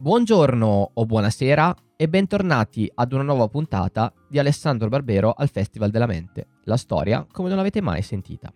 Buongiorno 0.00 0.90
o 0.94 1.06
buonasera 1.06 1.74
e 1.96 2.08
bentornati 2.08 2.88
ad 2.94 3.12
una 3.12 3.24
nuova 3.24 3.48
puntata 3.48 4.14
di 4.28 4.38
Alessandro 4.38 4.88
Barbero 4.88 5.32
al 5.32 5.48
Festival 5.48 5.90
della 5.90 6.06
Mente, 6.06 6.46
la 6.66 6.76
storia 6.76 7.26
come 7.28 7.48
non 7.48 7.56
l'avete 7.56 7.80
mai 7.80 8.00
sentita. 8.02 8.52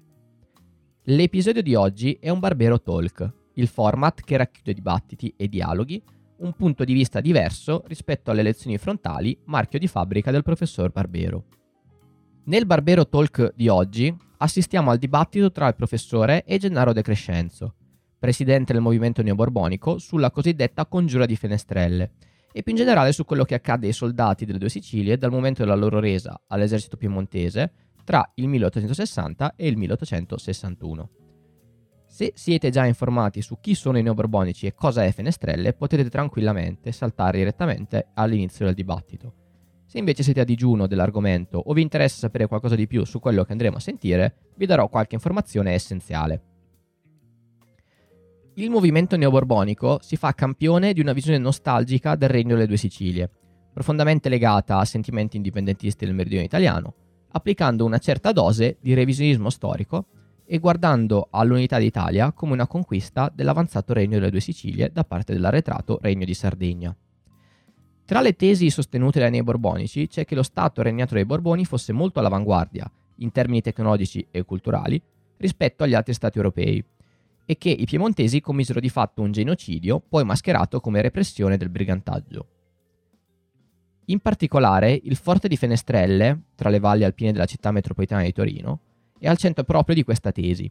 L'episodio 1.07 1.61
di 1.61 1.75
oggi 1.75 2.16
è 2.20 2.29
un 2.29 2.39
Barbero 2.39 2.80
Talk, 2.80 3.29
il 3.55 3.66
format 3.66 4.20
che 4.20 4.36
racchiude 4.36 4.73
dibattiti 4.73 5.34
e 5.36 5.48
dialoghi, 5.48 6.00
un 6.36 6.52
punto 6.52 6.84
di 6.84 6.93
vista 6.93 7.20
diverso 7.20 7.82
rispetto 7.88 8.30
alle 8.30 8.43
lezioni 8.43 8.79
frontali, 8.79 9.36
marchio 9.46 9.80
di 9.80 9.88
fabbrica 9.88 10.30
del 10.30 10.45
professor 10.45 10.93
Barbero. 10.93 11.46
Nel 12.45 12.66
Barbero 12.66 13.09
Talk 13.09 13.52
di 13.56 13.66
oggi 13.66 14.16
assistiamo 14.36 14.93
al 14.93 14.98
dibattito 14.98 15.50
tra 15.50 15.66
il 15.66 15.74
professore 15.74 16.45
e 16.45 16.59
Gennaro 16.59 16.93
De 16.93 17.02
Crescenzo, 17.02 17.75
presidente 18.22 18.72
del 18.72 18.81
movimento 18.81 19.21
neoborbonico, 19.21 19.99
sulla 19.99 20.31
cosiddetta 20.31 20.86
congiura 20.86 21.26
di 21.26 21.35
Fenestrelle 21.35 22.12
e 22.53 22.62
più 22.62 22.71
in 22.71 22.79
generale 22.79 23.11
su 23.11 23.25
quello 23.25 23.43
che 23.43 23.57
accade 23.57 23.89
ai 23.89 23.93
soldati 23.93 24.45
delle 24.45 24.61
due 24.61 24.68
Sicilie 24.68 25.18
dal 25.18 25.32
momento 25.32 25.64
della 25.64 25.75
loro 25.75 25.98
resa 25.98 26.40
all'esercito 26.46 26.96
piemontese 26.96 27.72
tra 28.04 28.31
il 28.36 28.46
1860 28.46 29.54
e 29.57 29.67
il 29.67 29.76
1861. 29.76 31.11
Se 32.06 32.31
siete 32.36 32.70
già 32.70 32.86
informati 32.86 33.42
su 33.42 33.58
chi 33.61 33.75
sono 33.75 33.98
i 33.98 34.03
neoborbonici 34.05 34.67
e 34.67 34.75
cosa 34.75 35.03
è 35.03 35.11
Fenestrelle, 35.11 35.73
potete 35.73 36.09
tranquillamente 36.09 36.92
saltare 36.92 37.39
direttamente 37.39 38.11
all'inizio 38.14 38.67
del 38.67 38.75
dibattito. 38.77 39.34
Se 39.84 39.98
invece 39.98 40.23
siete 40.23 40.42
a 40.42 40.45
digiuno 40.45 40.86
dell'argomento 40.86 41.59
o 41.59 41.73
vi 41.73 41.83
interessa 41.83 42.19
sapere 42.19 42.47
qualcosa 42.47 42.77
di 42.77 42.86
più 42.86 43.05
su 43.05 43.19
quello 43.19 43.42
che 43.42 43.50
andremo 43.50 43.78
a 43.78 43.81
sentire, 43.81 44.36
vi 44.55 44.67
darò 44.67 44.89
qualche 44.89 45.17
informazione 45.17 45.73
essenziale. 45.73 46.52
Il 48.56 48.69
movimento 48.69 49.16
neoborbonico 49.16 49.98
si 50.03 50.17
fa 50.17 50.34
campione 50.34 50.92
di 50.92 51.00
una 51.00 51.14
visione 51.14 51.39
nostalgica 51.39 52.17
del 52.17 52.28
regno 52.28 52.55
delle 52.55 52.67
due 52.67 52.77
Sicilie, 52.77 53.31
profondamente 53.72 54.28
legata 54.28 54.77
a 54.77 54.84
sentimenti 54.84 55.39
indipendentisti 55.39 56.05
del 56.05 56.12
meridione 56.14 56.44
italiano, 56.44 56.94
applicando 57.31 57.86
una 57.86 57.97
certa 57.97 58.31
dose 58.31 58.77
di 58.78 58.92
revisionismo 58.92 59.48
storico 59.48 60.05
e 60.44 60.59
guardando 60.59 61.28
all'unità 61.31 61.78
d'Italia 61.78 62.33
come 62.33 62.53
una 62.53 62.67
conquista 62.67 63.33
dell'avanzato 63.34 63.94
regno 63.94 64.19
delle 64.19 64.31
due 64.31 64.41
Sicilie 64.41 64.91
da 64.92 65.05
parte 65.05 65.33
dell'arretrato 65.33 65.98
regno 66.03 66.27
di 66.27 66.34
Sardegna. 66.34 66.94
Tra 68.05 68.20
le 68.20 68.37
tesi 68.37 68.69
sostenute 68.69 69.19
dai 69.19 69.31
nei 69.31 69.42
borbonici 69.42 70.09
c'è 70.09 70.27
che 70.27 70.34
lo 70.34 70.42
Stato 70.42 70.83
regnato 70.83 71.14
dai 71.14 71.25
Borboni 71.25 71.64
fosse 71.64 71.94
molto 71.94 72.19
all'avanguardia, 72.19 72.91
in 73.16 73.33
termini 73.33 73.62
tecnologici 73.62 74.27
e 74.31 74.44
culturali, 74.44 75.00
rispetto 75.39 75.84
agli 75.84 75.94
altri 75.94 76.12
Stati 76.12 76.37
europei, 76.37 76.84
e 77.45 77.59
che 77.59 77.71
i 77.71 77.85
piemontesi 77.85 78.41
commisero 78.41 78.81
di 78.81 78.89
fatto 78.89 79.23
un 79.23 79.33
genocidio, 79.33 80.01
poi 80.01 80.25
mascherato 80.25 80.81
come 80.81 81.03
repressione 81.03 81.57
del 81.57 81.71
brigantaggio. 81.71 82.47
In 84.07 84.21
particolare, 84.21 84.99
il 85.03 85.17
forte 85.17 85.49
di 85.49 85.57
Fenestrelle, 85.57 86.43
tra 86.55 86.71
le 86.71 86.81
valli 86.81 87.05
alpine 87.05 87.33
della 87.33 87.47
città 87.47 87.71
metropolitana 87.71 88.23
di 88.23 88.33
Torino, 88.33 88.81
è 89.19 89.29
al 89.29 89.37
centro 89.37 89.65
proprio 89.65 89.95
di 89.95 90.03
questa 90.03 90.33
tesi. 90.33 90.71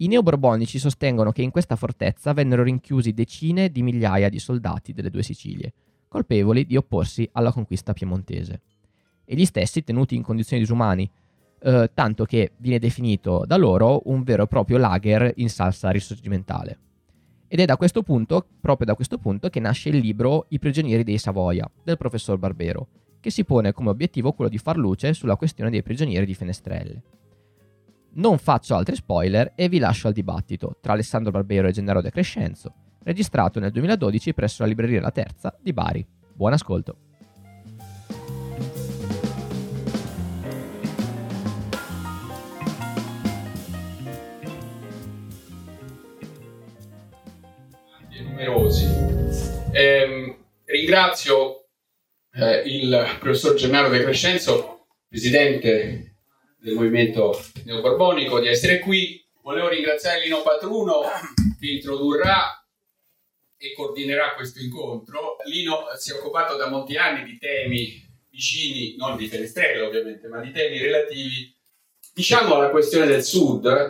I 0.00 0.06
neoborbonici 0.06 0.78
sostengono 0.78 1.32
che 1.32 1.42
in 1.42 1.50
questa 1.50 1.76
fortezza 1.76 2.32
vennero 2.32 2.62
rinchiusi 2.62 3.12
decine 3.12 3.70
di 3.70 3.82
migliaia 3.82 4.28
di 4.28 4.38
soldati 4.38 4.92
delle 4.92 5.10
due 5.10 5.22
Sicilie, 5.22 5.72
colpevoli 6.08 6.64
di 6.64 6.76
opporsi 6.76 7.28
alla 7.32 7.52
conquista 7.52 7.92
piemontese. 7.92 8.60
E 9.24 9.34
gli 9.34 9.44
stessi 9.44 9.84
tenuti 9.84 10.14
in 10.14 10.22
condizioni 10.22 10.62
disumani, 10.62 11.10
eh, 11.60 11.90
tanto 11.92 12.24
che 12.24 12.52
viene 12.58 12.78
definito 12.78 13.44
da 13.46 13.56
loro 13.56 14.02
un 14.06 14.22
vero 14.22 14.44
e 14.44 14.46
proprio 14.46 14.78
lager 14.78 15.32
in 15.36 15.48
salsa 15.48 15.90
risorgimentale. 15.90 16.78
Ed 17.48 17.60
è 17.60 17.64
da 17.64 17.76
questo 17.76 18.02
punto, 18.02 18.44
proprio 18.60 18.86
da 18.86 18.94
questo 18.94 19.18
punto, 19.18 19.48
che 19.48 19.58
nasce 19.58 19.88
il 19.88 19.96
libro 19.96 20.46
I 20.50 20.58
prigionieri 20.58 21.02
dei 21.02 21.18
Savoia 21.18 21.68
del 21.82 21.96
professor 21.96 22.36
Barbero, 22.38 22.88
che 23.20 23.30
si 23.30 23.44
pone 23.44 23.72
come 23.72 23.88
obiettivo 23.88 24.32
quello 24.32 24.50
di 24.50 24.58
far 24.58 24.76
luce 24.76 25.14
sulla 25.14 25.36
questione 25.36 25.70
dei 25.70 25.82
prigionieri 25.82 26.26
di 26.26 26.34
Fenestrelle. 26.34 27.02
Non 28.10 28.38
faccio 28.38 28.74
altri 28.74 28.96
spoiler 28.96 29.52
e 29.54 29.68
vi 29.68 29.78
lascio 29.78 30.08
al 30.08 30.12
dibattito 30.12 30.76
tra 30.80 30.92
Alessandro 30.92 31.30
Barbero 31.30 31.68
e 31.68 31.72
Gennaro 31.72 32.02
De 32.02 32.10
Crescenzo, 32.10 32.74
registrato 33.02 33.60
nel 33.60 33.72
2012 33.72 34.34
presso 34.34 34.62
la 34.62 34.68
libreria 34.68 35.00
La 35.00 35.10
Terza 35.10 35.56
di 35.60 35.72
Bari. 35.72 36.06
Buon 36.34 36.52
ascolto! 36.52 37.07
Ringrazio 50.78 51.66
eh, 52.34 52.62
il 52.66 53.16
professor 53.18 53.54
Gennaro 53.54 53.88
De 53.88 54.00
Crescenzo, 54.00 54.86
presidente 55.08 56.14
del 56.60 56.74
movimento 56.74 57.36
neoborbonico, 57.64 58.38
di 58.38 58.46
essere 58.46 58.78
qui. 58.78 59.24
Volevo 59.42 59.68
ringraziare 59.68 60.22
Lino 60.22 60.42
Patruno 60.42 61.02
che 61.58 61.66
introdurrà 61.66 62.64
e 63.56 63.72
coordinerà 63.74 64.34
questo 64.34 64.60
incontro. 64.60 65.36
Lino 65.46 65.86
si 65.96 66.12
è 66.12 66.14
occupato 66.14 66.56
da 66.56 66.68
molti 66.68 66.96
anni 66.96 67.24
di 67.24 67.38
temi 67.38 68.06
vicini, 68.30 68.94
non 68.96 69.16
di 69.16 69.26
Fenestrello 69.26 69.86
ovviamente, 69.86 70.28
ma 70.28 70.40
di 70.40 70.52
temi 70.52 70.78
relativi, 70.78 71.52
diciamo, 72.14 72.54
alla 72.54 72.70
questione 72.70 73.06
del 73.06 73.24
Sud, 73.24 73.88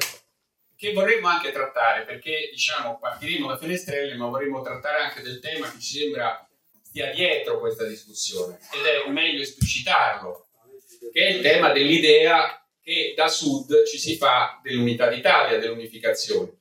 che 0.75 0.93
vorremmo 0.93 1.27
anche 1.27 1.53
trattare, 1.53 2.05
perché 2.05 2.49
diciamo 2.51 2.99
partiremo 2.99 3.49
da 3.49 3.59
Fenestrelle, 3.59 4.15
ma 4.15 4.29
vorremmo 4.29 4.63
trattare 4.63 5.03
anche 5.03 5.21
del 5.23 5.41
tema 5.41 5.71
che 5.71 5.81
ci 5.81 5.99
sembra 5.99 6.48
stia 6.89 7.13
dietro 7.13 7.59
questa 7.59 7.85
discussione, 7.85 8.59
ed 8.73 8.85
è 8.85 9.11
meglio 9.11 9.43
esplicitarlo, 9.43 10.47
che 11.13 11.27
è 11.27 11.31
il 11.31 11.43
tema 11.43 11.71
dell'idea 11.71 12.63
che 12.83 13.13
da 13.17 13.29
sud 13.29 13.85
ci 13.85 13.99
si 13.99 14.17
fa 14.17 14.59
dell'unità 14.63 15.09
d'Italia, 15.09 15.59
dell'unificazione. 15.59 16.57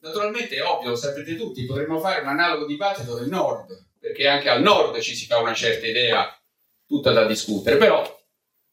Naturalmente 0.00 0.56
è 0.56 0.62
ovvio, 0.62 0.90
lo 0.90 0.96
sapete 0.96 1.36
tutti, 1.36 1.66
potremmo 1.66 2.00
fare 2.00 2.22
un 2.22 2.28
analogo 2.28 2.66
dibattito 2.66 3.14
del 3.14 3.28
nord, 3.28 3.88
perché 3.98 4.26
anche 4.26 4.48
al 4.48 4.62
nord 4.62 4.98
ci 5.00 5.14
si 5.14 5.26
fa 5.26 5.38
una 5.38 5.54
certa 5.54 5.86
idea 5.86 6.34
tutta 6.86 7.12
da 7.12 7.26
discutere, 7.26 7.76
però 7.76 8.20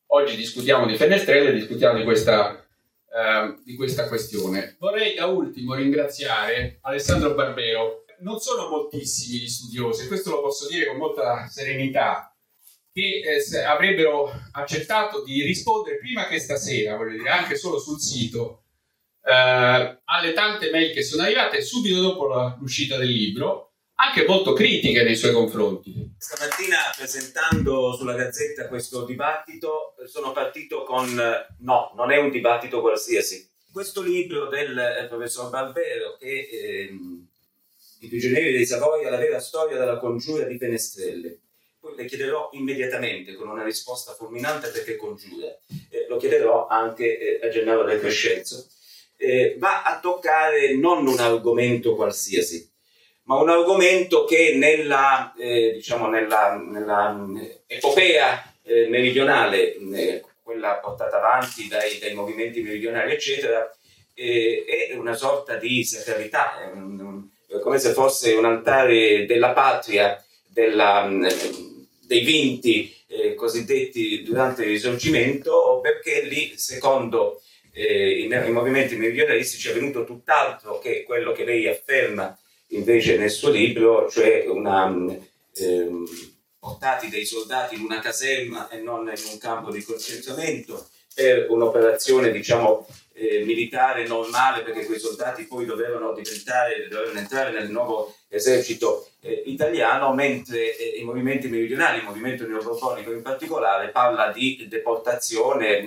oggi 0.07 0.35
discutiamo 0.35 0.85
di 0.85 0.95
Fenestrelle, 0.95 1.51
discutiamo 1.51 1.97
di 1.97 2.03
questa 2.03 2.65
Ehm, 3.15 3.63
di 3.63 3.75
questa 3.75 4.09
questione. 4.09 4.75
Vorrei 4.77 5.15
da 5.15 5.27
ultimo 5.27 5.73
ringraziare 5.73 6.79
Alessandro 6.81 7.33
Barbero. 7.33 8.03
Non 8.19 8.39
sono 8.39 8.69
moltissimi 8.69 9.39
gli 9.39 9.47
studiosi, 9.47 10.07
questo 10.07 10.31
lo 10.31 10.41
posso 10.41 10.67
dire 10.67 10.87
con 10.87 10.97
molta 10.97 11.47
serenità, 11.47 12.35
che 12.91 13.21
eh, 13.21 13.59
avrebbero 13.63 14.31
accettato 14.53 15.23
di 15.23 15.43
rispondere 15.43 15.97
prima 15.97 16.27
che 16.27 16.39
stasera, 16.39 16.95
voglio 16.95 17.17
dire, 17.17 17.29
anche 17.29 17.55
solo 17.55 17.79
sul 17.79 17.99
sito, 17.99 18.63
eh, 19.23 19.99
alle 20.03 20.33
tante 20.33 20.69
mail 20.71 20.93
che 20.93 21.03
sono 21.03 21.23
arrivate 21.23 21.61
subito 21.61 21.99
dopo 21.99 22.27
l'uscita 22.59 22.97
del 22.97 23.09
libro 23.09 23.71
anche 23.95 24.25
molto 24.25 24.53
critiche 24.53 25.03
nei 25.03 25.15
suoi 25.15 25.31
confronti. 25.31 26.15
Stamattina 26.17 26.77
presentando 26.95 27.93
sulla 27.95 28.13
Gazzetta 28.13 28.67
questo 28.67 29.05
dibattito 29.05 29.95
sono 30.07 30.31
partito 30.31 30.83
con 30.83 31.13
no, 31.59 31.91
non 31.95 32.11
è 32.11 32.17
un 32.17 32.29
dibattito 32.29 32.81
qualsiasi. 32.81 33.49
Questo 33.71 34.01
libro 34.01 34.47
del 34.47 34.77
eh, 34.77 35.05
professor 35.07 35.49
Barbero 35.49 36.15
che 36.17 36.47
eh, 36.51 36.97
I 38.05 38.07
prigionieri 38.07 38.51
dei 38.51 38.67
Savoia, 38.67 39.09
la 39.09 39.17
vera 39.17 39.39
storia 39.39 39.79
della 39.79 39.97
congiura 39.97 40.45
di 40.45 40.59
Fenestrelle. 40.59 41.39
Poi 41.79 41.95
le 41.95 42.05
chiederò 42.05 42.49
immediatamente 42.53 43.33
con 43.33 43.47
una 43.47 43.63
risposta 43.63 44.13
fulminante 44.13 44.69
perché 44.69 44.95
congiura. 44.95 45.47
Eh, 45.89 46.05
lo 46.07 46.17
chiederò 46.17 46.67
anche 46.67 47.39
eh, 47.39 47.47
a 47.47 47.49
Gennaro 47.49 47.83
del 47.83 47.99
Crescenzo. 47.99 48.67
Eh, 49.17 49.55
va 49.57 49.81
a 49.81 49.99
toccare 49.99 50.75
non 50.75 51.07
un 51.07 51.17
argomento 51.17 51.95
qualsiasi, 51.95 52.69
ma 53.23 53.37
un 53.39 53.49
argomento 53.49 54.23
che 54.25 54.53
nella, 54.55 55.33
eh, 55.35 55.71
diciamo 55.73 56.07
nella, 56.07 56.57
nella 56.57 57.27
eh, 57.41 57.63
epopea 57.65 58.53
eh, 58.61 58.87
meridionale, 58.87 59.77
quella 60.43 60.75
portata 60.75 61.17
avanti 61.17 61.67
dai, 61.67 61.97
dai, 61.97 62.13
movimenti 62.13 62.61
meridionali, 62.61 63.13
eccetera, 63.13 63.67
è 64.13 64.93
una 64.95 65.13
sorta 65.13 65.55
di 65.55 65.83
sacralità, 65.83 66.61
è 66.61 66.71
un, 66.71 67.33
come 67.61 67.79
se 67.79 67.91
fosse 67.93 68.33
un 68.33 68.45
altare 68.45 69.25
della 69.25 69.51
patria, 69.51 70.23
della, 70.47 71.05
mm, 71.05 71.25
dei 72.01 72.21
vinti 72.21 72.93
eh, 73.07 73.33
cosiddetti 73.35 74.23
durante 74.23 74.63
il 74.63 74.69
risorgimento, 74.69 75.79
perché 75.81 76.21
lì, 76.21 76.57
secondo 76.57 77.41
i, 77.73 78.25
i 78.25 78.51
movimenti 78.51 78.95
meridionalistici, 78.95 79.69
è 79.69 79.73
venuto 79.73 80.05
tutt'altro 80.05 80.79
che 80.79 81.03
quello 81.03 81.31
che 81.31 81.43
lei 81.43 81.67
afferma 81.67 82.37
invece 82.69 83.17
nel 83.17 83.29
suo 83.29 83.49
libro, 83.49 84.09
cioè 84.09 84.45
una, 84.47 84.87
ehm, 85.53 86.05
portati 86.59 87.09
dei 87.09 87.25
soldati 87.25 87.75
in 87.75 87.81
una 87.81 87.99
caserma 87.99 88.69
e 88.69 88.79
non 88.79 89.07
in 89.07 89.31
un 89.31 89.37
campo 89.37 89.71
di 89.71 89.83
concentramento, 89.83 90.87
per 91.13 91.45
un'operazione 91.49 92.31
diciamo 92.31 92.85
eh, 93.17 93.43
militare 93.45 94.05
normale 94.05 94.61
perché 94.61 94.85
quei 94.85 94.99
soldati 94.99 95.45
poi 95.45 95.65
dovevano 95.65 96.13
diventare, 96.13 96.87
dovevano 96.89 97.19
entrare 97.19 97.51
nel 97.51 97.69
nuovo 97.71 98.13
esercito 98.27 99.07
eh, 99.21 99.43
italiano, 99.45 100.13
mentre 100.13 100.75
eh, 100.77 100.99
i 100.99 101.03
movimenti 101.03 101.47
meridionali, 101.47 101.99
il 101.99 102.05
movimento 102.05 102.45
neoborbonico 102.45 103.11
in 103.11 103.21
particolare, 103.21 103.89
parla 103.89 104.31
di 104.31 104.67
deportazione, 104.69 105.81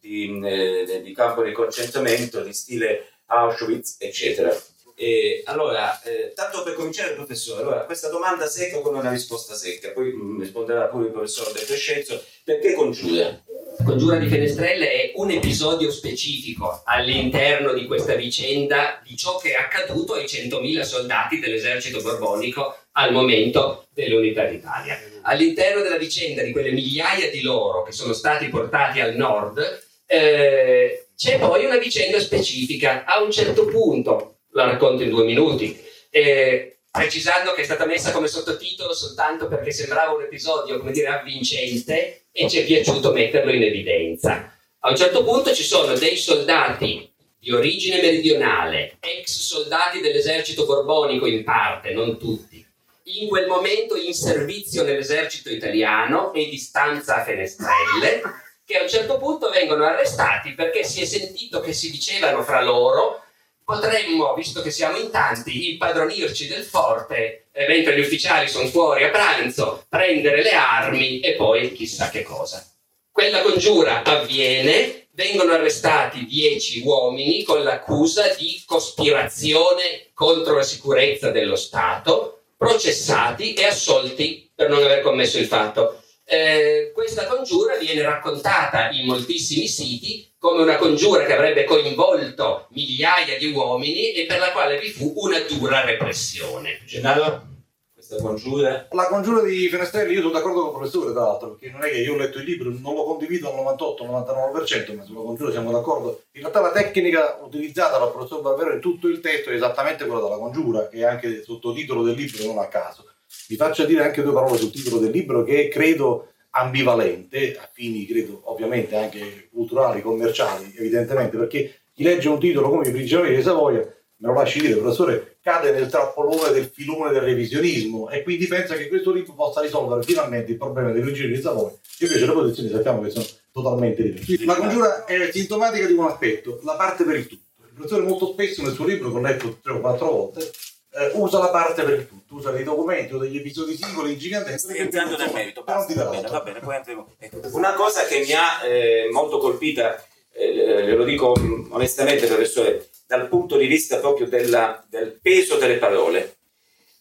di, 0.00 0.40
di, 0.40 1.02
di 1.02 1.14
campo 1.14 1.42
di 1.42 1.52
concentramento, 1.52 2.42
di 2.42 2.52
stile 2.52 3.10
Auschwitz, 3.26 3.96
eccetera. 3.98 4.54
E 4.98 5.42
allora, 5.44 6.00
eh, 6.04 6.32
tanto 6.34 6.62
per 6.62 6.72
cominciare, 6.72 7.12
professore, 7.12 7.60
allora, 7.60 7.84
questa 7.84 8.08
domanda 8.08 8.46
secca 8.46 8.80
con 8.80 8.94
una 8.94 9.10
risposta 9.10 9.54
secca, 9.54 9.90
poi 9.90 10.10
mh, 10.10 10.22
mm, 10.22 10.40
risponderà 10.40 10.86
pure 10.86 11.06
il 11.06 11.12
professor 11.12 11.52
De 11.52 11.64
Crescenzo, 11.66 12.24
perché 12.42 12.72
congiura? 12.72 13.42
Congiura 13.84 14.16
di 14.16 14.26
Fenestrelle 14.26 14.90
è 14.90 15.12
un 15.16 15.30
episodio 15.32 15.90
specifico 15.90 16.80
all'interno 16.86 17.74
di 17.74 17.84
questa 17.84 18.14
vicenda 18.14 19.02
di 19.04 19.14
ciò 19.18 19.36
che 19.36 19.52
è 19.52 19.56
accaduto 19.56 20.14
ai 20.14 20.24
100.000 20.24 20.80
soldati 20.80 21.40
dell'esercito 21.40 22.00
borbonico 22.00 22.74
al 22.92 23.12
momento 23.12 23.88
dell'unità 23.92 24.46
d'Italia. 24.46 24.98
All'interno 25.22 25.82
della 25.82 25.98
vicenda 25.98 26.40
di 26.42 26.52
quelle 26.52 26.72
migliaia 26.72 27.30
di 27.30 27.42
loro 27.42 27.82
che 27.82 27.92
sono 27.92 28.14
stati 28.14 28.48
portati 28.48 29.00
al 29.00 29.14
nord, 29.14 29.60
eh, 30.06 31.08
c'è 31.14 31.38
poi 31.38 31.66
una 31.66 31.76
vicenda 31.76 32.18
specifica. 32.18 33.04
A 33.04 33.20
un 33.20 33.30
certo 33.30 33.66
punto, 33.66 34.35
la 34.56 34.64
racconto 34.64 35.02
in 35.02 35.10
due 35.10 35.24
minuti, 35.24 35.78
eh, 36.10 36.78
precisando 36.90 37.52
che 37.52 37.60
è 37.60 37.64
stata 37.64 37.84
messa 37.84 38.10
come 38.10 38.26
sottotitolo 38.26 38.94
soltanto 38.94 39.48
perché 39.48 39.70
sembrava 39.70 40.14
un 40.14 40.22
episodio, 40.22 40.78
come 40.78 40.92
dire, 40.92 41.08
avvincente 41.08 42.26
e 42.32 42.48
ci 42.48 42.58
è 42.60 42.64
piaciuto 42.64 43.12
metterlo 43.12 43.52
in 43.52 43.62
evidenza. 43.62 44.50
A 44.80 44.88
un 44.88 44.96
certo 44.96 45.22
punto 45.24 45.52
ci 45.54 45.62
sono 45.62 45.94
dei 45.94 46.16
soldati 46.16 47.12
di 47.38 47.52
origine 47.52 48.00
meridionale, 48.00 48.96
ex 49.00 49.40
soldati 49.40 50.00
dell'esercito 50.00 50.64
borbonico 50.64 51.26
in 51.26 51.44
parte, 51.44 51.92
non 51.92 52.18
tutti, 52.18 52.64
in 53.04 53.28
quel 53.28 53.46
momento 53.46 53.94
in 53.94 54.14
servizio 54.14 54.82
nell'esercito 54.82 55.50
italiano 55.50 56.32
e 56.32 56.48
di 56.48 56.56
stanza 56.56 57.16
a 57.16 57.24
Fenestrelle, 57.24 58.22
che 58.64 58.78
a 58.78 58.82
un 58.82 58.88
certo 58.88 59.18
punto 59.18 59.50
vengono 59.50 59.84
arrestati 59.84 60.54
perché 60.54 60.82
si 60.82 61.02
è 61.02 61.04
sentito 61.04 61.60
che 61.60 61.72
si 61.72 61.90
dicevano 61.90 62.42
fra 62.42 62.62
loro 62.62 63.25
potremmo, 63.66 64.32
visto 64.34 64.62
che 64.62 64.70
siamo 64.70 64.96
in 64.96 65.10
tanti, 65.10 65.72
impadronirci 65.72 66.46
del 66.46 66.62
forte 66.62 67.48
e 67.50 67.66
mentre 67.66 67.96
gli 67.96 68.00
ufficiali 68.00 68.48
sono 68.48 68.68
fuori 68.68 69.02
a 69.02 69.10
pranzo, 69.10 69.84
prendere 69.88 70.40
le 70.42 70.52
armi 70.52 71.18
e 71.18 71.32
poi 71.32 71.72
chissà 71.72 72.08
che 72.08 72.22
cosa. 72.22 72.64
Quella 73.10 73.42
congiura 73.42 74.04
avviene, 74.04 75.08
vengono 75.10 75.52
arrestati 75.52 76.26
dieci 76.26 76.82
uomini 76.84 77.42
con 77.42 77.64
l'accusa 77.64 78.34
di 78.34 78.62
cospirazione 78.64 80.10
contro 80.14 80.54
la 80.54 80.62
sicurezza 80.62 81.30
dello 81.30 81.56
Stato, 81.56 82.42
processati 82.56 83.54
e 83.54 83.64
assolti 83.64 84.48
per 84.54 84.68
non 84.68 84.84
aver 84.84 85.00
commesso 85.00 85.38
il 85.38 85.46
fatto. 85.46 86.02
Eh, 86.28 86.90
questa 86.92 87.26
congiura 87.26 87.76
viene 87.76 88.02
raccontata 88.02 88.90
in 88.90 89.06
moltissimi 89.06 89.68
siti 89.68 90.28
come 90.36 90.62
una 90.62 90.76
congiura 90.76 91.24
che 91.24 91.32
avrebbe 91.32 91.62
coinvolto 91.62 92.66
migliaia 92.70 93.38
di 93.38 93.52
uomini 93.52 94.10
e 94.12 94.26
per 94.26 94.40
la 94.40 94.50
quale 94.50 94.76
vi 94.80 94.88
fu 94.88 95.12
una 95.16 95.38
dura 95.40 95.84
repressione. 95.84 96.80
Gennaro? 96.84 97.54
Questa 97.94 98.16
congiura? 98.16 98.88
La 98.90 99.06
congiura 99.06 99.42
di 99.42 99.68
Fenestrelli, 99.68 100.14
io 100.14 100.20
sono 100.22 100.32
d'accordo 100.32 100.60
con 100.62 100.70
il 100.70 100.76
professore, 100.76 101.12
tra 101.12 101.22
l'altro, 101.22 101.50
perché 101.50 101.70
non 101.70 101.84
è 101.84 101.90
che 101.90 101.98
io 101.98 102.14
ho 102.14 102.16
letto 102.16 102.38
il 102.38 102.44
libro, 102.44 102.70
non 102.70 102.94
lo 102.94 103.04
condivido 103.04 103.48
al 103.48 103.76
98-99%, 103.76 104.96
ma 104.96 105.04
sulla 105.04 105.20
congiura 105.22 105.50
siamo 105.52 105.70
d'accordo. 105.70 106.22
In 106.32 106.40
realtà 106.40 106.60
la 106.60 106.72
tecnica 106.72 107.38
utilizzata 107.40 107.98
dal 107.98 108.10
professor 108.10 108.42
Barbero 108.42 108.74
in 108.74 108.80
tutto 108.80 109.06
il 109.06 109.20
testo 109.20 109.50
è 109.50 109.54
esattamente 109.54 110.06
quella 110.06 110.22
della 110.22 110.38
congiura, 110.38 110.88
che 110.88 110.98
è 110.98 111.04
anche 111.04 111.28
il 111.28 111.42
sottotitolo 111.44 112.02
del 112.02 112.16
libro, 112.16 112.44
non 112.44 112.58
a 112.58 112.66
caso. 112.66 113.04
Vi 113.48 113.56
faccio 113.56 113.84
dire 113.84 114.02
anche 114.02 114.22
due 114.22 114.32
parole 114.32 114.58
sul 114.58 114.70
titolo 114.70 114.98
del 114.98 115.10
libro 115.10 115.44
che 115.44 115.68
credo 115.68 116.32
ambivalente, 116.50 117.56
a 117.56 117.68
fini 117.72 118.06
credo 118.06 118.40
ovviamente 118.44 118.96
anche 118.96 119.48
culturali, 119.52 120.02
commerciali, 120.02 120.72
evidentemente, 120.76 121.36
perché 121.36 121.80
chi 121.92 122.02
legge 122.02 122.28
un 122.28 122.38
titolo 122.38 122.68
come 122.68 122.88
I 122.88 122.92
prigionieri 122.92 123.36
di 123.36 123.42
Savoia, 123.42 123.80
me 123.80 124.28
lo 124.28 124.32
lasci 124.32 124.60
dire, 124.60 124.76
professore, 124.76 125.36
cade 125.42 125.70
nel 125.70 125.88
trappolone 125.88 126.52
del 126.52 126.70
filone 126.72 127.12
del 127.12 127.22
revisionismo 127.22 128.08
e 128.08 128.22
quindi 128.22 128.46
pensa 128.46 128.74
che 128.74 128.88
questo 128.88 129.12
libro 129.12 129.34
possa 129.34 129.60
risolvere 129.60 130.02
finalmente 130.02 130.52
il 130.52 130.58
problema 130.58 130.90
dei 130.90 131.02
prigionieri 131.02 131.36
di 131.36 131.42
Savoia. 131.42 131.74
Invece 131.98 132.26
le 132.26 132.32
posizioni 132.32 132.68
sappiamo 132.70 133.02
che 133.02 133.10
sono 133.10 133.26
totalmente 133.52 134.02
diverse. 134.02 134.44
La 134.44 134.56
congiura 134.56 135.04
è 135.04 135.30
sintomatica 135.30 135.86
di 135.86 135.92
un 135.92 136.04
aspetto, 136.04 136.60
la 136.64 136.74
parte 136.74 137.04
per 137.04 137.16
il 137.16 137.26
tutto. 137.26 137.44
Il 137.66 137.72
professore 137.74 138.06
molto 138.06 138.32
spesso 138.32 138.62
nel 138.62 138.72
suo 138.72 138.86
libro, 138.86 139.10
che 139.10 139.16
ho 139.16 139.20
letto 139.20 139.58
tre 139.62 139.72
o 139.72 139.80
quattro 139.80 140.10
volte, 140.10 140.50
eh, 140.96 141.10
usa 141.14 141.38
la 141.38 141.50
parte 141.50 141.82
per 141.82 141.94
il 141.94 142.08
tutto, 142.08 142.36
usa 142.36 142.50
dei 142.50 142.64
documenti 142.64 143.12
o 143.14 143.18
degli 143.18 143.36
episodi 143.36 143.76
singoli 143.76 144.16
giganteschi. 144.16 144.76
Entrando 144.76 145.16
nel 145.16 145.32
merito, 145.32 145.62
basta, 145.62 145.94
va 145.94 146.10
bene, 146.10 146.28
va 146.28 146.40
bene, 146.40 146.60
poi 146.60 146.76
andremo. 146.76 147.14
Ecco. 147.18 147.40
Una 147.52 147.74
cosa 147.74 148.04
che 148.06 148.20
mi 148.20 148.32
ha 148.32 148.64
eh, 148.64 149.08
molto 149.12 149.38
colpita, 149.38 150.02
eh, 150.32 150.94
lo 150.94 151.04
dico 151.04 151.34
onestamente 151.70 152.26
professore, 152.26 152.88
dal 153.06 153.28
punto 153.28 153.56
di 153.56 153.66
vista 153.66 153.98
proprio 153.98 154.26
della, 154.26 154.84
del 154.88 155.18
peso 155.20 155.56
delle 155.56 155.76
parole. 155.76 156.36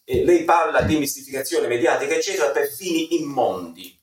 Eh, 0.04 0.24
lei 0.24 0.44
parla 0.44 0.82
di 0.82 0.98
mistificazione 0.98 1.68
mediatica, 1.68 2.14
eccetera, 2.14 2.50
per 2.50 2.68
fini 2.68 3.20
immondi 3.20 3.95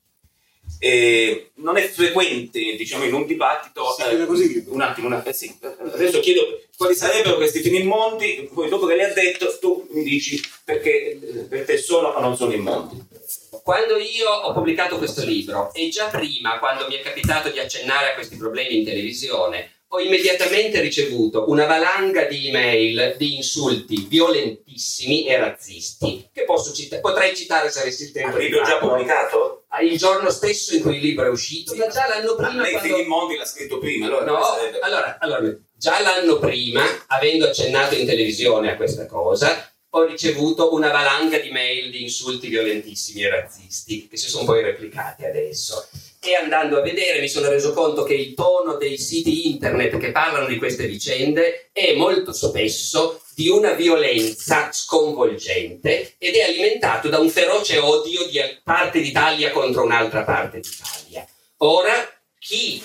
eh, 0.83 1.51
non 1.55 1.77
è 1.77 1.87
frequente, 1.87 2.75
diciamo, 2.75 3.05
in 3.05 3.13
un 3.13 3.25
dibattito. 3.25 3.95
Eh, 3.99 4.25
così. 4.25 4.65
Un 4.67 4.81
attimo, 4.81 5.07
un 5.07 5.13
attimo 5.13 5.29
eh, 5.29 5.33
sì. 5.33 5.55
adesso 5.93 6.19
chiedo 6.19 6.59
quali 6.75 6.93
sarebbero 6.93 7.37
questi 7.37 7.61
fini 7.61 7.79
immondi, 7.79 8.49
poi 8.53 8.67
dopo 8.67 8.85
che 8.85 8.95
li 8.95 9.03
ha 9.03 9.13
detto 9.13 9.57
tu 9.59 9.87
mi 9.91 10.03
dici 10.03 10.41
perché 10.65 11.45
per 11.47 11.63
te 11.63 11.77
sono 11.77 12.09
o 12.09 12.19
non 12.19 12.35
sono 12.35 12.51
immondi. 12.51 13.01
Quando 13.63 13.95
io 13.95 14.29
ho 14.29 14.51
pubblicato 14.51 14.97
questo 14.97 15.23
libro 15.23 15.73
e 15.73 15.87
già 15.87 16.07
prima, 16.07 16.59
quando 16.59 16.85
mi 16.89 16.95
è 16.95 17.01
capitato 17.01 17.47
di 17.47 17.59
accennare 17.59 18.11
a 18.11 18.13
questi 18.15 18.35
problemi 18.35 18.79
in 18.79 18.83
televisione, 18.83 19.72
ho 19.95 19.99
immediatamente 19.99 20.81
ricevuto 20.81 21.45
una 21.49 21.67
valanga 21.67 22.23
di 22.23 22.47
email 22.47 23.13
di 23.15 23.35
insulti 23.35 24.07
violentissimi 24.09 25.27
e 25.27 25.37
razzisti 25.37 26.29
che 26.33 26.45
cita- 26.73 26.99
potrei 26.99 27.35
citare 27.35 27.69
se 27.69 27.81
avessi 27.81 28.05
il 28.05 28.11
tempo. 28.11 28.37
Il 28.37 28.45
libro 28.45 28.63
già 28.63 28.79
pubblicato? 28.79 29.65
Ah, 29.67 29.81
il 29.81 29.95
giorno 29.95 30.31
stesso 30.31 30.73
in 30.73 30.81
cui 30.81 30.95
il 30.95 31.01
libro 31.01 31.25
è 31.25 31.29
uscito, 31.29 31.75
ma 31.75 31.87
già 31.87 32.07
l'anno 32.07 32.33
prima. 32.33 32.63
Ma 32.63 32.69
quando... 32.71 33.03
Mondi 33.03 33.37
l'ha 33.37 33.45
scritto 33.45 33.77
prima, 33.77 34.07
allora. 34.07 34.25
No, 34.25 34.43
sarebbe... 34.43 34.79
allora, 34.79 35.17
allora, 35.19 35.57
già 35.71 36.01
l'anno 36.01 36.39
prima, 36.39 36.83
avendo 37.07 37.45
accennato 37.45 37.93
in 37.93 38.07
televisione 38.07 38.71
a 38.71 38.75
questa 38.75 39.05
cosa, 39.05 39.71
ho 39.91 40.05
ricevuto 40.05 40.73
una 40.73 40.91
valanga 40.91 41.37
di 41.37 41.51
mail 41.51 41.91
di 41.91 42.01
insulti 42.01 42.47
violentissimi 42.47 43.21
e 43.21 43.29
razzisti 43.29 44.07
che 44.07 44.17
si 44.17 44.27
sono 44.27 44.45
poi 44.45 44.63
replicati 44.63 45.23
adesso 45.23 45.87
e 46.23 46.35
andando 46.35 46.77
a 46.77 46.81
vedere 46.81 47.19
mi 47.19 47.27
sono 47.27 47.49
reso 47.49 47.73
conto 47.73 48.03
che 48.03 48.13
il 48.13 48.33
tono 48.33 48.75
dei 48.77 48.97
siti 48.97 49.49
internet 49.49 49.97
che 49.97 50.11
parlano 50.11 50.47
di 50.47 50.57
queste 50.57 50.87
vicende 50.87 51.69
è 51.73 51.93
molto 51.95 52.31
spesso 52.31 53.21
di 53.35 53.49
una 53.49 53.73
violenza 53.73 54.71
sconvolgente 54.71 56.15
ed 56.17 56.35
è 56.35 56.43
alimentato 56.43 57.09
da 57.09 57.19
un 57.19 57.29
feroce 57.29 57.77
odio 57.77 58.25
di 58.25 58.39
parte 58.63 59.01
d'Italia 59.01 59.51
contro 59.51 59.83
un'altra 59.83 60.23
parte 60.23 60.59
d'Italia. 60.59 61.27
Ora, 61.57 61.93
chi 62.39 62.81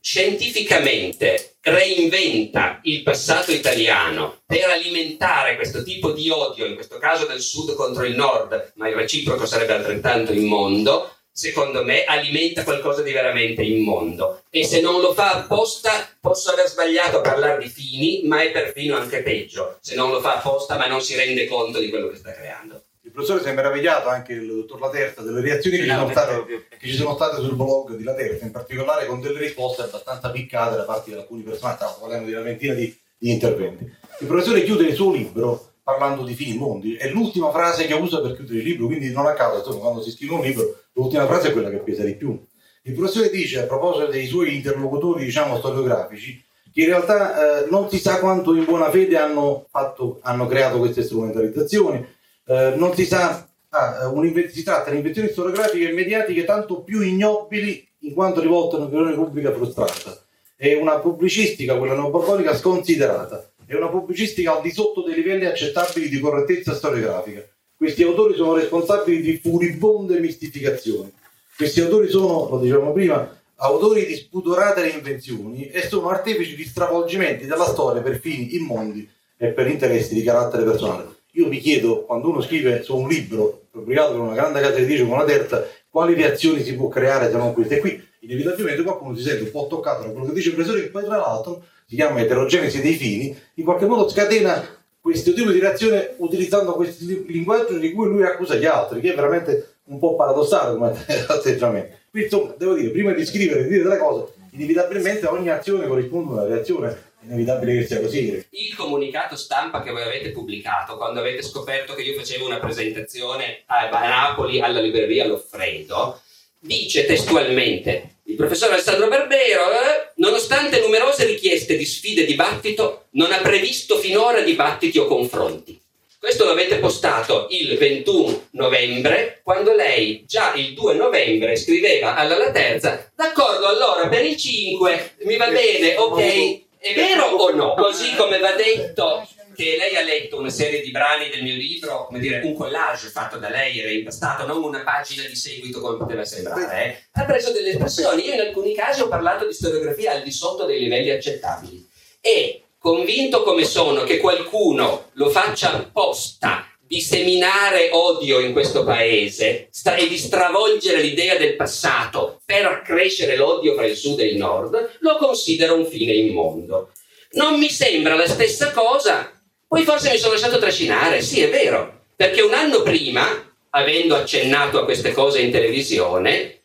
scientificamente 0.00 1.56
reinventa 1.62 2.78
il 2.84 3.02
passato 3.02 3.50
italiano 3.50 4.42
per 4.46 4.70
alimentare 4.70 5.56
questo 5.56 5.82
tipo 5.82 6.12
di 6.12 6.30
odio, 6.30 6.64
in 6.64 6.76
questo 6.76 6.98
caso 6.98 7.26
del 7.26 7.40
sud 7.40 7.74
contro 7.74 8.04
il 8.04 8.14
nord, 8.14 8.72
ma 8.76 8.88
il 8.88 8.94
reciproco 8.94 9.46
sarebbe 9.46 9.72
altrettanto 9.72 10.32
immondo, 10.32 11.10
secondo 11.36 11.84
me, 11.84 12.04
alimenta 12.04 12.64
qualcosa 12.64 13.02
di 13.02 13.12
veramente 13.12 13.62
immondo. 13.62 14.44
E 14.48 14.64
se 14.64 14.80
non 14.80 15.02
lo 15.02 15.12
fa 15.12 15.34
apposta, 15.34 16.08
posso 16.18 16.50
aver 16.50 16.66
sbagliato 16.66 17.18
a 17.18 17.20
parlare 17.20 17.62
di 17.62 17.68
fini, 17.68 18.22
ma 18.24 18.40
è 18.40 18.50
perfino 18.50 18.96
anche 18.96 19.22
peggio. 19.22 19.76
Se 19.82 19.94
non 19.94 20.10
lo 20.10 20.22
fa 20.22 20.36
apposta, 20.36 20.78
ma 20.78 20.86
non 20.86 21.02
si 21.02 21.14
rende 21.14 21.46
conto 21.46 21.78
di 21.78 21.90
quello 21.90 22.08
che 22.08 22.16
sta 22.16 22.32
creando. 22.32 22.84
Il 23.02 23.10
professore 23.10 23.42
si 23.42 23.48
è 23.48 23.52
meravigliato, 23.52 24.08
anche 24.08 24.32
il 24.32 24.46
dottor 24.46 24.80
Laterza, 24.80 25.20
delle 25.20 25.42
reazioni 25.42 25.76
che, 25.76 25.82
ci 25.82 25.90
sono, 25.90 26.10
state, 26.10 26.66
che 26.70 26.86
ci 26.88 26.96
sono 26.96 27.14
state 27.14 27.36
sul 27.42 27.54
blog 27.54 27.96
di 27.96 28.02
Laterza, 28.02 28.46
in 28.46 28.50
particolare 28.50 29.04
con 29.04 29.20
delle 29.20 29.38
risposte 29.38 29.82
abbastanza 29.82 30.30
piccate 30.30 30.76
da 30.76 30.84
parte 30.84 31.10
di 31.10 31.18
alcuni 31.18 31.42
personaggi, 31.42 31.76
stiamo 31.76 31.98
parlando 32.00 32.26
di 32.28 32.32
una 32.32 32.42
ventina 32.42 32.72
di, 32.72 32.98
di 33.18 33.30
interventi. 33.30 33.84
Il 34.20 34.26
professore 34.26 34.64
chiude 34.64 34.84
il 34.84 34.94
suo 34.94 35.12
libro 35.12 35.72
parlando 35.82 36.24
di 36.24 36.34
fini 36.34 36.56
mondi. 36.56 36.96
È 36.96 37.10
l'ultima 37.10 37.50
frase 37.50 37.86
che 37.86 37.94
usa 37.94 38.22
per 38.22 38.34
chiudere 38.34 38.58
il 38.58 38.64
libro, 38.64 38.86
quindi 38.86 39.12
non 39.12 39.26
a 39.26 39.34
caso, 39.34 39.58
insomma, 39.58 39.80
quando 39.80 40.02
si 40.02 40.10
scrive 40.10 40.34
un 40.34 40.40
libro, 40.40 40.85
l'ultima 40.96 41.26
frase 41.26 41.48
è 41.48 41.52
quella 41.52 41.70
che 41.70 41.78
pesa 41.78 42.02
di 42.02 42.14
più. 42.14 42.38
Il 42.82 42.94
professore 42.94 43.30
dice, 43.30 43.60
a 43.60 43.66
proposito 43.66 44.06
dei 44.06 44.26
suoi 44.26 44.56
interlocutori, 44.56 45.24
diciamo, 45.24 45.58
storiografici, 45.58 46.42
che 46.72 46.82
in 46.82 46.88
realtà 46.88 47.64
eh, 47.64 47.70
non 47.70 47.88
si 47.88 47.98
sa 47.98 48.18
quanto 48.18 48.54
in 48.54 48.64
buona 48.64 48.90
fede 48.90 49.16
hanno, 49.16 49.66
fatto, 49.70 50.18
hanno 50.22 50.46
creato 50.46 50.78
queste 50.78 51.02
strumentalizzazioni, 51.02 52.04
eh, 52.46 52.74
non 52.76 52.94
si 52.94 53.04
sa, 53.04 53.48
ah, 53.70 54.12
si 54.50 54.62
tratta 54.62 54.90
di 54.90 54.96
invenzioni 54.96 55.28
storiografiche 55.28 55.88
e 55.88 55.92
mediatiche 55.92 56.44
tanto 56.44 56.82
più 56.82 57.00
ignobili 57.00 57.86
in 58.00 58.14
quanto 58.14 58.40
rivolta 58.40 58.76
a 58.76 58.80
un'opinione 58.80 59.14
pubblica 59.14 59.52
frustrata. 59.52 60.22
È 60.54 60.72
una 60.74 60.98
pubblicistica, 60.98 61.76
quella 61.76 61.94
neoborbonica, 61.94 62.54
sconsiderata. 62.54 63.50
È 63.66 63.74
una 63.74 63.88
pubblicistica 63.88 64.54
al 64.54 64.62
di 64.62 64.70
sotto 64.70 65.02
dei 65.02 65.14
livelli 65.14 65.44
accettabili 65.44 66.08
di 66.08 66.20
correttezza 66.20 66.72
storiografica. 66.72 67.42
Questi 67.76 68.02
autori 68.02 68.34
sono 68.34 68.54
responsabili 68.54 69.20
di 69.20 69.36
furibonde 69.36 70.18
mistificazioni. 70.18 71.12
Questi 71.54 71.80
autori 71.82 72.08
sono, 72.08 72.48
lo 72.48 72.58
dicevamo 72.58 72.92
prima, 72.92 73.38
autori 73.56 74.06
di 74.06 74.14
spudorate 74.14 74.80
reinvenzioni 74.80 75.68
e 75.68 75.82
sono 75.82 76.08
artefici 76.08 76.56
di 76.56 76.64
stravolgimenti 76.64 77.46
della 77.46 77.66
storia 77.66 78.00
per 78.00 78.18
fini 78.18 78.56
immondi 78.56 79.06
e 79.36 79.48
per 79.48 79.66
interessi 79.66 80.14
di 80.14 80.22
carattere 80.22 80.64
personale. 80.64 81.16
Io 81.32 81.48
mi 81.48 81.58
chiedo, 81.58 82.04
quando 82.04 82.30
uno 82.30 82.40
scrive 82.40 82.82
su 82.82 82.96
un 82.96 83.08
libro 83.08 83.66
pubblicato 83.70 84.12
per 84.12 84.20
una 84.20 84.34
grande 84.34 84.60
casa 84.60 84.76
editrice 84.76 85.02
come 85.02 85.14
una 85.14 85.24
terza, 85.24 85.66
quali 85.90 86.14
reazioni 86.14 86.62
si 86.64 86.74
può 86.74 86.88
creare 86.88 87.30
se 87.30 87.36
non 87.36 87.52
queste? 87.52 87.78
Qui 87.78 88.02
inevitabilmente 88.20 88.82
qualcuno 88.82 89.14
si 89.14 89.22
sente 89.22 89.44
un 89.44 89.50
po' 89.50 89.66
toccato 89.68 90.04
da 90.04 90.10
quello 90.12 90.26
che 90.28 90.32
dice 90.32 90.48
il 90.48 90.54
professore, 90.54 90.82
che 90.82 90.88
poi 90.88 91.04
tra 91.04 91.18
l'altro 91.18 91.62
si 91.86 91.94
chiama 91.94 92.20
eterogenesi 92.20 92.80
dei 92.80 92.94
fini, 92.94 93.38
in 93.54 93.64
qualche 93.64 93.84
modo 93.84 94.08
scatena 94.08 94.75
questo 95.06 95.32
tipo 95.32 95.52
di 95.52 95.60
reazione 95.60 96.14
utilizzando 96.16 96.72
questo 96.72 97.04
linguaggio 97.28 97.78
di 97.78 97.92
cui 97.92 98.08
lui 98.08 98.24
accusa 98.24 98.56
gli 98.56 98.64
altri, 98.64 99.00
che 99.00 99.12
è 99.12 99.14
veramente 99.14 99.76
un 99.84 100.00
po' 100.00 100.16
paradossale 100.16 100.74
come 100.74 100.88
atteggiamento. 101.28 101.96
Quindi 102.10 102.28
insomma, 102.28 102.54
devo 102.58 102.74
dire, 102.74 102.90
prima 102.90 103.12
di 103.12 103.24
scrivere 103.24 103.60
e 103.60 103.62
di 103.62 103.68
dire 103.68 103.82
delle 103.84 103.98
cose, 103.98 104.32
inevitabilmente 104.50 105.26
a 105.26 105.30
ogni 105.30 105.48
azione 105.48 105.86
corrisponde 105.86 106.32
una 106.32 106.44
reazione, 106.44 106.88
è 107.20 107.24
inevitabile 107.24 107.76
che 107.76 107.86
sia 107.86 108.00
così. 108.00 108.44
Il 108.50 108.74
comunicato 108.74 109.36
stampa 109.36 109.80
che 109.80 109.92
voi 109.92 110.02
avete 110.02 110.32
pubblicato 110.32 110.96
quando 110.96 111.20
avete 111.20 111.42
scoperto 111.42 111.94
che 111.94 112.02
io 112.02 112.18
facevo 112.18 112.44
una 112.44 112.58
presentazione 112.58 113.62
a 113.66 113.88
Napoli 113.88 114.60
alla 114.60 114.80
libreria 114.80 115.24
Loffredo, 115.24 116.20
dice 116.58 117.06
testualmente 117.06 118.15
il 118.28 118.34
professor 118.34 118.72
Alessandro 118.72 119.08
Barbero, 119.08 119.70
eh, 119.70 120.12
nonostante 120.16 120.80
numerose 120.80 121.26
richieste 121.26 121.76
di 121.76 121.84
sfide 121.84 122.22
e 122.22 122.26
dibattito, 122.26 123.04
non 123.10 123.32
ha 123.32 123.38
previsto 123.38 123.98
finora 123.98 124.40
dibattiti 124.40 124.98
o 124.98 125.06
confronti. 125.06 125.80
Questo 126.18 126.44
l'avete 126.44 126.78
postato 126.78 127.46
il 127.50 127.76
21 127.78 128.48
novembre, 128.52 129.40
quando 129.44 129.74
lei 129.74 130.24
già 130.26 130.54
il 130.54 130.74
2 130.74 130.94
novembre 130.94 131.54
scriveva 131.54 132.16
alla 132.16 132.36
Laterza, 132.36 133.12
d'accordo 133.14 133.66
allora 133.66 134.08
per 134.08 134.24
il 134.24 134.36
5 134.36 135.14
mi 135.20 135.36
va 135.36 135.48
bene, 135.48 135.96
ok, 135.96 136.60
è 136.78 136.94
vero 136.94 137.26
o 137.26 137.54
no? 137.54 137.74
Così 137.74 138.16
come 138.16 138.38
va 138.38 138.52
detto 138.52 139.28
che 139.56 139.76
lei 139.76 139.96
ha 139.96 140.02
letto 140.02 140.38
una 140.38 140.50
serie 140.50 140.80
di 140.82 140.90
brani 140.90 141.28
del 141.30 141.42
mio 141.42 141.54
libro, 141.54 142.06
come 142.06 142.20
dire, 142.20 142.42
un 142.44 142.54
collage 142.54 143.08
fatto 143.08 143.38
da 143.38 143.48
lei, 143.48 143.80
era 143.80 143.90
impastato, 143.90 144.46
non 144.46 144.62
una 144.62 144.82
pagina 144.84 145.24
di 145.26 145.34
seguito 145.34 145.80
come 145.80 145.96
poteva 145.96 146.24
sembrare, 146.24 146.84
eh? 146.84 147.20
ha 147.20 147.24
preso 147.24 147.50
delle 147.50 147.70
espressioni, 147.70 148.26
io 148.26 148.34
in 148.34 148.40
alcuni 148.40 148.74
casi 148.74 149.00
ho 149.00 149.08
parlato 149.08 149.46
di 149.46 149.52
storiografia 149.52 150.12
al 150.12 150.22
di 150.22 150.30
sotto 150.30 150.64
dei 150.64 150.78
livelli 150.78 151.10
accettabili 151.10 151.88
e 152.20 152.62
convinto 152.78 153.42
come 153.42 153.64
sono 153.64 154.04
che 154.04 154.18
qualcuno 154.18 155.10
lo 155.14 155.30
faccia 155.30 155.72
apposta 155.72 156.70
di 156.86 157.00
seminare 157.00 157.90
odio 157.92 158.38
in 158.38 158.52
questo 158.52 158.84
paese 158.84 159.68
e 159.96 160.08
di 160.08 160.16
stravolgere 160.16 161.00
l'idea 161.00 161.36
del 161.36 161.56
passato 161.56 162.40
per 162.44 162.64
accrescere 162.64 163.36
l'odio 163.36 163.74
fra 163.74 163.86
il 163.86 163.96
sud 163.96 164.20
e 164.20 164.26
il 164.26 164.36
nord, 164.36 164.98
lo 165.00 165.16
considero 165.16 165.74
un 165.74 165.86
fine 165.86 166.12
immondo. 166.12 166.92
Non 167.32 167.58
mi 167.58 167.70
sembra 167.70 168.14
la 168.14 168.28
stessa 168.28 168.70
cosa, 168.70 169.35
poi 169.68 169.84
forse 169.84 170.10
mi 170.10 170.18
sono 170.18 170.34
lasciato 170.34 170.58
trascinare, 170.58 171.22
sì 171.22 171.40
è 171.40 171.50
vero, 171.50 172.04
perché 172.14 172.40
un 172.40 172.54
anno 172.54 172.82
prima, 172.82 173.26
avendo 173.70 174.14
accennato 174.14 174.78
a 174.78 174.84
queste 174.84 175.12
cose 175.12 175.40
in 175.40 175.50
televisione, 175.50 176.60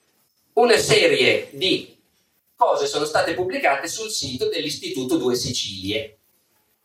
una 0.54 0.78
serie 0.78 1.50
di 1.52 1.98
cose 2.56 2.86
sono 2.86 3.06
state 3.06 3.34
pubblicate 3.34 3.88
sul 3.88 4.10
sito 4.10 4.48
dell'Istituto 4.50 5.18
Due 5.18 5.36
Sicilie. 5.36 6.18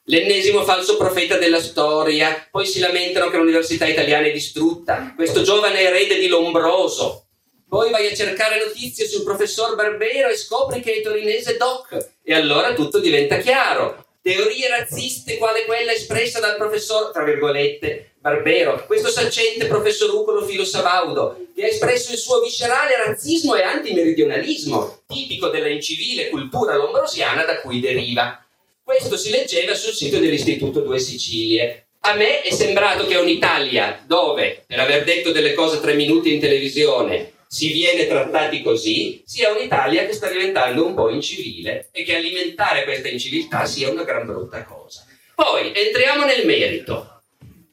L'ennesimo 0.04 0.64
falso 0.64 0.96
profeta 0.96 1.37
della 1.37 1.61
storia, 1.61 2.49
poi 2.50 2.64
si 2.64 2.78
lamentano 2.78 3.28
che 3.28 3.37
l'università 3.37 3.87
italiana 3.87 4.26
è 4.26 4.32
distrutta, 4.32 5.12
questo 5.14 5.42
giovane 5.42 5.80
erede 5.80 6.18
di 6.18 6.28
Lombroso. 6.28 7.26
Poi 7.68 7.90
vai 7.90 8.06
a 8.06 8.14
cercare 8.14 8.64
notizie 8.64 9.06
sul 9.08 9.25
professor 9.25 9.75
Barbero 9.75 10.28
e 10.28 10.37
scopri 10.37 10.80
che 10.80 10.94
è 10.94 11.02
torinese 11.02 11.56
doc, 11.56 12.11
e 12.23 12.32
allora 12.32 12.73
tutto 12.73 13.00
diventa 13.00 13.38
chiaro. 13.38 14.05
Teorie 14.26 14.66
razziste 14.66 15.37
quale 15.37 15.64
quella 15.66 15.92
espressa 15.92 16.40
dal 16.40 16.56
professor, 16.56 17.12
tra 17.12 17.23
virgolette, 17.23 18.14
Barbero, 18.18 18.85
questo 18.85 19.09
saccente 19.09 19.66
professor 19.66 20.12
Ucolo 20.12 20.45
Filo 20.45 20.64
Sabaudo, 20.64 21.47
che 21.54 21.62
ha 21.62 21.68
espresso 21.68 22.11
il 22.11 22.18
suo 22.18 22.40
viscerale 22.40 22.97
razzismo 23.06 23.54
e 23.54 23.62
antimeridionalismo, 23.62 25.02
tipico 25.06 25.47
della 25.47 25.68
incivile 25.68 26.28
cultura 26.28 26.75
lombrosiana 26.75 27.45
da 27.45 27.61
cui 27.61 27.78
deriva. 27.78 28.45
Questo 28.83 29.16
si 29.16 29.30
leggeva 29.30 29.76
sul 29.76 29.95
sito 29.95 30.18
dell'Istituto 30.18 30.80
Due 30.80 30.99
Sicilie. 30.99 31.87
A 32.00 32.14
me 32.14 32.42
è 32.42 32.50
sembrato 32.50 33.06
che 33.06 33.14
un'Italia 33.14 34.02
dove, 34.09 34.64
per 34.66 34.80
aver 34.80 35.04
detto 35.04 35.30
delle 35.30 35.54
cose 35.54 35.80
tre 35.80 35.95
minuti 35.95 36.35
in 36.35 36.40
televisione, 36.40 37.35
si 37.56 37.72
viene 37.72 38.06
trattati 38.06 38.60
così, 38.60 39.22
sia 39.25 39.50
un'Italia 39.50 40.04
che 40.04 40.12
sta 40.12 40.28
diventando 40.28 40.84
un 40.84 40.92
po' 40.92 41.08
incivile 41.08 41.88
e 41.90 42.02
che 42.02 42.16
alimentare 42.16 42.84
questa 42.84 43.08
inciviltà 43.08 43.64
sia 43.64 43.88
una 43.88 44.04
gran 44.04 44.26
brutta 44.26 44.62
cosa. 44.64 45.06
Poi 45.34 45.72
entriamo 45.75 46.26
nel 46.26 46.44
merito. 46.44 47.22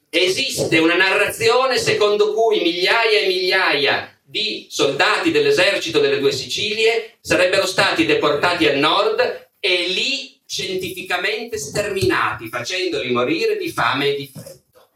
Esiste 0.08 0.78
una 0.78 0.94
narrazione 0.94 1.76
secondo 1.76 2.32
cui 2.32 2.62
migliaia 2.62 3.20
e 3.20 3.26
migliaia 3.26 4.18
di 4.22 4.68
soldati 4.70 5.30
dell'esercito 5.30 6.00
delle 6.00 6.18
due 6.18 6.32
Sicilie 6.32 7.18
sarebbero 7.20 7.66
stati 7.66 8.06
deportati 8.06 8.66
al 8.66 8.78
nord 8.78 9.50
e 9.60 9.88
lì 9.88 10.40
scientificamente 10.46 11.58
sterminati, 11.58 12.48
facendoli 12.48 13.12
morire 13.12 13.58
di 13.58 13.68
fame 13.68 14.06
e 14.06 14.16
di 14.16 14.30
freddo. 14.32 14.88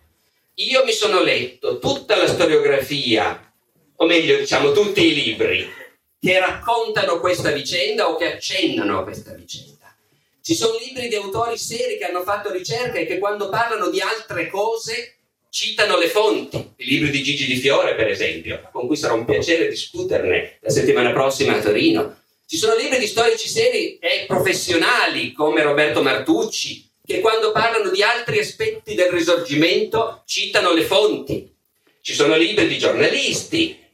Io 0.54 0.82
mi 0.86 0.92
sono 0.92 1.22
letto 1.22 1.78
tutta 1.78 2.16
la 2.16 2.26
storiografia, 2.26 3.47
o 4.00 4.06
meglio 4.06 4.36
diciamo 4.36 4.72
tutti 4.72 5.04
i 5.04 5.14
libri, 5.14 5.68
che 6.20 6.38
raccontano 6.38 7.18
questa 7.20 7.50
vicenda 7.50 8.08
o 8.08 8.16
che 8.16 8.32
accennano 8.34 8.98
a 8.98 9.02
questa 9.02 9.32
vicenda. 9.32 9.94
Ci 10.40 10.54
sono 10.54 10.78
libri 10.78 11.08
di 11.08 11.16
autori 11.16 11.58
seri 11.58 11.98
che 11.98 12.04
hanno 12.04 12.22
fatto 12.22 12.50
ricerca 12.52 12.98
e 12.98 13.06
che 13.06 13.18
quando 13.18 13.48
parlano 13.48 13.90
di 13.90 14.00
altre 14.00 14.48
cose 14.48 15.16
citano 15.50 15.98
le 15.98 16.08
fonti, 16.08 16.74
i 16.76 16.84
libri 16.84 17.10
di 17.10 17.22
Gigi 17.22 17.46
Di 17.46 17.56
Fiore 17.56 17.94
per 17.94 18.08
esempio, 18.08 18.68
con 18.72 18.86
cui 18.86 18.96
sarà 18.96 19.14
un 19.14 19.24
piacere 19.24 19.68
discuterne 19.68 20.58
la 20.60 20.70
settimana 20.70 21.12
prossima 21.12 21.56
a 21.56 21.60
Torino. 21.60 22.20
Ci 22.46 22.56
sono 22.56 22.76
libri 22.76 22.98
di 22.98 23.06
storici 23.06 23.48
seri 23.48 23.98
e 23.98 24.24
professionali 24.26 25.32
come 25.32 25.62
Roberto 25.62 26.02
Martucci, 26.02 26.88
che 27.04 27.20
quando 27.20 27.50
parlano 27.50 27.90
di 27.90 28.02
altri 28.02 28.38
aspetti 28.38 28.94
del 28.94 29.10
risorgimento 29.10 30.22
citano 30.24 30.72
le 30.72 30.82
fonti. 30.82 31.52
Ci 32.00 32.14
sono 32.14 32.36
libri 32.36 32.68
di 32.68 32.78
giornalisti 32.78 33.86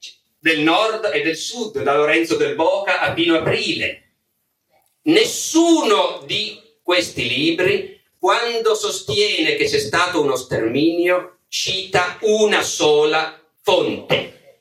del 0.45 0.61
nord 0.61 1.09
e 1.11 1.23
del 1.23 1.37
sud, 1.39 1.83
da 1.83 1.97
Lorenzo 1.97 2.37
del 2.37 2.55
Boca 2.55 3.01
a 3.01 3.15
Pino 3.15 3.35
Aprile, 3.35 4.11
Nessuno 5.05 6.23
di 6.27 6.61
questi 6.83 7.27
libri, 7.27 7.99
quando 8.19 8.75
sostiene 8.75 9.55
che 9.57 9.65
c'è 9.65 9.79
stato 9.79 10.21
uno 10.21 10.37
sterminio, 10.37 11.39
cita 11.49 12.19
una 12.21 12.63
sola 12.63 13.41
fonte. 13.63 14.61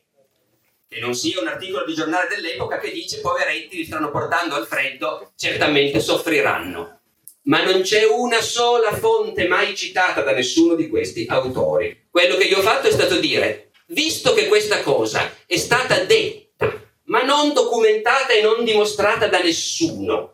Che 0.88 1.00
non 1.02 1.16
sia 1.16 1.42
un 1.42 1.48
articolo 1.48 1.84
di 1.84 1.94
giornale 1.94 2.30
dell'epoca 2.34 2.78
che 2.80 2.92
dice 2.92 3.20
poveretti 3.20 3.76
li 3.76 3.86
stanno 3.86 4.10
portando 4.10 4.56
al 4.56 4.68
freddo, 4.68 5.34
certamente 5.36 6.00
soffriranno. 6.00 7.00
Ma 7.44 7.62
non 7.62 7.82
c'è 7.82 8.06
una 8.06 8.42
sola 8.42 8.96
fonte 8.96 9.50
mai 9.50 9.76
citata 9.76 10.22
da 10.22 10.32
nessuno 10.32 10.76
di 10.76 10.88
questi 10.88 11.26
autori. 11.28 12.08
Quello 12.10 12.38
che 12.38 12.46
io 12.46 12.60
ho 12.60 12.62
fatto 12.62 12.88
è 12.88 12.92
stato 12.92 13.20
dire, 13.20 13.72
visto 13.88 14.34
che 14.34 14.48
questa 14.48 14.82
cosa 14.82 15.32
è 15.46 15.58
stata 15.58 16.04
detta, 16.04 16.82
ma 17.06 17.24
non 17.24 17.54
documentata 17.54 18.34
e 18.34 18.42
non 18.42 18.64
dimostrata 18.64 19.28
da 19.28 19.42
nessuno, 19.42 20.34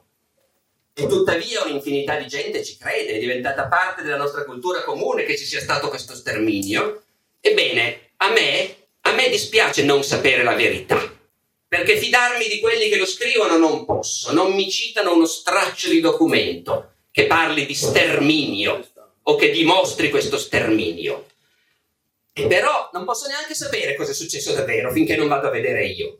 e 0.94 1.08
tuttavia 1.08 1.64
un'infinità 1.64 2.18
di 2.18 2.28
gente 2.28 2.64
ci 2.64 2.78
crede, 2.78 3.14
è 3.14 3.20
diventata 3.20 3.68
parte 3.68 4.04
della 4.04 4.18
nostra 4.18 4.44
cultura 4.44 4.84
comune 4.84 5.24
che 5.24 5.38
ci 5.38 5.46
sia 5.46 5.62
stato 5.62 5.88
questo 5.88 6.14
sterminio. 6.14 7.04
Ebbene, 7.40 8.12
a 8.18 8.32
me, 8.32 8.76
a 9.02 9.14
me 9.14 9.30
dispiace 9.30 9.84
non 9.84 10.04
sapere 10.04 10.44
la 10.44 10.56
verità, 10.56 11.00
perché 11.68 11.96
fidarmi 11.98 12.48
di 12.48 12.60
quelli 12.60 12.90
che 12.90 12.98
lo 12.98 13.06
scrivono 13.06 13.58
non 13.58 13.86
posso, 13.86 14.34
non 14.34 14.54
mi 14.54 14.70
citano 14.70 15.14
uno 15.14 15.26
straccio 15.26 15.88
di 15.88 16.02
documento 16.02 16.96
che 17.12 17.28
parli 17.28 17.66
di 17.66 17.74
sterminio 17.74 18.86
o 19.24 19.36
che 19.36 19.52
dimostri 19.52 20.10
questo 20.10 20.38
sterminio. 20.38 21.28
Però 22.48 22.90
non 22.94 23.06
posso 23.06 23.28
neanche 23.28 23.54
sapere 23.54 23.96
cosa 23.96 24.12
è 24.12 24.14
successo 24.14 24.54
davvero 24.54 24.92
finché 24.92 25.16
non 25.16 25.28
vado 25.28 25.48
a 25.48 25.52
vedere 25.52 25.86
io. 25.86 26.20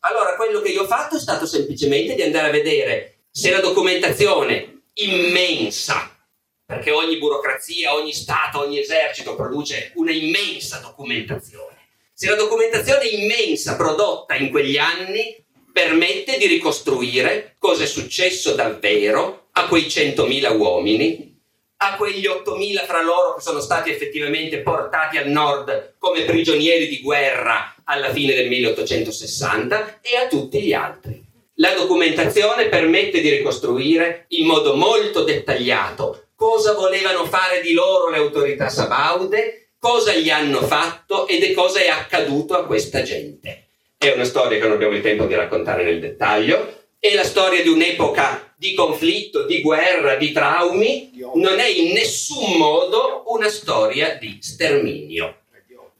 Allora 0.00 0.36
quello 0.36 0.60
che 0.60 0.70
io 0.70 0.82
ho 0.82 0.86
fatto 0.86 1.16
è 1.16 1.20
stato 1.20 1.46
semplicemente 1.46 2.14
di 2.14 2.22
andare 2.22 2.48
a 2.48 2.52
vedere 2.52 3.24
se 3.30 3.50
la 3.50 3.60
documentazione 3.60 4.82
immensa, 4.94 6.16
perché 6.64 6.90
ogni 6.90 7.18
burocrazia, 7.18 7.94
ogni 7.94 8.12
Stato, 8.12 8.60
ogni 8.60 8.78
esercito 8.78 9.34
produce 9.34 9.92
una 9.96 10.12
immensa 10.12 10.78
documentazione, 10.78 11.76
se 12.12 12.28
la 12.30 12.36
documentazione 12.36 13.04
immensa 13.06 13.76
prodotta 13.76 14.36
in 14.36 14.50
quegli 14.50 14.78
anni 14.78 15.44
permette 15.72 16.38
di 16.38 16.46
ricostruire 16.46 17.56
cosa 17.58 17.82
è 17.82 17.86
successo 17.86 18.54
davvero 18.54 19.48
a 19.52 19.66
quei 19.68 19.84
100.000 19.84 20.56
uomini, 20.56 21.35
a 21.78 21.96
quegli 21.96 22.26
8.000 22.26 22.84
fra 22.86 23.02
loro 23.02 23.34
che 23.34 23.42
sono 23.42 23.60
stati 23.60 23.90
effettivamente 23.90 24.58
portati 24.58 25.18
al 25.18 25.28
nord 25.28 25.94
come 25.98 26.24
prigionieri 26.24 26.88
di 26.88 27.00
guerra 27.00 27.74
alla 27.84 28.12
fine 28.12 28.34
del 28.34 28.48
1860 28.48 30.00
e 30.00 30.16
a 30.16 30.26
tutti 30.28 30.60
gli 30.60 30.72
altri. 30.72 31.22
La 31.56 31.74
documentazione 31.74 32.68
permette 32.68 33.20
di 33.20 33.30
ricostruire 33.30 34.26
in 34.28 34.46
modo 34.46 34.74
molto 34.74 35.24
dettagliato 35.24 36.26
cosa 36.36 36.74
volevano 36.74 37.24
fare 37.24 37.62
di 37.62 37.72
loro 37.72 38.10
le 38.10 38.18
autorità 38.18 38.68
sabaude, 38.68 39.70
cosa 39.78 40.14
gli 40.14 40.28
hanno 40.28 40.60
fatto 40.62 41.26
ed 41.26 41.42
è 41.42 41.52
cosa 41.52 41.80
è 41.80 41.88
accaduto 41.88 42.54
a 42.54 42.66
questa 42.66 43.02
gente. 43.02 43.68
È 43.96 44.12
una 44.12 44.24
storia 44.24 44.58
che 44.58 44.64
non 44.64 44.74
abbiamo 44.74 44.94
il 44.94 45.02
tempo 45.02 45.24
di 45.24 45.34
raccontare 45.34 45.82
nel 45.82 45.98
dettaglio, 45.98 46.85
è 47.08 47.14
la 47.14 47.24
storia 47.24 47.62
di 47.62 47.68
un'epoca 47.68 48.54
di 48.56 48.74
conflitto, 48.74 49.44
di 49.44 49.60
guerra, 49.60 50.16
di 50.16 50.32
traumi, 50.32 51.12
non 51.34 51.58
è 51.58 51.66
in 51.66 51.92
nessun 51.92 52.56
modo 52.56 53.24
una 53.26 53.48
storia 53.48 54.16
di 54.16 54.38
sterminio. 54.40 55.42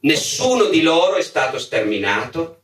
Nessuno 0.00 0.64
di 0.64 0.82
loro 0.82 1.16
è 1.16 1.22
stato 1.22 1.58
sterminato. 1.58 2.62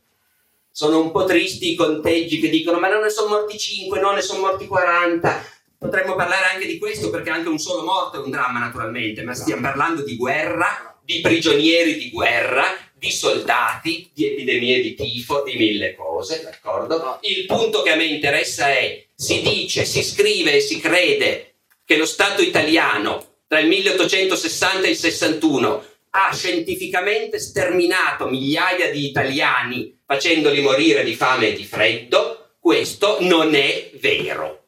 Sono 0.71 0.99
un 0.99 1.11
po' 1.11 1.25
tristi 1.25 1.71
i 1.71 1.75
conteggi 1.75 2.39
che 2.39 2.49
dicono 2.49 2.79
ma 2.79 2.89
non 2.89 3.03
ne 3.03 3.09
sono 3.09 3.29
morti 3.29 3.57
5, 3.57 3.99
non 3.99 4.15
ne 4.15 4.21
sono 4.21 4.39
morti 4.39 4.65
40. 4.65 5.45
Potremmo 5.77 6.15
parlare 6.15 6.45
anche 6.53 6.65
di 6.65 6.77
questo 6.79 7.09
perché 7.09 7.29
anche 7.29 7.49
un 7.49 7.59
solo 7.59 7.83
morto 7.83 8.17
è 8.17 8.23
un 8.23 8.31
dramma 8.31 8.59
naturalmente, 8.59 9.21
ma 9.21 9.35
stiamo 9.35 9.61
parlando 9.61 10.01
di 10.01 10.15
guerra, 10.15 10.97
di 11.03 11.19
prigionieri 11.21 11.97
di 11.97 12.09
guerra, 12.09 12.63
di 13.03 13.11
soldati, 13.11 14.09
di 14.13 14.27
epidemie 14.27 14.81
di 14.81 14.95
tifo, 14.95 15.43
di 15.43 15.57
mille 15.57 15.93
cose, 15.93 16.41
d'accordo? 16.41 17.19
Il 17.23 17.45
punto 17.45 17.81
che 17.81 17.91
a 17.91 17.95
me 17.97 18.05
interessa 18.05 18.69
è, 18.69 19.07
si 19.13 19.41
dice, 19.41 19.83
si 19.83 20.01
scrive 20.01 20.53
e 20.53 20.59
si 20.61 20.79
crede 20.79 21.55
che 21.83 21.97
lo 21.97 22.05
Stato 22.05 22.41
italiano 22.41 23.39
tra 23.45 23.59
il 23.59 23.67
1860 23.67 24.87
e 24.87 24.91
il 24.91 24.95
61 24.95 25.85
ha 26.11 26.33
scientificamente 26.33 27.39
sterminato 27.39 28.27
migliaia 28.27 28.89
di 28.89 29.05
italiani 29.05 29.99
facendoli 30.05 30.61
morire 30.61 31.03
di 31.03 31.15
fame 31.15 31.49
e 31.49 31.53
di 31.53 31.65
freddo, 31.65 32.51
questo 32.57 33.17
non 33.19 33.53
è 33.53 33.89
vero. 33.95 34.62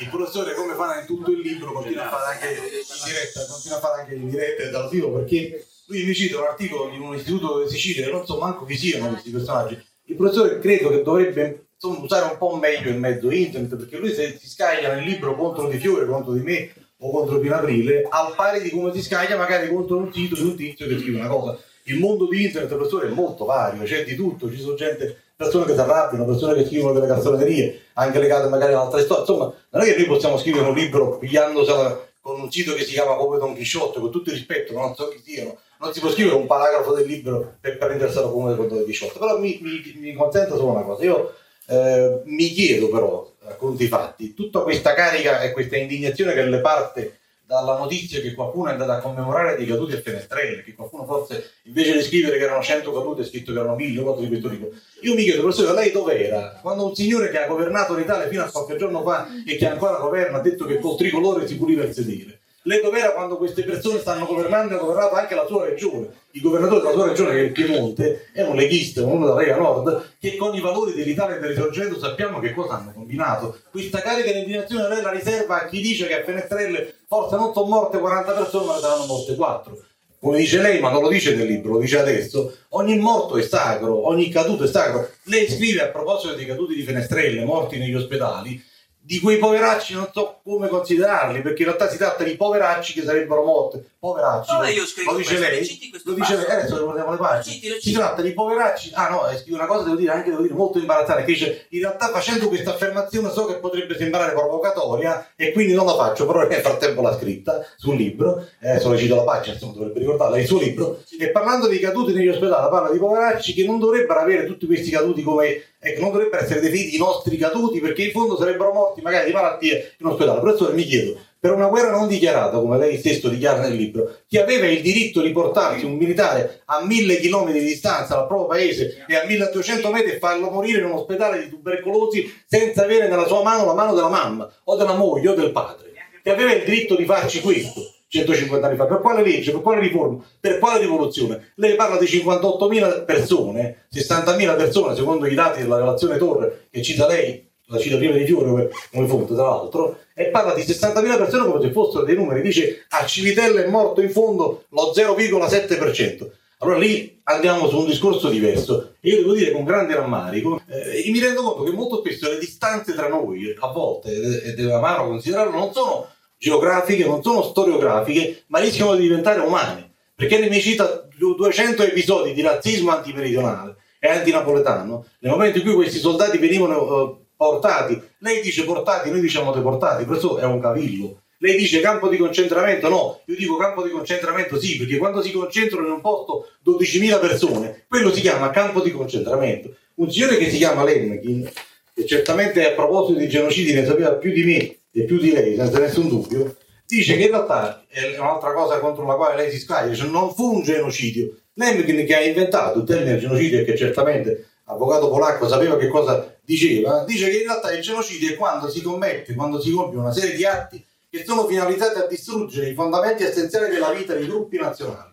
Il 0.00 0.08
professore, 0.08 0.54
come 0.54 0.74
fa 0.74 1.00
in 1.00 1.06
tutto 1.06 1.30
il 1.30 1.40
libro, 1.40 1.72
continua 1.72 2.06
a 2.06 2.08
fare 2.08 2.34
anche 2.34 2.60
in 2.60 3.04
diretta, 3.04 3.46
continua 3.46 3.76
a 3.78 3.80
fare 3.80 4.00
anche 4.02 4.14
in 4.14 4.30
diretta 4.30 4.70
dal 4.70 4.88
vivo 4.88 5.12
perché 5.12 5.66
lui 5.86 6.04
mi 6.04 6.14
cita 6.14 6.38
un 6.38 6.44
articolo 6.44 6.90
di 6.90 6.98
un 6.98 7.14
istituto 7.14 7.62
di 7.62 7.68
Sicilia 7.68 8.10
non 8.10 8.24
so 8.26 8.38
manco 8.38 8.64
chi 8.64 8.76
siano 8.76 9.08
questi 9.08 9.30
personaggi. 9.30 9.82
Il 10.04 10.14
professore 10.14 10.58
credo 10.58 10.90
che 10.90 11.02
dovrebbe 11.02 11.68
insomma, 11.74 12.04
usare 12.04 12.30
un 12.30 12.38
po' 12.38 12.56
meglio 12.56 12.90
il 12.90 12.98
mezzo 12.98 13.30
internet 13.30 13.76
perché 13.76 13.96
lui 13.98 14.12
se 14.12 14.36
si 14.38 14.48
scaglia 14.48 14.94
nel 14.94 15.04
libro 15.04 15.34
contro 15.34 15.66
Di 15.66 15.78
Fiore, 15.78 16.06
contro 16.06 16.32
di 16.32 16.40
me 16.40 16.72
o 16.98 17.10
contro 17.10 17.38
Pino 17.38 17.54
Aprile, 17.54 18.06
al 18.08 18.34
pari 18.34 18.60
di 18.60 18.70
come 18.70 18.92
si 18.92 19.02
scaglia 19.02 19.36
magari 19.36 19.68
contro 19.68 19.96
un 19.96 20.10
titolo 20.10 20.42
di 20.42 20.48
un 20.48 20.56
tizio 20.56 20.86
che 20.86 20.98
scrive 20.98 21.18
una 21.18 21.28
cosa. 21.28 21.58
Il 21.84 21.98
mondo 21.98 22.28
di 22.28 22.44
internet, 22.44 22.68
professore, 22.68 23.08
è 23.08 23.10
molto 23.10 23.44
vario, 23.44 23.82
c'è 23.84 24.04
di 24.04 24.14
tutto, 24.14 24.50
ci 24.50 24.60
sono 24.60 24.74
gente, 24.74 25.22
persone 25.38 25.66
che 25.66 25.74
si 25.74 25.78
arrabbiano, 25.78 26.24
persone 26.24 26.54
che 26.54 26.66
scrivono 26.66 26.92
delle 26.92 27.06
castronerie, 27.06 27.82
anche 27.92 28.18
legate 28.18 28.48
magari 28.48 28.72
ad 28.72 28.80
altre 28.80 29.02
storie. 29.02 29.20
Insomma, 29.20 29.54
non 29.70 29.82
è 29.82 29.84
che 29.84 29.96
noi 29.96 30.06
possiamo 30.06 30.36
scrivere 30.36 30.66
un 30.66 30.74
libro 30.74 31.16
pigliandosela 31.16 32.06
con 32.20 32.40
un 32.40 32.50
sito 32.50 32.74
che 32.74 32.82
si 32.82 32.90
chiama 32.90 33.14
come 33.14 33.38
Don 33.38 33.54
Chisciotte, 33.54 34.00
con 34.00 34.10
tutto 34.10 34.30
il 34.30 34.34
rispetto, 34.34 34.72
non 34.72 34.96
so 34.96 35.06
chi 35.06 35.22
siano, 35.24 35.56
non 35.78 35.92
si 35.92 36.00
può 36.00 36.10
scrivere 36.10 36.34
un 36.34 36.46
paragrafo 36.46 36.92
del 36.92 37.06
libro 37.06 37.54
per 37.60 37.78
prenderselo 37.78 38.32
come 38.32 38.56
Don 38.56 38.84
Chisciotte, 38.84 39.20
però 39.20 39.38
mi, 39.38 39.60
mi, 39.62 39.80
mi 40.00 40.12
consenta 40.12 40.56
solo 40.56 40.72
una 40.72 40.82
cosa, 40.82 41.04
io 41.04 41.32
eh, 41.68 42.20
mi 42.24 42.48
chiedo 42.48 42.88
però, 42.88 43.32
a 43.44 43.54
conti 43.54 43.86
fatti, 43.86 44.34
tutta 44.34 44.62
questa 44.62 44.92
carica 44.92 45.40
e 45.42 45.52
questa 45.52 45.76
indignazione 45.76 46.34
che 46.34 46.42
le 46.42 46.60
parte 46.60 47.17
dalla 47.48 47.78
notizia 47.78 48.20
che 48.20 48.34
qualcuno 48.34 48.68
è 48.68 48.72
andato 48.72 48.90
a 48.90 48.98
commemorare 48.98 49.56
dei 49.56 49.64
caduti 49.64 49.94
a 49.94 50.00
Fenestrelle, 50.02 50.62
che 50.62 50.74
qualcuno 50.74 51.06
forse 51.06 51.52
invece 51.62 51.94
di 51.94 52.02
scrivere 52.02 52.36
che 52.36 52.44
erano 52.44 52.60
100 52.60 52.92
caduti 52.92 53.22
ha 53.22 53.24
scritto 53.24 53.54
che 53.54 53.58
erano 53.58 53.74
1000 53.74 54.02
cose 54.02 54.20
di 54.20 54.28
questo 54.28 54.50
tipo. 54.50 54.68
Io 55.00 55.14
mi 55.14 55.22
chiedo, 55.22 55.40
professore, 55.40 55.72
lei 55.72 55.90
dov'era? 55.90 56.58
Quando 56.60 56.88
un 56.88 56.94
signore 56.94 57.30
che 57.30 57.38
ha 57.38 57.46
governato 57.46 57.94
l'Italia 57.94 58.28
fino 58.28 58.42
a 58.42 58.50
qualche 58.50 58.76
giorno 58.76 59.02
fa 59.02 59.28
e 59.46 59.56
che 59.56 59.66
ancora 59.66 59.96
governa 59.96 60.36
ha 60.36 60.42
detto 60.42 60.66
che 60.66 60.78
col 60.78 60.98
tricolore 60.98 61.46
si 61.46 61.56
puliva 61.56 61.84
il 61.84 61.94
sedere. 61.94 62.40
Lei 62.64 62.82
dov'era 62.82 63.12
quando 63.12 63.38
queste 63.38 63.62
persone 63.62 63.98
stanno 63.98 64.26
governando 64.26 64.74
e 64.74 64.76
ha 64.76 64.80
governato 64.80 65.14
anche 65.14 65.34
la 65.34 65.46
sua 65.46 65.64
regione? 65.64 66.08
Il 66.32 66.42
governatore 66.42 66.82
della 66.82 66.92
sua 66.92 67.06
regione, 67.06 67.30
che 67.30 67.38
è 67.38 67.44
il 67.44 67.52
Piemonte, 67.52 68.28
è 68.34 68.42
un 68.42 68.56
leghista, 68.56 69.06
uno 69.06 69.24
della 69.24 69.40
Lega 69.40 69.56
Nord, 69.56 70.16
che 70.20 70.36
con 70.36 70.54
i 70.54 70.60
valori 70.60 70.92
dell'Italia 70.92 71.36
e 71.36 71.40
del 71.40 71.48
risorgimento 71.48 71.98
sappiamo 71.98 72.40
che 72.40 72.52
cosa 72.52 72.74
hanno 72.74 72.92
combinato. 72.92 73.58
Questa 73.70 74.02
carica 74.02 74.32
di 74.32 74.40
indignazione 74.40 74.86
lei 74.86 75.00
la 75.00 75.12
riserva 75.12 75.62
a 75.62 75.66
chi 75.66 75.80
dice 75.80 76.06
che 76.06 76.20
a 76.20 76.24
Fenestrelle 76.24 76.97
forse 77.08 77.36
non 77.36 77.52
sono 77.52 77.66
morte 77.66 77.98
40 77.98 78.32
persone, 78.32 78.66
ma 78.66 78.74
ne 78.74 78.80
saranno 78.80 79.06
morte 79.06 79.34
4 79.34 79.78
come 80.20 80.38
dice 80.38 80.60
lei, 80.60 80.80
ma 80.80 80.90
non 80.90 81.02
lo 81.02 81.08
dice 81.08 81.34
nel 81.36 81.46
libro, 81.46 81.74
lo 81.74 81.78
dice 81.78 81.98
adesso, 81.98 82.56
ogni 82.70 82.98
morto 82.98 83.36
è 83.36 83.42
sacro, 83.42 84.08
ogni 84.08 84.28
caduto 84.30 84.64
è 84.64 84.66
sacro. 84.66 85.08
Lei 85.24 85.48
scrive 85.48 85.82
a 85.82 85.88
proposito 85.88 86.34
dei 86.34 86.44
caduti 86.44 86.74
di 86.74 86.82
Fenestrelle, 86.82 87.44
morti 87.44 87.78
negli 87.78 87.94
ospedali, 87.94 88.60
di 89.08 89.20
quei 89.20 89.38
poveracci 89.38 89.94
non 89.94 90.10
so 90.12 90.40
come 90.44 90.68
considerarli, 90.68 91.40
perché 91.40 91.62
in 91.62 91.68
realtà 91.68 91.88
si 91.88 91.96
tratta 91.96 92.24
di 92.24 92.36
poveracci 92.36 92.92
che 92.92 93.02
sarebbero 93.04 93.42
morti. 93.42 93.82
Poveracci. 93.98 94.52
No, 94.52 94.66
io 94.66 94.84
scrivo 94.84 95.12
lo 95.12 95.16
dice 95.16 95.36
questo, 95.38 95.54
lei. 95.54 96.02
Lo 96.04 96.12
dice 96.12 96.36
lei, 96.36 96.50
adesso 96.50 96.84
guardiamo 96.84 97.12
le 97.12 97.16
pagine. 97.16 97.80
Si 97.80 97.92
tratta 97.92 98.20
di 98.20 98.32
poveracci. 98.32 98.90
Ah 98.92 99.08
no, 99.08 99.22
una 99.46 99.64
cosa, 99.64 99.84
devo 99.84 99.96
dire, 99.96 100.12
anche 100.12 100.28
devo 100.28 100.42
dire, 100.42 100.52
molto 100.52 100.78
imbarazzante, 100.78 101.24
che 101.24 101.32
dice, 101.32 101.66
in 101.70 101.80
realtà 101.80 102.08
facendo 102.08 102.48
questa 102.48 102.72
affermazione 102.72 103.30
so 103.30 103.46
che 103.46 103.54
potrebbe 103.54 103.96
sembrare 103.96 104.32
provocatoria 104.32 105.30
e 105.34 105.52
quindi 105.52 105.72
non 105.72 105.86
la 105.86 105.94
faccio, 105.94 106.26
però 106.26 106.46
nel 106.46 106.60
frattempo 106.60 107.00
l'ha 107.00 107.16
scritta 107.16 107.64
sul 107.76 107.96
libro, 107.96 108.46
eh, 108.60 108.78
le 108.78 108.98
cito 108.98 109.14
la 109.14 109.22
pagina, 109.22 109.54
insomma 109.54 109.72
dovrebbe 109.72 110.00
ricordarla, 110.00 110.36
è 110.36 110.40
il 110.40 110.46
suo 110.46 110.58
libro, 110.58 111.02
e 111.18 111.30
parlando 111.30 111.66
dei 111.66 111.78
caduti 111.78 112.12
negli 112.12 112.28
ospedali, 112.28 112.68
parla 112.68 112.90
di 112.90 112.98
poveracci 112.98 113.54
che 113.54 113.64
non 113.64 113.78
dovrebbero 113.78 114.20
avere 114.20 114.44
tutti 114.44 114.66
questi 114.66 114.90
caduti 114.90 115.22
come, 115.22 115.62
ecco, 115.78 116.00
non 116.00 116.10
dovrebbero 116.10 116.42
essere 116.42 116.60
definiti 116.60 116.94
i 116.96 116.98
nostri 116.98 117.36
caduti 117.36 117.80
perché 117.80 118.04
in 118.04 118.10
fondo 118.10 118.36
sarebbero 118.36 118.72
morti 118.72 119.00
magari 119.00 119.26
di 119.26 119.32
malattie 119.32 119.94
in 119.98 120.06
ospedale. 120.06 120.40
Professore, 120.40 120.74
mi 120.74 120.84
chiedo, 120.84 121.16
per 121.40 121.52
una 121.52 121.68
guerra 121.68 121.90
non 121.90 122.08
dichiarata, 122.08 122.58
come 122.58 122.78
lei 122.78 122.98
stesso 122.98 123.28
dichiara 123.28 123.60
nel 123.60 123.74
libro, 123.74 124.16
chi 124.26 124.38
aveva 124.38 124.66
il 124.66 124.82
diritto 124.82 125.20
di 125.20 125.30
portarsi 125.30 125.84
un 125.84 125.94
militare 125.94 126.62
a 126.64 126.84
mille 126.84 127.18
chilometri 127.18 127.60
di 127.60 127.66
distanza 127.66 128.16
dal 128.16 128.26
proprio 128.26 128.48
paese 128.48 129.04
e 129.06 129.14
a 129.14 129.24
1200 129.24 129.90
metri 129.92 130.12
e 130.12 130.18
farlo 130.18 130.50
morire 130.50 130.78
in 130.78 130.86
un 130.86 130.92
ospedale 130.92 131.44
di 131.44 131.48
tubercolosi 131.48 132.42
senza 132.46 132.82
avere 132.82 133.08
nella 133.08 133.26
sua 133.26 133.42
mano 133.42 133.64
la 133.66 133.74
mano 133.74 133.94
della 133.94 134.08
mamma 134.08 134.52
o 134.64 134.76
della 134.76 134.94
moglie 134.94 135.28
o 135.28 135.34
del 135.34 135.52
padre? 135.52 135.92
Chi 136.22 136.30
aveva 136.30 136.52
il 136.52 136.64
diritto 136.64 136.96
di 136.96 137.04
farci 137.04 137.40
questo 137.40 137.92
150 138.08 138.66
anni 138.66 138.76
fa? 138.76 138.86
Per 138.86 139.00
quale 139.00 139.22
legge? 139.22 139.52
Per 139.52 139.60
quale 139.60 139.80
riforma? 139.80 140.22
Per 140.40 140.58
quale 140.58 140.80
rivoluzione? 140.80 141.52
Lei 141.56 141.76
parla 141.76 141.98
di 141.98 142.06
58.000 142.06 143.04
persone, 143.04 143.86
60.000 143.92 144.56
persone 144.56 144.94
secondo 144.94 145.26
i 145.26 145.34
dati 145.34 145.60
della 145.60 145.76
relazione 145.76 146.16
Torre 146.16 146.68
che 146.70 146.82
cita 146.82 147.06
lei 147.06 147.46
la 147.70 147.78
cita 147.78 147.96
prima 147.96 148.16
di 148.16 148.24
Fiore 148.24 148.70
come, 148.90 149.06
fonte 149.06 149.34
tra 149.34 149.44
l'altro, 149.44 149.98
e 150.14 150.26
parla 150.26 150.54
di 150.54 150.62
60.000 150.62 151.16
persone 151.18 151.50
come 151.50 151.60
se 151.60 151.70
fossero 151.70 152.04
dei 152.04 152.16
numeri, 152.16 152.40
dice 152.40 152.86
a 152.88 153.04
Civitella 153.04 153.62
è 153.62 153.68
morto 153.68 154.00
in 154.00 154.10
fondo 154.10 154.64
lo 154.70 154.92
0,7%. 154.94 156.26
Allora 156.60 156.78
lì 156.78 157.20
andiamo 157.24 157.68
su 157.68 157.78
un 157.78 157.86
discorso 157.86 158.30
diverso 158.30 158.94
e 159.00 159.10
io 159.10 159.16
devo 159.18 159.34
dire 159.34 159.52
con 159.52 159.64
grande 159.64 159.94
rammarico, 159.94 160.60
eh, 160.66 161.08
mi 161.10 161.20
rendo 161.20 161.42
conto 161.42 161.62
che 161.62 161.70
molto 161.70 161.98
spesso 161.98 162.28
le 162.28 162.38
distanze 162.38 162.94
tra 162.94 163.06
noi, 163.06 163.54
a 163.56 163.70
volte, 163.70 164.10
ed 164.42 164.58
è 164.58 164.72
amaro 164.72 165.06
considerarlo, 165.06 165.56
non 165.56 165.72
sono 165.72 166.08
geografiche, 166.38 167.04
non 167.04 167.22
sono 167.22 167.42
storiografiche, 167.42 168.44
ma 168.46 168.60
rischiano 168.60 168.94
di 168.94 169.02
diventare 169.02 169.40
umane. 169.40 169.92
Perché 170.14 170.48
mi 170.48 170.60
cita 170.60 171.06
200 171.16 171.82
episodi 171.82 172.32
di 172.32 172.42
razzismo 172.42 172.90
antimeridionale 172.90 173.76
e 173.98 174.08
antinapoletano, 174.08 175.04
nel 175.20 175.32
momento 175.32 175.58
in 175.58 175.64
cui 175.64 175.74
questi 175.74 175.98
soldati 175.98 176.38
venivano 176.38 176.76
eh, 176.80 177.26
portati, 177.36 178.00
lei 178.18 178.40
dice 178.40 178.64
portati, 178.64 179.10
noi 179.10 179.20
diciamo 179.20 179.52
deportati, 179.52 180.04
questo 180.04 180.38
è 180.38 180.44
un 180.44 180.60
cavillo. 180.60 181.22
Lei 181.40 181.56
dice 181.56 181.80
campo 181.80 182.08
di 182.08 182.16
concentramento, 182.16 182.88
no, 182.88 183.20
io 183.26 183.36
dico 183.36 183.56
campo 183.56 183.84
di 183.84 183.90
concentramento 183.90 184.58
sì, 184.58 184.76
perché 184.76 184.96
quando 184.96 185.22
si 185.22 185.30
concentrano 185.30 185.86
in 185.86 185.92
un 185.92 186.00
posto 186.00 186.48
12.000 186.66 187.20
persone, 187.20 187.84
quello 187.88 188.12
si 188.12 188.20
chiama 188.20 188.50
campo 188.50 188.80
di 188.80 188.90
concentramento. 188.90 189.70
Un 189.94 190.10
signore 190.10 190.36
che 190.36 190.50
si 190.50 190.56
chiama 190.56 190.82
Lemkin, 190.82 191.48
che 191.94 192.06
certamente 192.06 192.66
a 192.66 192.74
proposito 192.74 193.20
di 193.20 193.28
genocidi 193.28 193.72
ne 193.72 193.84
sapeva 193.84 194.14
più 194.14 194.32
di 194.32 194.44
me 194.44 194.77
e 194.92 195.04
più 195.04 195.18
di 195.18 195.32
lei, 195.32 195.56
senza 195.56 195.78
nessun 195.78 196.08
dubbio, 196.08 196.56
dice 196.86 197.16
che 197.16 197.24
in 197.24 197.30
realtà 197.30 197.84
è 197.88 198.18
un'altra 198.18 198.52
cosa 198.52 198.78
contro 198.78 199.06
la 199.06 199.14
quale 199.14 199.36
lei 199.36 199.50
si 199.50 199.58
scaglia, 199.58 199.94
cioè 199.94 200.08
non 200.08 200.34
fu 200.34 200.54
un 200.54 200.62
genocidio. 200.62 201.36
Lemkin 201.54 202.06
che 202.06 202.16
ha 202.16 202.22
inventato 202.22 202.78
il 202.78 202.84
termine 202.84 203.18
genocidio 203.18 203.60
e 203.60 203.64
che 203.64 203.76
certamente 203.76 204.48
avvocato 204.64 205.10
polacco 205.10 205.48
sapeva 205.48 205.76
che 205.76 205.88
cosa 205.88 206.36
diceva, 206.42 207.04
dice 207.04 207.28
che 207.28 207.38
in 207.38 207.42
realtà 207.44 207.72
il 207.72 207.82
genocidio 207.82 208.30
è 208.30 208.36
quando 208.36 208.68
si 208.68 208.80
commette, 208.80 209.34
quando 209.34 209.60
si 209.60 209.70
compie 209.70 209.98
una 209.98 210.12
serie 210.12 210.36
di 210.36 210.44
atti 210.44 210.84
che 211.10 211.24
sono 211.26 211.46
finalizzati 211.46 211.98
a 211.98 212.06
distruggere 212.06 212.68
i 212.68 212.74
fondamenti 212.74 213.22
essenziali 213.22 213.70
della 213.70 213.90
vita 213.92 214.14
dei 214.14 214.26
gruppi 214.26 214.58
nazionali. 214.58 215.12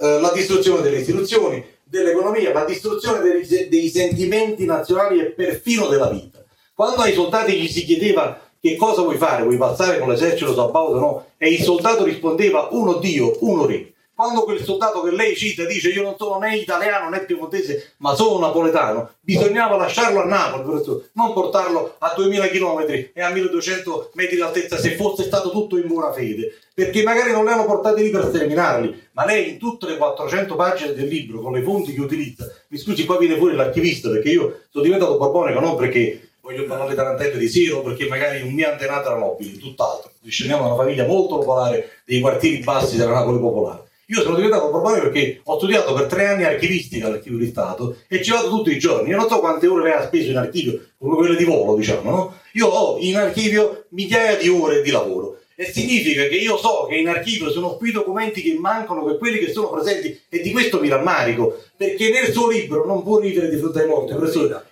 Eh, 0.00 0.20
la 0.20 0.32
distruzione 0.32 0.82
delle 0.82 0.98
istituzioni, 0.98 1.64
dell'economia, 1.84 2.52
ma 2.52 2.64
distruzione 2.64 3.20
dei, 3.20 3.68
dei 3.68 3.88
sentimenti 3.88 4.64
nazionali 4.64 5.20
e 5.20 5.30
perfino 5.30 5.86
della 5.86 6.10
vita. 6.10 6.44
Quando 6.74 7.02
ai 7.02 7.12
soldati 7.12 7.58
gli 7.58 7.68
si 7.68 7.84
chiedeva 7.84 8.47
che 8.70 8.76
cosa 8.76 9.02
vuoi 9.02 9.16
fare, 9.16 9.42
vuoi 9.42 9.56
passare 9.56 9.98
con 9.98 10.08
l'esercito 10.08 10.54
sabaudo 10.54 10.96
o 10.96 11.00
no? 11.00 11.26
E 11.36 11.50
il 11.50 11.62
soldato 11.62 12.04
rispondeva 12.04 12.68
uno 12.72 12.94
Dio, 12.94 13.36
uno 13.40 13.66
re. 13.66 13.92
Quando 14.18 14.42
quel 14.42 14.64
soldato 14.64 15.00
che 15.02 15.12
lei 15.12 15.36
cita 15.36 15.64
dice 15.64 15.90
io 15.90 16.02
non 16.02 16.16
sono 16.18 16.40
né 16.40 16.56
italiano 16.56 17.08
né 17.08 17.24
piemontese 17.24 17.92
ma 17.98 18.16
sono 18.16 18.40
napoletano, 18.44 19.12
bisognava 19.20 19.76
lasciarlo 19.76 20.22
a 20.22 20.24
Napoli, 20.24 20.82
non 21.12 21.32
portarlo 21.32 21.94
a 21.98 22.14
2000 22.16 22.48
km 22.48 23.10
e 23.14 23.22
a 23.22 23.30
1200 23.30 24.10
metri 24.14 24.36
d'altezza 24.36 24.76
se 24.76 24.96
fosse 24.96 25.22
stato 25.22 25.50
tutto 25.50 25.78
in 25.78 25.86
buona 25.86 26.12
fede, 26.12 26.52
perché 26.74 27.04
magari 27.04 27.30
non 27.30 27.44
le 27.44 27.52
hanno 27.52 27.64
portati 27.64 28.02
lì 28.02 28.10
per 28.10 28.24
sterminarli, 28.24 29.08
ma 29.12 29.24
lei 29.24 29.50
in 29.50 29.58
tutte 29.58 29.86
le 29.86 29.96
400 29.96 30.56
pagine 30.56 30.94
del 30.94 31.06
libro 31.06 31.40
con 31.40 31.52
le 31.52 31.62
fonti 31.62 31.94
che 31.94 32.00
utilizza, 32.00 32.52
mi 32.70 32.78
scusi 32.78 33.04
qua 33.04 33.18
viene 33.18 33.36
fuori 33.36 33.54
l'archivista 33.54 34.10
perché 34.10 34.30
io 34.30 34.62
sono 34.68 34.82
diventato 34.82 35.16
borbonico 35.16 35.60
non 35.60 35.76
perché 35.76 36.27
voglio 36.48 36.64
parlare 36.64 36.94
tarantelle 36.94 37.36
di 37.36 37.46
Siro 37.46 37.82
perché 37.82 38.08
magari 38.08 38.40
un 38.40 38.54
mio 38.54 38.70
antenato 38.70 39.10
era 39.10 39.18
nobile, 39.18 39.58
tutt'altro, 39.58 40.12
discendiamo 40.20 40.62
da 40.62 40.72
una 40.72 40.82
famiglia 40.82 41.06
molto 41.06 41.36
popolare 41.36 42.00
dei 42.06 42.20
quartieri 42.20 42.58
bassi 42.60 42.96
della 42.96 43.12
Napoli 43.12 43.38
popolare 43.38 43.86
io 44.10 44.22
sono 44.22 44.36
diventato 44.36 44.70
probabile 44.70 45.10
perché 45.10 45.40
ho 45.44 45.58
studiato 45.58 45.92
per 45.92 46.06
tre 46.06 46.28
anni 46.28 46.44
archivistica 46.44 47.06
all'archivio 47.06 47.36
di 47.36 47.48
Stato 47.48 47.96
e 48.08 48.22
ci 48.22 48.30
vado 48.30 48.48
tutti 48.48 48.70
i 48.70 48.78
giorni. 48.78 49.10
Io 49.10 49.16
non 49.18 49.28
so 49.28 49.38
quante 49.38 49.66
ore 49.66 49.82
lei 49.82 49.92
ha 49.92 50.06
speso 50.06 50.30
in 50.30 50.38
archivio, 50.38 50.80
come 50.96 51.16
quelle 51.16 51.36
di 51.36 51.44
volo, 51.44 51.76
diciamo, 51.76 52.10
no? 52.10 52.34
Io 52.52 52.68
ho 52.68 52.96
in 52.98 53.16
archivio 53.16 53.84
migliaia 53.90 54.38
di 54.38 54.48
ore 54.48 54.80
di 54.80 54.90
lavoro. 54.90 55.37
E 55.60 55.72
significa 55.72 56.22
che 56.28 56.36
io 56.36 56.56
so 56.56 56.86
che 56.88 56.94
in 56.94 57.08
archivio 57.08 57.50
sono 57.50 57.74
qui 57.74 57.90
documenti 57.90 58.42
che 58.42 58.56
mancano 58.56 59.02
per 59.02 59.18
quelli 59.18 59.40
che 59.40 59.50
sono 59.50 59.70
presenti 59.70 60.16
e 60.28 60.40
di 60.40 60.52
questo 60.52 60.78
mi 60.78 60.88
rammarico, 60.88 61.64
perché 61.76 62.10
nel 62.10 62.30
suo 62.30 62.48
libro 62.48 62.86
non 62.86 63.02
può 63.02 63.18
ridere 63.18 63.50
di 63.50 63.56
fronte 63.56 63.80
ai 63.80 63.88
morti, 63.88 64.14
professore. 64.14 64.66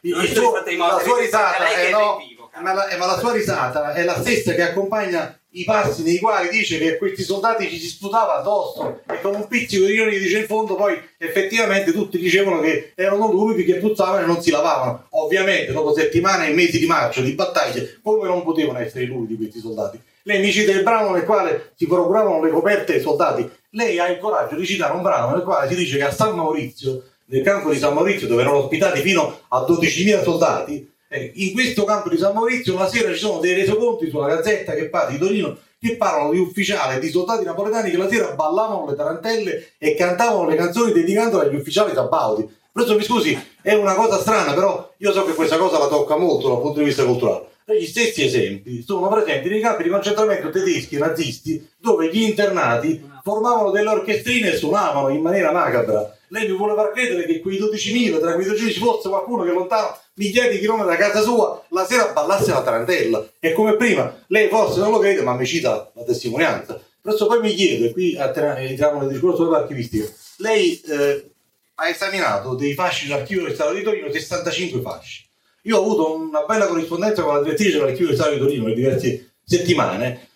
la 0.86 1.00
sua 1.02 1.18
risata 1.18 1.74
è, 1.74 1.90
no, 1.90 2.18
ma 2.62 2.72
la, 2.72 2.86
ma 2.98 3.06
la 3.06 3.18
sua 3.18 3.32
risata 3.32 3.94
è 3.94 4.04
la 4.04 4.14
stessa 4.20 4.54
che 4.54 4.62
accompagna 4.62 5.36
i 5.50 5.64
passi 5.64 6.04
nei 6.04 6.20
quali 6.20 6.50
dice 6.50 6.78
che 6.78 6.98
questi 6.98 7.24
soldati 7.24 7.68
ci 7.68 7.78
si 7.80 7.88
sputava 7.88 8.36
addosso 8.36 9.00
e 9.10 9.20
con 9.20 9.34
un 9.34 9.48
pizzico 9.48 9.86
di 9.86 9.94
ironia 9.94 10.20
dice 10.20 10.38
in 10.38 10.46
fondo 10.46 10.76
poi 10.76 10.96
effettivamente 11.18 11.90
tutti 11.90 12.16
dicevano 12.16 12.60
che 12.60 12.92
erano 12.94 13.28
lumidi 13.32 13.64
che 13.64 13.78
puzzavano 13.78 14.22
e 14.22 14.26
non 14.26 14.40
si 14.40 14.52
lavavano. 14.52 15.08
Ovviamente 15.10 15.72
dopo 15.72 15.92
settimane 15.92 16.46
e 16.46 16.52
mesi 16.52 16.78
di 16.78 16.86
marcia 16.86 17.22
di 17.22 17.32
battaglie 17.32 17.98
come 18.04 18.28
non 18.28 18.44
potevano 18.44 18.78
essere 18.78 19.06
lumidi 19.06 19.34
questi 19.34 19.58
soldati 19.58 20.00
lei 20.26 20.40
mi 20.40 20.52
cita 20.52 20.72
il 20.72 20.82
brano 20.82 21.10
nel 21.10 21.24
quale 21.24 21.72
si 21.76 21.86
procuravano 21.86 22.42
le 22.42 22.50
coperte 22.50 22.94
ai 22.94 23.00
soldati 23.00 23.48
lei 23.70 23.98
ha 23.98 24.08
il 24.08 24.18
coraggio 24.18 24.56
di 24.56 24.66
citare 24.66 24.94
un 24.94 25.02
brano 25.02 25.34
nel 25.34 25.44
quale 25.44 25.68
si 25.68 25.74
dice 25.74 25.96
che 25.96 26.04
a 26.04 26.10
San 26.10 26.34
Maurizio 26.34 27.02
nel 27.26 27.42
campo 27.42 27.70
di 27.70 27.78
San 27.78 27.94
Maurizio 27.94 28.26
dove 28.26 28.42
erano 28.42 28.58
ospitati 28.58 29.00
fino 29.00 29.40
a 29.48 29.60
12.000 29.60 30.22
soldati 30.22 30.92
eh, 31.08 31.32
in 31.34 31.52
questo 31.52 31.84
campo 31.84 32.08
di 32.08 32.18
San 32.18 32.34
Maurizio 32.34 32.76
la 32.76 32.88
sera 32.88 33.12
ci 33.12 33.18
sono 33.18 33.38
dei 33.38 33.54
resoconti 33.54 34.10
sulla 34.10 34.28
gazzetta 34.28 34.74
che 34.74 34.88
parla 34.88 35.10
di 35.10 35.18
Torino 35.18 35.56
che 35.78 35.96
parlano 35.96 36.32
di 36.32 36.38
ufficiali 36.38 36.98
di 36.98 37.10
soldati 37.10 37.44
napoletani 37.44 37.90
che 37.90 37.96
la 37.96 38.08
sera 38.08 38.32
ballavano 38.32 38.88
le 38.88 38.96
tarantelle 38.96 39.72
e 39.78 39.94
cantavano 39.94 40.48
le 40.48 40.56
canzoni 40.56 40.92
dedicandole 40.92 41.46
agli 41.46 41.56
ufficiali 41.56 41.92
sabauti. 41.94 42.48
Questo 42.72 42.96
mi 42.96 43.02
scusi, 43.02 43.38
è 43.62 43.74
una 43.74 43.94
cosa 43.94 44.18
strana, 44.18 44.52
però 44.52 44.92
io 44.96 45.12
so 45.12 45.24
che 45.24 45.34
questa 45.34 45.56
cosa 45.56 45.78
la 45.78 45.88
tocca 45.88 46.16
molto 46.16 46.48
dal 46.48 46.60
punto 46.60 46.78
di 46.80 46.86
vista 46.86 47.04
culturale. 47.04 47.54
Gli 47.68 47.86
stessi 47.86 48.24
esempi 48.24 48.82
sono 48.82 49.08
presenti 49.08 49.48
nei 49.48 49.60
campi 49.60 49.82
di 49.82 49.88
concentramento 49.88 50.50
tedeschi 50.50 50.98
nazisti 50.98 51.68
dove 51.76 52.08
gli 52.08 52.22
internati 52.22 53.02
formavano 53.22 53.70
delle 53.70 53.88
orchestrine 53.88 54.52
e 54.52 54.56
suonavano 54.56 55.08
in 55.08 55.20
maniera 55.20 55.50
macabra 55.50 56.16
lei 56.28 56.48
mi 56.48 56.56
vuole 56.56 56.74
far 56.74 56.92
credere 56.92 57.24
che 57.24 57.40
quei 57.40 57.58
12.000, 57.58 58.18
tra 58.18 58.34
quei 58.34 58.46
12.000 58.46 58.70
ci 58.72 58.80
fosse 58.80 59.08
qualcuno 59.08 59.44
che 59.44 59.50
lontano 59.50 59.96
migliaia 60.14 60.50
di 60.50 60.58
chilometri 60.58 60.96
da 60.96 60.96
casa 60.96 61.20
sua 61.22 61.62
la 61.68 61.84
sera 61.84 62.12
ballasse 62.12 62.50
la 62.50 62.62
tarantella. 62.62 63.28
E 63.38 63.52
come 63.52 63.76
prima, 63.76 64.24
lei 64.28 64.48
forse 64.48 64.80
non 64.80 64.90
lo 64.90 64.98
crede, 64.98 65.22
ma 65.22 65.34
mi 65.34 65.46
cita 65.46 65.90
la 65.94 66.02
testimonianza. 66.02 66.80
Adesso 67.02 67.26
poi 67.26 67.40
mi 67.40 67.54
chiedo, 67.54 67.84
e 67.86 67.92
qui 67.92 68.16
entriamo 68.16 69.00
nel 69.00 69.10
discorso 69.10 69.44
dell'archivistica, 69.44 70.06
lei 70.38 70.80
eh, 70.80 71.30
ha 71.76 71.88
esaminato 71.88 72.54
dei 72.54 72.74
fasci 72.74 73.06
dell'archivio 73.06 73.44
del 73.44 73.54
Stato 73.54 73.74
di 73.74 73.82
Torino, 73.82 74.10
65 74.10 74.80
fasci. 74.80 75.25
Io 75.66 75.78
ho 75.78 75.82
avuto 75.82 76.14
una 76.14 76.44
bella 76.44 76.66
corrispondenza 76.66 77.22
con 77.22 77.34
la 77.34 77.42
direttrice 77.42 77.78
dell'archivio 77.78 78.08
del 78.08 78.16
Stato 78.16 78.32
di 78.32 78.38
Torino 78.38 78.64
per 78.64 78.74
diverse 78.74 79.34
settimane 79.44 80.26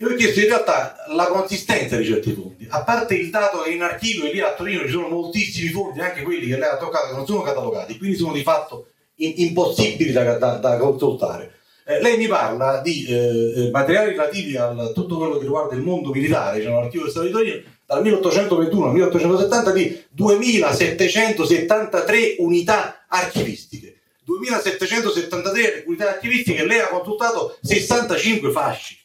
io 0.00 0.10
ho 0.10 0.14
chiesto 0.14 0.38
in 0.38 0.46
realtà 0.46 0.94
la 1.08 1.26
consistenza 1.26 1.96
di 1.96 2.04
certi 2.04 2.32
fondi, 2.32 2.68
a 2.70 2.84
parte 2.84 3.16
il 3.16 3.30
dato 3.30 3.62
che 3.62 3.70
in 3.70 3.82
archivio 3.82 4.26
e 4.26 4.32
lì 4.32 4.38
a 4.38 4.54
Torino 4.54 4.84
ci 4.84 4.92
sono 4.92 5.08
moltissimi 5.08 5.70
fondi, 5.70 5.98
anche 5.98 6.22
quelli 6.22 6.46
che 6.46 6.56
lei 6.56 6.68
ha 6.68 6.76
toccato, 6.76 7.08
che 7.08 7.16
non 7.16 7.26
sono 7.26 7.40
catalogati, 7.40 7.98
quindi 7.98 8.16
sono 8.16 8.32
di 8.32 8.44
fatto 8.44 8.90
in, 9.16 9.32
impossibili 9.38 10.12
da, 10.12 10.38
da, 10.38 10.58
da 10.58 10.76
consultare. 10.76 11.54
Eh, 11.84 12.00
lei 12.00 12.16
mi 12.16 12.28
parla 12.28 12.80
di 12.80 13.06
eh, 13.06 13.54
eh 13.56 13.70
materiali 13.72 14.10
relativi 14.10 14.56
a 14.56 14.72
tutto 14.94 15.16
quello 15.16 15.36
che 15.36 15.42
riguarda 15.42 15.74
il 15.74 15.82
mondo 15.82 16.12
militare, 16.12 16.62
cioè 16.62 16.70
l'archivio 16.70 17.02
del 17.02 17.10
Stato 17.10 17.26
di 17.26 17.32
Torino, 17.32 17.60
dal 17.84 18.02
1821 18.02 18.86
al 18.86 18.92
1870 18.92 19.72
di 19.72 20.00
2773 20.10 22.36
unità 22.38 23.04
archivistiche. 23.08 23.97
2773 24.36 25.84
unità 25.86 26.08
archivistiche, 26.10 26.64
lei 26.64 26.80
ha 26.80 26.88
consultato 26.88 27.56
65 27.62 28.50
fasci 28.50 28.98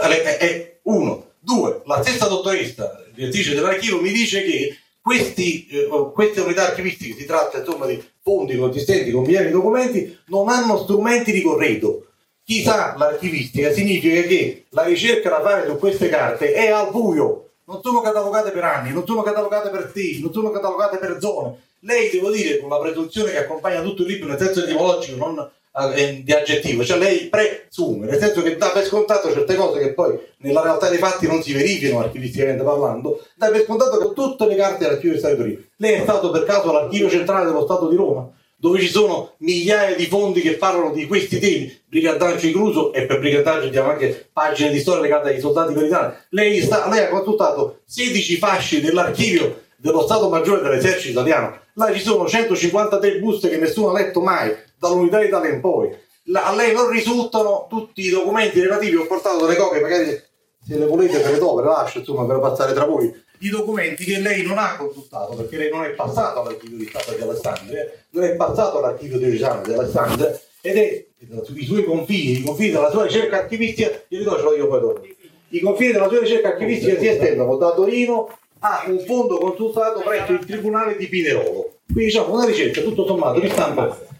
è 0.00 0.78
uno. 0.82 1.32
Due, 1.38 1.82
la 1.84 2.02
stessa 2.02 2.26
dottoressa, 2.26 3.04
direttrice 3.12 3.54
dell'archivio, 3.54 4.00
mi 4.00 4.10
dice 4.10 4.42
che 4.42 4.78
questi, 5.02 5.66
eh, 5.66 6.10
queste 6.14 6.40
unità 6.40 6.68
archivistiche, 6.68 7.14
si 7.14 7.26
tratta 7.26 7.58
insomma 7.58 7.84
di 7.84 8.02
fondi 8.22 8.56
consistenti 8.56 9.10
con 9.10 9.24
migliaia 9.24 9.46
di 9.46 9.52
documenti, 9.52 10.18
non 10.28 10.48
hanno 10.48 10.78
strumenti 10.78 11.32
di 11.32 11.42
corredo. 11.42 12.06
Chi 12.42 12.62
sa 12.62 12.94
l'archivistica 12.96 13.72
significa 13.72 14.22
che 14.22 14.64
la 14.70 14.84
ricerca 14.84 15.28
da 15.28 15.42
fare 15.42 15.66
su 15.68 15.76
queste 15.76 16.08
carte 16.08 16.54
è 16.54 16.70
al 16.70 16.90
buio, 16.90 17.50
non 17.66 17.82
sono 17.82 18.00
catalogate 18.00 18.50
per 18.50 18.64
anni, 18.64 18.92
non 18.92 19.04
sono 19.04 19.20
catalogate 19.20 19.68
per 19.68 19.88
stili, 19.90 20.22
non 20.22 20.32
sono 20.32 20.50
catalogate 20.50 20.96
per 20.96 21.18
zone. 21.20 21.60
Lei, 21.84 22.10
devo 22.10 22.30
dire, 22.30 22.58
con 22.58 22.70
la 22.70 22.78
presunzione 22.78 23.30
che 23.30 23.38
accompagna 23.38 23.82
tutto 23.82 24.02
il 24.02 24.08
libro 24.08 24.28
nel 24.28 24.38
senso 24.38 24.64
etimologico, 24.64 25.16
non 25.16 25.50
eh, 25.96 26.22
di 26.22 26.32
aggettivo, 26.32 26.82
cioè 26.84 26.98
lei 26.98 27.28
presume, 27.28 28.06
nel 28.06 28.18
senso 28.18 28.42
che 28.42 28.56
dà 28.56 28.70
per 28.70 28.84
scontato 28.84 29.30
certe 29.32 29.54
cose 29.54 29.80
che 29.80 29.92
poi 29.92 30.18
nella 30.38 30.62
realtà 30.62 30.88
dei 30.88 30.98
fatti 30.98 31.26
non 31.26 31.42
si 31.42 31.52
verificano 31.52 32.04
archivisticamente 32.04 32.62
parlando, 32.62 33.22
dà 33.36 33.50
per 33.50 33.64
scontato 33.64 33.98
che 33.98 34.14
tutte 34.14 34.46
le 34.46 34.54
carte 34.54 34.84
dell'archivio 34.84 35.12
di 35.12 35.18
Stato 35.18 35.34
di 35.34 35.40
Torino. 35.40 35.60
Lei 35.76 35.92
è 35.94 36.00
stato 36.02 36.30
per 36.30 36.44
caso 36.44 36.70
all'archivio 36.70 37.10
centrale 37.10 37.44
dello 37.44 37.64
Stato 37.64 37.88
di 37.88 37.96
Roma, 37.96 38.30
dove 38.56 38.80
ci 38.80 38.88
sono 38.88 39.34
migliaia 39.38 39.94
di 39.94 40.06
fondi 40.06 40.40
che 40.40 40.52
parlano 40.52 40.90
di 40.90 41.06
questi 41.06 41.38
temi, 41.38 41.76
brigandaggio 41.86 42.46
incluso, 42.46 42.94
e 42.94 43.04
per 43.04 43.18
brigandaggio 43.18 43.68
diamo 43.68 43.90
anche 43.90 44.28
pagine 44.32 44.70
di 44.70 44.78
storia 44.78 45.02
legate 45.02 45.30
ai 45.30 45.40
soldati 45.40 45.74
militari. 45.74 46.14
Lei, 46.30 46.62
sta, 46.62 46.88
lei 46.88 47.00
ha 47.00 47.08
consultato 47.08 47.80
16 47.84 48.36
fasci 48.38 48.80
dell'archivio 48.80 49.63
dello 49.84 50.00
Stato 50.00 50.30
Maggiore 50.30 50.62
dell'Esercito 50.62 51.10
Italiano. 51.10 51.58
Là 51.74 51.92
ci 51.92 52.00
sono 52.00 52.26
153 52.26 53.18
buste 53.18 53.50
che 53.50 53.58
nessuno 53.58 53.90
ha 53.90 53.92
letto 53.92 54.22
mai, 54.22 54.50
dall'unità 54.78 55.20
d'Italia 55.20 55.50
in 55.50 55.60
poi. 55.60 55.94
La, 56.28 56.46
a 56.46 56.54
lei 56.54 56.72
non 56.72 56.88
risultano 56.88 57.66
tutti 57.68 58.00
i 58.00 58.08
documenti 58.08 58.62
relativi, 58.62 58.96
ho 58.96 59.06
portato 59.06 59.44
delle 59.44 59.58
copie, 59.58 59.82
magari 59.82 60.06
se 60.66 60.78
le 60.78 60.86
volete 60.86 61.18
ve 61.18 61.32
le 61.32 61.38
do, 61.38 61.56
ve 61.56 61.62
le 61.64 61.68
lascio, 61.68 61.98
insomma, 61.98 62.24
per 62.24 62.40
passare 62.40 62.72
tra 62.72 62.86
voi, 62.86 63.12
i 63.40 63.48
documenti 63.50 64.04
che 64.04 64.20
lei 64.20 64.42
non 64.42 64.56
ha 64.56 64.74
consultato, 64.78 65.34
perché 65.34 65.58
lei 65.58 65.70
non 65.70 65.84
è 65.84 65.90
passato 65.90 66.40
all'archivio 66.40 66.78
di 66.78 66.86
Stato 66.86 67.12
di 67.12 67.20
Alessandria, 67.20 67.92
non 68.08 68.24
è 68.24 68.36
passato 68.36 68.78
all'archivio 68.78 69.18
diocesano 69.18 69.60
di 69.66 69.74
Alessandria, 69.74 70.40
ed 70.62 70.78
è 70.78 71.04
i 71.56 71.64
suoi 71.66 71.84
confini, 71.84 72.38
i 72.38 72.42
confini 72.42 72.70
della 72.70 72.90
sua 72.90 73.02
ricerca 73.02 73.40
archivistica, 73.40 73.90
glieli 74.08 74.24
do, 74.24 74.36
ce 74.36 74.42
l'ho 74.42 74.54
io 74.54 74.66
poi 74.66 74.80
dopo. 74.80 75.06
I 75.48 75.60
confini 75.60 75.92
della 75.92 76.08
sua 76.08 76.20
ricerca 76.20 76.48
archivistica 76.48 76.98
si 76.98 77.06
estendono 77.06 77.56
da 77.56 77.74
Torino 77.74 78.30
a 78.66 78.84
un 78.86 78.98
fondo 79.00 79.36
consultato 79.36 80.00
presso 80.00 80.32
il 80.32 80.46
Tribunale 80.46 80.96
di 80.96 81.06
Pinerolo. 81.06 81.80
Quindi 81.84 82.06
diciamo 82.06 82.32
una 82.32 82.46
ricerca 82.46 82.80
tutto 82.80 83.04
sommato 83.06 83.38
di 83.38 83.50
stampa 83.50 84.12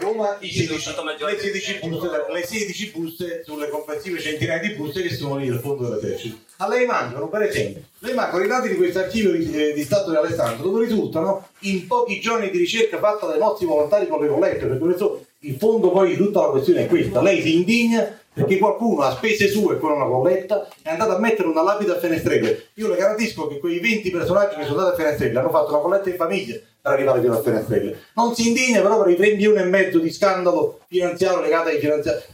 Roma 0.00 0.36
i 0.40 0.50
16, 0.50 0.94
le, 1.24 1.38
16 1.38 1.78
buste, 1.88 2.08
le 2.30 2.42
16 2.44 2.90
buste 2.94 3.42
sulle 3.44 3.70
complessive 3.70 4.20
centinaia 4.20 4.60
di 4.60 4.74
buste 4.74 5.00
che 5.00 5.14
sono 5.14 5.38
lì 5.38 5.48
nel 5.48 5.60
fondo 5.60 5.88
dell'esercito. 5.88 6.36
A 6.58 6.68
lei 6.68 6.84
mancano, 6.84 7.28
per 7.28 7.42
esempio, 7.42 7.82
lei 8.00 8.12
mancano 8.14 8.44
i 8.44 8.48
dati 8.48 8.68
di 8.68 8.74
questo 8.74 8.98
archivio 8.98 9.32
di, 9.32 9.50
eh, 9.50 9.72
di, 9.72 9.82
Stato 9.82 10.10
di 10.10 10.16
Alessandro, 10.16 10.68
dove 10.68 10.84
risultano 10.84 11.48
in 11.60 11.86
pochi 11.86 12.20
giorni 12.20 12.50
di 12.50 12.58
ricerca 12.58 12.98
fatta 12.98 13.26
dai 13.26 13.38
nostri 13.38 13.64
volontari 13.64 14.06
con 14.06 14.20
le 14.20 14.28
collette, 14.28 14.66
perché 14.66 14.78
questo, 14.78 15.24
il 15.40 15.56
fondo 15.56 15.90
poi 15.90 16.10
di 16.10 16.16
tutta 16.16 16.42
la 16.42 16.48
questione 16.48 16.84
è 16.84 16.86
questa. 16.86 17.22
Lei 17.22 17.40
si 17.40 17.54
indigna 17.54 18.20
perché 18.38 18.58
qualcuno 18.58 19.02
a 19.02 19.10
spese 19.10 19.48
sue 19.48 19.78
con 19.78 19.90
una 19.90 20.06
colletta 20.06 20.68
è 20.80 20.90
andato 20.90 21.16
a 21.16 21.18
mettere 21.18 21.48
una 21.48 21.62
lapide 21.62 21.92
a 21.92 21.98
Fenestrelle. 21.98 22.68
Io 22.74 22.88
le 22.88 22.96
garantisco 22.96 23.48
che 23.48 23.58
quei 23.58 23.80
20 23.80 24.10
personaggi 24.10 24.54
che 24.54 24.64
sono 24.64 24.78
andati 24.78 25.00
a 25.00 25.04
Fenestrelle 25.04 25.38
hanno 25.40 25.50
fatto 25.50 25.70
una 25.70 25.80
colletta 25.80 26.08
in 26.08 26.16
famiglia 26.16 26.54
per 26.80 26.92
arrivare 26.92 27.20
fino 27.20 27.36
a 27.36 27.42
Fenestrelle. 27.42 27.98
Non 28.14 28.34
si 28.36 28.46
indigna 28.46 28.80
però 28.80 29.02
per 29.02 29.12
i 29.12 29.16
3 29.16 29.30
milioni 29.32 29.58
e 29.58 29.64
mezzo 29.64 29.98
di 29.98 30.12
scandalo 30.12 30.80
finanziario 30.86 31.40
legato 31.40 31.68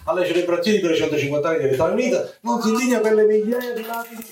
alle 0.05 0.27
celebrazioni 0.27 0.81
per 0.81 0.91
i 0.91 0.97
150 0.97 1.49
anni 1.49 1.59
delle 1.59 1.75
Stati 1.75 1.93
Unite, 1.93 2.37
non 2.43 2.61
si 2.61 2.69
indigna 2.69 3.01
per 3.01 3.15
le 3.15 3.25
migliaia 3.25 3.73
di 3.73 3.83
lapidi 3.83 4.25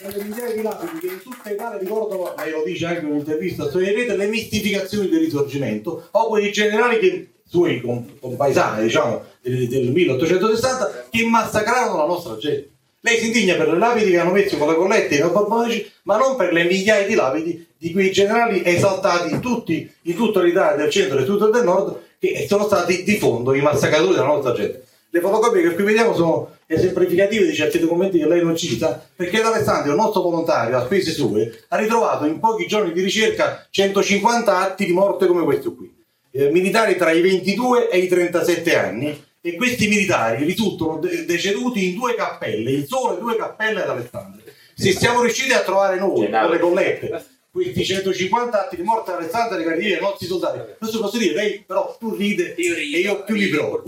le 0.00 0.22
migliaia 0.22 0.54
di 0.54 0.62
lapidi 0.62 0.98
che 1.00 1.06
in 1.12 1.20
tutta 1.20 1.50
Italia 1.50 1.76
ricordano, 1.76 2.32
lei 2.36 2.52
lo 2.52 2.62
dice 2.62 2.86
anche 2.86 3.00
in 3.00 3.10
un'intervista, 3.10 3.64
vedete 3.64 4.16
le 4.16 4.26
mistificazioni 4.28 5.08
del 5.08 5.18
risorgimento 5.18 6.06
o 6.12 6.28
quei 6.28 6.52
generali 6.52 7.00
che 7.00 7.28
suoi 7.48 7.80
compaesani 7.80 8.82
diciamo 8.82 9.24
del, 9.40 9.66
del 9.68 9.90
1860 9.90 11.06
che 11.10 11.24
massacrarono 11.24 11.96
la 11.96 12.06
nostra 12.06 12.36
gente 12.36 12.70
lei 13.00 13.18
si 13.18 13.26
indigna 13.26 13.54
per 13.54 13.70
le 13.70 13.78
lapidi 13.78 14.10
che 14.10 14.18
hanno 14.18 14.32
messo 14.32 14.56
con 14.56 14.68
le 14.68 14.74
collette 14.74 15.14
i 15.14 15.20
borbonici 15.20 15.90
ma 16.02 16.18
non 16.18 16.36
per 16.36 16.52
le 16.52 16.64
migliaia 16.64 17.06
di 17.06 17.14
lapidi 17.14 17.66
di 17.76 17.92
quei 17.92 18.10
generali 18.10 18.62
esaltati 18.64 19.38
tutti, 19.40 19.90
in 20.02 20.14
tutta 20.14 20.42
l'Italia 20.42 20.76
del 20.76 20.90
centro 20.90 21.18
e 21.18 21.24
tutto 21.24 21.48
del 21.48 21.64
nord 21.64 22.00
che 22.18 22.46
sono 22.48 22.64
stati 22.64 23.02
di 23.04 23.16
fondo 23.16 23.54
i 23.54 23.60
massacratori 23.60 24.14
della 24.14 24.26
nostra 24.26 24.52
gente 24.52 24.86
le 25.10 25.20
fotocopie 25.20 25.62
che 25.62 25.74
qui 25.74 25.84
vediamo 25.84 26.14
sono 26.14 26.56
esemplificative 26.66 27.46
di 27.46 27.54
certi 27.54 27.78
documenti 27.78 28.18
che 28.18 28.28
lei 28.28 28.44
non 28.44 28.54
cita, 28.54 29.02
perché 29.16 29.40
D'Alessandro, 29.40 29.90
il 29.92 29.96
nostro 29.96 30.20
volontario, 30.20 30.76
a 30.76 30.84
spese 30.84 31.12
sue, 31.12 31.64
ha 31.68 31.76
ritrovato 31.78 32.26
in 32.26 32.38
pochi 32.38 32.66
giorni 32.66 32.92
di 32.92 33.00
ricerca 33.00 33.66
150 33.70 34.58
atti 34.58 34.84
di 34.84 34.92
morte 34.92 35.26
come 35.26 35.44
questo 35.44 35.74
qui. 35.74 35.97
Eh, 36.38 36.50
militari 36.50 36.94
tra 36.94 37.10
i 37.10 37.20
22 37.20 37.88
e 37.88 37.98
i 37.98 38.06
37 38.06 38.76
anni, 38.78 39.24
e 39.40 39.56
questi 39.56 39.88
militari 39.88 40.44
risultano 40.44 40.98
de- 40.98 41.24
deceduti 41.24 41.88
in 41.88 41.94
due 41.96 42.14
cappelle, 42.14 42.70
in 42.70 42.86
sole 42.86 43.18
due 43.18 43.34
cappelle 43.34 43.82
ad 43.82 43.88
Alessandria. 43.88 44.44
Se 44.72 44.92
siamo 44.92 45.20
riusciti 45.20 45.52
a 45.52 45.62
trovare 45.62 45.98
noi, 45.98 46.30
con 46.30 46.50
le 46.50 46.58
collette, 46.60 47.24
questi 47.50 47.84
150 47.84 48.66
atti 48.66 48.76
di 48.76 48.82
morte 48.82 49.10
Alessandria 49.10 49.66
Carriere, 49.66 49.98
i 49.98 50.00
nostri 50.00 50.28
soldati. 50.28 50.60
Questo 50.78 51.00
posso 51.00 51.18
dire, 51.18 51.34
lei 51.34 51.64
però 51.66 51.96
più 51.98 52.14
ride 52.14 52.54
io 52.56 52.74
rido, 52.74 52.96
e 52.96 53.00
io 53.00 53.24
più 53.24 53.34
li 53.34 53.48
provo. 53.48 53.82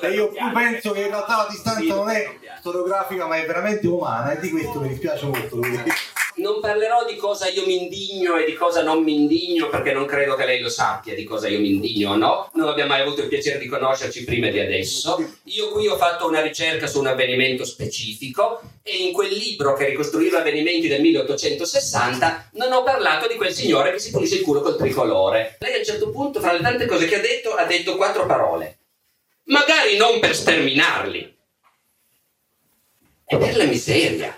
E 0.00 0.10
io 0.14 0.28
più 0.28 0.52
penso 0.52 0.92
che 0.92 1.00
in 1.00 1.08
realtà 1.08 1.36
la 1.38 1.48
distanza 1.50 1.92
non 1.92 2.08
è 2.08 2.24
storiografica 2.60 3.26
ma 3.26 3.36
è 3.36 3.46
veramente 3.46 3.88
umana 3.88 4.30
e 4.30 4.40
di 4.40 4.50
questo 4.50 4.80
mi 4.80 4.88
dispiace 4.90 5.26
molto. 5.26 5.58
Non 6.36 6.60
parlerò 6.60 7.06
di 7.06 7.16
cosa 7.16 7.48
io 7.48 7.64
mi 7.64 7.84
indigno 7.84 8.36
e 8.36 8.44
di 8.44 8.52
cosa 8.52 8.82
non 8.82 9.02
mi 9.02 9.14
indigno 9.14 9.70
perché 9.70 9.92
non 9.92 10.04
credo 10.04 10.34
che 10.34 10.44
lei 10.44 10.60
lo 10.60 10.68
sappia 10.68 11.14
di 11.14 11.24
cosa 11.24 11.48
io 11.48 11.58
mi 11.60 11.70
indigno 11.70 12.10
o 12.10 12.16
no. 12.16 12.50
Non 12.54 12.68
abbiamo 12.68 12.90
mai 12.90 13.00
avuto 13.00 13.22
il 13.22 13.28
piacere 13.28 13.58
di 13.58 13.66
conoscerci 13.66 14.22
prima 14.24 14.50
di 14.50 14.60
adesso. 14.60 15.16
Io 15.44 15.70
qui 15.70 15.86
ho 15.86 15.96
fatto 15.96 16.26
una 16.26 16.42
ricerca 16.42 16.86
su 16.86 16.98
un 16.98 17.06
avvenimento 17.06 17.64
specifico 17.64 18.60
e 18.82 18.96
in 18.96 19.14
quel 19.14 19.32
libro 19.32 19.72
che 19.72 19.86
ricostruiva 19.86 20.40
avvenimenti 20.40 20.88
del 20.88 21.00
1860 21.00 22.50
non 22.52 22.70
ho 22.70 22.82
parlato 22.82 23.26
di 23.28 23.36
quel 23.36 23.54
signore 23.54 23.92
che 23.92 23.98
si 23.98 24.10
pulisce 24.10 24.36
il 24.36 24.42
culo 24.42 24.60
col 24.60 24.76
tricolore. 24.76 25.56
Lei 25.60 25.74
a 25.74 25.78
un 25.78 25.84
certo 25.84 26.10
punto, 26.10 26.40
fra 26.40 26.52
le 26.52 26.60
tante 26.60 26.84
cose 26.84 27.06
che 27.06 27.16
ha 27.16 27.20
detto, 27.20 27.54
ha 27.54 27.64
detto 27.64 27.96
quattro 27.96 28.26
parole. 28.26 28.76
Magari 29.44 29.96
non 29.96 30.20
per 30.20 30.36
sterminarli. 30.36 31.34
E 33.28 33.36
per 33.38 33.56
la 33.56 33.64
miseria 33.64 34.36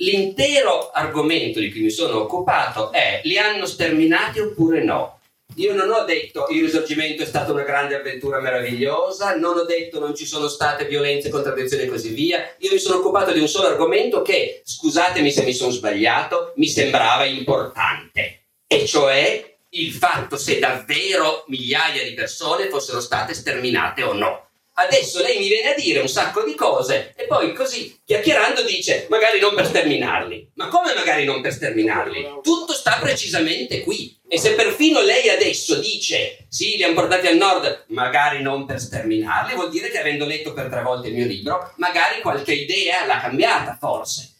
l'intero 0.00 0.90
argomento 0.90 1.58
di 1.58 1.70
cui 1.70 1.82
mi 1.82 1.90
sono 1.90 2.20
occupato 2.20 2.92
è 2.92 3.20
li 3.24 3.38
hanno 3.38 3.66
sterminati 3.66 4.40
oppure 4.40 4.82
no? 4.84 5.20
Io 5.54 5.74
non 5.74 5.90
ho 5.90 6.04
detto 6.04 6.46
il 6.50 6.62
risorgimento 6.62 7.22
è 7.22 7.26
stata 7.26 7.50
una 7.50 7.62
grande 7.62 7.96
avventura 7.96 8.38
meravigliosa, 8.38 9.34
non 9.34 9.56
ho 9.56 9.64
detto 9.64 9.98
non 9.98 10.14
ci 10.14 10.24
sono 10.24 10.46
state 10.46 10.84
violenze, 10.84 11.30
contraddizioni 11.30 11.84
e 11.84 11.88
così 11.88 12.10
via. 12.10 12.54
Io 12.58 12.72
mi 12.72 12.78
sono 12.78 12.98
occupato 12.98 13.32
di 13.32 13.40
un 13.40 13.48
solo 13.48 13.66
argomento 13.66 14.22
che, 14.22 14.60
scusatemi 14.62 15.32
se 15.32 15.42
mi 15.42 15.54
sono 15.54 15.72
sbagliato, 15.72 16.52
mi 16.56 16.68
sembrava 16.68 17.24
importante, 17.24 18.44
e 18.68 18.86
cioè 18.86 19.56
il 19.70 19.92
fatto 19.92 20.36
se 20.36 20.60
davvero 20.60 21.44
migliaia 21.48 22.04
di 22.04 22.14
persone 22.14 22.68
fossero 22.68 23.00
state 23.00 23.34
sterminate 23.34 24.02
o 24.02 24.12
no 24.12 24.47
adesso 24.78 25.20
lei 25.20 25.38
mi 25.38 25.48
viene 25.48 25.72
a 25.72 25.74
dire 25.74 26.00
un 26.00 26.08
sacco 26.08 26.44
di 26.44 26.54
cose 26.54 27.12
e 27.16 27.24
poi 27.24 27.52
così 27.52 28.00
chiacchierando 28.04 28.62
dice 28.62 29.06
magari 29.10 29.40
non 29.40 29.54
per 29.54 29.66
sterminarli. 29.66 30.52
Ma 30.54 30.68
come 30.68 30.94
magari 30.94 31.24
non 31.24 31.40
per 31.40 31.52
sterminarli? 31.52 32.40
Tutto 32.42 32.72
sta 32.72 32.98
precisamente 33.00 33.80
qui. 33.80 34.16
E 34.28 34.38
se 34.38 34.52
perfino 34.52 35.00
lei 35.00 35.28
adesso 35.30 35.76
dice 35.76 36.46
sì, 36.48 36.76
li 36.76 36.84
hanno 36.84 36.94
portati 36.94 37.26
al 37.26 37.36
nord, 37.36 37.86
magari 37.88 38.42
non 38.42 38.66
per 38.66 38.78
sterminarli, 38.78 39.54
vuol 39.54 39.70
dire 39.70 39.90
che 39.90 39.98
avendo 39.98 40.26
letto 40.26 40.52
per 40.52 40.68
tre 40.68 40.82
volte 40.82 41.08
il 41.08 41.14
mio 41.14 41.26
libro, 41.26 41.72
magari 41.76 42.20
qualche 42.20 42.52
idea 42.52 43.06
l'ha 43.06 43.20
cambiata, 43.20 43.76
forse. 43.80 44.34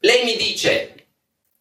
Lei 0.00 0.24
mi 0.24 0.36
dice, 0.36 1.06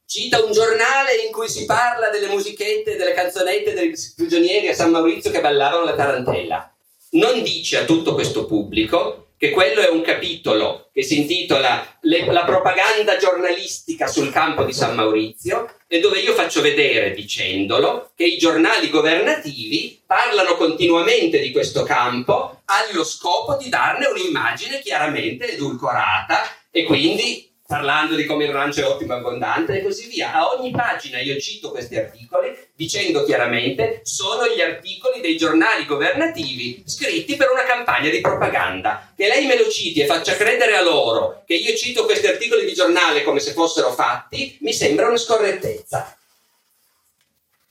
cita 0.05 0.43
un 0.43 0.51
giornale 0.51 1.15
in 1.25 1.31
cui 1.31 1.49
si 1.49 1.65
parla 1.65 2.09
delle 2.09 2.27
musichette, 2.27 2.97
delle 2.97 3.13
canzonette 3.13 3.73
dei 3.73 3.93
prigionieri 4.15 4.67
a 4.67 4.75
San 4.75 4.91
Maurizio 4.91 5.31
che 5.31 5.41
ballavano 5.41 5.85
la 5.85 5.95
tarantella 5.95 6.76
non 7.11 7.41
dice 7.41 7.77
a 7.77 7.85
tutto 7.85 8.13
questo 8.13 8.45
pubblico 8.45 9.27
che 9.37 9.51
quello 9.51 9.81
è 9.81 9.89
un 9.89 10.01
capitolo 10.01 10.89
che 10.91 11.03
si 11.03 11.19
intitola 11.19 11.97
le, 12.01 12.25
La 12.31 12.43
propaganda 12.43 13.17
giornalistica 13.17 14.07
sul 14.07 14.31
campo 14.31 14.63
di 14.63 14.73
San 14.73 14.95
Maurizio 14.95 15.75
e 15.87 15.99
dove 15.99 16.19
io 16.19 16.33
faccio 16.33 16.59
vedere, 16.61 17.13
dicendolo, 17.13 18.11
che 18.15 18.25
i 18.25 18.37
giornali 18.37 18.89
governativi 18.89 20.01
parlano 20.05 20.55
continuamente 20.55 21.39
di 21.39 21.51
questo 21.51 21.83
campo 21.83 22.61
allo 22.65 23.03
scopo 23.03 23.55
di 23.57 23.69
darne 23.69 24.07
un'immagine 24.07 24.81
chiaramente 24.81 25.53
edulcorata 25.53 26.41
e 26.71 26.83
quindi 26.83 27.47
parlando 27.67 28.15
di 28.15 28.23
come 28.23 28.45
il 28.45 28.53
rancio 28.53 28.79
è 28.79 28.85
ottimo 28.85 29.13
e 29.13 29.17
abbondante 29.17 29.77
e 29.77 29.83
così 29.83 30.07
via. 30.07 30.33
A 30.33 30.53
ogni 30.53 30.71
pagina 30.71 31.19
io 31.19 31.37
cito 31.37 31.69
questi 31.69 31.97
articoli 31.97 32.57
dicendo 32.73 33.25
chiaramente 33.25 33.99
sono 34.03 34.47
gli 34.47 34.61
articoli 34.61 35.19
dei 35.19 35.35
giornali 35.35 35.85
governativi 35.85 36.81
scritti 36.85 37.35
per 37.35 37.49
una 37.51 37.65
campagna 37.65 38.09
di 38.09 38.21
propaganda. 38.21 39.11
Che 39.13 39.27
lei 39.27 39.45
me 39.45 39.57
lo 39.57 39.69
citi 39.69 39.99
e 39.99 40.05
faccia 40.05 40.37
credere 40.37 40.77
a 40.77 40.81
loro 40.81 41.43
che 41.45 41.55
io 41.55 41.75
cito 41.75 42.05
questi 42.05 42.27
articoli 42.27 42.65
di 42.65 42.73
giornale 42.73 43.23
come 43.23 43.41
se 43.41 43.51
fossero 43.51 43.91
fatti, 43.91 44.57
mi 44.61 44.71
sembra 44.71 45.09
una 45.09 45.17
scorrettezza. 45.17 46.17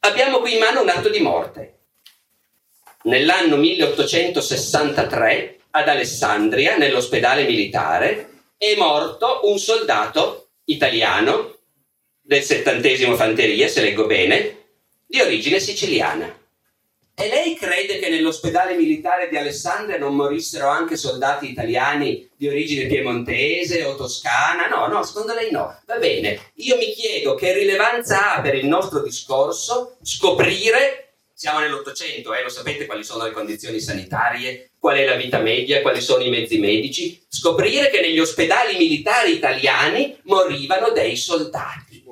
Abbiamo 0.01 0.41
qui 0.41 0.53
in 0.53 0.59
mano 0.59 0.83
un 0.83 0.91
atto 0.91 1.09
di 1.09 1.21
morte. 1.21 1.73
Nell'anno 3.05 3.57
1863 3.57 5.59
ad 5.71 5.89
Alessandria, 5.89 6.77
nell'ospedale 6.77 7.45
militare, 7.45 8.36
è 8.57 8.75
morto 8.77 9.41
un 9.45 9.59
soldato 9.59 10.49
italiano 10.65 11.55
del 12.21 12.43
settantesimo 12.43 13.15
fanteria, 13.15 13.69
se 13.69 13.83
leggo 13.83 14.07
bene, 14.07 14.65
di 15.07 15.21
origine 15.21 15.61
siciliana. 15.61 16.45
E 17.19 17.29
lei 17.29 17.55
crede 17.55 17.99
che 17.99 18.11
nell'ospedale 18.11 18.75
militare 18.75 19.31
di 19.31 19.39
Alessandria 19.39 19.97
non 19.97 20.15
morissero 20.15 20.69
anche 20.69 20.97
soldati 20.97 21.49
italiani 21.49 22.29
di 22.37 22.47
origine 22.47 22.87
piemontese 22.87 23.85
o 23.85 23.95
toscana? 23.95 24.67
No, 24.69 24.87
no, 24.87 25.03
secondo 25.03 25.33
lei 25.33 25.51
no. 25.51 25.81
Va 25.87 25.97
bene, 25.97 26.51
io 26.57 26.77
mi 26.77 26.93
chiedo 26.93 27.35
che 27.35 27.55
rilevanza 27.55 28.35
ha 28.35 28.41
per 28.43 28.55
il 28.55 28.67
nostro 28.67 29.01
discorso 29.01 29.97
scoprire 30.03 31.06
siamo 31.37 31.59
nell'Ottocento, 31.59 32.33
eh, 32.33 32.43
lo 32.43 32.49
sapete 32.49 32.87
quali 32.87 33.05
sono 33.05 33.25
le 33.25 33.31
condizioni 33.31 33.79
sanitarie, 33.79 34.71
qual 34.79 34.97
è 34.97 35.05
la 35.05 35.17
vita 35.17 35.39
media, 35.39 35.83
quali 35.83 36.01
sono 36.01 36.23
i 36.23 36.31
mezzi 36.31 36.59
medici. 36.59 37.23
Scoprire 37.29 37.91
che 37.91 38.01
negli 38.01 38.19
ospedali 38.19 38.79
militari 38.79 39.35
italiani 39.35 40.17
morivano 40.23 40.93
dei 40.93 41.15
soldati. 41.15 42.03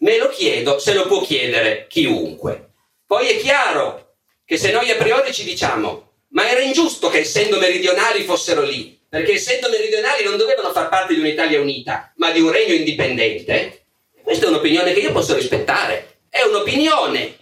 Me 0.00 0.18
lo 0.18 0.28
chiedo, 0.28 0.78
se 0.78 0.92
lo 0.92 1.06
può 1.06 1.22
chiedere 1.22 1.86
chiunque. 1.88 2.72
Poi 3.06 3.28
è 3.28 3.38
chiaro 3.38 4.16
che 4.44 4.58
se 4.58 4.70
noi 4.70 4.90
a 4.90 4.96
priori 4.96 5.32
ci 5.32 5.44
diciamo, 5.44 6.10
ma 6.32 6.50
era 6.50 6.60
ingiusto 6.60 7.08
che 7.08 7.20
essendo 7.20 7.58
meridionali 7.58 8.22
fossero 8.22 8.62
lì, 8.62 9.00
perché 9.08 9.32
essendo 9.32 9.70
meridionali 9.70 10.24
non 10.24 10.36
dovevano 10.36 10.72
far 10.72 10.90
parte 10.90 11.14
di 11.14 11.20
un'Italia 11.20 11.58
unita, 11.58 12.12
ma 12.16 12.30
di 12.32 12.40
un 12.40 12.52
regno 12.52 12.74
indipendente, 12.74 13.84
questa 14.22 14.44
è 14.44 14.48
un'opinione 14.50 14.92
che 14.92 15.00
io 15.00 15.12
posso 15.12 15.34
rispettare. 15.34 16.18
È 16.28 16.42
un'opinione 16.42 17.38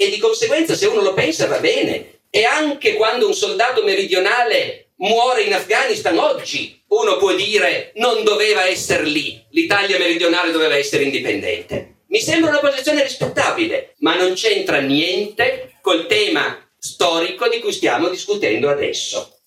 e 0.00 0.10
di 0.10 0.18
conseguenza 0.18 0.76
se 0.76 0.86
uno 0.86 1.02
lo 1.02 1.12
pensa 1.12 1.48
va 1.48 1.58
bene. 1.58 2.20
E 2.30 2.44
anche 2.44 2.94
quando 2.94 3.26
un 3.26 3.34
soldato 3.34 3.82
meridionale 3.82 4.90
muore 4.98 5.42
in 5.42 5.54
Afghanistan 5.54 6.16
oggi, 6.18 6.80
uno 6.88 7.16
può 7.16 7.34
dire 7.34 7.90
non 7.96 8.22
doveva 8.22 8.64
essere 8.64 9.02
lì, 9.04 9.44
l'Italia 9.50 9.98
meridionale 9.98 10.52
doveva 10.52 10.76
essere 10.76 11.02
indipendente. 11.02 11.96
Mi 12.06 12.20
sembra 12.20 12.50
una 12.50 12.60
posizione 12.60 13.02
rispettabile, 13.02 13.94
ma 13.98 14.14
non 14.14 14.34
c'entra 14.34 14.78
niente 14.78 15.78
col 15.82 16.06
tema 16.06 16.64
storico 16.78 17.48
di 17.48 17.58
cui 17.58 17.72
stiamo 17.72 18.08
discutendo 18.08 18.70
adesso. 18.70 19.40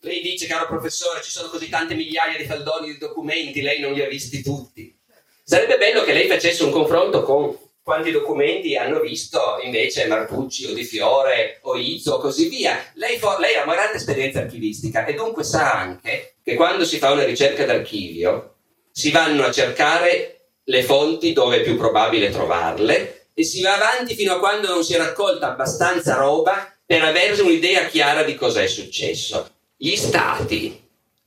Lei 0.00 0.20
dice, 0.20 0.46
caro 0.46 0.68
professore, 0.68 1.22
ci 1.24 1.30
sono 1.30 1.48
così 1.48 1.68
tante 1.68 1.94
migliaia 1.94 2.38
di 2.38 2.44
faldoni 2.44 2.92
di 2.92 2.98
documenti, 2.98 3.62
lei 3.62 3.80
non 3.80 3.94
li 3.94 4.02
ha 4.02 4.08
visti 4.08 4.42
tutti. 4.42 4.96
Sarebbe 5.42 5.76
bello 5.76 6.04
che 6.04 6.12
lei 6.12 6.28
facesse 6.28 6.62
un 6.62 6.70
confronto 6.70 7.22
con 7.24 7.65
quanti 7.86 8.10
documenti 8.10 8.76
hanno 8.76 8.98
visto 8.98 9.60
invece 9.62 10.08
Martucci 10.08 10.66
o 10.66 10.72
Di 10.74 10.82
Fiore 10.82 11.60
o 11.62 11.76
Izzo 11.76 12.14
o 12.14 12.18
così 12.18 12.48
via. 12.48 12.76
Lei, 12.94 13.16
for- 13.16 13.38
lei 13.38 13.54
ha 13.54 13.62
una 13.62 13.76
grande 13.76 13.98
esperienza 13.98 14.40
archivistica 14.40 15.04
e 15.04 15.14
dunque 15.14 15.44
sa 15.44 15.70
anche 15.70 16.34
che 16.42 16.56
quando 16.56 16.84
si 16.84 16.98
fa 16.98 17.12
una 17.12 17.22
ricerca 17.22 17.64
d'archivio 17.64 18.56
si 18.90 19.12
vanno 19.12 19.44
a 19.44 19.52
cercare 19.52 20.48
le 20.64 20.82
fonti 20.82 21.32
dove 21.32 21.58
è 21.58 21.62
più 21.62 21.76
probabile 21.76 22.30
trovarle 22.30 23.28
e 23.32 23.44
si 23.44 23.62
va 23.62 23.76
avanti 23.76 24.16
fino 24.16 24.34
a 24.34 24.40
quando 24.40 24.66
non 24.66 24.82
si 24.82 24.94
è 24.94 24.96
raccolta 24.96 25.52
abbastanza 25.52 26.16
roba 26.16 26.76
per 26.84 27.04
avere 27.04 27.40
un'idea 27.40 27.86
chiara 27.86 28.24
di 28.24 28.34
cosa 28.34 28.62
è 28.62 28.66
successo. 28.66 29.48
Gli 29.76 29.94
stati 29.94 30.82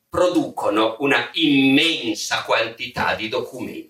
producono 0.10 0.98
una 1.00 1.30
immensa 1.36 2.43
quantità 2.43 3.15
di 3.15 3.30
documenti. 3.30 3.88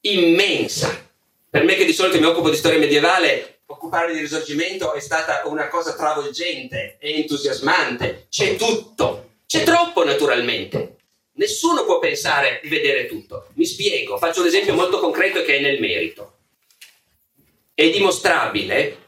Immensa. 0.00 1.06
Per 1.50 1.64
me 1.64 1.74
che 1.74 1.84
di 1.84 1.92
solito 1.92 2.20
mi 2.20 2.26
occupo 2.26 2.50
di 2.50 2.56
storia 2.56 2.78
medievale, 2.78 3.62
occuparmi 3.66 4.14
di 4.14 4.20
risorgimento 4.20 4.92
è 4.92 5.00
stata 5.00 5.42
una 5.46 5.68
cosa 5.68 5.94
travolgente 5.94 6.96
e 7.00 7.14
entusiasmante. 7.14 8.26
C'è 8.28 8.56
tutto. 8.56 9.30
C'è 9.46 9.64
troppo 9.64 10.04
naturalmente. 10.04 10.96
Nessuno 11.32 11.84
può 11.84 11.98
pensare 11.98 12.60
di 12.62 12.68
vedere 12.68 13.06
tutto. 13.06 13.48
Mi 13.54 13.64
spiego, 13.64 14.18
faccio 14.18 14.40
un 14.40 14.46
esempio 14.46 14.74
molto 14.74 15.00
concreto 15.00 15.42
che 15.42 15.56
è 15.56 15.60
nel 15.60 15.80
merito. 15.80 16.36
È 17.74 17.88
dimostrabile 17.90 19.06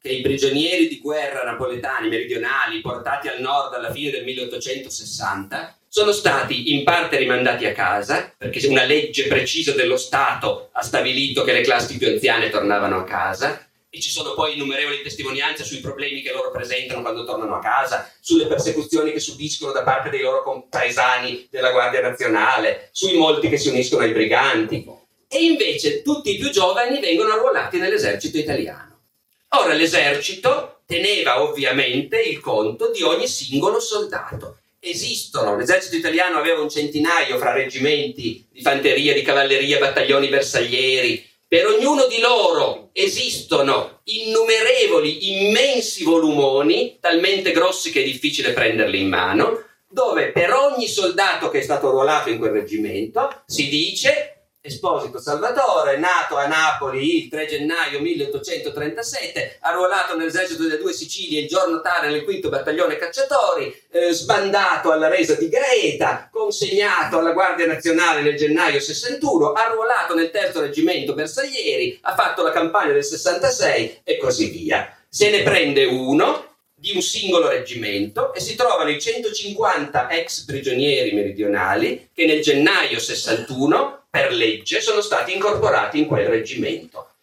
che 0.00 0.10
i 0.10 0.20
prigionieri 0.20 0.88
di 0.88 1.00
guerra 1.00 1.44
napoletani 1.44 2.08
meridionali 2.08 2.80
portati 2.82 3.28
al 3.28 3.40
nord 3.40 3.74
alla 3.74 3.90
fine 3.90 4.10
del 4.10 4.24
1860 4.24 5.73
sono 5.94 6.10
stati 6.10 6.74
in 6.74 6.82
parte 6.82 7.18
rimandati 7.18 7.66
a 7.66 7.72
casa, 7.72 8.34
perché 8.36 8.66
una 8.66 8.82
legge 8.82 9.28
precisa 9.28 9.70
dello 9.74 9.96
Stato 9.96 10.70
ha 10.72 10.82
stabilito 10.82 11.44
che 11.44 11.52
le 11.52 11.60
classi 11.60 11.98
più 11.98 12.08
anziane 12.08 12.50
tornavano 12.50 12.98
a 12.98 13.04
casa, 13.04 13.64
e 13.88 14.00
ci 14.00 14.10
sono 14.10 14.34
poi 14.34 14.54
innumerevoli 14.54 15.02
testimonianze 15.02 15.62
sui 15.62 15.78
problemi 15.78 16.20
che 16.20 16.32
loro 16.32 16.50
presentano 16.50 17.00
quando 17.00 17.22
tornano 17.22 17.54
a 17.54 17.60
casa, 17.60 18.12
sulle 18.20 18.46
persecuzioni 18.46 19.12
che 19.12 19.20
subiscono 19.20 19.70
da 19.70 19.84
parte 19.84 20.10
dei 20.10 20.22
loro 20.22 20.42
compaesani 20.42 21.46
della 21.48 21.70
Guardia 21.70 22.00
Nazionale, 22.00 22.88
sui 22.90 23.16
molti 23.16 23.48
che 23.48 23.56
si 23.56 23.68
uniscono 23.68 24.02
ai 24.02 24.10
briganti. 24.10 24.84
E 25.28 25.44
invece 25.44 26.02
tutti 26.02 26.34
i 26.34 26.38
più 26.38 26.50
giovani 26.50 26.98
vengono 26.98 27.34
arruolati 27.34 27.78
nell'esercito 27.78 28.36
italiano. 28.36 29.02
Ora 29.50 29.74
l'esercito 29.74 30.80
teneva 30.86 31.40
ovviamente 31.40 32.20
il 32.20 32.40
conto 32.40 32.90
di 32.90 33.02
ogni 33.02 33.28
singolo 33.28 33.78
soldato. 33.78 34.58
Esistono, 34.86 35.56
l'esercito 35.56 35.96
italiano 35.96 36.36
aveva 36.36 36.60
un 36.60 36.68
centinaio 36.68 37.38
fra 37.38 37.54
reggimenti 37.54 38.46
di 38.52 38.60
fanteria, 38.60 39.14
di 39.14 39.22
cavalleria, 39.22 39.78
battaglioni 39.78 40.28
bersaglieri. 40.28 41.26
Per 41.48 41.66
ognuno 41.66 42.06
di 42.06 42.18
loro 42.18 42.90
esistono 42.92 44.00
innumerevoli, 44.04 45.40
immensi 45.40 46.04
volumoni, 46.04 46.98
talmente 47.00 47.52
grossi 47.52 47.90
che 47.90 48.02
è 48.02 48.04
difficile 48.04 48.52
prenderli 48.52 49.00
in 49.00 49.08
mano, 49.08 49.64
dove 49.88 50.32
per 50.32 50.52
ogni 50.52 50.86
soldato 50.86 51.48
che 51.48 51.60
è 51.60 51.62
stato 51.62 51.88
ruolato 51.88 52.28
in 52.28 52.36
quel 52.36 52.50
reggimento 52.50 53.42
si 53.46 53.68
dice 53.68 54.33
Esposito 54.66 55.20
Salvatore, 55.20 55.98
nato 55.98 56.38
a 56.38 56.46
Napoli 56.46 57.24
il 57.24 57.28
3 57.28 57.44
gennaio 57.44 58.00
1837, 58.00 59.58
arruolato 59.60 60.16
nell'esercito 60.16 60.62
delle 60.62 60.78
due 60.78 60.94
Sicilie 60.94 61.42
il 61.42 61.48
giorno 61.48 61.82
tale 61.82 62.08
nel 62.08 62.24
quinto 62.24 62.48
battaglione 62.48 62.96
cacciatori, 62.96 63.78
eh, 63.90 64.12
sbandato 64.14 64.90
alla 64.90 65.08
resa 65.08 65.34
di 65.34 65.50
Gaeta, 65.50 66.30
consegnato 66.32 67.18
alla 67.18 67.32
Guardia 67.32 67.66
Nazionale 67.66 68.22
nel 68.22 68.38
gennaio 68.38 68.80
61, 68.80 69.52
arruolato 69.52 70.14
nel 70.14 70.30
terzo 70.30 70.62
reggimento 70.62 71.12
Bersaglieri, 71.12 71.98
ha 72.00 72.14
fatto 72.14 72.42
la 72.42 72.50
campagna 72.50 72.94
del 72.94 73.04
66 73.04 74.00
e 74.02 74.16
così 74.16 74.48
via. 74.48 74.96
Se 75.06 75.28
ne 75.28 75.42
prende 75.42 75.84
uno 75.84 76.52
di 76.74 76.92
un 76.94 77.02
singolo 77.02 77.50
reggimento 77.50 78.32
e 78.32 78.40
si 78.40 78.54
trovano 78.54 78.88
i 78.88 78.98
150 78.98 80.08
ex 80.08 80.44
prigionieri 80.46 81.12
meridionali 81.12 82.08
che 82.14 82.24
nel 82.24 82.40
gennaio 82.40 82.98
61 82.98 84.03
per 84.14 84.30
legge 84.30 84.80
sono 84.80 85.00
stati 85.00 85.34
incorporati 85.34 85.98
in 85.98 86.06
quel 86.06 86.28
reggimento. 86.28 87.14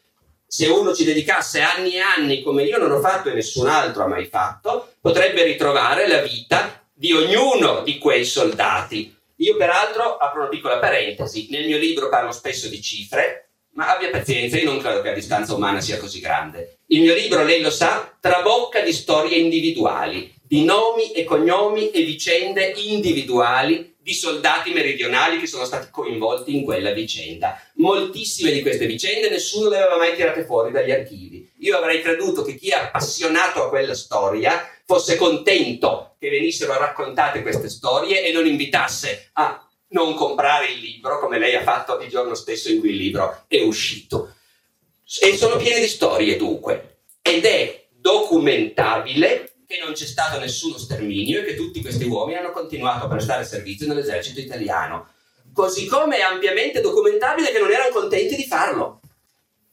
Se 0.45 0.67
uno 0.67 0.93
ci 0.93 1.05
dedicasse 1.05 1.61
anni 1.61 1.93
e 1.93 1.99
anni, 1.99 2.41
come 2.43 2.63
io 2.63 2.77
non 2.77 2.91
ho 2.91 2.99
fatto 2.99 3.29
e 3.29 3.33
nessun 3.33 3.67
altro 3.67 4.03
ha 4.03 4.07
mai 4.07 4.25
fatto, 4.25 4.95
potrebbe 4.99 5.43
ritrovare 5.43 6.05
la 6.09 6.19
vita 6.19 6.85
di 6.91 7.13
ognuno 7.13 7.79
di 7.83 7.97
quei 7.97 8.25
soldati. 8.25 9.15
Io 9.37 9.55
peraltro 9.55 10.17
apro 10.17 10.41
una 10.41 10.49
piccola 10.49 10.79
parentesi, 10.79 11.47
nel 11.49 11.65
mio 11.65 11.77
libro 11.77 12.09
parlo 12.09 12.33
spesso 12.33 12.67
di 12.67 12.81
cifre, 12.81 13.51
ma 13.75 13.95
abbia 13.95 14.09
pazienza, 14.09 14.57
io 14.57 14.65
non 14.65 14.81
credo 14.81 15.01
che 15.01 15.11
la 15.11 15.15
distanza 15.15 15.55
umana 15.55 15.79
sia 15.79 15.97
così 15.97 16.19
grande. 16.19 16.79
Il 16.87 16.99
mio 16.99 17.13
libro, 17.13 17.45
lei 17.45 17.61
lo 17.61 17.71
sa, 17.71 18.17
trabocca 18.19 18.81
di 18.81 18.91
storie 18.91 19.37
individuali, 19.37 20.29
di 20.43 20.65
nomi 20.65 21.13
e 21.13 21.23
cognomi 21.23 21.89
e 21.91 22.03
vicende 22.03 22.73
individuali 22.75 23.90
di 24.11 24.13
soldati 24.13 24.73
meridionali 24.73 25.39
che 25.39 25.47
sono 25.47 25.63
stati 25.63 25.87
coinvolti 25.89 26.53
in 26.53 26.65
quella 26.65 26.91
vicenda. 26.91 27.57
Moltissime 27.75 28.51
di 28.51 28.61
queste 28.61 28.85
vicende 28.85 29.29
nessuno 29.29 29.69
le 29.69 29.77
aveva 29.77 29.97
mai 29.97 30.13
tirate 30.15 30.43
fuori 30.43 30.71
dagli 30.71 30.91
archivi. 30.91 31.49
Io 31.59 31.77
avrei 31.77 32.01
creduto 32.01 32.43
che 32.43 32.55
chi 32.55 32.69
è 32.69 32.75
appassionato 32.75 33.63
a 33.63 33.69
quella 33.69 33.95
storia 33.95 34.67
fosse 34.85 35.15
contento 35.15 36.15
che 36.19 36.29
venissero 36.29 36.77
raccontate 36.77 37.41
queste 37.41 37.69
storie 37.69 38.25
e 38.25 38.33
non 38.33 38.45
invitasse 38.45 39.29
a 39.33 39.65
non 39.91 40.13
comprare 40.13 40.71
il 40.71 40.79
libro 40.79 41.19
come 41.19 41.39
lei 41.39 41.55
ha 41.55 41.63
fatto 41.63 41.97
il 41.99 42.09
giorno 42.09 42.35
stesso 42.35 42.69
in 42.69 42.81
cui 42.81 42.89
il 42.89 42.97
libro 42.97 43.45
è 43.47 43.61
uscito. 43.61 44.35
E 45.21 45.37
sono 45.37 45.55
piene 45.55 45.79
di 45.79 45.87
storie 45.87 46.35
dunque 46.35 47.03
ed 47.21 47.45
è 47.45 47.85
documentabile 47.89 49.50
che 49.71 49.79
non 49.79 49.93
c'è 49.93 50.05
stato 50.05 50.37
nessuno 50.37 50.77
sterminio 50.77 51.39
e 51.39 51.45
che 51.45 51.55
tutti 51.55 51.81
questi 51.81 52.03
uomini 52.03 52.37
hanno 52.37 52.51
continuato 52.51 53.05
a 53.05 53.07
prestare 53.07 53.45
servizio 53.45 53.87
nell'esercito 53.87 54.41
italiano. 54.41 55.07
Così 55.53 55.85
come 55.85 56.17
è 56.17 56.21
ampiamente 56.21 56.81
documentabile 56.81 57.51
che 57.51 57.59
non 57.59 57.71
erano 57.71 57.93
contenti 57.93 58.35
di 58.35 58.45
farlo. 58.45 58.99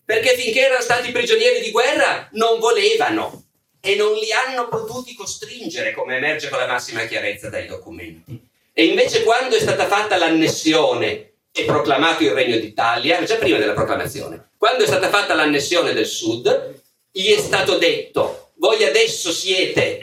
Perché 0.04 0.36
finché 0.36 0.66
erano 0.66 0.80
stati 0.80 1.10
prigionieri 1.10 1.60
di 1.60 1.72
guerra 1.72 2.28
non 2.32 2.60
volevano 2.60 3.44
e 3.80 3.96
non 3.96 4.14
li 4.14 4.32
hanno 4.32 4.68
potuti 4.68 5.14
costringere, 5.14 5.92
come 5.92 6.16
emerge 6.16 6.48
con 6.48 6.58
la 6.58 6.66
massima 6.66 7.04
chiarezza 7.04 7.48
dai 7.48 7.66
documenti. 7.66 8.40
E 8.72 8.84
invece 8.84 9.24
quando 9.24 9.56
è 9.56 9.60
stata 9.60 9.86
fatta 9.86 10.16
l'annessione 10.16 11.32
e 11.50 11.64
proclamato 11.64 12.22
il 12.22 12.30
Regno 12.30 12.56
d'Italia, 12.56 13.22
già 13.24 13.36
prima 13.36 13.58
della 13.58 13.74
proclamazione, 13.74 14.50
quando 14.56 14.84
è 14.84 14.86
stata 14.86 15.08
fatta 15.08 15.34
l'annessione 15.34 15.92
del 15.92 16.06
Sud, 16.06 16.80
gli 17.10 17.32
è 17.32 17.38
stato 17.38 17.76
detto 17.78 18.47
voi 18.58 18.84
adesso 18.84 19.32
siete 19.32 20.00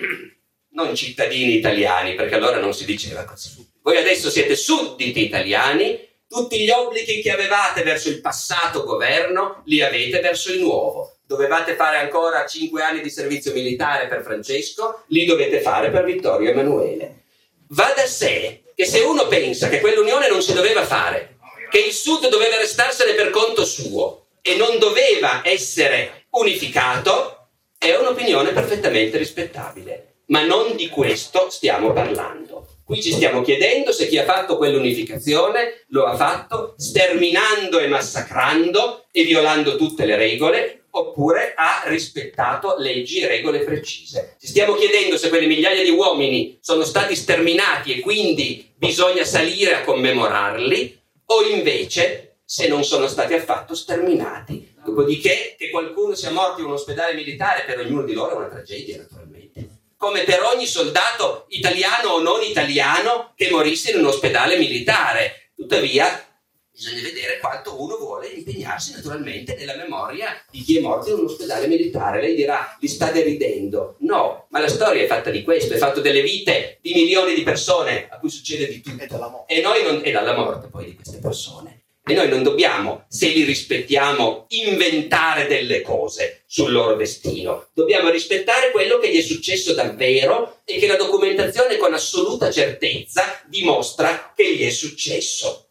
non 0.75 0.95
cittadini 0.95 1.55
italiani, 1.55 2.15
perché 2.15 2.35
allora 2.35 2.59
non 2.59 2.73
si 2.73 2.85
diceva 2.85 3.23
così. 3.23 3.65
Voi 3.81 3.97
adesso 3.97 4.29
siete 4.29 4.55
sudditi 4.55 5.23
italiani, 5.23 5.99
tutti 6.27 6.59
gli 6.59 6.69
obblighi 6.69 7.21
che 7.21 7.31
avevate 7.31 7.83
verso 7.83 8.09
il 8.09 8.19
passato 8.19 8.83
governo 8.83 9.61
li 9.65 9.81
avete 9.81 10.19
verso 10.19 10.51
il 10.51 10.59
nuovo. 10.59 11.17
Dovevate 11.25 11.75
fare 11.75 11.97
ancora 11.97 12.45
cinque 12.45 12.83
anni 12.83 13.01
di 13.01 13.09
servizio 13.09 13.53
militare 13.53 14.07
per 14.07 14.21
Francesco, 14.23 15.03
li 15.07 15.25
dovete 15.25 15.61
fare 15.61 15.89
per 15.91 16.03
Vittorio 16.03 16.49
Emanuele. 16.49 17.23
Va 17.69 17.93
da 17.95 18.05
sé 18.05 18.63
che 18.75 18.85
se 18.85 18.99
uno 18.99 19.27
pensa 19.27 19.69
che 19.69 19.79
quell'unione 19.79 20.27
non 20.27 20.41
si 20.41 20.53
doveva 20.53 20.85
fare, 20.85 21.37
che 21.69 21.79
il 21.79 21.93
Sud 21.93 22.27
doveva 22.27 22.57
restarsene 22.57 23.13
per 23.13 23.29
conto 23.29 23.65
suo 23.65 24.27
e 24.41 24.55
non 24.55 24.77
doveva 24.77 25.41
essere 25.43 26.25
unificato, 26.31 27.44
è 27.77 27.95
un'opinione 27.95 28.51
perfettamente 28.51 29.17
rispettabile, 29.17 30.21
ma 30.27 30.43
non 30.43 30.75
di 30.75 30.89
questo 30.89 31.49
stiamo 31.49 31.93
parlando. 31.93 32.67
Qui 32.85 33.01
ci 33.01 33.11
stiamo 33.11 33.41
chiedendo 33.41 33.91
se 33.91 34.07
chi 34.07 34.17
ha 34.19 34.25
fatto 34.25 34.57
quell'unificazione 34.57 35.85
lo 35.87 36.05
ha 36.05 36.15
fatto 36.15 36.75
sterminando 36.77 37.79
e 37.79 37.87
massacrando 37.87 39.05
e 39.11 39.23
violando 39.23 39.75
tutte 39.75 40.05
le 40.05 40.15
regole 40.15 40.85
oppure 40.91 41.53
ha 41.55 41.83
rispettato 41.87 42.75
leggi 42.77 43.19
e 43.19 43.27
regole 43.27 43.59
precise. 43.59 44.35
Ci 44.39 44.47
stiamo 44.47 44.75
chiedendo 44.75 45.17
se 45.17 45.29
quelle 45.29 45.47
migliaia 45.47 45.83
di 45.83 45.89
uomini 45.89 46.57
sono 46.61 46.83
stati 46.83 47.15
sterminati 47.15 47.93
e 47.93 47.99
quindi 48.01 48.71
bisogna 48.75 49.23
salire 49.25 49.75
a 49.75 49.83
commemorarli 49.83 51.01
o 51.25 51.41
invece 51.41 52.24
se 52.45 52.67
non 52.67 52.83
sono 52.83 53.07
stati 53.07 53.33
affatto 53.33 53.73
sterminati 53.73 54.73
Dopodiché 54.85 55.55
che 55.57 55.71
qualcuno 55.71 56.13
sia 56.13 56.29
morto 56.29 56.61
in 56.61 56.67
un 56.67 56.73
ospedale 56.73 57.15
militare 57.15 57.63
per 57.63 57.79
ognuno 57.79 58.03
di 58.03 58.13
loro 58.13 58.33
è 58.33 58.37
una 58.37 58.47
tragedia, 58.47 58.97
naturalmente. 58.97 59.67
Come 59.97 60.23
per 60.23 60.43
ogni 60.43 60.67
soldato 60.67 61.45
italiano 61.49 62.09
o 62.09 62.21
non 62.21 62.43
italiano 62.43 63.33
che 63.35 63.49
morisse 63.49 63.91
in 63.91 63.97
un 63.97 64.05
ospedale 64.05 64.59
militare. 64.59 65.49
Tuttavia, 65.55 66.23
bisogna 66.71 67.01
vedere 67.01 67.39
quanto 67.39 67.81
uno 67.81 67.97
vuole 67.97 68.27
impegnarsi 68.27 68.93
naturalmente 68.93 69.55
nella 69.55 69.75
memoria 69.75 70.39
di 70.51 70.61
chi 70.61 70.77
è 70.77 70.81
morto 70.81 71.09
in 71.09 71.19
un 71.19 71.25
ospedale 71.25 71.65
militare. 71.65 72.21
Lei 72.21 72.35
dirà, 72.35 72.77
li 72.79 72.87
sta 72.87 73.09
deridendo. 73.09 73.95
No, 74.01 74.45
ma 74.49 74.59
la 74.59 74.67
storia 74.67 75.01
è 75.01 75.07
fatta 75.07 75.31
di 75.31 75.41
questo, 75.41 75.73
è 75.73 75.77
fatta 75.77 75.99
delle 75.99 76.21
vite 76.21 76.77
di 76.81 76.93
milioni 76.93 77.33
di 77.33 77.41
persone 77.41 78.07
a 78.07 78.19
cui 78.19 78.29
succede 78.29 78.67
di 78.67 78.81
tutto. 78.81 79.45
E, 79.47 79.61
noi 79.61 79.81
non, 79.81 80.01
e 80.03 80.11
dalla 80.11 80.35
morte 80.35 80.67
poi 80.67 80.85
di 80.85 80.95
queste 80.95 81.17
persone. 81.17 81.74
E 82.07 82.13
noi 82.13 82.29
non 82.29 82.43
dobbiamo, 82.43 83.05
se 83.09 83.29
li 83.29 83.43
rispettiamo, 83.43 84.45
inventare 84.49 85.47
delle 85.47 85.81
cose 85.81 86.43
sul 86.45 86.71
loro 86.71 86.95
destino. 86.95 87.69
Dobbiamo 87.73 88.09
rispettare 88.09 88.69
quello 88.69 88.99
che 88.99 89.11
gli 89.11 89.17
è 89.17 89.23
successo 89.23 89.73
davvero 89.73 90.61
e 90.65 90.77
che 90.77 90.85
la 90.85 90.97
documentazione 90.97 91.77
con 91.77 91.93
assoluta 91.93 92.51
certezza 92.51 93.41
dimostra 93.47 94.33
che 94.35 94.55
gli 94.55 94.63
è 94.63 94.69
successo. 94.69 95.69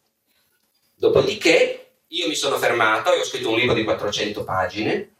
Dopodiché 0.97 1.87
io 2.09 2.27
mi 2.27 2.35
sono 2.35 2.59
fermato 2.59 3.13
e 3.13 3.21
ho 3.21 3.25
scritto 3.25 3.51
un 3.51 3.59
libro 3.59 3.75
di 3.75 3.85
400 3.85 4.43
pagine 4.43 5.14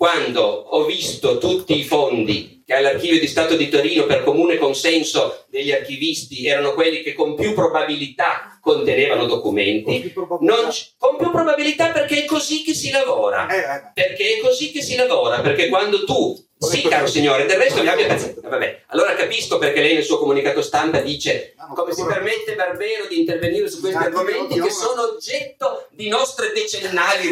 quando 0.00 0.40
ho 0.42 0.86
visto 0.86 1.36
tutti 1.36 1.76
i 1.78 1.82
fondi 1.84 2.62
che 2.64 2.72
all'Archivio 2.72 3.20
di 3.20 3.26
Stato 3.26 3.54
di 3.54 3.68
Torino 3.68 4.06
per 4.06 4.24
comune 4.24 4.56
consenso 4.56 5.44
degli 5.50 5.72
archivisti 5.72 6.46
erano 6.46 6.72
quelli 6.72 7.02
che 7.02 7.12
con 7.12 7.34
più 7.34 7.52
probabilità 7.52 8.58
contenevano 8.62 9.26
documenti, 9.26 9.82
Con 9.84 10.00
più 10.00 10.12
probabilità. 10.14 10.68
c- 10.70 10.92
con 10.96 11.16
più 11.18 11.30
probabilità 11.30 11.90
perché 11.90 12.22
è 12.22 12.24
così 12.24 12.62
che 12.62 12.72
si 12.72 12.90
lavora. 12.90 13.46
Eh, 13.46 13.58
eh. 13.58 13.90
Perché 13.92 14.36
è 14.38 14.40
così 14.40 14.70
che 14.72 14.80
si 14.80 14.96
lavora, 14.96 15.40
perché 15.40 15.68
quando 15.68 16.04
tu, 16.06 16.34
sì 16.60 16.82
caro 16.82 17.06
signore, 17.06 17.46
del 17.46 17.56
resto 17.56 17.82
mi 17.82 17.88
abbia 17.88 18.06
pazienza, 18.06 18.48
vabbè, 18.48 18.82
allora 18.88 19.14
capisco 19.14 19.56
perché 19.58 19.80
lei 19.80 19.94
nel 19.94 20.04
suo 20.04 20.18
comunicato 20.18 20.60
stampa 20.60 21.00
dice 21.00 21.54
come 21.74 21.92
si 21.94 22.04
permette 22.04 22.54
Barbero 22.54 23.06
di 23.06 23.20
intervenire 23.20 23.68
su 23.68 23.80
questi 23.80 23.96
argomenti 23.96 24.60
che 24.60 24.70
sono 24.70 25.14
oggetto 25.14 25.86
di 25.90 26.08
nostre 26.08 26.52
decennali 26.52 27.28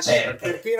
Certo, 0.00 0.46
perché 0.46 0.70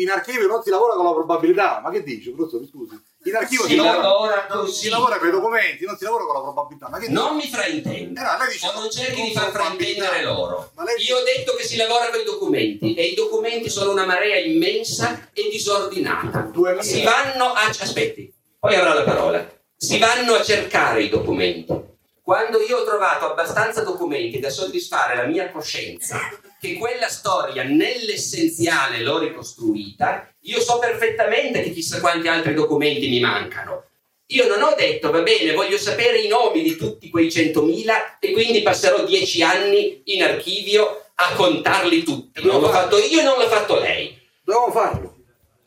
in 0.00 0.10
archivio 0.10 0.46
non 0.46 0.62
si 0.62 0.70
lavora 0.70 0.94
con 0.94 1.04
la 1.04 1.12
probabilità. 1.12 1.80
Ma 1.82 1.90
che 1.90 2.02
dici, 2.02 2.30
professore? 2.30 2.66
Scusi. 2.66 2.98
In 3.24 3.34
archivio 3.36 3.66
Si 3.66 3.76
lavora 3.76 4.46
non 4.48 4.64
così. 4.64 4.72
si 4.80 4.88
lavora 4.88 5.18
con 5.18 5.28
i 5.28 5.30
documenti, 5.30 5.84
non 5.84 5.96
si 5.98 6.04
lavora 6.04 6.24
con 6.24 6.34
la 6.34 6.40
probabilità. 6.40 6.88
Ma 6.88 6.98
che? 6.98 7.08
Non 7.08 7.36
mi 7.36 7.46
fraintendo. 7.48 8.18
Eh 8.18 8.24
no, 8.24 8.46
dice- 8.50 8.66
o 8.66 8.72
non 8.80 8.90
cerchi 8.90 9.22
di 9.22 9.32
far 9.32 9.50
fraintendere 9.50 10.22
loro. 10.22 10.72
Io 11.06 11.16
ho 11.18 11.22
detto 11.22 11.54
che 11.54 11.64
si 11.64 11.76
lavora 11.76 12.08
con 12.08 12.20
i 12.20 12.24
documenti 12.24 12.94
e 12.94 13.04
i 13.08 13.14
documenti 13.14 13.68
sono 13.68 13.90
una 13.90 14.06
marea 14.06 14.38
immensa 14.38 15.28
e 15.34 15.48
disordinata. 15.50 16.48
2000. 16.50 16.82
Si 16.82 17.02
vanno 17.02 17.52
a... 17.52 17.66
Aspetti, 17.66 18.32
poi 18.58 18.74
avrà 18.74 18.94
la 18.94 19.02
parola. 19.02 19.46
Si 19.76 19.98
vanno 19.98 20.34
a 20.34 20.42
cercare 20.42 21.02
i 21.02 21.08
documenti. 21.10 21.88
Quando 22.22 22.60
io 22.60 22.78
ho 22.78 22.84
trovato 22.84 23.26
abbastanza 23.30 23.82
documenti 23.82 24.38
da 24.38 24.50
soddisfare 24.50 25.16
la 25.16 25.24
mia 25.24 25.50
coscienza 25.50 26.18
che 26.60 26.74
quella 26.74 27.08
storia 27.08 27.62
nell'essenziale 27.62 29.00
l'ho 29.00 29.18
ricostruita, 29.18 30.28
io 30.40 30.60
so 30.60 30.78
perfettamente 30.78 31.62
che 31.62 31.70
chissà 31.70 32.00
quanti 32.00 32.28
altri 32.28 32.52
documenti 32.52 33.08
mi 33.08 33.18
mancano. 33.18 33.86
Io 34.26 34.46
non 34.46 34.62
ho 34.62 34.74
detto, 34.76 35.10
va 35.10 35.22
bene, 35.22 35.54
voglio 35.54 35.78
sapere 35.78 36.18
i 36.18 36.28
nomi 36.28 36.62
di 36.62 36.76
tutti 36.76 37.08
quei 37.08 37.28
100.000 37.28 38.18
e 38.20 38.32
quindi 38.32 38.60
passerò 38.62 39.04
dieci 39.04 39.42
anni 39.42 40.02
in 40.04 40.22
archivio 40.22 41.06
a 41.14 41.32
contarli 41.34 42.02
tutti. 42.02 42.42
Non 42.44 42.60
l'ho 42.60 42.68
fatto 42.70 42.98
io 42.98 43.20
e 43.20 43.24
non 43.24 43.38
l'ha 43.38 43.48
fatto 43.48 43.80
lei. 43.80 44.16
Dobbiamo 44.44 44.70
farlo. 44.70 45.16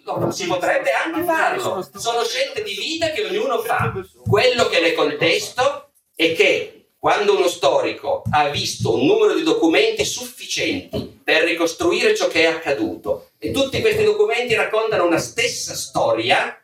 No, 0.06 0.32
si 0.32 0.46
potrebbe 0.46 0.92
anche 0.92 1.24
farlo. 1.24 1.90
Sono 1.96 2.24
scelte 2.24 2.62
di 2.62 2.76
vita 2.76 3.10
che 3.12 3.26
ognuno 3.26 3.60
fa. 3.60 3.92
Quello 4.28 4.68
che 4.68 4.80
le 4.80 4.94
contesto 4.94 5.92
è 6.16 6.34
che 6.34 6.83
quando 7.04 7.36
uno 7.36 7.50
storico 7.50 8.24
ha 8.30 8.48
visto 8.48 8.94
un 8.94 9.06
numero 9.06 9.36
di 9.36 9.44
documenti 9.44 10.06
sufficienti 10.06 11.20
per 11.22 11.44
ricostruire 11.44 12.16
ciò 12.16 12.30
che 12.30 12.44
è 12.44 12.46
accaduto 12.46 13.32
e 13.40 13.52
tutti 13.52 13.82
questi 13.82 14.06
documenti 14.06 14.54
raccontano 14.54 15.06
una 15.06 15.18
stessa 15.18 15.76
storia, 15.76 16.58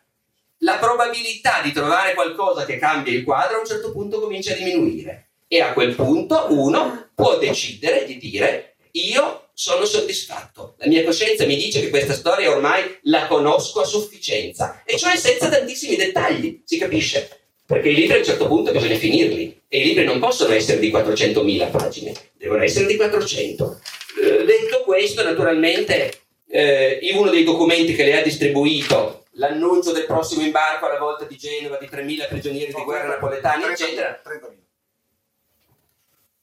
la 0.60 0.76
probabilità 0.76 1.60
di 1.62 1.72
trovare 1.72 2.14
qualcosa 2.14 2.64
che 2.64 2.78
cambia 2.78 3.12
il 3.12 3.22
quadro 3.22 3.58
a 3.58 3.60
un 3.60 3.66
certo 3.66 3.92
punto 3.92 4.18
comincia 4.18 4.52
a 4.52 4.56
diminuire. 4.56 5.26
E 5.46 5.60
a 5.60 5.74
quel 5.74 5.94
punto 5.94 6.46
uno 6.48 7.10
può 7.14 7.36
decidere 7.36 8.06
di 8.06 8.16
dire 8.16 8.76
io 8.92 9.48
sono 9.52 9.84
soddisfatto, 9.84 10.76
la 10.78 10.86
mia 10.86 11.04
coscienza 11.04 11.44
mi 11.44 11.56
dice 11.56 11.80
che 11.80 11.90
questa 11.90 12.14
storia 12.14 12.50
ormai 12.50 12.98
la 13.02 13.26
conosco 13.26 13.82
a 13.82 13.84
sufficienza, 13.84 14.84
e 14.86 14.96
cioè 14.96 15.18
senza 15.18 15.50
tantissimi 15.50 15.96
dettagli, 15.96 16.62
si 16.64 16.78
capisce? 16.78 17.40
Perché 17.66 17.90
i 17.90 17.94
libri 17.94 18.14
a 18.14 18.18
un 18.20 18.24
certo 18.24 18.46
punto 18.46 18.72
bisogna 18.72 18.96
finirli 18.96 19.59
e 19.72 19.78
i 19.78 19.84
libri 19.84 20.04
non 20.04 20.18
possono 20.18 20.52
essere 20.52 20.80
di 20.80 20.90
400.000 20.90 21.70
pagine, 21.70 22.12
devono 22.36 22.64
essere 22.64 22.86
di 22.86 22.96
400. 22.96 23.80
Eh, 24.20 24.44
detto 24.44 24.82
questo, 24.82 25.22
naturalmente, 25.22 26.22
eh, 26.48 26.98
uno 27.14 27.30
dei 27.30 27.44
documenti 27.44 27.94
che 27.94 28.02
le 28.02 28.18
ha 28.18 28.22
distribuito, 28.22 29.26
l'annuncio 29.34 29.92
del 29.92 30.06
prossimo 30.06 30.42
imbarco 30.42 30.86
alla 30.86 30.98
volta 30.98 31.24
di 31.24 31.36
Genova 31.36 31.76
di 31.76 31.86
3.000 31.86 32.26
prigionieri 32.28 32.74
di 32.74 32.82
guerra 32.82 33.06
napoletani, 33.06 33.62
eccetera, 33.62 34.20
30.000. 34.20 34.58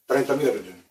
30.000 0.08 0.26
prigionieri. 0.26 0.86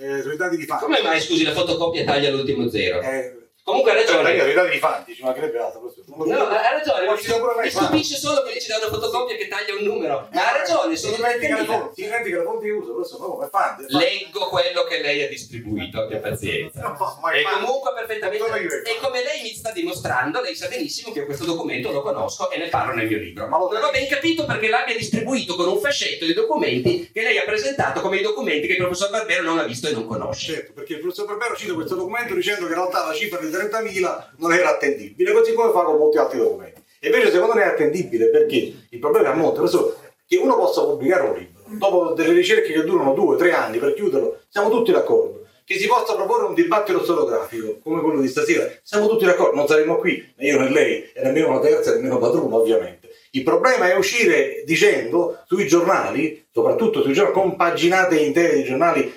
Eh, 0.00 0.20
sui 0.20 0.36
dati 0.36 0.58
di 0.58 0.66
fatti. 0.66 0.84
come 0.84 1.00
mai, 1.00 1.18
scusi, 1.18 1.44
la 1.44 1.52
fotocopia 1.52 2.04
taglia 2.04 2.28
l'ultimo 2.28 2.68
zero? 2.68 3.00
Eh, 3.00 3.47
Comunque 3.68 3.90
ha 3.90 3.94
ragione. 3.94 4.32
i 4.34 4.54
dati 4.54 4.70
di 4.70 4.78
fatti, 4.78 5.14
ci 5.14 5.22
mancherebbe 5.22 5.58
altro. 5.58 5.80
No, 5.82 6.24
so. 6.24 6.46
ha 6.48 6.70
ragione, 6.72 7.04
Non 7.04 7.18
ci 7.18 7.30
mi 7.30 7.70
stupisce 7.70 8.16
solo 8.16 8.42
che 8.42 8.50
lei 8.52 8.60
ci 8.62 8.68
dà 8.68 8.78
una 8.78 8.88
fotocopia 8.88 9.36
che 9.36 9.46
taglia 9.46 9.74
un 9.78 9.84
numero. 9.84 10.26
Ma 10.32 10.48
ha 10.48 10.56
ragione, 10.56 10.96
si 10.96 11.04
sono 11.04 11.16
dimentica 11.16 11.56
le 11.56 11.62
30.000. 11.62 11.66
fonti, 11.66 11.94
si 11.94 12.02
dimentica 12.08 12.36
le 12.38 12.44
fonti 12.44 12.64
che 12.64 12.70
uso, 12.72 12.94
questo 12.94 13.18
no, 13.18 13.44
è 13.44 13.48
fan. 13.50 13.84
Leggo 13.88 14.48
quello 14.48 14.84
che 14.84 15.00
lei 15.02 15.22
ha 15.22 15.28
distribuito, 15.28 16.00
abbia 16.00 16.18
pazienza. 16.18 16.96
E 17.34 17.42
comunque 17.42 17.92
perfettamente. 17.94 18.82
E 18.84 18.96
come 19.00 19.22
lei 19.22 19.42
mi 19.42 19.54
sta 19.54 19.70
dimostrando, 19.70 20.40
lei 20.40 20.54
sa 20.56 20.68
benissimo 20.68 21.12
che 21.12 21.20
io 21.20 21.24
questo 21.26 21.44
documento 21.44 21.90
lo 21.92 22.00
conosco 22.02 22.50
e 22.50 22.58
ne 22.58 22.68
parlo 22.68 22.94
nel 22.94 23.06
mio 23.06 23.18
libro. 23.18 23.46
Ma 23.48 23.58
lo- 23.58 23.70
Non 23.70 23.82
ho 23.84 23.90
ben 23.90 24.08
capito 24.08 24.44
perché 24.46 24.68
l'abbia 24.68 24.96
distribuito 24.96 25.54
con 25.56 25.68
un 25.68 25.78
fascetto 25.78 26.24
di 26.24 26.32
documenti 26.32 27.10
che 27.12 27.22
lei 27.22 27.36
ha 27.38 27.44
presentato 27.44 28.00
come 28.00 28.16
i 28.16 28.22
documenti 28.22 28.66
che 28.66 28.72
il 28.72 28.78
professor 28.78 29.10
Barbero 29.10 29.42
non 29.42 29.58
ha 29.58 29.64
visto 29.64 29.88
e 29.88 29.92
non 29.92 30.06
conosce. 30.06 30.52
Certo, 30.54 30.72
perché 30.72 30.94
il 30.94 31.00
professor 31.00 31.26
Barbero 31.26 31.54
cita 31.56 31.74
questo 31.74 31.94
documento 31.96 32.34
dicendo 32.34 32.66
che 32.66 32.72
in 32.72 32.78
realtà 32.78 33.06
la 33.06 33.14
cifra 33.14 33.38
di 33.38 33.46
30.000 33.58 34.24
non 34.38 34.52
era 34.52 34.70
attendibile, 34.70 35.32
così 35.32 35.52
come 35.52 35.72
fa 35.72 35.82
con 35.82 35.96
molti 35.96 36.18
altri 36.18 36.38
documenti. 36.38 36.82
E 37.00 37.08
invece 37.08 37.30
secondo 37.30 37.54
me 37.54 37.62
è 37.62 37.66
attendibile 37.66 38.28
perché 38.30 38.74
il 38.88 38.98
problema 38.98 39.28
è 39.28 39.32
a 39.32 39.34
monte, 39.34 39.58
professore, 39.58 39.94
che 40.26 40.36
uno 40.36 40.56
possa 40.56 40.84
pubblicare 40.84 41.28
un 41.28 41.36
libro, 41.36 41.62
dopo 41.66 42.12
delle 42.12 42.32
ricerche 42.32 42.72
che 42.72 42.84
durano 42.84 43.14
due, 43.14 43.36
tre 43.36 43.52
anni 43.52 43.78
per 43.78 43.94
chiuderlo, 43.94 44.40
siamo 44.48 44.68
tutti 44.68 44.92
d'accordo. 44.92 45.46
Che 45.64 45.78
si 45.78 45.86
possa 45.86 46.14
proporre 46.14 46.46
un 46.46 46.54
dibattito 46.54 47.02
storiografo 47.02 47.78
come 47.82 48.00
quello 48.00 48.20
di 48.20 48.28
stasera, 48.28 48.66
siamo 48.82 49.06
tutti 49.06 49.26
d'accordo, 49.26 49.54
non 49.54 49.66
saremo 49.66 49.96
qui, 49.96 50.32
né 50.36 50.46
io 50.46 50.58
né 50.58 50.70
lei, 50.70 51.10
e 51.12 51.22
nemmeno 51.22 51.52
la 51.52 51.60
terza, 51.60 51.94
nemmeno 51.94 52.18
Padrone 52.18 52.54
ovviamente. 52.54 53.08
Il 53.32 53.42
problema 53.42 53.90
è 53.90 53.94
uscire 53.94 54.62
dicendo 54.64 55.42
sui 55.46 55.66
giornali, 55.66 56.46
soprattutto 56.50 57.02
sui 57.02 57.12
giornali, 57.12 57.38
con 57.38 57.56
paginate 57.56 58.18
intere 58.18 58.56
di 58.56 58.64
giornali, 58.64 59.12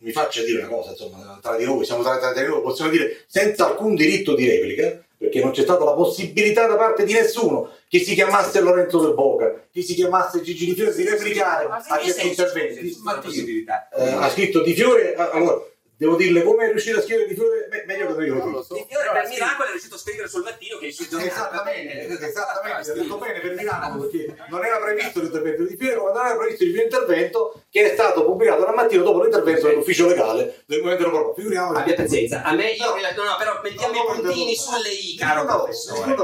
mi 0.00 0.12
faccia 0.12 0.42
dire 0.42 0.60
una 0.60 0.68
cosa, 0.68 0.90
insomma, 0.90 1.38
tra 1.42 1.56
di 1.56 1.64
noi, 1.64 1.84
siamo 1.84 2.02
tra, 2.02 2.18
tra 2.18 2.32
di 2.32 2.46
noi, 2.46 2.62
possiamo 2.62 2.90
dire 2.90 3.24
senza 3.26 3.66
alcun 3.66 3.94
diritto 3.94 4.34
di 4.34 4.48
replica, 4.48 5.02
perché 5.16 5.40
non 5.40 5.50
c'è 5.50 5.62
stata 5.62 5.84
la 5.84 5.92
possibilità 5.92 6.66
da 6.66 6.76
parte 6.76 7.04
di 7.04 7.12
nessuno 7.12 7.70
che 7.88 7.98
si 7.98 8.14
chiamasse 8.14 8.60
Lorenzo 8.60 9.00
del 9.00 9.12
Boca, 9.12 9.66
che 9.70 9.82
si 9.82 9.94
chiamasse 9.94 10.40
Gigi 10.40 10.64
Di 10.64 10.74
Fiore 10.74 10.94
di 10.94 11.04
replicare 11.04 11.66
a 11.66 12.00
certi 12.02 12.28
interventi. 12.28 12.96
possibilità. 13.22 13.88
Eh, 13.90 14.08
ha 14.08 14.30
scritto 14.30 14.62
Di 14.62 14.72
Fiore, 14.72 15.14
ah, 15.14 15.30
allora, 15.30 15.62
devo 16.00 16.16
dirle 16.16 16.42
come 16.42 16.64
è 16.64 16.70
riuscito 16.70 16.98
a 16.98 17.02
scrivere 17.02 17.28
Di 17.28 17.34
Fiore, 17.34 17.66
Beh, 17.68 17.84
meglio 17.86 18.16
che 18.16 18.24
io 18.24 18.34
lo 18.34 18.44
dico. 18.46 18.74
Di 18.74 18.86
Fiore 18.88 19.10
per 19.12 19.28
miracolo 19.28 19.68
è 19.68 19.70
riuscito 19.72 19.96
a 19.96 19.98
scrivere 19.98 20.28
sul 20.28 20.42
mattino 20.42 20.78
che 20.78 20.86
è 20.86 20.90
sui 20.90 21.06
giornali. 21.06 21.28
Esattamente, 21.28 22.26
esattamente, 22.26 22.90
ha 22.90 22.94
detto 22.94 23.18
bene 23.18 23.40
per 23.40 23.54
Milano 23.54 24.00
perché 24.00 24.34
non 24.48 24.64
era 24.64 24.78
previsto 24.78 25.20
l'intervento 25.20 25.62
di 25.64 25.76
ma 25.80 26.12
non 26.12 26.26
era 26.26 26.36
previsto 26.36 26.64
il 26.64 26.72
mio 26.72 26.82
intervento 26.84 27.62
che 27.68 27.90
è 27.90 27.92
stato 27.92 28.24
pubblicato 28.24 28.64
la 28.64 28.72
mattina 28.72 29.02
dopo 29.02 29.20
l'intervento 29.20 29.66
dell'ufficio 29.66 30.06
legale 30.06 30.62
del 30.64 30.78
Movimento 30.78 31.04
Europeo. 31.04 31.34
Figuriamoci. 31.34 31.80
Abbia 31.80 31.94
pazienza, 31.94 32.42
a 32.44 32.54
me 32.54 32.70
io 32.70 32.86
no, 32.86 33.24
no 33.24 33.36
però 33.38 33.60
mettiamo 33.62 33.94
i 33.94 34.20
puntini 34.22 34.56
sulle 34.56 34.88
i, 34.88 35.16
caro 35.18 35.44
professore. 35.44 36.14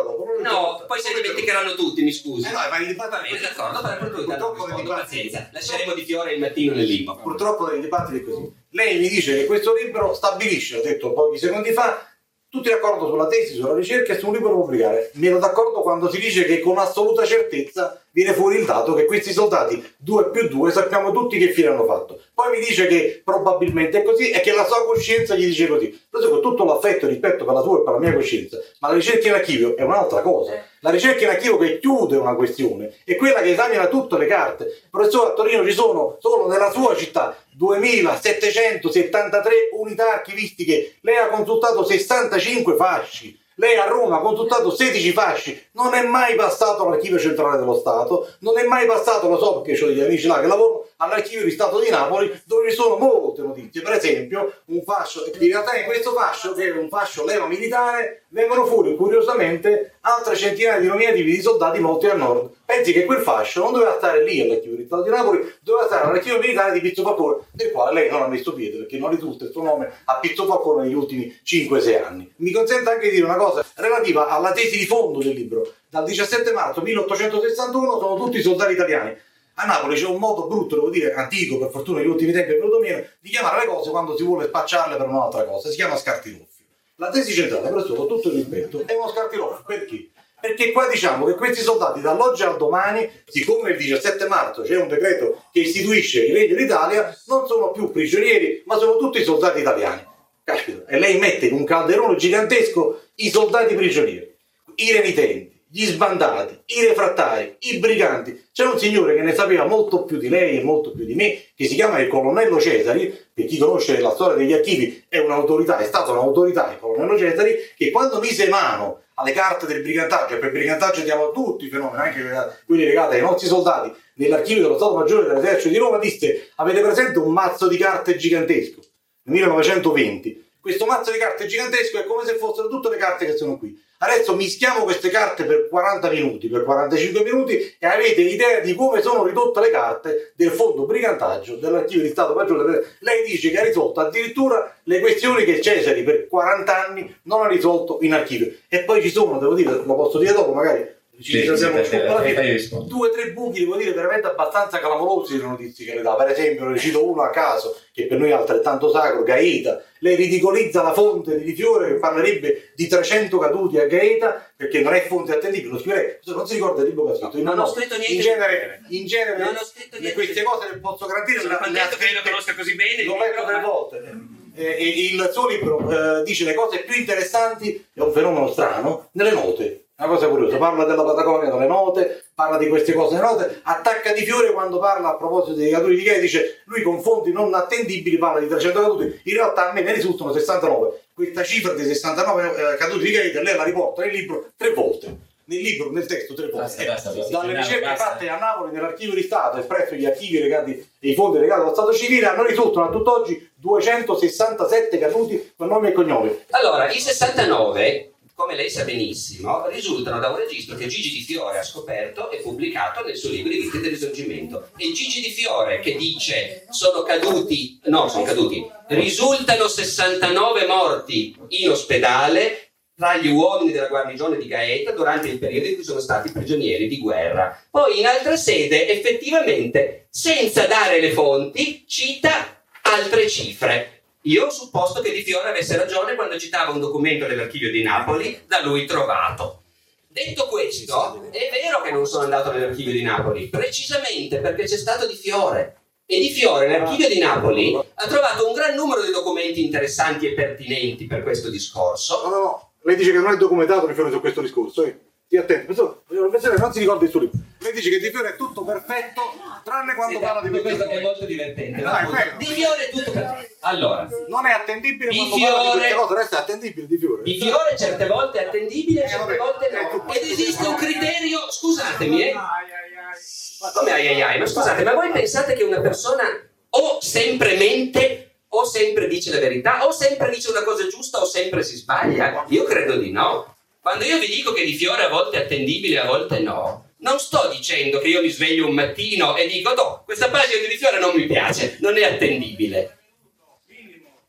No, 0.53 0.85
poi 0.87 1.01
se 1.01 1.13
ne 1.15 1.21
dimenticheranno 1.21 1.75
tutti, 1.75 2.03
mi 2.03 2.13
scusi. 2.13 2.47
Eh 2.47 2.51
no, 2.53 2.59
ma 2.71 2.79
i 2.79 2.87
dibattiti- 2.87 3.15
Va 3.17 3.21
bene, 3.23 3.41
d'accordo, 3.41 3.81
per 3.83 3.99
per 3.99 4.11
cui 4.13 4.25
tanto 4.27 4.47
Purtroppo 4.53 4.81
dibattiti- 4.81 5.01
pazienza. 5.31 5.49
Lasceremo 5.53 5.95
di 5.95 6.05
fiore 6.05 6.33
il 6.35 6.41
mattino 6.41 6.75
nel 6.75 6.85
limbo. 6.87 7.17
Purtroppo 7.17 7.67
nei 7.69 7.81
dibattiti 7.81 8.19
è 8.19 8.25
così. 8.25 8.53
Lei 8.71 8.99
mi 8.99 9.09
dice 9.09 9.37
che 9.37 9.47
questo 9.47 9.75
libro 9.75 10.15
stabilisce, 10.15 10.79
ho 10.79 10.83
detto 10.83 11.13
pochi 11.13 11.39
secondi 11.39 11.73
fa, 11.73 12.07
tutti 12.49 12.69
d'accordo 12.69 13.09
sulla 13.09 13.27
tesi, 13.27 13.55
sulla 13.57 13.75
ricerca 13.75 14.13
e 14.13 14.19
su 14.19 14.27
un 14.29 14.33
libro 14.35 14.49
da 14.51 14.55
pubblicare. 14.55 15.11
Meno 15.15 15.39
d'accordo 15.39 15.83
quando 15.83 16.11
si 16.11 16.19
dice 16.21 16.45
che 16.45 16.61
con 16.61 16.79
assoluta 16.79 17.25
certezza 17.27 18.01
viene 18.17 18.33
fuori 18.33 18.57
il 18.57 18.65
dato 18.65 18.95
che 18.95 19.05
questi 19.05 19.31
soldati 19.31 19.93
2 19.99 20.31
più 20.31 20.49
2 20.49 20.73
sappiamo 20.73 21.13
tutti 21.13 21.37
che 21.37 21.51
fine 21.51 21.69
hanno 21.69 21.85
fatto. 21.85 22.19
Poi 22.33 22.51
mi 22.51 22.61
dice 22.65 22.87
che 22.87 23.21
probabilmente 23.23 23.99
è 23.99 24.03
così 24.03 24.31
e 24.31 24.41
che 24.41 24.55
la 24.55 24.65
sua 24.65 24.87
coscienza 24.87 25.35
gli 25.35 25.45
dice 25.45 25.67
così. 25.67 26.01
Lo 26.09 26.31
con 26.31 26.41
tutto 26.41 26.65
l'affetto 26.65 27.05
e 27.05 27.11
rispetto 27.11 27.45
per 27.45 27.53
la 27.53 27.61
sua 27.61 27.81
e 27.81 27.83
per 27.83 27.93
la 27.93 27.99
mia 27.99 28.15
coscienza, 28.15 28.59
ma 28.79 28.89
la 28.89 28.95
ricerca 28.95 29.29
in 29.29 29.35
archivio 29.35 29.77
è 29.77 29.83
un'altra 29.83 30.23
cosa. 30.23 30.53
La 30.81 30.89
ricerca 30.89 31.25
in 31.25 31.29
archivio 31.29 31.59
che 31.59 31.79
chiude 31.79 32.17
una 32.17 32.35
questione 32.35 32.95
è 33.05 33.17
quella 33.17 33.43
che 33.43 33.51
esamina 33.51 33.87
tutte 33.89 34.17
le 34.17 34.27
carte. 34.27 34.85
Professore, 34.91 35.33
a 35.33 35.35
Torino 35.35 35.63
ci 35.67 35.73
sono 35.73 36.17
solo 36.19 36.49
nella 36.49 36.71
sua 36.71 36.97
città 36.97 37.37
2773 37.53 39.69
unità 39.73 40.15
archivistiche. 40.15 40.95
Lei 41.03 41.19
ha 41.19 41.29
consultato 41.29 41.85
65 41.85 42.77
fasci. 42.77 43.45
Lei 43.59 43.75
a 43.79 43.87
Roma 43.87 44.17
ha 44.17 44.21
consultato 44.21 44.71
16 44.71 45.13
fasci, 45.13 45.69
non 45.73 45.95
è 45.95 46.03
mai 46.03 46.35
passato 46.35 46.85
all'archivio 46.85 47.19
centrale 47.19 47.57
dello 47.57 47.75
Stato, 47.75 48.29
non 48.41 48.59
è 48.59 48.65
mai 48.65 48.85
passato, 48.85 49.29
lo 49.29 49.39
so 49.39 49.63
perché 49.63 49.83
ho 49.83 49.87
degli 49.87 50.01
amici 50.01 50.27
là 50.27 50.41
che 50.41 50.47
lavorano, 50.47 50.85
all'archivio 50.99 51.43
di 51.43 51.51
Stato 51.51 51.81
di 51.81 51.89
Napoli 51.89 52.39
dove 52.45 52.69
ci 52.69 52.77
sono 52.77 52.99
molte 52.99 53.41
notizie. 53.41 53.81
Per 53.81 53.95
esempio, 53.95 54.53
un 54.67 54.83
fascio, 54.83 55.25
in 55.25 55.49
realtà 55.49 55.75
in 55.75 55.87
questo 55.87 56.13
fascio, 56.13 56.53
che 56.53 56.67
è 56.67 56.77
un 56.77 56.91
fascio 56.91 57.25
leva 57.25 57.47
militare, 57.47 58.25
vengono 58.29 58.67
fuori 58.67 58.95
curiosamente 58.95 59.95
altre 60.03 60.37
centinaia 60.37 60.79
di 60.79 60.89
nominativi 60.89 61.35
di 61.35 61.41
soldati 61.41 61.81
morti 61.81 62.09
al 62.09 62.19
nord. 62.19 62.51
Pensi 62.67 62.93
che 62.93 63.05
quel 63.05 63.21
fascio 63.23 63.63
non 63.63 63.73
doveva 63.73 63.95
stare 63.97 64.25
lì 64.25 64.41
all'archivio 64.41 64.77
di 64.77 64.87
di 64.87 65.11
Napoli, 65.11 65.55
doveva 65.61 65.87
stare 65.87 66.05
all'archivio 66.05 66.41
militare 66.41 66.73
di 66.73 66.81
Pizzo 66.81 67.05
Falcone, 67.05 67.45
del 67.53 67.71
quale 67.71 67.95
lei 67.95 68.11
non 68.11 68.23
ha 68.23 68.27
messo 68.27 68.53
piede 68.53 68.79
perché 68.79 68.99
non 68.99 69.11
risulta 69.11 69.45
il 69.45 69.53
suo 69.53 69.63
nome 69.63 69.89
a 70.05 70.19
Pizzo 70.19 70.47
Falcone 70.47 70.83
negli 70.83 70.95
ultimi 70.95 71.33
5-6 71.45 72.05
anni. 72.05 72.33
Mi 72.39 72.51
consente 72.51 72.91
anche 72.91 73.09
di 73.09 73.15
dire 73.15 73.25
una 73.25 73.37
cosa 73.37 73.65
relativa 73.77 74.27
alla 74.27 74.51
tesi 74.51 74.79
di 74.79 74.85
fondo 74.85 75.21
del 75.21 75.35
libro. 75.35 75.75
Dal 75.89 76.05
17 76.05 76.51
marzo 76.51 76.81
1861 76.83 77.99
sono 78.01 78.17
tutti 78.17 78.43
soldati 78.43 78.73
italiani. 78.73 79.17
A 79.59 79.65
Napoli 79.65 79.95
c'è 79.95 80.07
un 80.07 80.19
modo 80.19 80.49
brutto, 80.49 80.75
devo 80.75 80.91
dire, 80.91 81.15
antico, 81.15 81.59
per 81.59 81.71
fortuna 81.71 82.01
negli 82.01 82.09
ultimi 82.09 82.33
tempi 82.33 82.53
è 82.53 82.57
venuto 82.57 82.81
meno, 82.81 83.03
di 83.21 83.31
chiamare 83.31 83.61
le 83.61 83.73
cose 83.73 83.91
quando 83.91 84.17
si 84.17 84.25
vuole 84.25 84.49
spacciarle 84.49 84.97
per 84.97 85.07
un'altra 85.07 85.45
cosa. 85.45 85.71
Si 85.71 85.77
chiama 85.77 85.97
scartiroffio. 85.97 86.65
La 86.97 87.11
tesi 87.11 87.33
centrale, 87.33 87.71
con 87.71 88.09
tutto 88.09 88.29
il 88.29 88.35
rispetto, 88.35 88.83
è 88.85 88.95
uno 88.95 89.09
scartiroffio. 89.09 89.65
Perché? 89.65 90.11
Perché 90.39 90.71
qua 90.71 90.87
diciamo 90.87 91.25
che 91.25 91.35
questi 91.35 91.63
soldati 91.63 92.01
dall'oggi 92.01 92.43
al 92.43 92.57
domani, 92.57 93.11
siccome 93.27 93.71
il 93.71 93.79
17 93.79 94.29
marzo 94.29 94.63
c'è 94.63 94.77
un 94.77 94.87
decreto 94.87 95.45
che 95.51 95.61
istituisce 95.61 96.25
il 96.25 96.35
Regno 96.35 96.57
d'Italia, 96.57 97.17
non 97.27 97.47
sono 97.47 97.71
più 97.71 97.91
prigionieri, 97.91 98.63
ma 98.67 98.77
sono 98.77 98.99
tutti 98.99 99.25
soldati 99.25 99.61
italiani. 99.61 100.05
Caspita, 100.45 100.85
e 100.87 100.99
lei 100.99 101.19
mette 101.19 101.47
in 101.47 101.55
un 101.55 101.65
calderone 101.65 102.17
gigantesco 102.17 103.01
i 103.17 103.31
soldati 103.31 103.75
prigionieri, 103.75 104.33
i 104.77 104.93
renitenti, 104.93 105.57
gli 105.69 105.85
sbandati, 105.85 106.61
i 106.67 106.87
refrattari, 106.87 107.57
i 107.61 107.79
briganti. 107.79 108.47
C'è 108.53 108.65
un 108.65 108.79
signore 108.79 109.17
che 109.17 109.23
ne 109.23 109.35
sapeva 109.35 109.65
molto 109.65 110.05
più 110.05 110.19
di 110.19 110.29
lei 110.29 110.59
e 110.59 110.63
molto 110.63 110.93
più 110.93 111.05
di 111.05 111.15
me, 111.15 111.47
che 111.57 111.67
si 111.67 111.75
chiama 111.75 111.99
il 111.99 112.09
colonnello 112.09 112.61
Cesari, 112.61 113.13
per 113.33 113.47
chi 113.47 113.59
conosce 113.59 113.99
la 114.01 114.13
storia 114.13 114.37
degli 114.37 114.53
archivi 114.53 115.05
è 115.09 115.19
un'autorità, 115.19 115.79
è 115.79 115.85
stato 115.85 116.13
un'autorità 116.13 116.71
il 116.71 116.79
colonnello 116.79 117.19
Cesari, 117.19 117.57
che 117.77 117.91
quando 117.91 118.21
mise 118.21 118.49
mano 118.49 119.03
alle 119.19 119.33
carte 119.33 119.67
del 119.67 119.83
brigantaggio, 119.83 120.35
e 120.35 120.39
per 120.39 120.51
brigantaggio 120.53 121.01
diamo 121.03 121.31
tutti 121.31 121.67
i 121.67 121.71
fenomeni, 121.71 122.03
anche 122.03 122.63
quelli 122.67 122.85
legati 122.85 123.17
ai 123.17 123.23
nostri 123.23 123.47
soldati, 123.47 123.95
nell'archivio 124.15 124.63
dello 124.63 124.77
Stato 124.77 124.95
Maggiore 124.95 125.27
dell'Esercito 125.27 125.69
di 125.71 125.79
Roma, 125.79 125.99
disse, 125.99 126.51
avete 126.57 126.81
presente 126.81 127.19
un 127.19 127.33
mazzo 127.33 127.67
di 127.67 127.77
carte 127.77 128.17
gigantesco? 128.17 128.81
1920. 129.25 130.45
Questo 130.61 130.85
mazzo 130.85 131.13
di 131.13 131.19
carte 131.19 131.47
gigantesco 131.47 131.99
è 131.99 132.05
come 132.05 132.25
se 132.25 132.35
fossero 132.35 132.69
tutte 132.69 132.91
le 132.91 132.97
carte 132.97 133.25
che 133.25 133.37
sono 133.37 133.57
qui. 133.57 133.81
Adesso 133.99 134.35
mischiamo 134.35 134.85
queste 134.85 135.09
carte 135.09 135.45
per 135.45 135.69
40 135.69 136.11
minuti, 136.11 136.49
per 136.49 136.65
45 136.65 137.23
minuti 137.23 137.77
e 137.79 137.87
avete 137.87 138.21
idea 138.21 138.61
di 138.61 138.75
come 138.75 139.01
sono 139.01 139.25
ridotte 139.25 139.61
le 139.61 139.71
carte 139.71 140.33
del 140.37 140.51
fondo 140.51 140.85
brigantaggio 140.85 141.57
dell'archivio 141.57 142.03
di 142.03 142.11
Stato 142.11 142.35
Maggiore. 142.35 142.97
Lei 142.99 143.25
dice 143.25 143.51
che 143.51 143.59
ha 143.59 143.65
risolto 143.65 144.01
addirittura 144.01 144.75
le 144.83 145.01
questioni 145.01 145.45
che 145.45 145.63
Cesari 145.63 146.03
per 146.03 146.29
40 146.29 146.87
anni 146.87 147.17
non 147.23 147.43
ha 147.43 147.49
risolto 147.49 147.99
in 148.03 148.13
archivio. 148.13 148.53
E 148.69 148.81
poi 148.81 149.01
ci 149.01 149.11
sono, 149.11 149.39
devo 149.39 149.55
dire, 149.55 149.71
lo 149.71 149.95
posso 149.95 150.19
dire 150.19 150.33
dopo 150.33 150.53
magari, 150.53 150.96
ci 151.23 151.33
sì, 151.33 151.57
sì, 151.57 152.69
due 152.85 153.09
o 153.09 153.11
tre 153.11 153.33
buchi, 153.33 153.61
devo 153.61 153.77
dire, 153.77 153.93
veramente 153.93 154.27
abbastanza 154.27 154.79
clamorosi 154.79 155.39
le 155.39 155.45
notizie 155.45 155.87
che 155.87 155.95
le 155.95 156.03
dà. 156.03 156.15
Per 156.15 156.29
esempio, 156.29 156.67
ne 156.67 156.79
cito 156.79 157.07
uno 157.07 157.23
a 157.23 157.31
caso, 157.31 157.75
che 157.93 158.07
per 158.07 158.19
noi 158.19 158.31
è 158.31 158.33
altrettanto 158.33 158.91
sacro, 158.91 159.23
Gaeta. 159.23 159.83
Lei 160.01 160.15
ridicolizza 160.15 160.83
la 160.83 160.93
fonte 160.93 161.39
di 161.39 161.45
Di 161.45 161.55
Fiore 161.55 161.89
che 161.89 161.95
parlerebbe 161.95 162.73
di 162.75 162.87
300 162.87 163.39
caduti 163.39 163.79
a 163.79 163.87
Gaeta, 163.87 164.51
perché 164.55 164.81
non 164.81 164.93
è 164.93 165.07
fonte 165.07 165.33
attendibile. 165.33 165.73
Lo 165.73 165.79
scrive, 165.79 166.21
non 166.27 166.47
si 166.47 166.55
ricorda 166.55 166.83
il 166.83 166.89
libro 166.89 167.07
che 167.07 167.13
ha 167.13 167.15
scritto. 167.15 167.37
Non, 167.39 167.57
non 167.57 167.59
ho 167.61 167.67
scritto 167.67 167.97
niente. 167.97 168.13
In 168.13 168.21
genere, 168.21 168.81
in 168.89 169.07
genere 169.07 169.39
non 169.39 169.57
ho 169.57 169.65
scritto 169.65 169.99
niente. 169.99 170.13
queste 170.13 170.43
cose 170.43 170.69
le 170.71 170.79
posso 170.79 171.07
garantire. 171.07 171.41
Sono 171.41 171.57
contento 171.57 171.97
che 171.97 172.13
lo 172.13 172.21
conosca 172.23 172.55
così 172.55 172.75
bene. 172.75 173.05
L'ho 173.05 173.17
letto 173.17 173.43
tre 173.43 173.61
volte. 173.61 174.35
Eh, 174.59 175.13
il 175.13 175.31
suo 175.33 175.49
libro 175.49 176.21
eh, 176.21 176.25
dice 176.25 176.45
le 176.45 176.55
cose 176.55 176.81
più 176.81 176.95
interessanti, 176.95 177.87
è 177.93 178.01
un 178.01 178.13
fenomeno 178.13 178.51
strano, 178.51 179.09
nelle 179.13 179.33
note 179.33 179.86
una 179.99 180.09
cosa 180.09 180.29
curiosa, 180.29 180.59
parla 180.59 180.85
della 180.85 181.05
Patagonia 181.05 181.49
dalle 181.49 181.67
note, 181.67 182.25
parla 182.35 182.59
di 182.59 182.69
queste 182.69 182.93
cose 182.93 183.19
note, 183.19 183.61
attacca 183.63 184.13
di 184.13 184.25
fiore 184.27 184.53
quando 184.53 184.79
parla 184.79 185.09
a 185.09 185.17
proposito 185.17 185.57
dei 185.57 185.71
caduti 185.71 185.97
di 185.97 186.03
Gay, 186.03 186.21
dice 186.21 186.61
lui 186.65 186.83
con 186.83 187.01
fonti 187.01 187.33
non 187.33 187.55
attendibili 187.55 188.19
parla 188.19 188.41
di 188.41 188.49
300 188.49 188.79
caduti, 188.81 189.21
in 189.25 189.35
realtà 189.35 189.71
a 189.71 189.73
me 189.73 189.81
ne 189.81 189.95
risultano 189.95 190.33
69. 190.35 191.01
Questa 191.15 191.43
cifra 191.45 191.73
di 191.73 191.83
69 191.83 192.73
eh, 192.75 192.77
caduti 192.77 193.05
di 193.05 193.11
Gay 193.11 193.33
lei 193.43 193.57
la 193.57 193.65
riporta 193.65 194.03
nel 194.03 194.13
libro 194.13 194.49
tre 194.55 194.75
volte. 194.75 195.35
Nel 195.49 195.61
libro, 195.61 195.93
nel 195.93 196.07
testo, 196.07 196.35
tre 196.35 196.49
volte. 196.49 196.85
Basta, 196.85 197.13
basta, 197.13 197.29
Dalle 197.31 197.55
ricerche 197.55 197.85
basta. 197.87 198.05
fatte 198.05 198.29
a 198.29 198.37
Napoli 198.37 198.73
nell'archivio 198.73 199.15
di 199.15 199.23
Stato, 199.23 199.59
espresso 199.59 199.95
gli 199.95 200.05
archivi 200.05 200.41
legati 200.41 200.73
e 200.99 201.09
i 201.09 201.15
fondi 201.15 201.39
legati 201.39 201.61
allo 201.61 201.73
Stato 201.73 201.95
civile, 201.95 202.27
hanno 202.27 202.45
risultano 202.45 202.87
a 202.87 202.91
tutt'oggi 202.91 203.53
267 203.55 204.99
caduti 204.99 205.53
con 205.57 205.69
nome 205.69 205.91
e 205.91 205.93
cognome. 205.93 206.45
Allora, 206.51 206.91
i 206.91 206.99
69 206.99 208.11
come 208.37 208.55
lei 208.55 208.69
sa 208.69 208.85
benissimo, 208.85 209.67
risultano 209.69 210.21
da 210.21 210.29
un 210.29 210.37
registro 210.37 210.77
che 210.77 210.89
Gigi 210.89 211.11
Di 211.11 211.23
Fiore 211.23 211.59
ha 211.59 211.65
scoperto 211.65 212.31
e 212.31 212.37
pubblicato 212.43 213.03
nel 213.03 213.17
suo 213.17 213.31
libro 213.31 213.51
di 213.51 213.61
vita 213.61 213.79
del 213.79 213.93
risorgimento. 213.93 214.69
E 214.77 214.93
Gigi 214.93 215.23
Di 215.23 215.31
Fiore 215.31 215.81
che 215.81 215.97
dice 215.97 216.67
sono 216.69 217.03
caduti, 217.03 217.81
no, 217.85 218.09
sono 218.09 218.25
caduti, 218.25 218.63
risultano 218.89 219.67
69 219.67 220.67
morti 220.67 221.35
in 221.49 221.71
ospedale 221.71 222.73
tra 222.95 223.17
gli 223.17 223.29
uomini 223.29 223.73
della 223.73 223.89
guarnigione 223.89 224.37
di 224.37 224.47
Gaeta 224.47 224.93
durante 224.93 225.29
il 225.29 225.39
periodo 225.39 225.69
in 225.69 225.75
cui 225.77 225.85
sono 225.85 226.01
stati 226.01 226.31
prigionieri 226.31 226.89
di 226.89 226.99
guerra. 226.99 227.59
Poi 227.71 227.99
in 227.99 228.05
altra 228.05 228.37
sede, 228.37 228.87
effettivamente, 228.87 230.09
senza 230.11 230.67
dare 230.67 231.01
le 231.01 231.13
fonti, 231.13 231.85
cita 231.87 232.65
altre 232.83 233.31
cifre. 233.31 233.96
Io 234.27 234.47
ho 234.47 234.51
supposto 234.51 235.01
che 235.01 235.13
Di 235.13 235.23
Fiore 235.23 235.51
avesse 235.51 235.77
ragione 235.77 236.17
quando 236.17 236.37
citava 236.37 236.73
un 236.73 236.81
documento 236.81 237.27
dell'archivio 237.27 237.71
di 237.71 237.85
Napoli 237.85 238.43
da 238.49 238.61
lui 238.61 238.85
trovato. 238.85 239.63
Detto 240.09 240.49
questo, 240.49 241.31
è 241.31 241.49
vero 241.53 241.81
che 241.81 241.93
non 241.93 242.07
sono 242.07 242.25
andato 242.25 242.51
nell'archivio 242.51 242.93
di 242.93 243.03
Napoli, 243.03 243.47
precisamente 243.47 244.39
perché 244.39 244.65
c'è 244.65 244.79
stato 244.79 245.07
Di 245.07 245.15
Fiore. 245.15 245.77
E 246.07 246.19
Di 246.19 246.31
Fiore 246.31 246.67
nell'archivio 246.67 247.09
di 247.09 247.19
Napoli 247.19 247.77
ha 247.77 248.07
trovato 248.09 248.49
un 248.49 248.55
gran 248.55 248.75
numero 248.75 249.05
di 249.05 249.13
documenti 249.13 249.65
interessanti 249.65 250.27
e 250.27 250.35
pertinenti 250.35 251.07
per 251.07 251.23
questo 251.23 251.49
discorso. 251.49 252.23
No, 252.25 252.29
no, 252.29 252.39
no, 252.39 252.71
lei 252.83 252.97
dice 252.97 253.13
che 253.13 253.19
non 253.19 253.33
è 253.33 253.37
documentato 253.37 253.87
Di 253.87 253.95
Fiore 253.95 254.11
su 254.11 254.19
questo 254.19 254.41
discorso, 254.41 254.83
eh? 254.83 254.99
Stia 255.27 255.43
attento, 255.43 256.05
non 256.09 256.73
si 256.73 256.79
ricorda 256.81 257.05
il 257.05 257.11
suo 257.11 257.21
libro. 257.21 257.39
Lei 257.61 257.73
dice 257.73 257.91
che 257.91 257.99
Di 258.01 258.11
Fiore 258.11 258.31
è 258.31 258.37
tutto 258.37 258.65
perfetto, 258.65 259.23
tranne 259.63 259.95
quando 259.95 260.19
sì, 260.19 260.25
parla 260.25 260.49
di 260.49 260.61
questo 260.61 260.85
è 260.85 261.01
molto 261.01 261.25
divertente. 261.25 261.81
Eh, 261.81 262.37
di 262.39 262.45
Fiore 262.47 262.89
è 262.89 262.91
tutto 262.91 263.11
perfetto. 263.13 263.56
Allora, 263.67 264.09
non 264.29 264.47
è 264.47 264.53
attendibile 264.53 265.11
di 265.11 265.29
Fiore, 265.35 265.93
resta 266.15 266.39
attendibile 266.39 266.87
di 266.87 266.99
Fiore. 266.99 267.23
Di 267.25 267.37
Fiore 267.37 267.77
certe 267.77 268.07
volte 268.07 268.39
è 268.39 268.47
attendibile, 268.47 269.05
eh, 269.05 269.09
certe 269.09 269.37
volte 269.37 269.71
no. 269.71 270.13
Ed 270.13 270.23
esiste 270.23 270.69
un 270.69 270.77
criterio, 270.77 271.51
scusatemi, 271.51 272.29
eh. 272.29 272.33
Ma 272.33 273.71
come 273.75 273.91
ai 273.91 274.07
ai 274.07 274.23
ai? 274.23 274.39
Ma 274.39 274.47
scusate, 274.47 274.85
ma 274.85 274.95
voi 274.95 275.11
pensate 275.11 275.55
che 275.55 275.65
una 275.65 275.81
persona 275.81 276.23
o 276.71 277.01
sempre 277.01 277.57
mente 277.57 278.37
o 278.49 278.65
sempre 278.65 279.09
dice 279.09 279.33
la 279.33 279.41
verità, 279.41 279.85
o 279.85 279.91
sempre 279.91 280.31
dice 280.31 280.51
una 280.51 280.63
cosa 280.63 280.87
giusta 280.87 281.21
o 281.21 281.25
sempre 281.25 281.65
si 281.65 281.75
sbaglia? 281.75 282.45
Io 282.49 282.63
credo 282.63 282.97
di 282.97 283.11
no. 283.11 283.57
Quando 283.81 284.05
io 284.05 284.21
vi 284.21 284.29
dico 284.29 284.53
che 284.53 284.65
di 284.65 284.75
Fiore 284.75 285.03
a 285.03 285.09
volte 285.09 285.39
è 285.39 285.45
attendibile 285.45 285.97
e 285.97 285.99
a 285.99 286.07
volte 286.07 286.39
no, 286.39 286.91
non 286.99 287.19
sto 287.19 287.49
dicendo 287.49 287.99
che 287.99 288.09
io 288.09 288.23
mi 288.23 288.31
sveglio 288.31 288.69
un 288.69 288.75
mattino 288.75 289.37
e 289.37 289.49
dico 289.49 289.75
no, 289.75 290.03
questa 290.05 290.29
pagina 290.29 290.61
di 290.61 290.69
Di 290.69 290.77
Fiore 290.77 291.01
non 291.01 291.17
mi 291.17 291.27
piace, 291.27 291.79
non 291.81 291.97
è 291.97 292.05
attendibile. 292.05 292.99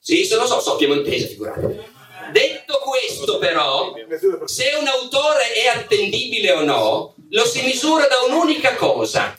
Sì, 0.07 0.23
se 0.23 0.37
lo 0.37 0.45
so, 0.45 0.61
so 0.61 0.77
piemontese, 0.77 1.27
figurate. 1.27 1.83
Detto 2.31 2.79
questo 2.81 3.39
però, 3.39 3.93
se 4.45 4.71
un 4.79 4.87
autore 4.87 5.51
è 5.51 5.67
attendibile 5.67 6.53
o 6.53 6.63
no, 6.63 7.15
lo 7.29 7.45
si 7.45 7.61
misura 7.63 8.07
da 8.07 8.21
un'unica 8.25 8.75
cosa. 8.75 9.37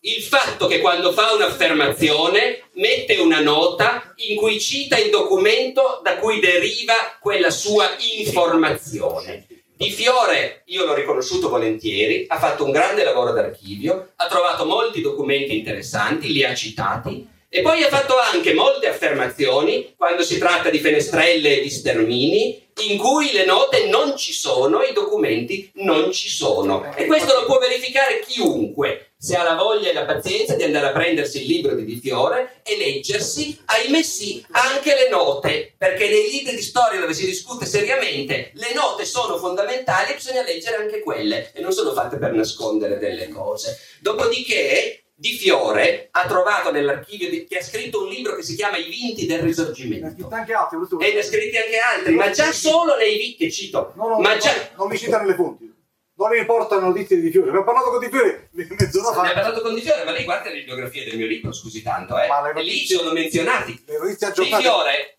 Il 0.00 0.22
fatto 0.22 0.68
che 0.68 0.80
quando 0.80 1.12
fa 1.12 1.34
un'affermazione 1.34 2.62
mette 2.76 3.18
una 3.18 3.40
nota 3.40 4.14
in 4.30 4.36
cui 4.36 4.58
cita 4.58 4.96
il 4.96 5.10
documento 5.10 6.00
da 6.02 6.16
cui 6.16 6.40
deriva 6.40 6.94
quella 7.20 7.50
sua 7.50 7.86
informazione. 7.98 9.46
Di 9.76 9.90
Fiore, 9.90 10.62
io 10.68 10.86
l'ho 10.86 10.94
riconosciuto 10.94 11.50
volentieri, 11.50 12.24
ha 12.28 12.38
fatto 12.38 12.64
un 12.64 12.70
grande 12.70 13.04
lavoro 13.04 13.32
d'archivio, 13.32 14.12
ha 14.16 14.26
trovato 14.28 14.64
molti 14.64 15.02
documenti 15.02 15.58
interessanti, 15.58 16.32
li 16.32 16.42
ha 16.42 16.54
citati 16.54 17.34
e 17.56 17.62
poi 17.62 17.82
ha 17.82 17.88
fatto 17.88 18.18
anche 18.18 18.52
molte 18.52 18.86
affermazioni 18.86 19.94
quando 19.96 20.22
si 20.22 20.36
tratta 20.36 20.68
di 20.68 20.78
fenestrelle 20.78 21.56
e 21.56 21.62
di 21.62 21.70
stermini 21.70 22.64
in 22.82 22.98
cui 22.98 23.32
le 23.32 23.46
note 23.46 23.86
non 23.86 24.14
ci 24.18 24.34
sono, 24.34 24.82
i 24.82 24.92
documenti 24.92 25.70
non 25.76 26.12
ci 26.12 26.28
sono. 26.28 26.94
E 26.94 27.06
questo 27.06 27.32
lo 27.32 27.46
può 27.46 27.58
verificare 27.58 28.20
chiunque 28.20 29.12
se 29.16 29.36
ha 29.36 29.42
la 29.42 29.54
voglia 29.54 29.88
e 29.88 29.94
la 29.94 30.04
pazienza 30.04 30.54
di 30.54 30.64
andare 30.64 30.88
a 30.88 30.92
prendersi 30.92 31.40
il 31.40 31.46
libro 31.46 31.74
di 31.74 31.86
Di 31.86 31.96
Fiore 31.96 32.60
e 32.62 32.76
leggersi, 32.76 33.58
ahimè 33.64 34.02
sì, 34.02 34.44
anche 34.50 34.94
le 34.94 35.08
note, 35.08 35.72
perché 35.78 36.10
nei 36.10 36.28
libri 36.28 36.54
di 36.54 36.62
storia 36.62 37.00
dove 37.00 37.14
si 37.14 37.24
discute 37.24 37.64
seriamente 37.64 38.50
le 38.52 38.74
note 38.74 39.06
sono 39.06 39.38
fondamentali 39.38 40.12
e 40.12 40.16
bisogna 40.16 40.42
leggere 40.42 40.76
anche 40.76 41.00
quelle 41.00 41.52
e 41.54 41.62
non 41.62 41.72
sono 41.72 41.94
fatte 41.94 42.18
per 42.18 42.32
nascondere 42.32 42.98
delle 42.98 43.30
cose. 43.30 43.78
Dopodiché 44.02 45.05
Di 45.18 45.32
Fiore 45.32 46.08
ha 46.10 46.26
trovato 46.26 46.70
nell'archivio 46.70 47.30
di, 47.30 47.46
che 47.46 47.56
ha 47.56 47.62
scritto 47.62 48.02
un 48.02 48.08
libro 48.10 48.36
che 48.36 48.42
si 48.42 48.54
chiama 48.54 48.76
I 48.76 48.84
vinti 48.88 49.24
del 49.24 49.40
risorgimento. 49.40 50.28
anche 50.30 50.52
altri, 50.52 50.76
E 51.00 51.12
ne 51.14 51.18
ha 51.20 51.22
scritti 51.22 51.56
anche 51.56 51.78
altri, 51.78 52.14
ma 52.14 52.28
già 52.30 52.52
solo 52.52 52.96
nei 52.96 53.16
vinti 53.16 53.36
che 53.46 53.50
cito. 53.50 53.94
No, 53.96 54.08
no, 54.08 54.18
ma 54.20 54.34
no, 54.34 54.38
già, 54.40 54.52
non 54.76 54.88
mi 54.88 54.98
citano 54.98 55.26
le 55.26 55.34
fonti. 55.34 55.74
Non 56.18 56.30
mi 56.30 56.44
portano 56.44 56.88
notizie 56.88 57.18
di 57.20 57.30
Fiore. 57.30 57.50
Ho 57.56 57.64
parlato 57.64 57.90
con 57.90 57.98
Di 58.00 58.08
Fiore 58.10 58.48
mezz'ora 58.52 59.22
Ne 59.22 59.28
fa. 59.28 59.34
parlato 59.34 59.62
con 59.62 59.74
Di 59.74 59.80
Fiore, 59.80 60.04
ma 60.04 60.10
lei 60.12 60.24
guarda 60.24 60.50
le 60.50 60.56
bibliografie 60.56 61.04
del 61.04 61.16
mio 61.16 61.26
libro, 61.26 61.52
scusi 61.52 61.82
tanto, 61.82 62.18
eh. 62.20 62.26
Ma 62.26 62.42
le 62.42 62.58
E 62.58 62.62
lì 62.62 62.72
notizie- 62.72 62.96
sono 62.98 63.12
menzionati. 63.12 63.84
Le 63.86 63.98
notizie 63.98 64.26
Di 64.26 64.32
aggiornate. 64.32 64.62
Fiore, 64.62 65.15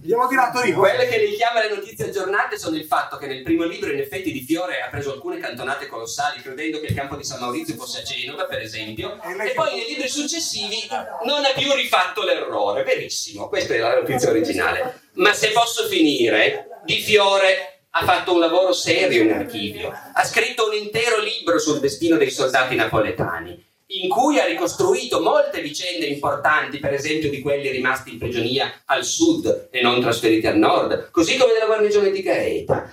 Andiamo 0.00 0.24
a 0.24 0.28
dire 0.28 0.40
a 0.40 0.50
Torino. 0.50 0.78
quelle 0.78 1.06
che 1.06 1.18
lei 1.18 1.34
chiama 1.34 1.62
le 1.62 1.74
notizie 1.74 2.06
aggiornate 2.06 2.58
sono 2.58 2.76
il 2.76 2.84
fatto 2.84 3.16
che 3.16 3.26
nel 3.26 3.42
primo 3.42 3.64
libro, 3.64 3.90
in 3.90 3.98
effetti, 3.98 4.32
Di 4.32 4.42
Fiore 4.42 4.80
ha 4.80 4.88
preso 4.88 5.12
alcune 5.12 5.38
cantonate 5.38 5.86
colossali, 5.86 6.40
credendo 6.40 6.80
che 6.80 6.86
il 6.86 6.94
campo 6.94 7.16
di 7.16 7.24
San 7.24 7.40
Maurizio 7.40 7.74
fosse 7.74 8.00
a 8.00 8.02
Genova, 8.02 8.46
per 8.46 8.60
esempio, 8.60 9.20
E 9.22 9.48
e 9.48 9.52
poi 9.54 9.76
nei 9.76 9.86
libri 9.88 10.08
successivi 10.08 10.88
non 11.24 11.44
ha 11.44 11.52
più 11.56 11.72
rifatto 11.72 12.24
l'errore. 12.24 12.82
Verissimo, 12.82 13.48
questa 13.48 13.74
è 13.74 13.78
la 13.78 13.94
notizia 13.94 14.30
originale. 14.30 15.00
Ma 15.14 15.32
se 15.32 15.50
posso 15.50 15.86
finire, 15.86 16.80
Di 16.84 17.00
Fiore 17.00 17.72
ha 17.90 18.04
fatto 18.04 18.32
un 18.32 18.40
lavoro 18.40 18.72
serio 18.72 19.22
in 19.22 19.32
archivio, 19.32 19.92
ha 20.14 20.24
scritto 20.24 20.66
un 20.66 20.74
intero 20.74 21.20
libro 21.20 21.58
sul 21.58 21.78
destino 21.78 22.16
dei 22.16 22.30
soldati 22.30 22.74
napoletani, 22.74 23.71
in 24.00 24.08
cui 24.08 24.38
ha 24.38 24.46
ricostruito 24.46 25.20
molte 25.20 25.60
vicende 25.60 26.06
importanti, 26.06 26.78
per 26.78 26.94
esempio 26.94 27.28
di 27.28 27.40
quelli 27.40 27.68
rimasti 27.70 28.12
in 28.12 28.18
prigionia 28.18 28.82
al 28.86 29.04
sud 29.04 29.68
e 29.70 29.82
non 29.82 30.00
trasferiti 30.00 30.46
al 30.46 30.56
nord, 30.56 31.10
così 31.10 31.36
come 31.36 31.52
della 31.52 31.66
guarnigione 31.66 32.10
di 32.10 32.22
Gaeta. 32.22 32.90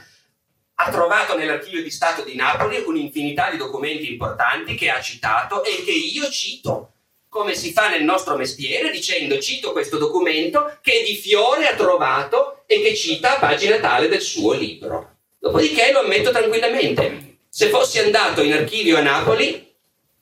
Ha 0.82 0.92
trovato 0.92 1.38
nell'archivio 1.38 1.84
di 1.84 1.90
Stato 1.92 2.24
di 2.24 2.36
Napoli 2.36 2.84
un'infinità 2.86 3.50
di 3.50 3.58
documenti 3.58 4.12
importanti 4.12 4.76
che 4.76 4.90
ha 4.90 5.02
citato 5.02 5.64
e 5.64 5.84
che 5.84 5.92
io 5.92 6.30
cito, 6.30 6.94
come 7.30 7.54
si 7.54 7.72
fa 7.72 7.90
nel 7.90 8.04
nostro 8.04 8.36
mestiere, 8.36 8.92
dicendo 8.92 9.40
cito 9.40 9.72
questo 9.72 9.98
documento 9.98 10.78
che 10.82 11.04
Di 11.06 11.16
Fiore 11.16 11.68
ha 11.68 11.76
trovato 11.76 12.64
e 12.66 12.82
che 12.82 12.96
cita 12.96 13.36
a 13.36 13.40
pagina 13.40 13.78
tale 13.80 14.08
del 14.08 14.22
suo 14.22 14.54
libro. 14.54 15.18
Dopodiché 15.38 15.92
lo 15.92 16.00
ammetto 16.00 16.32
tranquillamente. 16.32 17.38
Se 17.50 17.68
fossi 17.70 18.00
andato 18.00 18.42
in 18.42 18.54
archivio 18.54 18.98
a 18.98 19.02
Napoli, 19.02 19.69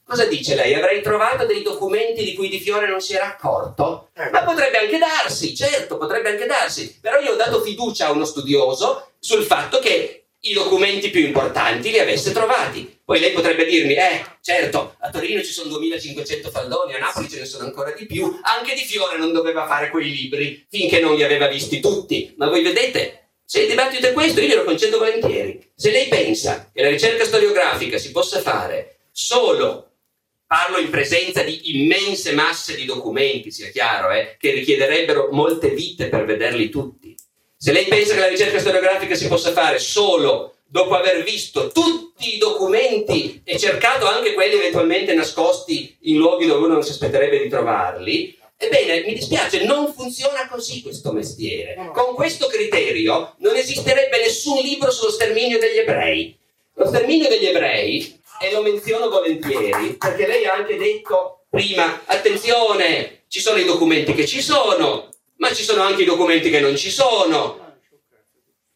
cosa 0.07 0.25
dice 0.25 0.55
lei? 0.55 0.73
Avrei 0.73 1.01
trovato 1.01 1.45
dei 1.45 1.61
documenti 1.61 2.23
di 2.23 2.33
cui 2.33 2.47
Di 2.49 2.59
Fiore 2.59 2.87
non 2.87 3.01
si 3.01 3.13
era 3.13 3.25
accorto? 3.25 4.09
Eh. 4.15 4.29
Ma 4.29 4.43
potrebbe 4.43 4.77
anche 4.77 4.97
darsi, 4.97 5.53
certo, 5.53 5.97
potrebbe 5.97 6.29
anche 6.29 6.45
darsi. 6.45 6.97
Però 7.01 7.19
io 7.19 7.33
ho 7.33 7.35
dato 7.35 7.61
fiducia 7.61 8.07
a 8.07 8.11
uno 8.11 8.25
studioso 8.25 9.11
sul 9.19 9.43
fatto 9.43 9.79
che 9.79 10.27
i 10.39 10.53
documenti 10.53 11.09
più 11.09 11.25
importanti 11.25 11.91
li 11.91 11.99
avesse 11.99 12.31
trovati. 12.31 12.99
Poi 13.03 13.19
lei 13.19 13.31
potrebbe 13.31 13.65
dirmi, 13.65 13.95
eh, 13.95 14.23
certo, 14.41 14.95
a 14.99 15.09
Torino 15.09 15.41
ci 15.41 15.51
sono 15.51 15.69
2500 15.69 16.49
faldoni, 16.49 16.93
a 16.93 16.99
Napoli 16.99 17.29
ce 17.29 17.39
ne 17.39 17.45
sono 17.45 17.65
ancora 17.65 17.91
di 17.91 18.05
più, 18.05 18.39
anche 18.43 18.75
Di 18.75 18.83
Fiore 18.83 19.17
non 19.17 19.33
doveva 19.33 19.65
fare 19.67 19.89
quei 19.89 20.09
libri 20.09 20.65
finché 20.69 20.99
non 20.99 21.15
li 21.15 21.23
aveva 21.23 21.47
visti 21.47 21.79
tutti. 21.79 22.33
Ma 22.37 22.47
voi 22.47 22.63
vedete, 22.63 23.29
se 23.43 23.61
il 23.61 23.69
dibattito 23.69 24.07
è 24.07 24.13
questo, 24.13 24.39
io 24.39 24.47
glielo 24.47 24.63
concedo 24.63 24.99
volentieri. 24.99 25.71
Se 25.75 25.91
lei 25.91 26.07
pensa 26.07 26.69
che 26.73 26.81
la 26.81 26.89
ricerca 26.89 27.25
storiografica 27.25 27.97
si 27.97 28.11
possa 28.11 28.41
fare 28.41 28.97
solo 29.11 29.86
Parlo 30.47 30.77
in 30.77 30.89
presenza 30.89 31.43
di 31.43 31.75
immense 31.75 32.31
masse 32.31 32.75
di 32.75 32.85
documenti, 32.85 33.51
sia 33.51 33.69
chiaro, 33.69 34.11
eh, 34.11 34.37
che 34.39 34.51
richiederebbero 34.51 35.27
molte 35.31 35.71
vite 35.71 36.07
per 36.07 36.23
vederli 36.23 36.69
tutti. 36.69 37.13
Se 37.57 37.73
lei 37.73 37.83
pensa 37.85 38.13
che 38.13 38.21
la 38.21 38.29
ricerca 38.29 38.57
storiografica 38.57 39.13
si 39.13 39.27
possa 39.27 39.51
fare 39.51 39.77
solo 39.77 40.55
dopo 40.65 40.95
aver 40.95 41.23
visto 41.23 41.69
tutti 41.71 42.35
i 42.35 42.37
documenti 42.37 43.41
e 43.43 43.57
cercato 43.57 44.05
anche 44.07 44.33
quelli 44.33 44.55
eventualmente 44.55 45.13
nascosti 45.13 45.97
in 46.01 46.17
luoghi 46.17 46.45
dove 46.45 46.65
uno 46.65 46.75
non 46.75 46.83
si 46.83 46.91
aspetterebbe 46.91 47.41
di 47.41 47.49
trovarli, 47.49 48.37
ebbene, 48.55 49.03
mi 49.05 49.15
dispiace, 49.15 49.65
non 49.65 49.91
funziona 49.93 50.47
così 50.47 50.81
questo 50.81 51.11
mestiere. 51.11 51.75
Con 51.93 52.15
questo 52.15 52.47
criterio 52.47 53.35
non 53.39 53.55
esisterebbe 53.55 54.19
nessun 54.19 54.61
libro 54.61 54.91
sullo 54.91 55.11
sterminio 55.11 55.59
degli 55.59 55.77
ebrei. 55.77 56.37
Lo 56.75 56.87
sterminio 56.87 57.27
degli 57.27 57.47
ebrei, 57.47 58.21
e 58.39 58.51
lo 58.51 58.61
menziono 58.61 59.09
volentieri, 59.09 59.95
perché 59.95 60.27
lei 60.27 60.45
ha 60.45 60.53
anche 60.53 60.77
detto 60.77 61.45
prima, 61.49 62.01
attenzione, 62.05 63.23
ci 63.27 63.39
sono 63.39 63.57
i 63.57 63.65
documenti 63.65 64.13
che 64.13 64.25
ci 64.25 64.41
sono, 64.41 65.09
ma 65.37 65.53
ci 65.53 65.63
sono 65.63 65.81
anche 65.81 66.03
i 66.03 66.05
documenti 66.05 66.49
che 66.49 66.59
non 66.59 66.75
ci 66.75 66.89
sono. 66.89 67.65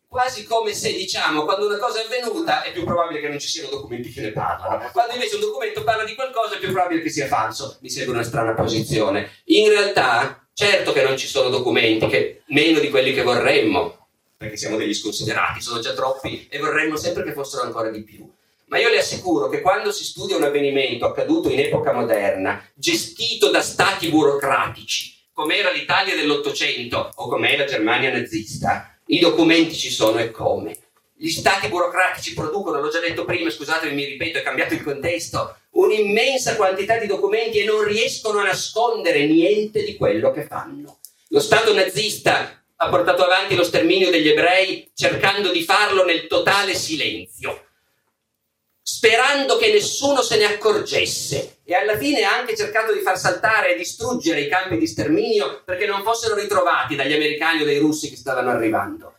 Quasi 0.07 0.43
come 0.45 0.73
se 0.73 0.93
diciamo, 0.93 1.45
quando 1.45 1.67
una 1.67 1.77
cosa 1.77 2.01
è 2.01 2.05
avvenuta 2.05 2.63
è 2.63 2.73
più 2.73 2.83
probabile 2.83 3.21
che 3.21 3.29
non 3.29 3.39
ci 3.39 3.47
siano 3.47 3.69
documenti 3.69 4.11
che 4.11 4.19
ne 4.19 4.31
parlano. 4.31 4.89
Quando 4.91 5.13
invece 5.13 5.35
un 5.35 5.41
documento 5.41 5.83
parla 5.83 6.03
di 6.03 6.15
qualcosa 6.15 6.55
è 6.55 6.59
più 6.59 6.71
probabile 6.71 7.01
che 7.01 7.09
sia 7.09 7.27
falso. 7.27 7.77
Mi 7.79 7.89
sembra 7.89 8.15
una 8.15 8.23
strana 8.23 8.53
posizione. 8.53 9.31
In 9.45 9.69
realtà, 9.69 10.45
certo 10.53 10.91
che 10.91 11.03
non 11.03 11.17
ci 11.17 11.27
sono 11.27 11.47
documenti, 11.47 12.07
che, 12.07 12.41
meno 12.47 12.79
di 12.79 12.89
quelli 12.89 13.13
che 13.13 13.21
vorremmo, 13.21 14.07
perché 14.35 14.57
siamo 14.57 14.75
degli 14.75 14.93
sconsiderati, 14.93 15.61
sono 15.61 15.79
già 15.79 15.93
troppi 15.93 16.47
e 16.49 16.59
vorremmo 16.59 16.97
sempre 16.97 17.23
che 17.23 17.31
fossero 17.31 17.63
ancora 17.63 17.89
di 17.89 18.03
più. 18.03 18.29
Ma 18.71 18.79
io 18.79 18.87
le 18.87 18.99
assicuro 18.99 19.49
che 19.49 19.59
quando 19.59 19.91
si 19.91 20.05
studia 20.05 20.37
un 20.37 20.43
avvenimento 20.43 21.05
accaduto 21.05 21.49
in 21.49 21.59
epoca 21.59 21.91
moderna, 21.91 22.65
gestito 22.73 23.49
da 23.49 23.61
stati 23.61 24.07
burocratici, 24.07 25.13
come 25.33 25.57
era 25.57 25.71
l'Italia 25.71 26.15
dell'Ottocento 26.15 27.11
o 27.15 27.27
come 27.27 27.49
è 27.49 27.57
la 27.57 27.65
Germania 27.65 28.13
nazista, 28.13 28.97
i 29.07 29.19
documenti 29.19 29.75
ci 29.75 29.89
sono 29.89 30.19
e 30.19 30.31
come. 30.31 30.77
Gli 31.17 31.29
stati 31.29 31.67
burocratici 31.67 32.33
producono, 32.33 32.79
l'ho 32.79 32.87
già 32.87 33.01
detto 33.01 33.25
prima, 33.25 33.49
scusatemi, 33.49 33.93
mi 33.93 34.05
ripeto, 34.05 34.37
è 34.37 34.41
cambiato 34.41 34.73
il 34.73 34.83
contesto, 34.83 35.57
un'immensa 35.71 36.55
quantità 36.55 36.97
di 36.97 37.07
documenti 37.07 37.59
e 37.59 37.65
non 37.65 37.83
riescono 37.83 38.39
a 38.39 38.45
nascondere 38.45 39.25
niente 39.25 39.83
di 39.83 39.97
quello 39.97 40.31
che 40.31 40.45
fanno. 40.45 40.99
Lo 41.27 41.41
Stato 41.41 41.73
nazista 41.73 42.63
ha 42.77 42.87
portato 42.87 43.25
avanti 43.25 43.53
lo 43.53 43.65
sterminio 43.65 44.09
degli 44.09 44.29
ebrei 44.29 44.89
cercando 44.95 45.51
di 45.51 45.61
farlo 45.61 46.05
nel 46.05 46.27
totale 46.27 46.73
silenzio 46.73 47.65
sperando 48.83 49.57
che 49.57 49.71
nessuno 49.71 50.21
se 50.21 50.37
ne 50.37 50.45
accorgesse 50.45 51.59
e 51.63 51.73
alla 51.75 51.97
fine 51.97 52.23
ha 52.23 52.35
anche 52.37 52.55
cercato 52.55 52.91
di 52.93 52.99
far 52.99 53.17
saltare 53.17 53.73
e 53.73 53.77
distruggere 53.77 54.41
i 54.41 54.49
campi 54.49 54.77
di 54.77 54.87
sterminio 54.87 55.61
perché 55.63 55.85
non 55.85 56.01
fossero 56.03 56.35
ritrovati 56.35 56.95
dagli 56.95 57.13
americani 57.13 57.61
o 57.61 57.65
dai 57.65 57.77
russi 57.77 58.09
che 58.09 58.15
stavano 58.15 58.49
arrivando. 58.49 59.15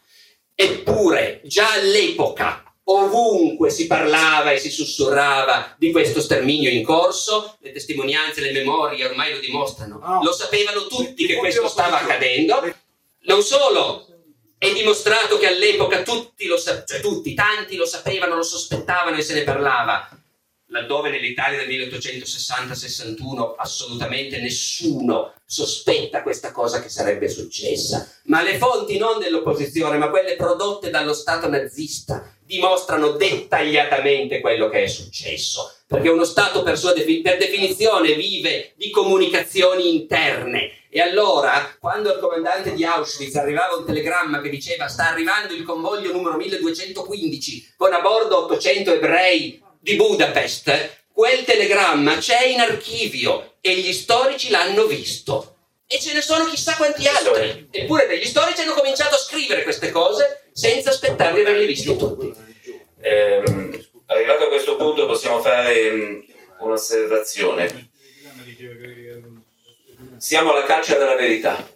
Eppure, 0.55 1.41
già 1.45 1.73
all'epoca, 1.73 2.63
ovunque 2.85 3.71
si 3.71 3.87
parlava 3.87 4.51
e 4.53 4.59
si 4.59 4.71
sussurrava 4.71 5.75
di 5.79 5.91
questo 5.93 6.21
sterminio 6.21 6.69
in 6.71 6.85
corso, 6.85 7.57
le 7.61 7.73
testimonianze, 7.73 8.41
le 8.41 8.53
memorie 8.53 9.05
ormai 9.07 9.33
lo 9.33 9.39
dimostrano, 9.39 9.99
No. 10.03 10.23
lo 10.23 10.33
sapevano 10.33 10.87
tutti 10.87 11.27
che 11.27 11.37
questo 11.37 11.69
stava 11.69 12.01
accadendo. 12.01 12.61
Non 13.25 13.43
solo, 13.43 14.07
è 14.63 14.73
dimostrato 14.73 15.39
che 15.39 15.49
all'epoca 15.49 16.03
tutti 16.03 16.47
lo 16.47 16.57
sa- 16.57 16.85
cioè 16.85 17.01
tutti, 17.01 17.35
tanti 17.35 17.75
lo 17.75 17.85
sapevano, 17.85 18.37
lo 18.37 18.45
sospettavano 18.45 19.17
e 19.17 19.23
se 19.23 19.35
ne 19.35 19.43
parlava. 19.43 20.09
Laddove 20.67 21.11
nell'Italia 21.11 21.59
del 21.59 21.67
1860-61 21.67 23.55
assolutamente 23.57 24.41
nessuno 24.41 25.33
sospetta 25.45 26.23
questa 26.23 26.53
cosa 26.53 26.81
che 26.81 26.89
sarebbe 26.89 27.29
successa. 27.29 28.09
Ma 28.27 28.41
le 28.41 28.57
fonti 28.57 28.99
non 28.99 29.19
dell'opposizione, 29.19 29.99
ma 29.99 30.11
quelle 30.11 30.37
prodotte 30.37 30.91
dallo 30.91 31.13
Stato 31.13 31.49
nazista, 31.49 32.33
dimostrano 32.45 33.11
dettagliatamente 33.17 34.41
quello 34.41 34.69
che 34.69 34.85
è 34.85 34.87
successo. 34.87 35.75
Perché 35.93 36.09
uno 36.09 36.24
Stato 36.24 36.62
per, 36.62 36.78
sua 36.78 36.95
defi- 36.95 37.20
per 37.20 37.36
definizione 37.36 38.14
vive 38.14 38.72
di 38.76 38.88
comunicazioni 38.88 39.95
interne. 39.95 40.86
E 40.88 41.03
allora, 41.03 41.76
quando 41.78 42.11
al 42.11 42.18
comandante 42.18 42.72
di 42.72 42.82
Auschwitz 42.82 43.34
arrivava 43.34 43.76
un 43.76 43.84
telegramma 43.84 44.40
che 44.40 44.49
diceva 44.49 44.88
sta 44.88 45.11
arrivando 45.11 45.53
il 45.53 45.64
convoglio 45.64 46.11
numero 46.11 46.36
1215 46.36 47.74
con 47.76 47.93
a 47.93 48.01
bordo 48.01 48.45
800 48.45 48.95
ebrei 48.95 49.62
di 49.78 49.95
Budapest, 49.97 51.03
quel 51.12 51.45
telegramma 51.45 52.16
c'è 52.16 52.47
in 52.47 52.61
archivio 52.61 53.57
e 53.61 53.76
gli 53.76 53.93
storici 53.93 54.49
l'hanno 54.49 54.86
visto. 54.86 55.57
E 55.86 56.01
ce 56.01 56.14
ne 56.14 56.22
sono 56.22 56.47
chissà 56.47 56.74
quanti 56.76 57.07
altri. 57.07 57.68
Eppure 57.70 58.07
degli 58.07 58.24
storici 58.24 58.62
hanno 58.62 58.72
cominciato 58.72 59.14
a 59.14 59.18
scrivere 59.18 59.62
queste 59.62 59.90
cose 59.90 60.49
senza 60.55 60.88
aspettare 60.88 61.34
di 61.34 61.40
averli 61.40 61.66
visti 61.66 61.95
tutti. 61.95 62.32
Ehm, 63.03 63.90
arrivato 64.13 64.45
a 64.45 64.49
questo 64.49 64.77
punto 64.77 65.07
possiamo 65.07 65.41
fare 65.41 65.91
mm, 65.91 66.21
un'osservazione. 66.61 67.91
Siamo 70.19 70.53
alla 70.53 70.65
caccia 70.65 70.97
della 70.97 71.17
verità 71.17 71.69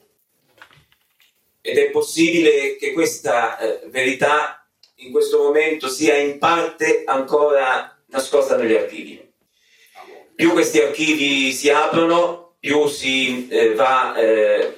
ed 1.61 1.79
è 1.79 1.91
possibile 1.91 2.77
che 2.77 2.93
questa 2.93 3.59
eh, 3.59 3.89
verità 3.89 4.65
in 4.97 5.11
questo 5.11 5.39
momento 5.39 5.89
sia 5.89 6.17
in 6.17 6.39
parte 6.39 7.03
ancora 7.05 7.99
nascosta 8.07 8.57
negli 8.57 8.75
archivi. 8.75 9.25
Più 10.35 10.53
questi 10.53 10.81
archivi 10.81 11.53
si 11.53 11.71
aprono, 11.71 12.55
più 12.61 12.87
si 12.87 13.49
eh, 13.49 13.75
va 13.75 14.15
eh, 14.15 14.75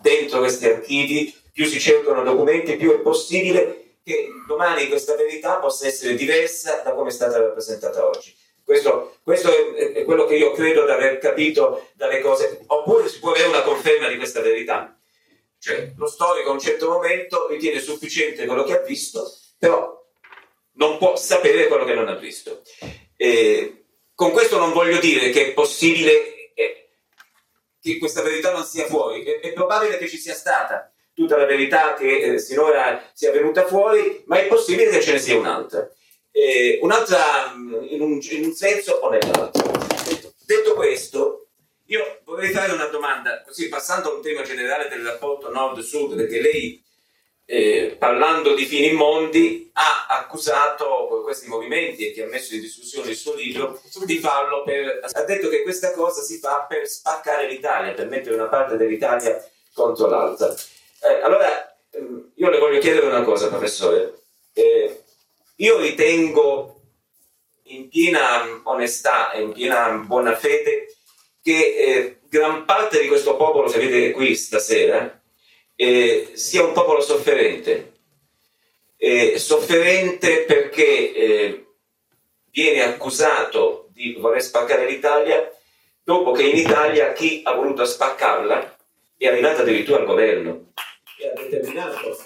dentro 0.00 0.40
questi 0.40 0.66
archivi, 0.66 1.32
più 1.52 1.64
si 1.66 1.78
cercano 1.78 2.24
documenti, 2.24 2.76
più 2.76 2.92
è 2.92 2.98
possibile 2.98 3.83
che 4.04 4.28
domani 4.46 4.88
questa 4.88 5.16
verità 5.16 5.56
possa 5.56 5.86
essere 5.86 6.14
diversa 6.14 6.82
da 6.82 6.92
come 6.92 7.08
è 7.08 7.12
stata 7.12 7.38
rappresentata 7.38 8.06
oggi. 8.06 8.36
Questo, 8.62 9.16
questo 9.22 9.50
è, 9.50 9.92
è, 9.92 10.04
quello 10.04 10.26
che 10.26 10.36
io 10.36 10.52
credo 10.52 10.84
di 10.84 10.90
aver 10.90 11.18
capito 11.18 11.88
dalle 11.94 12.20
cose. 12.20 12.60
Oppure 12.66 13.08
si 13.08 13.18
può 13.18 13.30
avere 13.30 13.48
una 13.48 13.62
conferma 13.62 14.08
di 14.08 14.16
questa 14.16 14.40
verità. 14.40 14.98
Cioè, 15.58 15.92
lo 15.96 16.06
storico 16.06 16.50
a 16.50 16.52
un 16.52 16.60
certo 16.60 16.90
momento 16.90 17.46
ritiene 17.48 17.80
sufficiente 17.80 18.44
quello 18.44 18.64
che 18.64 18.76
ha 18.76 18.82
visto, 18.82 19.30
però 19.58 20.02
non 20.72 20.98
può 20.98 21.16
sapere 21.16 21.66
quello 21.66 21.84
che 21.84 21.94
non 21.94 22.08
ha 22.08 22.16
visto. 22.16 22.62
E 23.16 23.86
con 24.14 24.30
questo 24.32 24.58
non 24.58 24.72
voglio 24.72 24.98
dire 24.98 25.30
che 25.30 25.48
è 25.48 25.52
possibile 25.52 26.52
eh, 26.54 26.88
che 27.80 27.98
questa 27.98 28.22
verità 28.22 28.52
non 28.52 28.64
sia 28.64 28.84
fuori, 28.86 29.24
è, 29.24 29.40
è, 29.40 29.52
probabile 29.52 29.96
che 29.96 30.08
ci 30.08 30.18
sia 30.18 30.34
stata 30.34 30.93
tutta 31.14 31.36
la 31.36 31.46
verità 31.46 31.94
che 31.94 32.34
eh, 32.34 32.38
sinora 32.38 33.10
sia 33.12 33.30
venuta 33.30 33.64
fuori, 33.64 34.22
ma 34.26 34.38
è 34.38 34.46
possibile 34.46 34.90
che 34.90 35.00
ce 35.00 35.12
ne 35.12 35.18
sia 35.18 35.38
un'altra. 35.38 35.88
Eh, 36.30 36.80
un'altra 36.82 37.52
in 37.88 38.00
un, 38.00 38.18
in 38.20 38.44
un 38.44 38.52
senso 38.52 38.92
o 38.94 39.08
nell'altro. 39.08 39.70
Detto 40.44 40.74
questo, 40.74 41.48
io 41.86 42.20
vorrei 42.24 42.50
fare 42.50 42.72
una 42.72 42.86
domanda, 42.86 43.42
così 43.42 43.68
passando 43.68 44.10
a 44.10 44.14
un 44.14 44.22
tema 44.22 44.42
generale 44.42 44.88
del 44.88 45.04
rapporto 45.04 45.50
nord-sud, 45.50 46.16
perché 46.16 46.40
lei 46.40 46.82
eh, 47.46 47.96
parlando 47.98 48.54
di 48.54 48.64
fini 48.64 48.88
immondi, 48.88 49.70
ha 49.74 50.06
accusato 50.08 51.20
questi 51.22 51.46
movimenti 51.46 52.06
e 52.06 52.12
che 52.12 52.24
ha 52.24 52.26
messo 52.26 52.54
in 52.54 52.60
discussione 52.60 53.10
il 53.10 53.16
suo 53.16 53.34
libro 53.34 53.80
di 54.04 54.18
farlo 54.18 54.62
per. 54.62 55.00
ha 55.02 55.22
detto 55.24 55.48
che 55.48 55.62
questa 55.62 55.92
cosa 55.92 56.22
si 56.22 56.38
fa 56.38 56.64
per 56.68 56.86
spaccare 56.88 57.48
l'Italia, 57.48 57.92
per 57.92 58.08
mettere 58.08 58.34
una 58.34 58.48
parte 58.48 58.76
dell'Italia 58.76 59.44
contro 59.72 60.08
l'altra. 60.08 60.54
Eh, 61.04 61.20
allora, 61.20 61.76
ehm, 61.90 62.30
io 62.36 62.48
le 62.48 62.58
voglio 62.58 62.80
chiedere 62.80 63.06
una 63.06 63.22
cosa, 63.22 63.48
professore. 63.48 64.22
Eh, 64.54 65.02
io 65.56 65.78
ritengo 65.78 66.80
in 67.64 67.88
piena 67.88 68.62
onestà 68.64 69.32
e 69.32 69.42
in 69.42 69.52
piena 69.52 69.90
buona 69.90 70.34
fede 70.34 70.94
che 71.42 71.74
eh, 71.76 72.18
gran 72.26 72.64
parte 72.64 73.00
di 73.00 73.06
questo 73.06 73.36
popolo, 73.36 73.68
se 73.68 73.78
vedete 73.78 74.12
qui 74.12 74.34
stasera, 74.34 75.20
eh, 75.76 76.30
sia 76.32 76.64
un 76.64 76.72
popolo 76.72 77.02
sofferente. 77.02 77.92
Eh, 78.96 79.38
sofferente 79.38 80.44
perché 80.44 81.12
eh, 81.12 81.66
viene 82.50 82.82
accusato 82.82 83.88
di 83.92 84.14
voler 84.14 84.42
spaccare 84.42 84.88
l'Italia 84.88 85.52
dopo 86.02 86.32
che 86.32 86.44
in 86.44 86.56
Italia 86.56 87.12
chi 87.12 87.42
ha 87.44 87.52
voluto 87.52 87.84
spaccarla 87.84 88.76
è 89.18 89.26
arrivato 89.26 89.60
addirittura 89.60 89.98
al 89.98 90.06
governo 90.06 90.72
e 91.24 91.30
ha 91.30 91.42
determinato, 91.42 92.18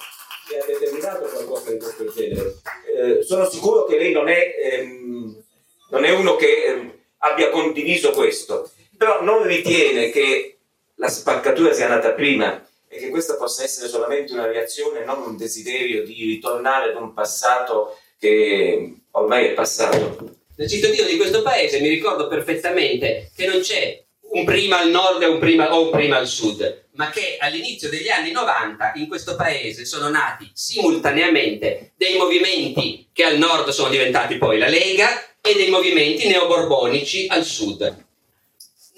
e 0.52 0.58
ha 0.58 0.64
determinato 0.66 1.26
qualcosa 1.26 1.70
di 1.70 1.78
questo 1.78 2.12
genere. 2.12 2.54
Eh, 2.96 3.22
sono 3.22 3.48
sicuro 3.48 3.84
che 3.84 3.96
lei 3.96 4.12
non 4.12 4.28
è, 4.28 4.54
ehm, 4.60 5.44
non 5.90 6.04
è 6.04 6.10
uno 6.10 6.34
che 6.36 6.64
ehm, 6.64 6.92
abbia 7.18 7.50
condiviso 7.50 8.10
questo, 8.10 8.70
però 8.96 9.22
non 9.22 9.44
ritiene 9.44 10.10
che 10.10 10.58
la 10.96 11.08
spaccatura 11.08 11.72
sia 11.72 11.86
nata 11.86 12.12
prima 12.12 12.66
e 12.88 12.98
che 12.98 13.10
questa 13.10 13.36
possa 13.36 13.62
essere 13.62 13.88
solamente 13.88 14.32
una 14.32 14.46
reazione, 14.46 15.04
non 15.04 15.22
un 15.22 15.36
desiderio 15.36 16.04
di 16.04 16.14
ritornare 16.24 16.90
ad 16.90 16.96
un 16.96 17.12
passato 17.12 17.96
che 18.18 18.94
ormai 19.12 19.46
è 19.46 19.52
passato. 19.52 20.36
Da 20.56 20.66
cittadino 20.66 21.06
di 21.06 21.16
questo 21.16 21.42
paese 21.42 21.78
mi 21.80 21.88
ricordo 21.88 22.26
perfettamente 22.26 23.30
che 23.36 23.46
non 23.46 23.60
c'è 23.60 24.02
un 24.30 24.44
prima 24.44 24.80
al 24.80 24.90
nord 24.90 25.22
e 25.22 25.26
un 25.26 25.38
prima, 25.38 25.74
o 25.74 25.84
un 25.84 25.90
prima 25.90 26.16
al 26.16 26.26
sud, 26.26 26.86
ma 26.92 27.10
che 27.10 27.36
all'inizio 27.38 27.88
degli 27.88 28.08
anni 28.08 28.30
90 28.30 28.92
in 28.96 29.08
questo 29.08 29.36
paese 29.36 29.84
sono 29.84 30.08
nati 30.08 30.50
simultaneamente 30.52 31.92
dei 31.96 32.16
movimenti 32.16 33.08
che 33.12 33.24
al 33.24 33.38
nord 33.38 33.68
sono 33.70 33.88
diventati 33.88 34.36
poi 34.36 34.58
la 34.58 34.68
Lega 34.68 35.08
e 35.40 35.54
dei 35.54 35.70
movimenti 35.70 36.26
neoborbonici 36.28 37.26
al 37.28 37.44
sud 37.44 38.06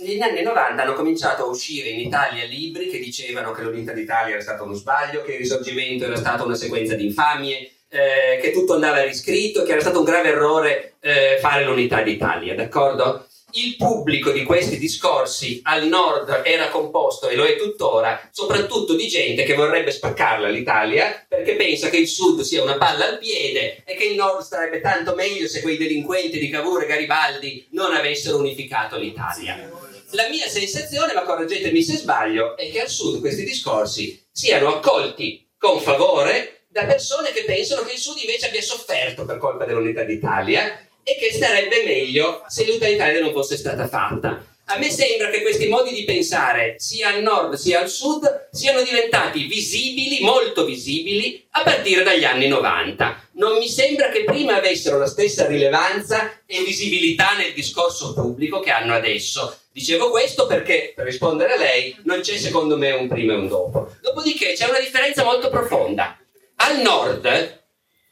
negli 0.01 0.21
anni 0.21 0.43
90 0.43 0.83
hanno 0.83 0.95
cominciato 0.95 1.45
a 1.45 1.47
uscire 1.47 1.91
in 1.91 2.01
Italia 2.01 2.45
libri 2.45 2.89
che 2.89 2.99
dicevano 2.99 3.53
che 3.53 3.63
l'unità 3.63 3.93
d'Italia 3.93 4.35
era 4.35 4.43
stato 4.43 4.65
uno 4.65 4.75
sbaglio, 4.75 5.23
che 5.23 5.33
il 5.33 5.39
risorgimento 5.39 6.05
era 6.05 6.17
stata 6.17 6.45
una 6.45 6.55
sequenza 6.55 6.95
di 6.95 7.07
infamie, 7.07 7.71
eh, 7.89 8.39
che 8.41 8.53
tutto 8.53 8.75
andava 8.75 9.03
riscritto, 9.03 9.63
che 9.63 9.73
era 9.73 9.81
stato 9.81 9.99
un 9.99 10.05
grave 10.05 10.29
errore 10.29 10.95
eh, 11.01 11.39
fare 11.41 11.65
l'unità 11.65 12.03
d'Italia, 12.03 12.55
d'accordo? 12.55 13.27
Il 13.53 13.77
pubblico 13.77 14.31
di 14.31 14.45
questi 14.45 14.79
discorsi 14.79 15.61
al 15.65 15.87
nord 15.87 16.43
era 16.45 16.69
composto, 16.69 17.29
e 17.29 17.35
lo 17.35 17.45
è 17.45 17.57
tuttora, 17.57 18.29
soprattutto 18.31 18.95
di 18.95 19.09
gente 19.09 19.43
che 19.43 19.55
vorrebbe 19.55 19.91
spaccarla 19.91 20.49
l'Italia 20.49 21.25
perché 21.27 21.57
pensa 21.57 21.89
che 21.89 21.97
il 21.97 22.09
sud 22.09 22.41
sia 22.43 22.63
una 22.63 22.77
palla 22.77 23.09
al 23.09 23.19
piede 23.19 23.83
e 23.85 23.95
che 23.95 24.05
il 24.05 24.15
nord 24.15 24.43
starebbe 24.43 24.81
tanto 24.81 25.15
meglio 25.15 25.49
se 25.49 25.63
quei 25.63 25.77
delinquenti 25.77 26.39
di 26.39 26.49
Cavour 26.49 26.83
e 26.83 26.87
Garibaldi 26.87 27.67
non 27.71 27.93
avessero 27.93 28.39
unificato 28.39 28.97
l'Italia. 28.97 29.69
La 30.13 30.29
mia 30.29 30.49
sensazione, 30.49 31.13
ma 31.13 31.23
correggetemi 31.23 31.83
se 31.83 31.97
sbaglio, 31.97 32.57
è 32.57 32.71
che 32.71 32.81
al 32.81 32.89
sud 32.89 33.21
questi 33.21 33.45
discorsi 33.45 34.21
siano 34.31 34.75
accolti 34.75 35.49
con 35.57 35.81
favore 35.81 36.65
da 36.69 36.85
persone 36.85 37.33
che 37.33 37.45
pensano 37.45 37.83
che 37.83 37.95
il 37.95 37.99
sud 37.99 38.17
invece 38.19 38.47
abbia 38.47 38.63
sofferto 38.63 39.25
per 39.25 39.39
colpa 39.39 39.65
dell'unità 39.65 40.05
d'Italia 40.05 40.85
e 41.03 41.17
che 41.17 41.33
starebbe 41.33 41.85
meglio 41.85 42.43
se 42.49 42.65
l'unità 42.67 42.87
d'Italia 42.87 43.21
non 43.21 43.33
fosse 43.33 43.57
stata 43.57 43.89
fatta. 43.89 44.45
A 44.73 44.79
me 44.79 44.89
sembra 44.89 45.31
che 45.31 45.43
questi 45.43 45.67
modi 45.67 45.93
di 45.93 46.05
pensare, 46.05 46.77
sia 46.79 47.09
al 47.09 47.23
nord 47.23 47.55
sia 47.55 47.81
al 47.81 47.89
sud, 47.89 48.49
siano 48.53 48.83
diventati 48.83 49.47
visibili, 49.47 50.21
molto 50.21 50.65
visibili, 50.65 51.45
a 51.51 51.65
partire 51.65 52.05
dagli 52.05 52.23
anni 52.23 52.47
90. 52.47 53.31
Non 53.33 53.59
mi 53.59 53.69
sembra 53.69 54.11
che 54.11 54.23
prima 54.23 54.55
avessero 54.55 54.97
la 54.97 55.09
stessa 55.09 55.45
rilevanza 55.49 56.41
e 56.47 56.63
visibilità 56.63 57.37
nel 57.37 57.53
discorso 57.53 58.15
pubblico 58.15 58.61
che 58.61 58.71
hanno 58.71 58.95
adesso. 58.95 59.59
Dicevo 59.73 60.11
questo 60.11 60.47
perché, 60.47 60.93
per 60.95 61.05
rispondere 61.05 61.55
a 61.55 61.59
lei, 61.59 61.97
non 62.05 62.21
c'è 62.21 62.37
secondo 62.37 62.77
me 62.77 62.93
un 62.93 63.09
prima 63.09 63.33
e 63.33 63.37
un 63.39 63.49
dopo. 63.49 63.97
Dopodiché 64.01 64.53
c'è 64.53 64.69
una 64.69 64.79
differenza 64.79 65.25
molto 65.25 65.51
profonda. 65.51 66.17
Al 66.57 66.81
nord, 66.81 67.63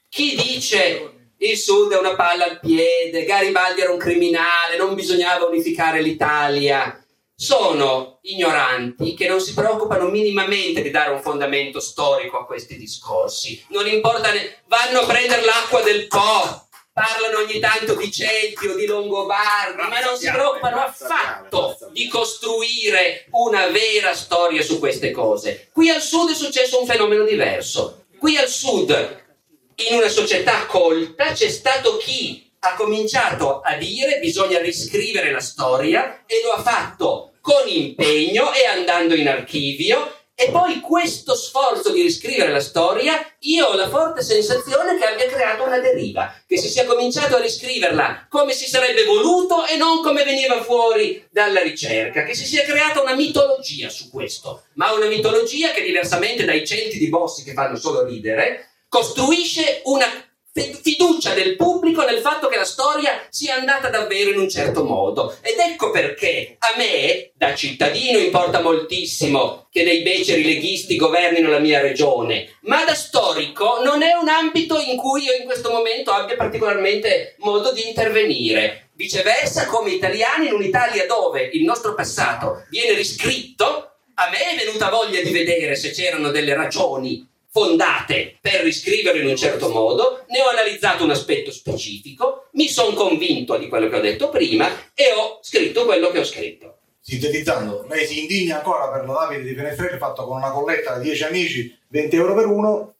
chi 0.08 0.34
dice 0.34 1.17
il 1.40 1.56
sud 1.56 1.92
è 1.92 1.98
una 1.98 2.16
palla 2.16 2.44
al 2.44 2.58
piede, 2.58 3.24
Garibaldi 3.24 3.80
era 3.80 3.92
un 3.92 3.98
criminale, 3.98 4.76
non 4.76 4.94
bisognava 4.94 5.46
unificare 5.46 6.02
l'Italia. 6.02 7.00
Sono 7.40 8.18
ignoranti 8.22 9.14
che 9.14 9.28
non 9.28 9.40
si 9.40 9.54
preoccupano 9.54 10.08
minimamente 10.08 10.82
di 10.82 10.90
dare 10.90 11.12
un 11.12 11.22
fondamento 11.22 11.78
storico 11.78 12.38
a 12.38 12.44
questi 12.44 12.76
discorsi. 12.76 13.64
Non 13.68 13.86
importa, 13.86 14.32
ne- 14.32 14.62
vanno 14.66 15.00
a 15.00 15.06
prendere 15.06 15.44
l'acqua 15.44 15.80
del 15.82 16.08
Po, 16.08 16.66
parlano 16.92 17.44
ogni 17.44 17.60
tanto 17.60 17.94
di 17.94 18.10
Celti 18.10 18.66
o 18.66 18.74
di 18.74 18.86
Longobardi, 18.86 19.76
ma 19.88 20.00
non 20.00 20.16
si 20.16 20.28
preoccupano 20.28 20.80
affatto 20.80 21.78
di 21.92 22.08
costruire 22.08 23.26
una 23.30 23.68
vera 23.68 24.12
storia 24.14 24.62
su 24.62 24.80
queste 24.80 25.12
cose. 25.12 25.68
Qui 25.72 25.90
al 25.90 26.02
sud 26.02 26.32
è 26.32 26.34
successo 26.34 26.80
un 26.80 26.86
fenomeno 26.86 27.22
diverso. 27.22 28.06
Qui 28.18 28.36
al 28.36 28.48
sud 28.48 29.26
in 29.86 29.96
una 29.96 30.08
società 30.08 30.66
colta 30.66 31.32
c'è 31.32 31.48
stato 31.48 31.96
chi 31.98 32.50
ha 32.60 32.74
cominciato 32.74 33.60
a 33.60 33.76
dire 33.76 34.18
bisogna 34.18 34.58
riscrivere 34.58 35.30
la 35.30 35.40
storia 35.40 36.24
e 36.26 36.40
lo 36.42 36.50
ha 36.50 36.62
fatto 36.62 37.34
con 37.40 37.68
impegno 37.68 38.52
e 38.52 38.66
andando 38.66 39.14
in 39.14 39.28
archivio. 39.28 40.14
E 40.40 40.50
poi 40.50 40.78
questo 40.78 41.34
sforzo 41.34 41.90
di 41.90 42.00
riscrivere 42.00 42.52
la 42.52 42.60
storia, 42.60 43.34
io 43.40 43.66
ho 43.66 43.74
la 43.74 43.88
forte 43.88 44.22
sensazione 44.22 44.96
che 44.96 45.04
abbia 45.04 45.26
creato 45.26 45.64
una 45.64 45.80
deriva, 45.80 46.32
che 46.46 46.56
si 46.56 46.68
sia 46.68 46.84
cominciato 46.84 47.34
a 47.34 47.40
riscriverla 47.40 48.28
come 48.28 48.52
si 48.52 48.68
sarebbe 48.68 49.04
voluto 49.04 49.66
e 49.66 49.76
non 49.76 50.00
come 50.00 50.22
veniva 50.22 50.62
fuori 50.62 51.26
dalla 51.28 51.60
ricerca, 51.60 52.22
che 52.22 52.36
si 52.36 52.46
sia 52.46 52.62
creata 52.62 53.00
una 53.00 53.16
mitologia 53.16 53.88
su 53.88 54.10
questo, 54.10 54.66
ma 54.74 54.92
una 54.92 55.06
mitologia 55.06 55.72
che 55.72 55.82
diversamente 55.82 56.44
dai 56.44 56.64
centi 56.64 56.98
di 56.98 57.08
bossi 57.08 57.42
che 57.42 57.52
fanno 57.52 57.76
solo 57.76 58.04
ridere, 58.04 58.68
costruisce 58.88 59.82
una 59.84 60.06
fiducia 60.82 61.34
del 61.34 61.56
pubblico 61.56 62.02
nel 62.04 62.18
fatto 62.18 62.48
che 62.48 62.56
la 62.56 62.64
storia 62.64 63.26
sia 63.28 63.54
andata 63.54 63.88
davvero 63.90 64.30
in 64.30 64.38
un 64.38 64.48
certo 64.48 64.84
modo. 64.84 65.36
Ed 65.42 65.58
ecco 65.58 65.90
perché 65.90 66.56
a 66.58 66.74
me, 66.76 67.30
da 67.34 67.54
cittadino, 67.54 68.18
importa 68.18 68.60
moltissimo 68.60 69.68
che 69.70 69.84
dei 69.84 70.02
beceri 70.02 70.42
leghisti 70.42 70.96
governino 70.96 71.48
la 71.48 71.58
mia 71.58 71.80
regione, 71.80 72.56
ma 72.62 72.84
da 72.84 72.94
storico 72.94 73.80
non 73.84 74.02
è 74.02 74.14
un 74.14 74.28
ambito 74.28 74.78
in 74.78 74.96
cui 74.96 75.24
io 75.24 75.34
in 75.34 75.44
questo 75.44 75.70
momento 75.70 76.10
abbia 76.10 76.36
particolarmente 76.36 77.36
modo 77.38 77.72
di 77.72 77.86
intervenire. 77.86 78.90
Viceversa, 78.94 79.66
come 79.66 79.90
italiani, 79.90 80.48
in 80.48 80.54
un'Italia 80.54 81.06
dove 81.06 81.50
il 81.52 81.62
nostro 81.62 81.94
passato 81.94 82.64
viene 82.68 82.94
riscritto, 82.94 83.92
a 84.14 84.28
me 84.30 84.50
è 84.50 84.64
venuta 84.64 84.90
voglia 84.90 85.22
di 85.22 85.30
vedere 85.30 85.76
se 85.76 85.92
c'erano 85.92 86.30
delle 86.30 86.52
ragioni 86.52 87.27
fondate 87.58 88.38
per 88.40 88.62
riscriverlo 88.62 89.20
in 89.20 89.28
un 89.28 89.36
certo 89.36 89.68
modo, 89.68 90.24
ne 90.28 90.40
ho 90.40 90.48
analizzato 90.48 91.02
un 91.02 91.10
aspetto 91.10 91.50
specifico, 91.50 92.46
mi 92.52 92.68
sono 92.68 92.94
convinto 92.94 93.56
di 93.56 93.68
quello 93.68 93.88
che 93.88 93.96
ho 93.96 94.00
detto 94.00 94.28
prima 94.28 94.68
e 94.94 95.12
ho 95.16 95.40
scritto 95.42 95.84
quello 95.84 96.10
che 96.10 96.20
ho 96.20 96.24
scritto. 96.24 96.76
Sintetizzando, 97.00 97.86
lei 97.88 98.06
si 98.06 98.20
indigna 98.20 98.58
ancora 98.58 98.88
per 98.90 99.06
la 99.06 99.12
lapide 99.12 99.42
di 99.42 99.54
Penestrelli 99.54 99.98
fatto 99.98 100.24
con 100.24 100.36
una 100.36 100.50
colletta 100.50 100.92
da 100.92 100.98
10 100.98 101.24
amici, 101.24 101.78
20 101.88 102.16
euro 102.16 102.34
per 102.34 102.46
uno, 102.46 102.94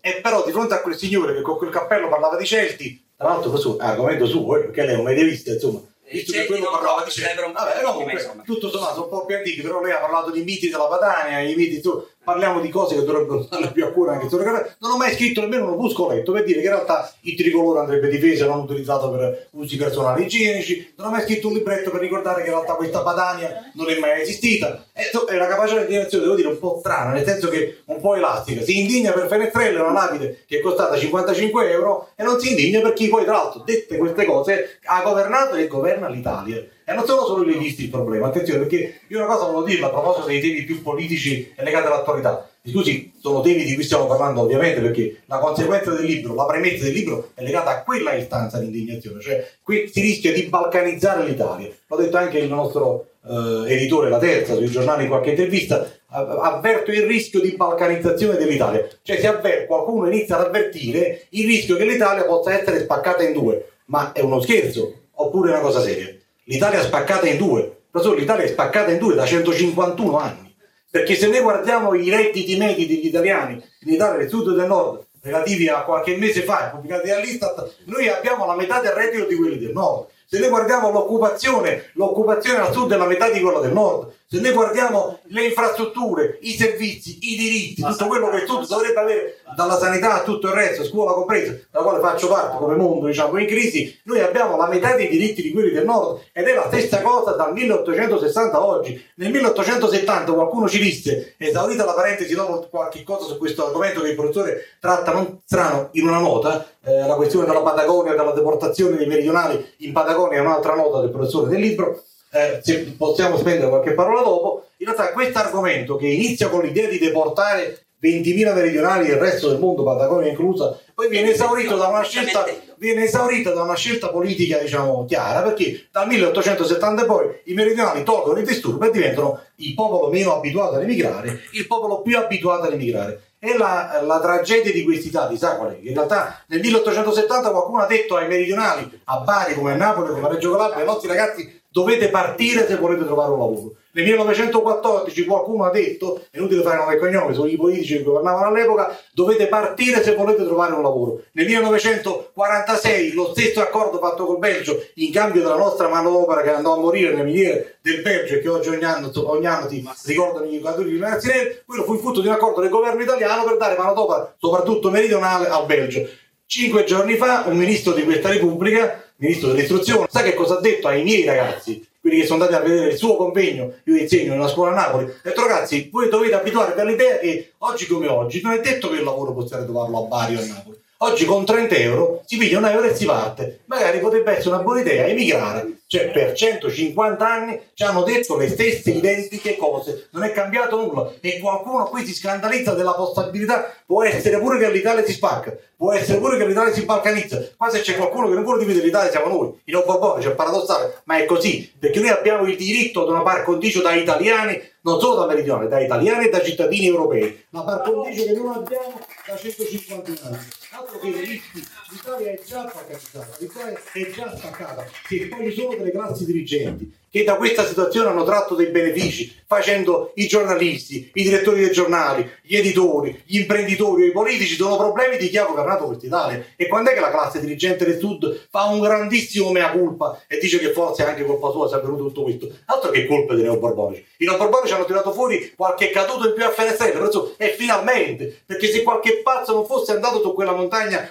e 0.00 0.20
però 0.22 0.44
di 0.44 0.52
fronte 0.52 0.74
a 0.74 0.80
quel 0.80 0.96
signore 0.96 1.34
che 1.34 1.42
con 1.42 1.58
quel 1.58 1.70
cappello 1.70 2.08
parlava 2.08 2.36
di 2.36 2.46
Celti, 2.46 3.04
tra 3.16 3.28
l'altro 3.28 3.50
questo 3.50 3.78
è 3.78 3.84
argomento 3.84 4.26
suo, 4.26 4.56
eh, 4.56 4.60
perché 4.60 4.86
lei 4.86 4.94
è 4.94 4.98
un 4.98 5.04
medievista, 5.04 5.52
insomma, 5.52 5.82
visto 6.10 6.32
che 6.32 6.46
quello 6.46 6.70
parlava 6.70 7.04
di 7.04 7.10
po' 7.10 7.52
Vabbè, 7.52 7.82
comunque, 7.82 8.42
tutto 8.44 8.70
sommato 8.70 8.94
sono 8.94 9.04
un 9.04 9.10
po' 9.10 9.26
più 9.26 9.36
antichi, 9.36 9.60
però 9.60 9.82
lei 9.82 9.92
ha 9.92 9.98
parlato 9.98 10.30
di 10.30 10.42
miti 10.42 10.70
della 10.70 10.86
Padania, 10.86 11.40
i 11.40 11.54
miti, 11.54 11.80
tu- 11.80 12.06
parliamo 12.28 12.60
di 12.60 12.68
cose 12.68 12.94
che 12.94 13.04
dovrebbero 13.04 13.42
stare 13.42 13.72
più 13.72 13.86
a 13.86 13.90
cuore 13.90 14.12
anche 14.12 14.26
storicamente. 14.26 14.76
Non 14.80 14.90
ho 14.90 14.96
mai 14.98 15.14
scritto 15.14 15.40
nemmeno 15.40 15.64
un 15.64 15.72
opuscoletto 15.72 16.30
per 16.32 16.44
dire 16.44 16.60
che 16.60 16.66
in 16.66 16.72
realtà 16.72 17.10
il 17.20 17.34
tricolore 17.34 17.80
andrebbe 17.80 18.08
difeso 18.08 18.44
e 18.44 18.48
non 18.48 18.58
utilizzato 18.60 19.10
per 19.10 19.48
usi 19.52 19.78
personali 19.78 20.24
igienici, 20.24 20.92
non 20.96 21.06
ho 21.06 21.10
mai 21.10 21.22
scritto 21.22 21.48
un 21.48 21.54
libretto 21.54 21.90
per 21.90 22.00
ricordare 22.00 22.42
che 22.42 22.48
in 22.48 22.54
realtà 22.54 22.74
questa 22.74 23.00
Padania 23.00 23.70
non 23.72 23.88
è 23.88 23.98
mai 23.98 24.20
esistita. 24.20 24.84
È 24.92 25.10
una 25.34 25.46
capacità 25.46 25.78
di 25.78 25.84
indignazione, 25.86 26.24
devo 26.24 26.36
dire, 26.36 26.48
un 26.48 26.58
po' 26.58 26.76
strana, 26.80 27.12
nel 27.12 27.24
senso 27.24 27.48
che 27.48 27.78
un 27.86 27.98
po' 27.98 28.14
elastica. 28.14 28.60
Si 28.60 28.78
indigna 28.78 29.12
per 29.12 29.26
Fenestrella, 29.26 29.82
una 29.82 29.92
lapide 29.92 30.44
che 30.46 30.58
è 30.58 30.60
costata 30.60 30.98
55 30.98 31.70
euro, 31.70 32.10
e 32.14 32.22
non 32.24 32.38
si 32.38 32.50
indigna 32.50 32.80
per 32.80 32.92
chi 32.92 33.08
poi, 33.08 33.24
tra 33.24 33.32
l'altro, 33.32 33.62
dette 33.64 33.96
queste 33.96 34.26
cose, 34.26 34.78
ha 34.84 35.00
governato 35.02 35.54
e 35.54 35.66
governa 35.66 36.08
l'Italia. 36.08 36.62
E 36.88 36.94
non 36.94 37.04
sono 37.04 37.26
solo 37.26 37.42
i 37.42 37.52
leghisti 37.52 37.82
il 37.82 37.90
problema, 37.90 38.28
attenzione, 38.28 38.60
perché 38.60 39.00
io 39.08 39.18
una 39.18 39.26
cosa 39.26 39.44
volevo 39.44 39.64
dirla 39.64 39.88
a 39.88 39.90
proposito 39.90 40.26
dei 40.26 40.40
temi 40.40 40.62
più 40.62 40.80
politici 40.80 41.52
e 41.54 41.62
legati 41.62 41.86
all'attualità. 41.86 42.48
Scusi, 42.64 43.12
sono 43.20 43.42
temi 43.42 43.64
di 43.64 43.74
cui 43.74 43.82
stiamo 43.82 44.06
parlando 44.06 44.40
ovviamente 44.40 44.80
perché 44.80 45.20
la 45.26 45.36
conseguenza 45.36 45.90
del 45.90 46.06
libro, 46.06 46.32
la 46.34 46.46
premessa 46.46 46.84
del 46.84 46.94
libro 46.94 47.28
è 47.34 47.42
legata 47.42 47.70
a 47.72 47.82
quella 47.82 48.14
istanza 48.14 48.58
di 48.58 48.66
indignazione, 48.66 49.20
cioè 49.20 49.46
qui 49.62 49.90
si 49.92 50.00
rischia 50.00 50.32
di 50.32 50.44
balcanizzare 50.44 51.26
l'Italia. 51.26 51.68
L'ho 51.88 51.96
detto 51.96 52.16
anche 52.16 52.38
il 52.38 52.48
nostro 52.48 53.08
eh, 53.22 53.70
editore, 53.70 54.08
la 54.08 54.18
terza, 54.18 54.54
sui 54.54 54.70
giornali 54.70 55.02
in 55.02 55.10
qualche 55.10 55.30
intervista, 55.30 55.86
avverto 56.06 56.90
il 56.90 57.02
rischio 57.02 57.40
di 57.40 57.50
balcanizzazione 57.50 58.38
dell'Italia. 58.38 58.88
Cioè 59.02 59.18
si 59.18 59.26
avver- 59.26 59.66
qualcuno 59.66 60.06
inizia 60.06 60.38
ad 60.38 60.46
avvertire 60.46 61.26
il 61.30 61.46
rischio 61.46 61.76
che 61.76 61.84
l'Italia 61.84 62.24
possa 62.24 62.58
essere 62.58 62.80
spaccata 62.80 63.22
in 63.24 63.34
due. 63.34 63.72
Ma 63.88 64.12
è 64.12 64.20
uno 64.20 64.40
scherzo 64.40 64.94
oppure 65.12 65.50
è 65.50 65.52
una 65.52 65.60
cosa 65.60 65.82
seria? 65.82 66.17
L'Italia 66.48 66.80
è 66.80 66.82
spaccata 66.82 67.28
in 67.28 67.36
due. 67.36 67.82
Professore, 67.90 68.20
l'Italia 68.20 68.44
è 68.44 68.48
spaccata 68.48 68.90
in 68.90 68.98
due 68.98 69.14
da 69.14 69.26
151 69.26 70.18
anni. 70.18 70.56
Perché 70.90 71.14
se 71.14 71.28
noi 71.28 71.40
guardiamo 71.40 71.92
i 71.92 72.08
redditi 72.08 72.56
medi 72.56 72.86
degli 72.86 73.06
italiani 73.06 73.62
in 73.80 73.92
Italia 73.92 74.18
del 74.18 74.30
sud 74.30 74.52
e 74.52 74.56
del 74.56 74.66
nord 74.66 75.04
relativi 75.20 75.68
a 75.68 75.82
qualche 75.82 76.16
mese 76.16 76.42
fa, 76.42 76.70
pubblicati 76.72 77.08
dall'Istat, 77.08 77.74
noi 77.84 78.08
abbiamo 78.08 78.46
la 78.46 78.56
metà 78.56 78.80
del 78.80 78.92
reddito 78.92 79.26
di 79.26 79.34
quelli 79.34 79.58
del 79.58 79.72
nord. 79.72 80.08
Se 80.24 80.38
noi 80.38 80.48
guardiamo 80.48 80.90
l'occupazione, 80.90 81.90
l'occupazione 81.94 82.60
al 82.60 82.72
sud 82.72 82.92
è 82.92 82.96
la 82.96 83.06
metà 83.06 83.28
di 83.30 83.40
quella 83.40 83.60
del 83.60 83.72
nord. 83.72 84.10
Se 84.30 84.38
noi 84.40 84.52
guardiamo 84.52 85.20
le 85.28 85.46
infrastrutture, 85.46 86.36
i 86.42 86.50
servizi, 86.50 87.16
i 87.22 87.36
diritti, 87.38 87.80
tutto 87.80 88.08
quello 88.08 88.28
che 88.28 88.44
sud 88.44 88.66
dovrebbe 88.66 89.00
avere, 89.00 89.38
dalla 89.56 89.78
sanità 89.78 90.16
a 90.16 90.22
tutto 90.22 90.48
il 90.48 90.52
resto, 90.52 90.84
scuola 90.84 91.14
compresa, 91.14 91.56
dalla 91.70 91.86
quale 91.86 92.00
faccio 92.02 92.28
parte 92.28 92.58
come 92.58 92.76
mondo, 92.76 93.06
diciamo, 93.06 93.38
in 93.38 93.46
crisi, 93.46 93.98
noi 94.02 94.20
abbiamo 94.20 94.58
la 94.58 94.68
metà 94.68 94.94
dei 94.94 95.08
diritti 95.08 95.40
di 95.40 95.50
quelli 95.50 95.70
del 95.70 95.86
nord 95.86 96.20
ed 96.34 96.46
è 96.46 96.52
la 96.52 96.66
stessa 96.66 97.00
cosa 97.00 97.30
dal 97.30 97.54
1860 97.54 98.54
a 98.54 98.66
oggi. 98.66 99.02
Nel 99.14 99.30
1870 99.30 100.30
qualcuno 100.34 100.68
ci 100.68 100.78
disse, 100.78 101.34
esaurita 101.38 101.86
la 101.86 101.94
parentesi 101.94 102.34
dopo 102.34 102.68
qualche 102.68 103.02
cosa 103.04 103.24
su 103.24 103.38
questo 103.38 103.64
argomento 103.64 104.02
che 104.02 104.10
il 104.10 104.14
professore 104.14 104.76
tratta 104.78 105.10
non 105.10 105.40
strano 105.46 105.88
in 105.92 106.06
una 106.06 106.18
nota, 106.18 106.66
eh, 106.84 107.06
la 107.06 107.14
questione 107.14 107.46
della 107.46 107.62
Patagonia, 107.62 108.14
della 108.14 108.32
deportazione 108.32 108.98
dei 108.98 109.06
meridionali 109.06 109.74
in 109.78 109.92
Patagonia 109.92 110.36
è 110.36 110.40
un'altra 110.42 110.74
nota 110.74 111.00
del 111.00 111.08
professore 111.08 111.48
del 111.48 111.60
libro, 111.60 112.02
eh, 112.30 112.60
se 112.62 112.94
possiamo 112.96 113.38
spendere 113.38 113.68
qualche 113.68 113.92
parola 113.92 114.22
dopo, 114.22 114.66
in 114.78 114.86
realtà 114.86 115.12
questo 115.12 115.38
argomento 115.38 115.96
che 115.96 116.06
inizia 116.06 116.48
con 116.48 116.62
l'idea 116.62 116.88
di 116.88 116.98
deportare 116.98 117.86
20.000 118.00 118.54
meridionali 118.54 119.08
e 119.08 119.12
il 119.12 119.18
resto 119.18 119.48
del 119.48 119.58
mondo, 119.58 119.82
Patagonia 119.82 120.30
inclusa, 120.30 120.78
poi 120.94 121.08
viene 121.08 121.32
esaurito 121.32 121.76
da 121.76 121.88
una 121.88 122.02
scelta, 122.02 122.44
da 122.44 123.62
una 123.62 123.74
scelta 123.74 124.10
politica, 124.10 124.58
diciamo, 124.58 125.04
chiara, 125.04 125.42
perché 125.42 125.88
dal 125.90 126.06
1870 126.06 127.00
in 127.00 127.06
poi 127.06 127.26
i 127.44 127.54
meridionali 127.54 128.04
tolgono 128.04 128.38
i 128.38 128.44
disturbi 128.44 128.86
e 128.86 128.90
diventano 128.92 129.40
il 129.56 129.74
popolo 129.74 130.10
meno 130.10 130.36
abituato 130.36 130.76
ad 130.76 130.82
emigrare, 130.82 131.40
il 131.52 131.66
popolo 131.66 132.02
più 132.02 132.16
abituato 132.16 132.66
ad 132.66 132.72
emigrare. 132.72 133.22
E 133.40 133.56
la, 133.56 134.00
la 134.04 134.20
tragedia 134.20 134.72
di 134.72 134.82
questi 134.82 135.08
stati, 135.08 135.36
sa 135.36 135.56
qual 135.56 135.72
è? 135.72 135.78
In 135.80 135.94
realtà 135.94 136.42
nel 136.48 136.60
1870 136.60 137.50
qualcuno 137.50 137.82
ha 137.82 137.86
detto 137.86 138.16
ai 138.16 138.26
meridionali, 138.26 139.00
a 139.04 139.18
Bari 139.18 139.54
come 139.54 139.72
a 139.72 139.76
Napoli, 139.76 140.10
come 140.10 140.26
a 140.26 140.30
Reggio 140.30 140.52
Calabria, 140.52 140.78
ai 140.78 140.84
nostri 140.84 141.06
ragazzi 141.06 141.57
dovete 141.78 142.08
partire 142.08 142.66
se 142.66 142.74
volete 142.74 143.04
trovare 143.04 143.30
un 143.30 143.38
lavoro. 143.38 143.74
Nel 143.92 144.04
1914 144.04 145.24
qualcuno 145.24 145.64
ha 145.64 145.70
detto, 145.70 146.22
è 146.30 146.38
inutile 146.38 146.62
fare 146.62 146.76
nome 146.76 146.94
e 146.94 146.98
cognome, 146.98 147.34
sono 147.34 147.46
i 147.46 147.56
politici 147.56 147.98
che 147.98 148.02
governavano 148.02 148.48
all'epoca, 148.48 148.96
dovete 149.12 149.46
partire 149.46 150.02
se 150.02 150.14
volete 150.14 150.44
trovare 150.44 150.74
un 150.74 150.82
lavoro. 150.82 151.22
Nel 151.32 151.46
1946 151.46 153.12
lo 153.12 153.30
stesso 153.30 153.60
accordo 153.60 153.98
fatto 153.98 154.26
col 154.26 154.38
Belgio 154.38 154.84
in 154.94 155.12
cambio 155.12 155.40
della 155.42 155.56
nostra 155.56 155.88
manodopera 155.88 156.42
che 156.42 156.50
andò 156.50 156.74
a 156.74 156.80
morire 156.80 157.10
nelle 157.10 157.22
miniere 157.22 157.78
del 157.80 158.02
Belgio 158.02 158.34
e 158.34 158.40
che 158.40 158.48
oggi 158.48 158.70
ogni 158.70 158.84
anno, 158.84 159.10
ogni 159.14 159.46
anno 159.46 159.66
ti 159.66 159.84
ricordano 160.04 160.46
i 160.46 160.58
giocatori 160.58 160.90
di 160.90 160.98
neri, 160.98 161.62
quello 161.64 161.84
fu 161.84 161.94
il 161.94 162.00
frutto 162.00 162.20
di 162.20 162.26
un 162.26 162.34
accordo 162.34 162.60
del 162.60 162.70
governo 162.70 163.02
italiano 163.02 163.44
per 163.44 163.56
dare 163.56 163.76
manodopera 163.76 164.34
soprattutto 164.38 164.90
meridionale 164.90 165.48
al 165.48 165.64
Belgio. 165.66 166.08
Cinque 166.46 166.84
giorni 166.84 167.14
fa 167.16 167.44
un 167.46 167.58
ministro 167.58 167.92
di 167.92 168.04
questa 168.04 168.30
Repubblica, 168.30 169.02
ministro 169.18 169.48
dell'istruzione, 169.48 170.06
sa 170.10 170.22
che 170.22 170.34
cosa 170.34 170.58
ha 170.58 170.60
detto 170.60 170.88
ai 170.88 171.02
miei 171.02 171.24
ragazzi, 171.24 171.86
quelli 172.00 172.20
che 172.20 172.26
sono 172.26 172.42
andati 172.42 172.62
a 172.62 172.66
vedere 172.66 172.92
il 172.92 172.96
suo 172.96 173.16
convegno, 173.16 173.74
io 173.84 173.96
insegno 173.96 174.32
in 174.32 174.38
una 174.38 174.48
scuola 174.48 174.70
a 174.70 174.74
Napoli, 174.74 175.04
ha 175.06 175.20
detto 175.22 175.42
ragazzi, 175.42 175.88
voi 175.92 176.08
dovete 176.08 176.34
abituarvi 176.34 176.80
all'idea 176.80 177.18
che 177.18 177.52
oggi 177.58 177.86
come 177.86 178.06
oggi 178.08 178.40
non 178.40 178.52
è 178.52 178.60
detto 178.60 178.88
che 178.88 178.96
il 178.96 179.04
lavoro 179.04 179.32
possiate 179.32 179.64
trovarlo 179.64 180.04
a 180.04 180.06
Bari 180.06 180.36
o 180.36 180.40
a 180.40 180.46
Napoli. 180.46 180.78
Oggi 181.00 181.26
con 181.26 181.44
30 181.44 181.76
euro 181.76 182.22
si 182.26 182.36
piglia 182.38 182.58
un 182.58 182.64
euro 182.64 182.88
e 182.88 182.94
si 182.96 183.04
parte. 183.04 183.60
Magari 183.66 184.00
potrebbe 184.00 184.32
essere 184.32 184.48
una 184.48 184.64
buona 184.64 184.80
idea 184.80 185.06
emigrare. 185.06 185.82
Cioè, 185.86 186.10
per 186.10 186.32
150 186.32 187.26
anni 187.26 187.60
ci 187.72 187.84
hanno 187.84 188.02
detto 188.02 188.36
le 188.36 188.48
stesse 188.48 188.90
identiche 188.90 189.56
cose, 189.56 190.08
non 190.10 190.24
è 190.24 190.32
cambiato 190.32 190.76
nulla. 190.76 191.12
E 191.20 191.38
qualcuno 191.38 191.84
qui 191.84 192.04
si 192.04 192.12
scandalizza 192.12 192.74
della 192.74 192.94
possibilità, 192.94 193.72
può 193.86 194.02
essere 194.02 194.40
pure 194.40 194.58
che 194.58 194.70
l'Italia 194.70 195.04
si 195.04 195.12
spacca, 195.12 195.56
può 195.76 195.92
essere 195.92 196.18
pure 196.18 196.36
che 196.36 196.46
l'Italia 196.46 196.74
si 196.74 196.84
balcanizza. 196.84 197.52
Qua 197.56 197.70
se 197.70 197.80
c'è 197.80 197.94
qualcuno 197.94 198.28
che 198.28 198.34
non 198.34 198.42
vuole 198.42 198.58
dividere 198.58 198.84
l'Italia 198.84 199.10
siamo 199.12 199.28
noi, 199.28 199.60
i 199.64 199.70
non 199.70 199.84
borboni, 199.86 200.20
cioè 200.20 200.34
paradossale, 200.34 201.02
ma 201.04 201.16
è 201.16 201.24
così, 201.26 201.72
perché 201.78 202.00
noi 202.00 202.10
abbiamo 202.10 202.44
il 202.46 202.56
diritto 202.56 203.02
ad 203.02 203.08
una 203.08 203.22
par 203.22 203.44
condicio 203.44 203.80
da 203.80 203.94
italiani, 203.94 204.60
non 204.80 205.00
solo 205.00 205.20
da 205.20 205.26
meridionali, 205.26 205.68
da 205.68 205.80
italiani 205.80 206.26
e 206.26 206.28
da 206.28 206.42
cittadini 206.42 206.86
europei. 206.86 207.46
La 207.50 207.62
par 207.62 207.82
condicio 207.82 208.24
che 208.24 208.32
non 208.32 208.52
abbiamo 208.52 209.00
da 209.26 209.36
150 209.36 210.12
anni. 210.26 210.38
Altro 210.78 211.00
che 211.00 211.08
i 211.08 211.12
diritti, 211.12 211.66
l'Italia 211.90 212.30
è 212.30 212.40
già 212.46 212.68
spaccata, 212.70 213.36
l'Italia 213.38 213.80
è 213.92 214.10
già 214.12 214.36
staccata, 214.36 214.86
che 215.08 215.26
poi 215.26 215.50
ci 215.50 215.60
sono 215.60 215.74
delle 215.74 215.90
classi 215.90 216.24
dirigenti 216.24 216.94
che 217.10 217.24
da 217.24 217.36
questa 217.36 217.66
situazione 217.66 218.10
hanno 218.10 218.24
tratto 218.24 218.54
dei 218.54 218.66
benefici, 218.66 219.34
facendo 219.46 220.12
i 220.16 220.26
giornalisti, 220.26 221.10
i 221.14 221.22
direttori 221.22 221.60
dei 221.60 221.72
giornali, 221.72 222.28
gli 222.42 222.54
editori, 222.54 223.22
gli 223.24 223.38
imprenditori 223.38 224.06
i 224.06 224.12
politici 224.12 224.54
sono 224.56 224.76
problemi 224.76 225.16
di 225.16 225.28
chi 225.28 225.38
ha 225.38 225.46
governato 225.46 225.86
quest'Italia. 225.86 226.44
E 226.54 226.66
quando 226.66 226.90
è 226.90 226.94
che 226.94 227.00
la 227.00 227.10
classe 227.10 227.40
dirigente 227.40 227.86
del 227.86 227.98
Sud 227.98 228.48
fa 228.50 228.64
un 228.64 228.80
grandissimo 228.80 229.50
mea 229.50 229.70
culpa 229.70 230.22
e 230.26 230.38
dice 230.38 230.58
che 230.58 230.72
forse 230.72 231.04
è 231.04 231.08
anche 231.08 231.24
colpa 231.24 231.50
sua 231.50 231.68
se 231.68 231.76
è 231.76 231.78
avvenuto 231.78 232.04
tutto 232.04 232.22
questo? 232.24 232.50
Altro 232.66 232.90
che 232.90 233.06
colpa 233.06 233.34
dei 233.34 233.44
neoborbonici. 233.44 234.04
I 234.18 234.26
neoborbonici 234.26 234.74
hanno 234.74 234.84
tirato 234.84 235.12
fuori 235.12 235.54
qualche 235.56 235.90
caduto 235.90 236.28
in 236.28 236.34
più 236.34 236.44
a 236.44 236.50
Fenestrella, 236.50 237.08
e 237.36 237.48
finalmente, 237.56 238.42
perché 238.44 238.70
se 238.70 238.82
qualche 238.82 239.22
pazzo 239.22 239.54
non 239.54 239.64
fosse 239.64 239.92
andato 239.92 240.20
su 240.20 240.34
quella 240.34 240.52
montagna 240.52 240.67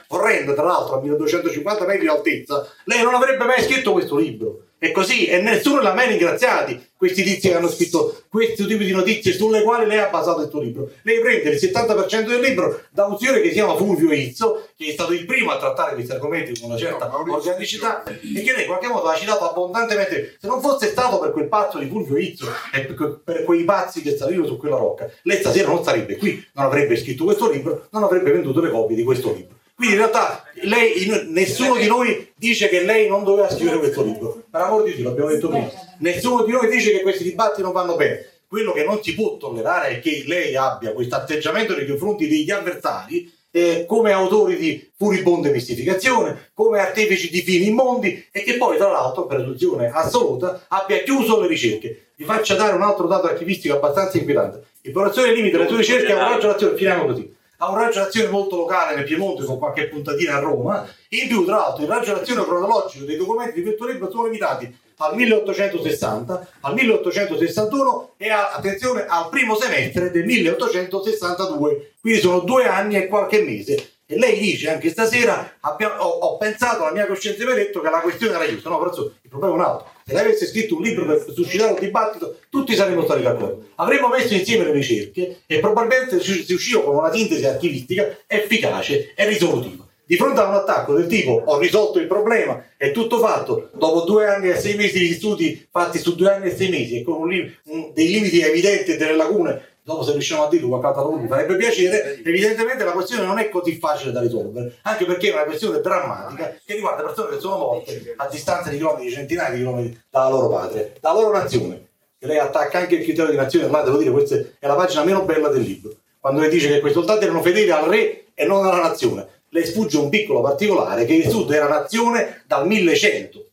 orrenda, 0.08 0.54
tra 0.54 0.64
l'altro 0.64 0.98
a 0.98 1.02
1250 1.02 1.86
metri 1.86 2.02
di 2.02 2.08
altezza, 2.08 2.68
lei 2.86 3.02
non 3.04 3.14
avrebbe 3.14 3.46
mai 3.46 3.62
scritto 3.62 3.92
questo 3.92 4.18
libro. 4.18 4.67
E 4.80 4.92
così, 4.92 5.26
e 5.26 5.42
nessuno 5.42 5.82
l'ha 5.82 5.94
mai 5.94 6.10
ringraziati 6.10 6.90
questi 6.96 7.24
tizi 7.24 7.48
che 7.48 7.56
hanno 7.56 7.68
scritto 7.68 8.24
questo 8.30 8.68
tipo 8.68 8.84
di 8.84 8.92
notizie 8.92 9.34
sulle 9.34 9.64
quali 9.64 9.88
lei 9.88 9.98
ha 9.98 10.10
basato 10.10 10.42
il 10.42 10.50
suo 10.50 10.62
libro. 10.62 10.92
Lei 11.02 11.20
prende 11.20 11.50
il 11.50 11.60
70% 11.60 12.28
del 12.28 12.40
libro 12.42 12.82
da 12.92 13.06
un 13.06 13.18
signore 13.18 13.42
che 13.42 13.48
si 13.48 13.56
chiama 13.56 13.76
Fulvio 13.76 14.12
Izzo, 14.12 14.68
che 14.78 14.88
è 14.88 14.92
stato 14.92 15.14
il 15.14 15.26
primo 15.26 15.50
a 15.50 15.58
trattare 15.58 15.96
questi 15.96 16.12
argomenti 16.12 16.60
con 16.60 16.70
una 16.70 16.80
certa 16.80 17.10
organicità 17.12 18.04
e 18.04 18.42
che 18.42 18.52
lei 18.54 18.62
in 18.62 18.68
qualche 18.68 18.88
modo 18.88 19.08
ha 19.08 19.16
citato 19.16 19.50
abbondantemente. 19.50 20.38
Se 20.40 20.48
non 20.48 20.62
fosse 20.62 20.90
stato 20.90 21.18
per 21.18 21.32
quel 21.32 21.48
pazzo 21.48 21.80
di 21.80 21.88
Fulvio 21.88 22.18
Izzo 22.18 22.48
e 22.72 22.82
per 22.82 23.44
quei 23.44 23.64
pazzi 23.64 24.04
che 24.04 24.16
salivano 24.16 24.48
su 24.48 24.58
quella 24.58 24.78
rocca, 24.78 25.10
lei 25.24 25.38
stasera 25.38 25.70
non 25.70 25.84
sarebbe 25.84 26.18
qui, 26.18 26.46
non 26.54 26.66
avrebbe 26.66 26.96
scritto 26.98 27.24
questo 27.24 27.50
libro, 27.50 27.88
non 27.92 28.04
avrebbe 28.04 28.32
venduto 28.32 28.62
le 28.62 28.70
copie 28.70 28.96
di 28.96 29.04
questo 29.04 29.34
libro. 29.34 29.56
Quindi 29.78 29.94
in 29.94 30.02
realtà 30.02 30.44
lei, 30.64 31.06
in- 31.06 31.28
nessuno 31.28 31.76
di 31.76 31.86
noi 31.86 32.32
dice 32.36 32.68
che 32.68 32.82
lei 32.84 33.08
non 33.08 33.24
doveva 33.24 33.48
scrivere 33.48 33.78
questo 33.78 34.04
libro. 34.04 34.44
Per 34.50 34.60
amor 34.60 34.84
di 34.84 34.96
Dio, 34.96 35.04
l'abbiamo 35.04 35.30
detto 35.30 35.50
prima. 35.50 35.70
Nessuno 36.00 36.44
di 36.44 36.52
noi 36.52 36.68
dice 36.68 36.90
che 36.90 37.02
questi 37.04 37.24
dibattiti 37.24 37.62
non 37.62 37.74
vanno 37.74 37.96
bene. 37.96 38.26
Quello 38.48 38.72
che 38.72 38.84
non 38.84 39.04
si 39.04 39.14
può 39.14 39.38
tollerare 39.38 39.90
è 39.90 40.00
che 40.00 40.24
lei 40.26 40.56
abbia 40.56 40.94
questo 40.94 41.14
atteggiamento 41.14 41.76
nei 41.76 41.86
confronti 41.86 42.28
degli 42.28 42.50
avversari 42.50 43.32
eh, 43.52 43.86
come 43.86 44.12
autori 44.12 44.56
di 44.56 44.90
furibonde 44.98 45.52
mistificazione, 45.52 46.50
come 46.56 46.80
artefici 46.80 47.30
di 47.30 47.42
fini 47.42 47.68
immondi 47.68 48.26
e 48.32 48.42
che 48.42 48.58
poi 48.58 48.78
tra 48.78 48.90
l'altro, 48.90 49.28
presunzione 49.28 49.92
assoluta, 49.94 50.66
abbia 50.70 51.04
chiuso 51.04 51.40
le 51.40 51.48
ricerche. 51.48 52.08
Vi 52.16 52.24
faccio 52.24 52.56
dare 52.56 52.74
un 52.74 52.82
altro 52.82 53.06
dato 53.06 53.28
archivistico 53.28 53.76
abbastanza 53.76 54.18
inquietante. 54.18 54.64
Il 54.82 54.92
professore 54.92 55.36
limita 55.36 55.60
le 55.60 55.68
sue 55.68 55.78
ricerche 55.78 56.14
a 56.14 56.16
un 56.16 56.32
raggio 56.32 56.48
d'azione, 56.48 56.76
finiamo 56.76 57.06
così, 57.06 57.32
ha 57.58 57.70
un 57.70 57.78
raggio 57.78 58.00
d'azione 58.00 58.30
molto 58.30 58.56
locale 58.56 58.96
nel 58.96 59.06
Piemonte 59.06 59.44
con 59.44 59.58
qualche 59.58 59.88
puntatina 59.88 60.36
a 60.36 60.40
Roma, 60.40 60.88
in 61.10 61.28
più 61.28 61.44
tra 61.46 61.58
l'altro 61.58 61.84
il 61.84 61.90
raggio 61.90 62.14
d'azione 62.14 62.44
cronologico 62.44 63.06
dei 63.06 63.18
documenti 63.18 63.56
di 63.56 63.64
questo 63.64 63.86
libro 63.88 64.10
sono 64.12 64.26
limitati 64.26 64.76
al 64.98 65.16
1860, 65.16 66.48
al 66.62 66.74
1861 66.74 68.14
e 68.18 68.30
a, 68.30 68.52
attenzione 68.52 69.06
al 69.08 69.30
primo 69.30 69.56
semestre 69.56 70.12
del 70.12 70.26
1862, 70.26 71.94
quindi 72.02 72.20
sono 72.20 72.40
due 72.40 72.66
anni 72.68 72.96
e 72.96 73.08
qualche 73.08 73.44
mese. 73.44 73.97
E 74.10 74.18
lei 74.18 74.40
dice 74.40 74.70
anche 74.70 74.90
stasera 74.90 75.58
abbiamo, 75.60 75.96
ho, 75.96 76.20
ho, 76.20 76.38
pensato, 76.38 76.86
la 76.86 76.94
mia 76.94 77.06
coscienza 77.06 77.44
mi 77.44 77.52
ha 77.52 77.56
detto 77.56 77.82
che 77.82 77.90
la 77.90 78.00
questione 78.00 78.36
era 78.36 78.48
giusta, 78.48 78.70
no, 78.70 78.80
però 78.80 78.96
il 78.96 79.30
problema 79.30 79.54
è 79.54 79.58
un 79.58 79.64
altro. 79.64 79.92
Se 80.06 80.14
lei 80.14 80.24
avesse 80.24 80.48
scritto 80.48 80.78
un 80.78 80.82
libro 80.82 81.06
per 81.06 81.26
suscitare 81.34 81.74
un 81.74 81.80
dibattito, 81.80 82.38
tutti 82.50 82.74
saremmo 82.74 83.04
stati 83.04 83.22
d'accordo. 83.22 83.68
Avremmo 83.76 84.08
messo 84.08 84.34
insieme 84.34 84.64
le 84.64 84.72
ricerche 84.72 85.42
e 85.46 85.60
probabilmente 85.60 86.22
si 86.22 86.54
usciva 86.54 86.84
con 86.84 86.96
una 86.96 87.12
sintesi 87.12 87.46
archivistica 87.46 88.18
efficace 88.26 89.14
e 89.14 89.28
risolutiva 89.28 89.86
di 90.08 90.16
fronte 90.16 90.40
a 90.40 90.48
un 90.48 90.54
attacco 90.54 90.94
del 90.94 91.08
tipo 91.08 91.44
ho 91.46 91.60
risolto 91.60 92.00
il 92.00 92.08
problema, 92.08 92.64
è 92.78 92.92
tutto 92.92 93.20
fatto, 93.20 93.72
dopo 93.74 94.06
due 94.06 94.26
anni 94.26 94.48
e 94.48 94.56
sei 94.56 94.76
mesi 94.76 95.00
di 95.00 95.14
studi 95.14 95.68
fatti 95.70 96.00
su 96.00 96.16
due 96.16 96.32
anni 96.32 96.48
e 96.48 96.56
sei 96.56 96.70
mesi 96.70 97.00
e 97.00 97.04
con 97.04 97.28
lim- 97.28 97.52
dei 97.94 98.08
limiti 98.08 98.40
evidenti 98.40 98.92
e 98.92 98.96
delle 98.96 99.18
lacune, 99.18 99.77
dopo 99.88 100.04
se 100.04 100.12
riusciamo 100.12 100.44
a 100.44 100.50
dirlo 100.50 100.68
qualche 100.68 100.88
altro 100.88 101.12
mi 101.12 101.30
farebbe 101.30 101.56
piacere, 101.56 102.22
evidentemente 102.22 102.84
la 102.84 102.92
questione 102.92 103.24
non 103.24 103.40
è 103.40 103.48
così 103.48 103.78
facile 103.78 104.12
da 104.12 104.20
risolvere, 104.20 104.80
anche 104.82 105.06
perché 105.06 105.30
è 105.30 105.34
una 105.34 105.46
questione 105.46 105.80
drammatica 105.80 106.58
che 106.66 106.74
riguarda 106.74 107.04
persone 107.04 107.30
che 107.30 107.40
sono 107.40 107.58
morte 107.58 108.14
a 108.18 108.28
distanza 108.28 108.70
di 108.70 108.76
chilometri, 108.76 109.10
centinaia 109.10 109.52
di 109.52 109.60
chilometri 109.60 110.02
dalla 110.10 110.28
loro 110.28 110.50
patria, 110.50 110.92
dalla 111.00 111.22
loro 111.22 111.38
nazione. 111.38 111.88
E 112.20 112.28
lei 112.28 112.38
attacca 112.38 112.80
anche 112.80 112.96
il 112.96 113.04
criterio 113.04 113.32
di 113.32 113.38
nazione, 113.38 113.68
ma 113.68 113.82
devo 113.82 113.96
dire 113.96 114.12
questa 114.12 114.36
è 114.36 114.68
la 114.68 114.76
pagina 114.76 115.06
meno 115.06 115.24
bella 115.24 115.48
del 115.48 115.62
libro, 115.62 115.94
quando 116.20 116.42
lei 116.42 116.50
dice 116.50 116.68
che 116.68 116.82
quei 116.82 116.92
soldati 116.92 117.24
erano 117.24 117.42
fedeli 117.42 117.72
al 117.72 117.88
re 117.88 118.26
e 118.34 118.46
non 118.46 118.66
alla 118.66 118.82
nazione. 118.82 119.26
Le 119.48 119.66
sfugge 119.66 119.98
un 120.00 120.10
piccolo 120.10 120.42
particolare 120.42 121.06
che 121.06 121.14
il 121.14 121.30
Sud 121.30 121.50
era 121.52 121.70
nazione 121.70 122.44
dal 122.46 122.68
1100, 122.68 123.46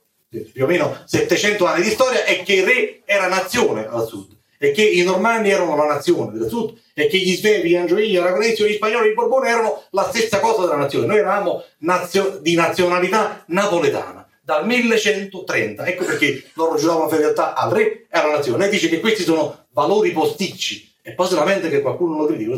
più 0.53 0.64
o 0.64 0.66
meno 0.66 0.97
700 1.05 1.64
anni 1.64 1.85
di 1.85 1.91
storia, 1.91 2.24
e 2.24 2.43
che 2.43 2.55
il 2.55 2.64
re 2.64 3.03
era 3.05 3.28
nazione 3.28 3.87
al 3.87 4.05
Sud, 4.05 4.35
e 4.59 4.71
che 4.71 4.83
i 4.83 5.03
Normanni 5.03 5.51
erano 5.51 5.77
la 5.77 5.87
nazione 5.87 6.39
del 6.39 6.49
Sud, 6.49 6.77
e 6.95 7.07
che 7.09 7.19
gli 7.19 7.37
Svevi, 7.37 7.71
gli 7.71 7.77
Angioini, 7.77 8.11
gli 8.11 8.17
Aragonesi, 8.17 8.65
gli 8.65 8.75
Spagnoli, 8.75 9.11
i 9.11 9.15
Borbone 9.15 9.49
erano 9.49 9.83
la 9.91 10.05
stessa 10.05 10.39
cosa 10.39 10.63
della 10.63 10.77
nazione. 10.77 11.07
Noi 11.07 11.19
eravamo 11.19 11.65
nazio- 11.79 12.39
di 12.41 12.55
nazionalità 12.55 13.45
napoletana 13.49 14.29
dal 14.41 14.67
1130. 14.67 15.87
Ecco 15.87 16.05
perché 16.05 16.45
loro 16.55 16.77
giuravano 16.77 17.09
fedeltà 17.09 17.55
al 17.55 17.71
re 17.71 18.07
e 18.11 18.19
alla 18.19 18.37
nazione. 18.37 18.59
Lei 18.59 18.71
dice 18.71 18.89
che 18.89 19.01
questi 19.01 19.23
sono 19.23 19.67
valori 19.71 20.13
posticci 20.13 20.93
e 21.03 21.13
poi 21.13 21.27
solamente 21.27 21.69
che 21.69 21.81
qualcuno 21.81 22.19
lo 22.19 22.27
critica 22.27 22.53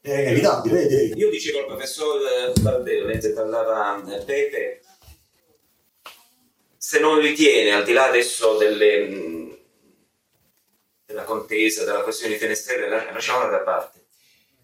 è 0.00 0.20
inevitabile. 0.20 0.82
Io 1.14 1.30
dicevo 1.30 1.60
al 1.60 1.66
professor 1.66 2.52
Barbero, 2.60 3.06
mentre 3.06 3.30
parlava 3.30 4.02
eh, 4.14 4.22
Pepe, 4.24 4.80
se 6.76 7.00
non 7.00 7.18
ritiene, 7.18 7.72
al 7.72 7.84
di 7.84 7.92
là 7.92 8.06
adesso 8.06 8.56
delle, 8.56 9.55
della 11.06 11.22
contesa, 11.22 11.84
della 11.84 12.02
questione 12.02 12.34
di 12.34 12.38
Fenestrelle, 12.38 12.88
lasciamola 12.88 13.48
da 13.48 13.60
parte, 13.60 14.04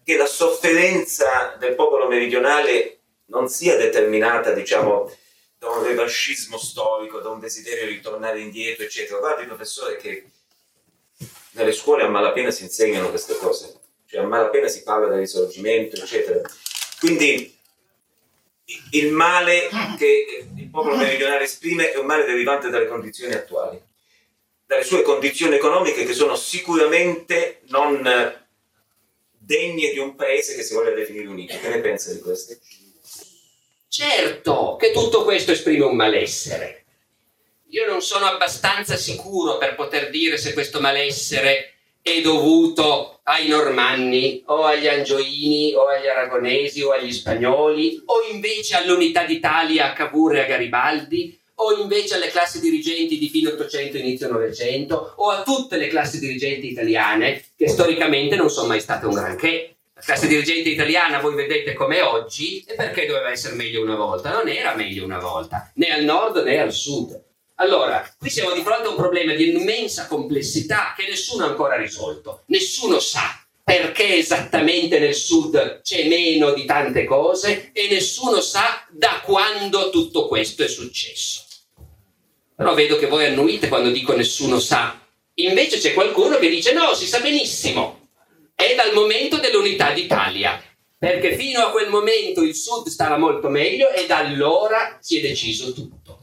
che 0.03 0.17
la 0.17 0.25
sofferenza 0.25 1.55
del 1.57 1.75
popolo 1.75 2.07
meridionale 2.07 2.99
non 3.27 3.47
sia 3.49 3.77
determinata, 3.77 4.51
diciamo, 4.51 5.11
da 5.57 5.69
un 5.69 5.83
revanchismo 5.83 6.57
storico, 6.57 7.19
da 7.19 7.29
un 7.29 7.39
desiderio 7.39 7.87
di 7.87 7.93
ritornare 7.93 8.41
indietro, 8.41 8.83
eccetera. 8.83 9.19
Guardi, 9.19 9.45
professore, 9.45 9.95
che 9.95 10.29
nelle 11.51 11.71
scuole 11.71 12.03
a 12.03 12.09
malapena 12.09 12.51
si 12.51 12.63
insegnano 12.63 13.09
queste 13.09 13.35
cose 13.37 13.81
cioè 14.13 14.21
a 14.21 14.27
malapena 14.27 14.67
si 14.67 14.83
parla 14.83 15.07
del 15.07 15.17
risorgimento, 15.17 15.95
eccetera. 15.95 16.39
Quindi 16.99 17.57
il 18.91 19.11
male 19.11 19.67
che 19.97 20.45
il 20.55 20.69
popolo 20.69 20.95
meridionale 20.97 21.45
esprime 21.45 21.91
è 21.91 21.97
un 21.97 22.05
male 22.05 22.23
derivante 22.23 22.69
dalle 22.69 22.85
condizioni 22.85 23.33
attuali, 23.33 23.81
dalle 24.73 24.83
sue 24.83 25.03
condizioni 25.03 25.55
economiche 25.55 26.03
che 26.03 26.13
sono 26.13 26.35
sicuramente 26.35 27.61
non 27.67 28.01
degne 29.29 29.91
di 29.91 29.99
un 29.99 30.15
paese 30.15 30.55
che 30.55 30.63
si 30.63 30.73
voglia 30.73 30.91
definire 30.91 31.27
unito. 31.27 31.57
Che 31.59 31.69
ne 31.69 31.79
pensa 31.79 32.11
di 32.11 32.19
questo? 32.19 32.55
Certo 33.87 34.75
che 34.79 34.91
tutto 34.91 35.23
questo 35.23 35.51
esprime 35.51 35.85
un 35.85 35.95
malessere. 35.95 36.85
Io 37.69 37.85
non 37.87 38.01
sono 38.01 38.25
abbastanza 38.25 38.95
sicuro 38.97 39.57
per 39.57 39.75
poter 39.75 40.09
dire 40.09 40.37
se 40.37 40.53
questo 40.53 40.79
malessere 40.79 41.73
è 42.01 42.19
dovuto 42.21 43.21
ai 43.23 43.47
normanni 43.47 44.43
o 44.47 44.63
agli 44.63 44.87
angioini 44.87 45.73
o 45.73 45.87
agli 45.87 46.07
aragonesi 46.07 46.81
o 46.81 46.91
agli 46.91 47.13
spagnoli 47.13 48.01
o 48.05 48.21
invece 48.31 48.75
all'unità 48.75 49.23
d'Italia 49.23 49.85
a 49.85 49.93
Cavour 49.93 50.35
e 50.35 50.41
a 50.41 50.45
Garibaldi 50.45 51.39
o 51.55 51.81
invece 51.81 52.15
alle 52.15 52.29
classi 52.29 52.59
dirigenti 52.59 53.17
di 53.17 53.29
fine 53.29 53.49
800 53.49 53.97
inizio 53.97 54.31
900 54.31 55.13
o 55.17 55.29
a 55.29 55.43
tutte 55.43 55.77
le 55.77 55.87
classi 55.87 56.19
dirigenti 56.19 56.71
italiane 56.71 57.43
che 57.55 57.67
storicamente 57.67 58.35
non 58.35 58.49
sono 58.49 58.67
mai 58.67 58.79
state 58.79 59.05
un 59.05 59.13
granché. 59.13 59.75
La 59.95 60.01
classe 60.01 60.27
dirigente 60.27 60.69
italiana 60.69 61.19
voi 61.19 61.35
vedete 61.35 61.73
come 61.73 62.01
oggi 62.01 62.63
e 62.67 62.73
perché 62.73 63.05
doveva 63.05 63.29
essere 63.29 63.55
meglio 63.55 63.81
una 63.81 63.95
volta? 63.95 64.31
Non 64.31 64.49
era 64.49 64.75
meglio 64.75 65.05
una 65.05 65.19
volta, 65.19 65.71
né 65.75 65.91
al 65.91 66.03
nord 66.03 66.37
né 66.37 66.59
al 66.59 66.73
sud 66.73 67.21
allora, 67.55 68.05
qui 68.17 68.29
siamo 68.29 68.51
di 68.51 68.61
fronte 68.61 68.87
a 68.87 68.89
un 68.89 68.95
problema 68.95 69.33
di 69.33 69.51
immensa 69.51 70.07
complessità 70.07 70.93
che 70.97 71.07
nessuno 71.07 71.45
ha 71.45 71.49
ancora 71.49 71.75
risolto. 71.75 72.43
Nessuno 72.47 72.99
sa 72.99 73.42
perché 73.63 74.17
esattamente 74.17 74.99
nel 74.99 75.15
sud 75.15 75.81
c'è 75.81 76.05
meno 76.07 76.51
di 76.53 76.65
tante 76.65 77.05
cose 77.05 77.71
e 77.71 77.87
nessuno 77.89 78.41
sa 78.41 78.85
da 78.91 79.21
quando 79.23 79.89
tutto 79.89 80.27
questo 80.27 80.63
è 80.63 80.67
successo. 80.67 81.45
Però 82.55 82.73
vedo 82.73 82.97
che 82.97 83.07
voi 83.07 83.25
annuite 83.25 83.69
quando 83.69 83.89
dico 83.89 84.15
nessuno 84.15 84.59
sa. 84.59 84.99
Invece 85.35 85.79
c'è 85.79 85.93
qualcuno 85.93 86.37
che 86.37 86.49
dice 86.49 86.73
no, 86.73 86.93
si 86.93 87.07
sa 87.07 87.19
benissimo. 87.19 88.09
È 88.53 88.75
dal 88.75 88.93
momento 88.93 89.37
dell'unità 89.37 89.91
d'Italia. 89.91 90.61
Perché 90.97 91.35
fino 91.35 91.61
a 91.61 91.71
quel 91.71 91.89
momento 91.89 92.43
il 92.43 92.55
sud 92.55 92.87
stava 92.87 93.17
molto 93.17 93.49
meglio 93.49 93.91
e 93.91 94.05
da 94.05 94.17
allora 94.17 94.97
si 95.01 95.17
è 95.17 95.21
deciso 95.21 95.73
tutto. 95.73 96.19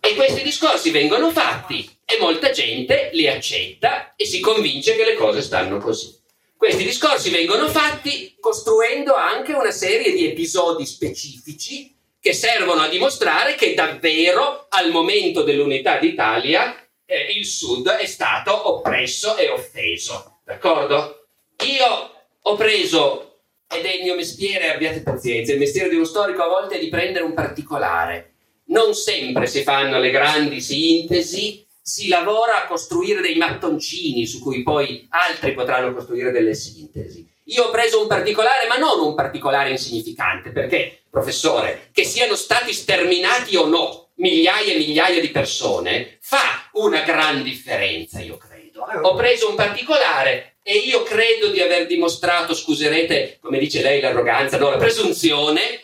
E 0.00 0.14
questi 0.14 0.42
discorsi 0.42 0.90
vengono 0.90 1.30
fatti 1.30 1.86
e 2.04 2.18
molta 2.20 2.50
gente 2.50 3.10
li 3.12 3.26
accetta 3.26 4.14
e 4.14 4.24
si 4.24 4.40
convince 4.40 4.94
che 4.94 5.04
le 5.04 5.14
cose 5.14 5.42
stanno 5.42 5.78
così. 5.78 6.15
Questi 6.56 6.84
discorsi 6.84 7.30
vengono 7.30 7.68
fatti 7.68 8.34
costruendo 8.40 9.14
anche 9.14 9.52
una 9.52 9.70
serie 9.70 10.12
di 10.12 10.26
episodi 10.26 10.86
specifici 10.86 11.94
che 12.18 12.32
servono 12.32 12.80
a 12.80 12.88
dimostrare 12.88 13.54
che 13.54 13.74
davvero 13.74 14.66
al 14.70 14.90
momento 14.90 15.42
dell'unità 15.42 15.98
d'Italia 15.98 16.74
eh, 17.04 17.32
il 17.36 17.44
Sud 17.44 17.88
è 17.88 18.06
stato 18.06 18.68
oppresso 18.68 19.36
e 19.36 19.48
offeso. 19.48 20.40
D'accordo? 20.44 21.26
Io 21.64 22.10
ho 22.40 22.56
preso, 22.56 23.40
ed 23.68 23.84
è 23.84 23.96
il 23.96 24.02
mio 24.02 24.14
mestiere, 24.14 24.72
abbiate 24.72 25.02
pazienza, 25.02 25.52
il 25.52 25.58
mestiere 25.58 25.88
di 25.88 25.96
uno 25.96 26.04
storico 26.04 26.42
a 26.42 26.48
volte 26.48 26.76
è 26.76 26.80
di 26.80 26.88
prendere 26.88 27.24
un 27.24 27.34
particolare 27.34 28.36
non 28.66 28.94
sempre 28.94 29.46
si 29.46 29.62
fanno 29.62 29.98
le 29.98 30.10
grandi 30.10 30.60
sintesi, 30.60 31.65
si 31.88 32.08
lavora 32.08 32.64
a 32.64 32.66
costruire 32.66 33.20
dei 33.20 33.36
mattoncini 33.36 34.26
su 34.26 34.40
cui 34.40 34.64
poi 34.64 35.06
altri 35.10 35.52
potranno 35.52 35.94
costruire 35.94 36.32
delle 36.32 36.52
sintesi. 36.52 37.24
Io 37.44 37.66
ho 37.66 37.70
preso 37.70 38.02
un 38.02 38.08
particolare, 38.08 38.66
ma 38.66 38.76
non 38.76 38.98
un 38.98 39.14
particolare 39.14 39.70
insignificante, 39.70 40.50
perché, 40.50 41.02
professore, 41.08 41.90
che 41.92 42.02
siano 42.02 42.34
stati 42.34 42.72
sterminati 42.72 43.54
o 43.54 43.66
no 43.66 44.08
migliaia 44.14 44.72
e 44.72 44.78
migliaia 44.78 45.20
di 45.20 45.30
persone, 45.30 46.18
fa 46.20 46.68
una 46.72 47.02
gran 47.02 47.44
differenza, 47.44 48.18
io 48.18 48.36
credo. 48.36 48.84
Ho 49.02 49.14
preso 49.14 49.48
un 49.48 49.54
particolare 49.54 50.56
e 50.64 50.78
io 50.78 51.04
credo 51.04 51.50
di 51.50 51.60
aver 51.60 51.86
dimostrato, 51.86 52.52
scuserete, 52.52 53.38
come 53.40 53.60
dice 53.60 53.80
lei, 53.80 54.00
l'arroganza, 54.00 54.58
no, 54.58 54.70
la 54.70 54.76
presunzione 54.76 55.82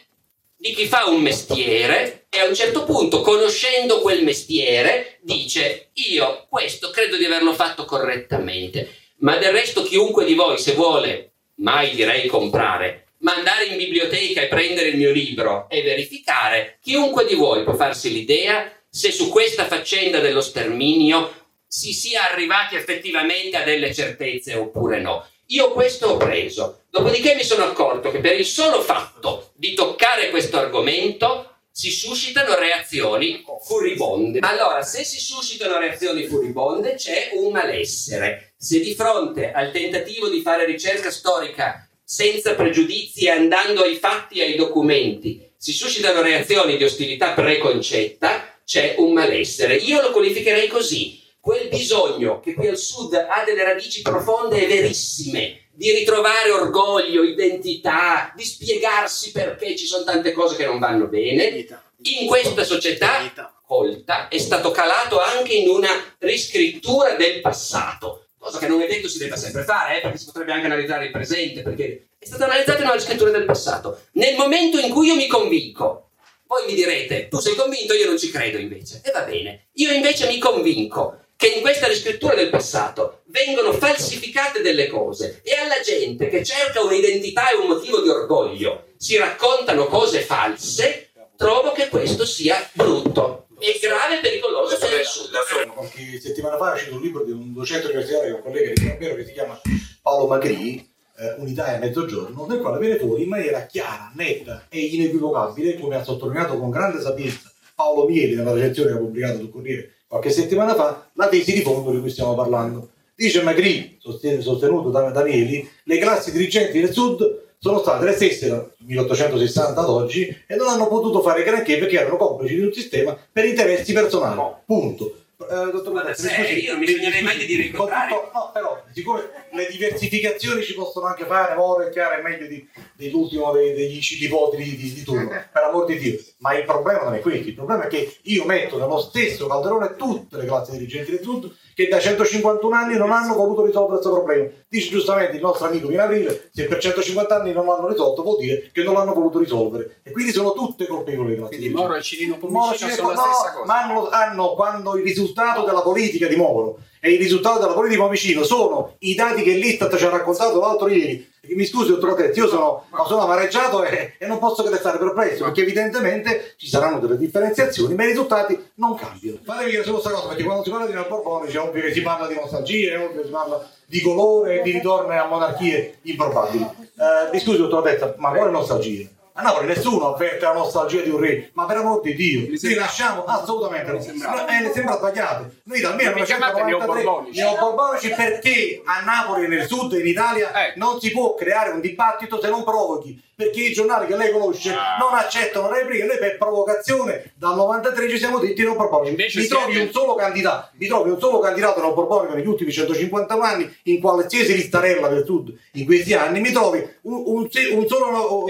di 0.63 0.75
chi 0.75 0.87
fa 0.87 1.07
un 1.07 1.21
mestiere 1.21 2.27
e 2.31 2.39
a 2.39 2.45
un 2.45 2.55
certo 2.55 2.85
punto, 2.85 3.21
conoscendo 3.21 4.01
quel 4.01 4.23
mestiere, 4.23 5.19
dice 5.23 5.89
io 5.95 6.47
questo 6.49 6.91
credo 6.91 7.17
di 7.17 7.25
averlo 7.25 7.53
fatto 7.53 7.85
correttamente, 7.85 8.89
ma 9.17 9.39
del 9.39 9.51
resto 9.51 9.83
chiunque 9.83 10.25
di 10.25 10.35
voi 10.35 10.59
se 10.59 10.75
vuole, 10.75 11.33
mai 11.57 11.97
direi 11.97 12.29
comprare, 12.29 13.09
ma 13.19 13.35
andare 13.35 13.65
in 13.65 13.77
biblioteca 13.77 14.41
e 14.41 14.47
prendere 14.47 14.91
il 14.91 14.99
mio 14.99 15.11
libro 15.11 15.67
e 15.69 15.83
verificare, 15.83 16.79
chiunque 16.81 17.27
di 17.27 17.35
voi 17.35 17.65
può 17.65 17.75
farsi 17.75 18.13
l'idea 18.13 18.73
se 18.89 19.11
su 19.11 19.31
questa 19.31 19.67
faccenda 19.67 20.21
dello 20.21 20.41
sterminio 20.41 21.41
si 21.67 21.93
sia 21.93 22.31
arrivati 22.31 22.77
effettivamente 22.77 23.57
a 23.57 23.65
delle 23.65 23.93
certezze 23.93 24.55
oppure 24.55 25.01
no. 25.01 25.27
Io 25.47 25.73
questo 25.73 26.11
ho 26.11 26.17
preso. 26.19 26.82
Dopodiché 26.93 27.35
mi 27.35 27.43
sono 27.43 27.65
accorto 27.65 28.11
che 28.11 28.19
per 28.19 28.39
il 28.39 28.45
solo 28.45 28.83
fatto 28.83 29.53
di 29.55 29.73
toccare 29.73 30.29
questo 30.29 30.59
argomento 30.59 31.61
si 31.71 31.91
suscitano 31.91 32.55
reazioni 32.55 33.43
furibonde. 33.65 34.41
Allora, 34.43 34.83
se 34.83 35.03
si 35.03 35.19
suscitano 35.19 35.79
reazioni 35.79 36.27
furibonde, 36.27 36.97
c'è 36.97 37.31
un 37.33 37.51
malessere. 37.51 38.53
Se 38.59 38.79
di 38.81 38.95
fronte 38.95 39.53
al 39.53 39.73
tentativo 39.73 40.29
di 40.29 40.43
fare 40.43 40.67
ricerca 40.67 41.11
storica 41.11 41.89
senza 42.05 42.55
pregiudizi 42.55 43.25
e 43.25 43.31
andando 43.31 43.85
ai 43.85 43.97
fatti 43.97 44.41
e 44.41 44.43
ai 44.43 44.57
documenti, 44.57 45.51
si 45.57 45.73
suscitano 45.73 46.21
reazioni 46.21 46.77
di 46.77 46.85
ostilità 46.85 47.33
preconcetta, 47.33 48.59
c'è 48.67 48.97
un 48.99 49.15
malessere. 49.15 49.77
Io 49.77 50.03
lo 50.03 50.11
qualificherei 50.11 50.69
così. 50.69 51.23
Quel 51.41 51.69
bisogno 51.69 52.41
che 52.41 52.53
qui 52.53 52.69
al 52.69 52.77
sud 52.77 53.15
ha 53.15 53.43
delle 53.47 53.65
radici 53.65 54.03
profonde 54.03 54.63
e 54.63 54.67
verissime, 54.67 55.62
di 55.75 55.91
ritrovare 55.91 56.51
orgoglio, 56.51 57.23
identità, 57.23 58.33
di 58.37 58.45
spiegarsi 58.45 59.33
perché 59.33 59.75
ci 59.77 59.87
sono 59.87 60.05
tante 60.05 60.33
cose 60.33 60.57
che 60.57 60.67
non 60.67 60.79
vanno 60.79 61.07
bene, 61.07 61.67
in 62.03 62.27
questa 62.27 62.65
società 62.65 63.31
colta 63.65 64.29
è 64.29 64.39
stato 64.39 64.71
calato 64.71 65.21
anche 65.21 65.55
in 65.55 65.69
una 65.69 65.89
riscrittura 66.19 67.15
del 67.15 67.41
passato, 67.41 68.27
cosa 68.39 68.59
che 68.59 68.67
non 68.67 68.83
è 68.83 68.87
detto 68.87 69.09
si 69.09 69.19
debba 69.19 69.37
sempre 69.37 69.63
fare, 69.63 69.97
eh, 69.97 70.01
perché 70.03 70.19
si 70.19 70.27
potrebbe 70.27 70.53
anche 70.53 70.67
analizzare 70.67 71.07
il 71.07 71.11
presente, 71.11 71.63
perché 71.63 72.09
è 72.19 72.27
stata 72.27 72.45
analizzata 72.45 72.81
in 72.81 72.85
una 72.85 72.95
riscrittura 72.95 73.31
del 73.31 73.45
passato. 73.45 74.03
Nel 74.13 74.37
momento 74.37 74.79
in 74.79 74.91
cui 74.91 75.07
io 75.07 75.15
mi 75.15 75.27
convinco, 75.27 76.11
voi 76.47 76.67
mi 76.67 76.75
direte, 76.75 77.29
tu 77.29 77.39
sei 77.39 77.55
convinto, 77.55 77.95
io 77.95 78.07
non 78.07 78.19
ci 78.19 78.31
credo 78.31 78.59
invece, 78.59 79.01
e 79.03 79.11
va 79.11 79.23
bene, 79.23 79.69
io 79.75 79.91
invece 79.91 80.27
mi 80.27 80.39
convinco 80.39 81.21
che 81.37 81.47
in 81.47 81.61
questa 81.63 81.87
riscrittura 81.87 82.35
del 82.35 82.51
passato 82.51 83.22
vengono 83.33 83.73
falsificate 83.73 84.61
delle 84.61 84.89
cose 84.89 85.41
e 85.43 85.55
alla 85.55 85.81
gente 85.83 86.29
che 86.29 86.45
cerca 86.45 86.83
un'identità 86.83 87.51
e 87.51 87.57
un 87.57 87.69
motivo 87.69 88.01
di 88.01 88.09
orgoglio 88.09 88.91
si 88.97 89.17
raccontano 89.17 89.87
cose 89.87 90.21
false, 90.21 91.11
trovo 91.37 91.73
che 91.73 91.89
questo 91.89 92.25
sia 92.27 92.69
brutto 92.73 93.47
e 93.59 93.79
grave 93.81 94.19
e 94.19 94.21
pericoloso 94.21 94.77
per 94.77 95.01
il 95.01 95.07
Sud. 95.07 95.31
Qualche 95.73 96.21
settimana 96.21 96.57
fa 96.57 96.73
è 96.73 96.75
uscito 96.75 96.95
un 96.95 97.01
libro 97.01 97.25
di 97.25 97.31
un 97.33 97.53
docente 97.53 97.87
universitario, 97.87 98.37
un 98.37 98.43
collega 98.43 98.73
di 98.73 98.87
Campero 98.87 99.15
che 99.15 99.25
si 99.25 99.33
chiama 99.33 99.59
Paolo 100.03 100.27
Magri, 100.27 100.89
eh, 101.17 101.35
Unità 101.39 101.75
e 101.75 101.79
Mezzogiorno, 101.79 102.47
nel 102.47 102.61
quale 102.61 102.79
viene 102.79 102.99
fuori 102.99 103.23
in 103.23 103.29
maniera 103.29 103.65
chiara, 103.67 104.13
netta 104.15 104.67
e 104.69 104.79
inequivocabile, 104.79 105.79
come 105.79 105.97
ha 105.97 106.05
sottolineato 106.05 106.59
con 106.59 106.71
grande 106.71 107.01
sapienza 107.01 107.51
Paolo 107.75 108.07
Mieli 108.07 108.35
nella 108.35 108.53
recensione 108.53 108.91
che 108.91 108.97
ha 108.97 109.01
pubblicato 109.01 109.39
sul 109.39 109.51
Corriere 109.51 109.95
qualche 110.13 110.31
settimana 110.31 110.75
fa, 110.75 111.09
la 111.15 111.29
tesi 111.29 111.55
di 111.55 111.63
fondo 111.63 111.91
di 111.91 112.01
cui 112.01 112.11
stiamo 112.11 112.35
parlando. 112.35 112.91
Dice 113.23 113.41
Magri, 113.43 113.99
sostenuto 114.01 114.91
da, 114.91 115.11
da 115.11 115.23
Mieli, 115.23 115.71
le 115.85 115.99
classi 115.99 116.33
dirigenti 116.33 116.81
del 116.81 116.93
Sud 116.93 117.53
sono 117.57 117.79
state 117.79 118.05
le 118.05 118.15
stesse 118.15 118.49
dal 118.49 118.73
1860 118.79 119.81
ad 119.81 119.89
oggi 119.89 120.27
e 120.45 120.57
non 120.57 120.67
hanno 120.67 120.89
potuto 120.89 121.23
fare 121.23 121.45
granché 121.45 121.79
perché 121.79 122.01
erano 122.01 122.17
complici 122.17 122.57
di 122.57 122.63
un 122.63 122.73
sistema 122.73 123.17
per 123.31 123.45
interessi 123.45 123.93
personali. 123.93 124.41
Punto. 124.67 125.19
Eh, 125.39 125.71
dottor 125.71 125.93
Guarda, 125.93 126.15
se, 126.15 126.33
io 126.33 126.73
non 126.73 126.81
mi 126.81 126.89
sognerei 126.89 127.23
mai 127.23 127.39
di 127.39 127.47
dire 127.47 127.63
il 127.63 127.73
contrario. 127.73 128.31
No, 128.33 128.51
però, 128.53 128.83
siccome 128.93 129.23
le 129.53 129.69
diversificazioni 129.71 130.63
ci 130.63 130.75
possono 130.75 131.07
anche 131.07 131.25
fare, 131.25 131.55
Moro 131.55 131.87
è 131.87 131.91
chiaro, 131.91 132.19
è 132.19 132.23
meglio 132.23 132.47
di, 132.47 132.67
dell'ultimo 132.95 133.53
dei, 133.53 133.73
degli 133.73 134.01
di, 134.01 134.77
di, 134.77 134.95
di 134.95 135.03
turno, 135.03 135.29
per 135.53 135.63
amor 135.63 135.85
di 135.87 135.99
Dio. 135.99 136.19
Ma 136.39 136.57
il 136.57 136.65
problema 136.65 137.05
non 137.05 137.15
è 137.15 137.21
questo, 137.21 137.49
il 137.49 137.55
problema 137.55 137.85
è 137.85 137.89
che 137.89 138.17
io 138.23 138.45
metto 138.45 138.79
nello 138.79 138.99
stesso 138.99 139.47
calderone 139.47 139.95
tutte 139.97 140.37
le 140.39 140.45
classi 140.45 140.73
dirigenti 140.73 141.13
del 141.13 141.23
Sud 141.23 141.55
che 141.75 141.89
da 141.89 141.99
151 141.99 142.75
anni 142.75 142.97
non 142.97 143.11
hanno 143.13 143.35
voluto 143.35 143.65
risolvere 143.65 144.01
questo 144.01 144.13
problema. 144.13 144.49
Dice 144.69 144.91
giustamente 144.91 145.37
il 145.37 145.43
nostro 145.43 145.67
amico 145.67 145.91
in 145.91 146.01
aprile, 146.01 146.51
se 146.53 146.65
per 146.65 146.79
150 146.79 147.35
anni 147.35 147.53
non 147.53 147.67
l'hanno 147.67 147.89
risolto 147.89 148.23
vuol 148.23 148.39
dire 148.39 148.71
che 148.73 148.83
non 148.83 148.95
l'hanno 148.95 149.15
voluto 149.15 149.39
risolvere. 149.39 150.01
E 150.03 150.11
quindi 150.11 150.33
sono 150.33 150.53
tutte 150.53 150.87
colpevoli 150.87 151.37
Quindi 151.37 151.69
Moro 151.71 151.95
e 151.95 152.03
Cirino 152.03 152.39
Pomicino 152.39 152.91
sono 152.91 153.11
la 153.11 153.17
stessa 153.17 153.53
cosa. 153.53 153.65
Ma 153.67 153.83
hanno, 153.83 154.09
hanno 154.09 154.55
quando 154.55 154.97
il 154.97 155.03
risultato 155.03 155.65
della 155.65 155.83
politica 155.83 156.27
di 156.27 156.37
Moro 156.37 156.79
e 157.01 157.13
il 157.13 157.19
risultato 157.19 157.59
della 157.61 157.73
politica 157.75 158.07
vicino 158.09 158.45
sono 158.45 158.95
i 159.01 159.15
dati 159.15 159.43
che 159.43 159.55
l'Istat 159.55 159.97
ci 159.97 160.05
ha 160.05 160.11
raccontato 160.11 160.61
l'altro 160.61 160.89
ieri. 160.89 161.31
Mi 161.45 161.65
scusi, 161.65 161.91
dottor 161.91 162.11
Lotetti, 162.11 162.39
io 162.39 162.47
sono, 162.47 162.85
sono 163.05 163.23
amareggiato 163.23 163.83
e, 163.83 164.15
e, 164.17 164.27
non 164.29 164.39
posso 164.39 164.63
che 164.63 164.71
restare 164.71 164.97
perplesso 164.97 165.43
perché 165.43 165.63
evidentemente 165.63 166.55
ci 166.57 166.69
saranno 166.69 167.01
delle 167.01 167.19
differenziazioni, 167.19 167.97
ma 167.97 168.05
i 168.05 168.11
risultati 168.11 168.71
non 168.75 168.95
cambiano. 168.95 169.39
Fatemi 169.43 169.71
dire 169.71 169.83
solo 169.83 169.99
questa 169.99 170.15
cosa 170.15 170.29
perché 170.29 170.45
quando 170.45 170.63
si 170.63 170.71
parla 170.71 170.87
di 170.87 170.93
neoborbonici 170.93 171.57
è 171.57 171.61
ovvio 171.61 171.83
che 171.83 171.93
si 171.93 172.01
parla 172.01 172.29
di 172.29 172.37
nostalgia, 172.37 172.93
è 172.93 173.05
ovvio 173.05 173.23
che 173.23 173.27
si 173.27 173.33
parla 173.33 173.69
di 173.85 174.01
colore, 174.01 174.63
di 174.63 174.71
ritorno 174.71 175.13
a 175.13 175.27
monarchie 175.27 175.99
improbabili. 176.03 176.63
Eh, 176.63 177.33
mi 177.33 177.41
scusi, 177.41 177.59
dottor 177.59 177.83
Lotetti, 177.83 178.21
ma 178.21 178.31
quale 178.31 178.51
nostalgia? 178.53 179.09
A 179.35 179.43
Napoli 179.43 179.67
nessuno 179.67 180.13
avverte 180.13 180.45
la 180.45 180.53
nostalgia 180.53 181.01
di 181.01 181.09
un 181.09 181.19
re, 181.19 181.51
ma 181.55 181.65
per 181.65 181.79
amor 181.79 182.03
di 182.03 182.15
Dio, 182.15 182.47
li 182.49 182.75
lasciamo 182.75 183.25
assolutamente. 183.25 183.93
Mi 183.93 184.03
sembra, 184.03 184.47
eh, 184.47 184.71
sembra 184.75 184.97
sbagliato. 184.97 185.51
Noi 185.65 185.81
dal 185.81 185.95
1993 185.95 187.31
neoborbonici 187.33 188.11
perché 188.11 188.83
a 188.85 189.01
Napoli, 189.01 189.49
nel 189.49 189.67
sud, 189.67 189.93
in 189.93 190.07
Italia, 190.07 190.53
eh. 190.67 190.73
non 190.77 191.01
si 191.01 191.11
può 191.13 191.35
creare 191.35 191.71
un 191.71 191.81
dibattito 191.81 192.41
se 192.43 192.51
non 192.51 192.63
provochi 192.63 193.31
perché 193.43 193.61
i 193.61 193.73
giornali 193.73 194.07
che 194.07 194.17
lei 194.17 194.31
conosce 194.31 194.73
ah. 194.73 194.97
non 194.99 195.15
accettano 195.15 195.71
repliche, 195.71 196.05
noi 196.05 196.19
per 196.19 196.39
provocazione 196.39 197.33
dal 197.35 197.57
93 197.57 198.09
ci 198.09 198.19
siamo 198.19 198.39
detti 198.39 198.63
non 198.63 198.77
Borbonico. 198.77 199.17
Mi 199.17 199.47
trovi 199.47 199.79
un 199.79 199.91
solo 199.91 200.15
candidato, 200.15 200.71
mi 200.77 200.87
trovi 200.87 201.11
un 201.11 201.19
solo 201.19 201.39
candidato 201.41 201.81
non 201.81 201.95
Borbonico 201.95 202.35
negli 202.35 202.47
ultimi 202.47 202.71
151 202.71 203.43
anni 203.43 203.77
in 203.85 204.01
qualsiasi 204.01 204.55
listarella 204.55 205.09
del 205.09 205.25
sud 205.25 205.53
in 205.73 205.85
questi 205.85 206.15
anni, 206.15 206.41
mi 206.41 206.53
trovi 206.53 206.87
un, 207.03 207.23
un, 207.27 207.49
un 207.73 207.89
solo 207.89 208.47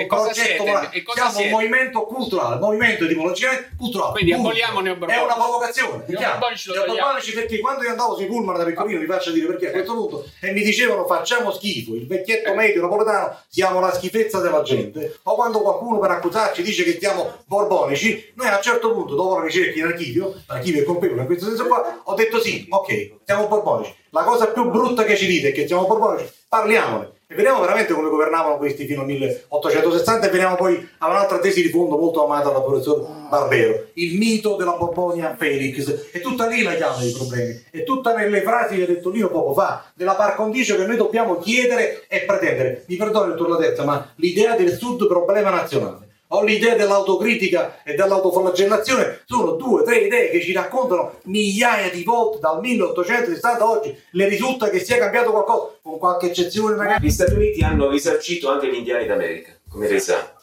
e 0.91 1.03
ma 1.07 1.13
siamo 1.15 1.31
siete? 1.31 1.47
un 1.47 1.51
movimento 1.53 2.03
culturale, 2.03 2.61
movimento 2.61 3.05
di 3.05 3.11
etimologicamente 3.11 3.71
culturale. 3.79 4.13
Quindi 4.13 4.33
aboliamo 4.33 4.81
Neoborbonici. 4.81 5.19
È 5.19 5.23
una 5.25 5.35
provocazione, 5.35 6.05
Neoborbonici 6.07 7.33
perché 7.33 7.59
quando 7.61 7.83
io 7.85 7.91
andavo 7.91 8.17
sui 8.17 8.27
pullman 8.27 8.57
da 8.57 8.65
piccolino, 8.65 9.01
vi 9.01 9.07
faccio 9.07 9.31
dire 9.31 9.47
perché 9.47 9.69
a 9.69 9.71
questo 9.71 9.95
punto, 9.95 10.27
e 10.41 10.53
mi 10.53 10.63
dicevano 10.63 11.07
facciamo 11.07 11.51
schifo, 11.53 11.95
il 11.95 12.07
vecchietto 12.07 12.51
eh. 12.51 12.55
medio 12.55 12.83
napoletano, 12.83 13.37
siamo 13.49 13.81
la 13.81 13.93
schifezza 13.93 14.41
della 14.41 14.63
gente 14.63 14.71
gente, 14.93 15.19
o 15.23 15.35
quando 15.35 15.61
qualcuno 15.61 15.99
per 15.99 16.11
accusarci 16.11 16.63
dice 16.63 16.85
che 16.85 16.99
siamo 16.99 17.33
borbonici, 17.47 18.33
noi 18.35 18.49
a 18.49 18.57
un 18.57 18.63
certo 18.63 18.93
punto, 18.93 19.15
dopo 19.15 19.39
la 19.39 19.45
ricerca 19.45 19.79
in 19.79 19.87
archivio, 19.87 20.35
l'archivio 20.47 20.83
è 20.83 20.85
colpevole 20.85 21.21
in 21.21 21.27
questo 21.27 21.47
senso 21.47 21.67
qua, 21.67 22.01
ho 22.05 22.15
detto 22.15 22.41
sì, 22.41 22.67
ok, 22.69 23.13
siamo 23.25 23.49
borbonici. 23.49 23.95
La 24.11 24.25
cosa 24.25 24.49
più 24.49 24.71
brutta 24.71 25.05
che 25.05 25.17
ci 25.17 25.27
dite 25.27 25.49
è 25.49 25.53
che 25.53 25.67
siamo 25.67 25.87
borbonici, 25.87 26.31
parliamone. 26.49 27.21
E 27.33 27.35
vediamo 27.35 27.63
veramente 27.63 27.95
come 27.95 28.11
governavano 28.11 28.59
questi 28.59 28.85
fino 28.85 29.01
al 29.01 29.07
1860 29.07 30.27
e 30.27 30.31
veniamo 30.31 30.55
poi 30.55 30.87
a 30.99 31.09
un'altra 31.09 31.39
tesi 31.39 31.63
di 31.63 31.71
fondo 31.71 31.97
molto 31.97 32.27
amata 32.27 32.51
dal 32.51 32.63
professor 32.63 33.07
Barbero, 33.31 33.87
il 33.95 34.19
mito 34.19 34.55
della 34.57 34.73
Borbonia 34.73 35.35
Felix. 35.35 36.11
È 36.11 36.21
tutta 36.21 36.47
lì 36.47 36.63
la 36.63 36.75
chiave 36.75 37.05
dei 37.05 37.13
problemi, 37.13 37.65
è 37.71 37.85
tutta 37.85 38.15
nelle 38.15 38.43
frasi 38.43 38.77
che 38.77 38.83
ha 38.83 38.87
detto 38.87 39.09
Lino 39.09 39.31
poco 39.31 39.55
fa, 39.55 39.83
della 39.95 40.15
par 40.15 40.35
condicio 40.35 40.77
che 40.77 40.85
noi 40.85 40.97
dobbiamo 40.97 41.39
chiedere 41.39 42.05
e 42.07 42.21
pretendere. 42.21 42.85
Mi 42.87 42.97
perdoni, 42.97 43.31
dottor 43.31 43.49
Latezza, 43.49 43.85
ma 43.85 44.13
l'idea 44.17 44.55
del 44.55 44.77
sud 44.77 45.07
problema 45.07 45.49
nazionale 45.49 46.11
ho 46.35 46.43
l'idea 46.43 46.75
dell'autocritica 46.75 47.83
e 47.83 47.95
dell'autoflagellazione, 47.95 49.23
sono 49.27 49.53
due, 49.53 49.85
tre 49.85 49.99
idee 49.99 50.31
che 50.31 50.41
ci 50.41 50.53
raccontano 50.53 51.21
migliaia 51.25 51.91
di 51.91 52.03
volte 52.05 52.39
dal 52.41 52.61
1860 52.61 53.63
a 53.63 53.71
oggi, 53.71 53.97
le 54.13 54.29
risulta 54.29 54.71
che 54.71 54.81
sia 54.81 54.99
cambiato 54.99 55.31
qualcosa, 55.31 55.79
con 55.83 55.99
qualche 55.99 56.27
eccezione 56.27 56.77
magari. 56.77 57.07
Gli 57.07 57.11
Stati 57.11 57.35
Uniti 57.35 57.63
hanno 57.63 57.91
risarcito 57.91 58.49
anche 58.49 58.69
gli 58.69 58.77
indiani 58.77 59.07
d'America, 59.07 59.59
come 59.69 59.89
lei 59.89 60.01
sa. 60.01 60.35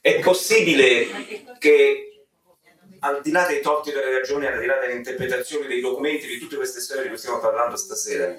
È 0.00 0.18
possibile 0.20 1.06
che 1.58 2.24
al 3.00 3.20
di 3.22 3.30
là 3.30 3.46
dei 3.46 3.60
torti 3.60 3.92
delle 3.92 4.18
ragioni, 4.18 4.46
al 4.46 4.58
di 4.58 4.66
là 4.66 4.78
delle 4.78 4.94
interpretazioni 4.94 5.66
dei 5.66 5.80
documenti, 5.80 6.26
di 6.26 6.38
tutte 6.38 6.56
queste 6.56 6.80
storie 6.80 7.02
di 7.02 7.08
cui 7.08 7.18
stiamo 7.18 7.38
parlando 7.38 7.76
stasera, 7.76 8.34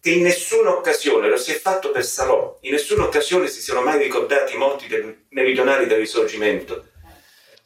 che 0.00 0.10
in 0.10 0.22
nessuna 0.22 0.70
occasione, 0.70 1.28
lo 1.28 1.36
si 1.36 1.52
è 1.52 1.58
fatto 1.58 1.90
per 1.90 2.04
Salò, 2.04 2.58
in 2.62 2.72
nessuna 2.72 3.04
occasione 3.04 3.48
si 3.48 3.60
siano 3.60 3.82
mai 3.82 3.98
ricordati 3.98 4.54
i 4.54 4.58
morti 4.58 4.86
del, 4.86 5.26
meridionali 5.28 5.86
del 5.86 5.98
risorgimento. 5.98 6.86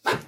Ma 0.03 0.21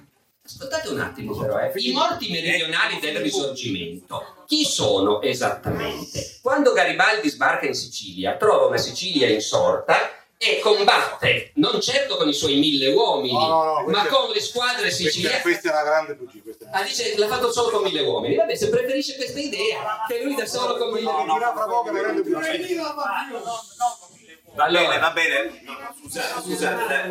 ascoltate 0.43 0.87
un 0.87 0.99
attimo 0.99 1.37
però, 1.37 1.59
eh. 1.59 1.71
i 1.75 1.91
morti 1.91 2.31
meridionali 2.31 2.99
del 3.01 3.17
risorgimento, 3.17 4.43
chi 4.47 4.63
sono 4.63 5.21
esattamente? 5.21 6.39
Quando 6.41 6.71
Garibaldi 6.71 7.29
sbarca 7.29 7.65
in 7.65 7.75
Sicilia, 7.75 8.37
trova 8.37 8.67
una 8.67 8.77
Sicilia 8.77 9.27
insorta 9.27 10.16
e 10.39 10.59
combatte 10.59 11.51
non 11.55 11.81
certo 11.81 12.15
con 12.15 12.29
i 12.29 12.33
suoi 12.33 12.57
mille 12.57 12.93
uomini, 12.93 13.33
no, 13.33 13.47
no, 13.47 13.81
no, 13.81 13.87
ma 13.87 14.05
con 14.05 14.29
le 14.29 14.39
squadre 14.39 14.91
siciliane. 14.91 15.41
Questa 15.41 15.69
è 15.69 15.71
una 15.71 15.83
grande 15.83 16.13
bugia. 16.13 16.41
Ah, 16.71 16.83
dice 16.83 17.17
l'ha 17.17 17.27
fatto 17.27 17.51
solo 17.51 17.69
con 17.69 17.81
mille 17.81 18.01
uomini. 18.01 18.35
Vabbè, 18.35 18.55
se 18.55 18.69
preferisce 18.69 19.15
questa 19.15 19.39
idea, 19.39 20.03
che 20.07 20.21
lui 20.21 20.35
da 20.35 20.45
solo 20.45 20.77
con 20.77 20.91
mille 20.91 21.09
uomini. 21.09 21.39
Va 24.53 24.69
bene, 24.69 24.99
va 24.99 25.11
bene. 25.11 25.63
scusate, 26.01 26.41
scusate. 26.41 27.07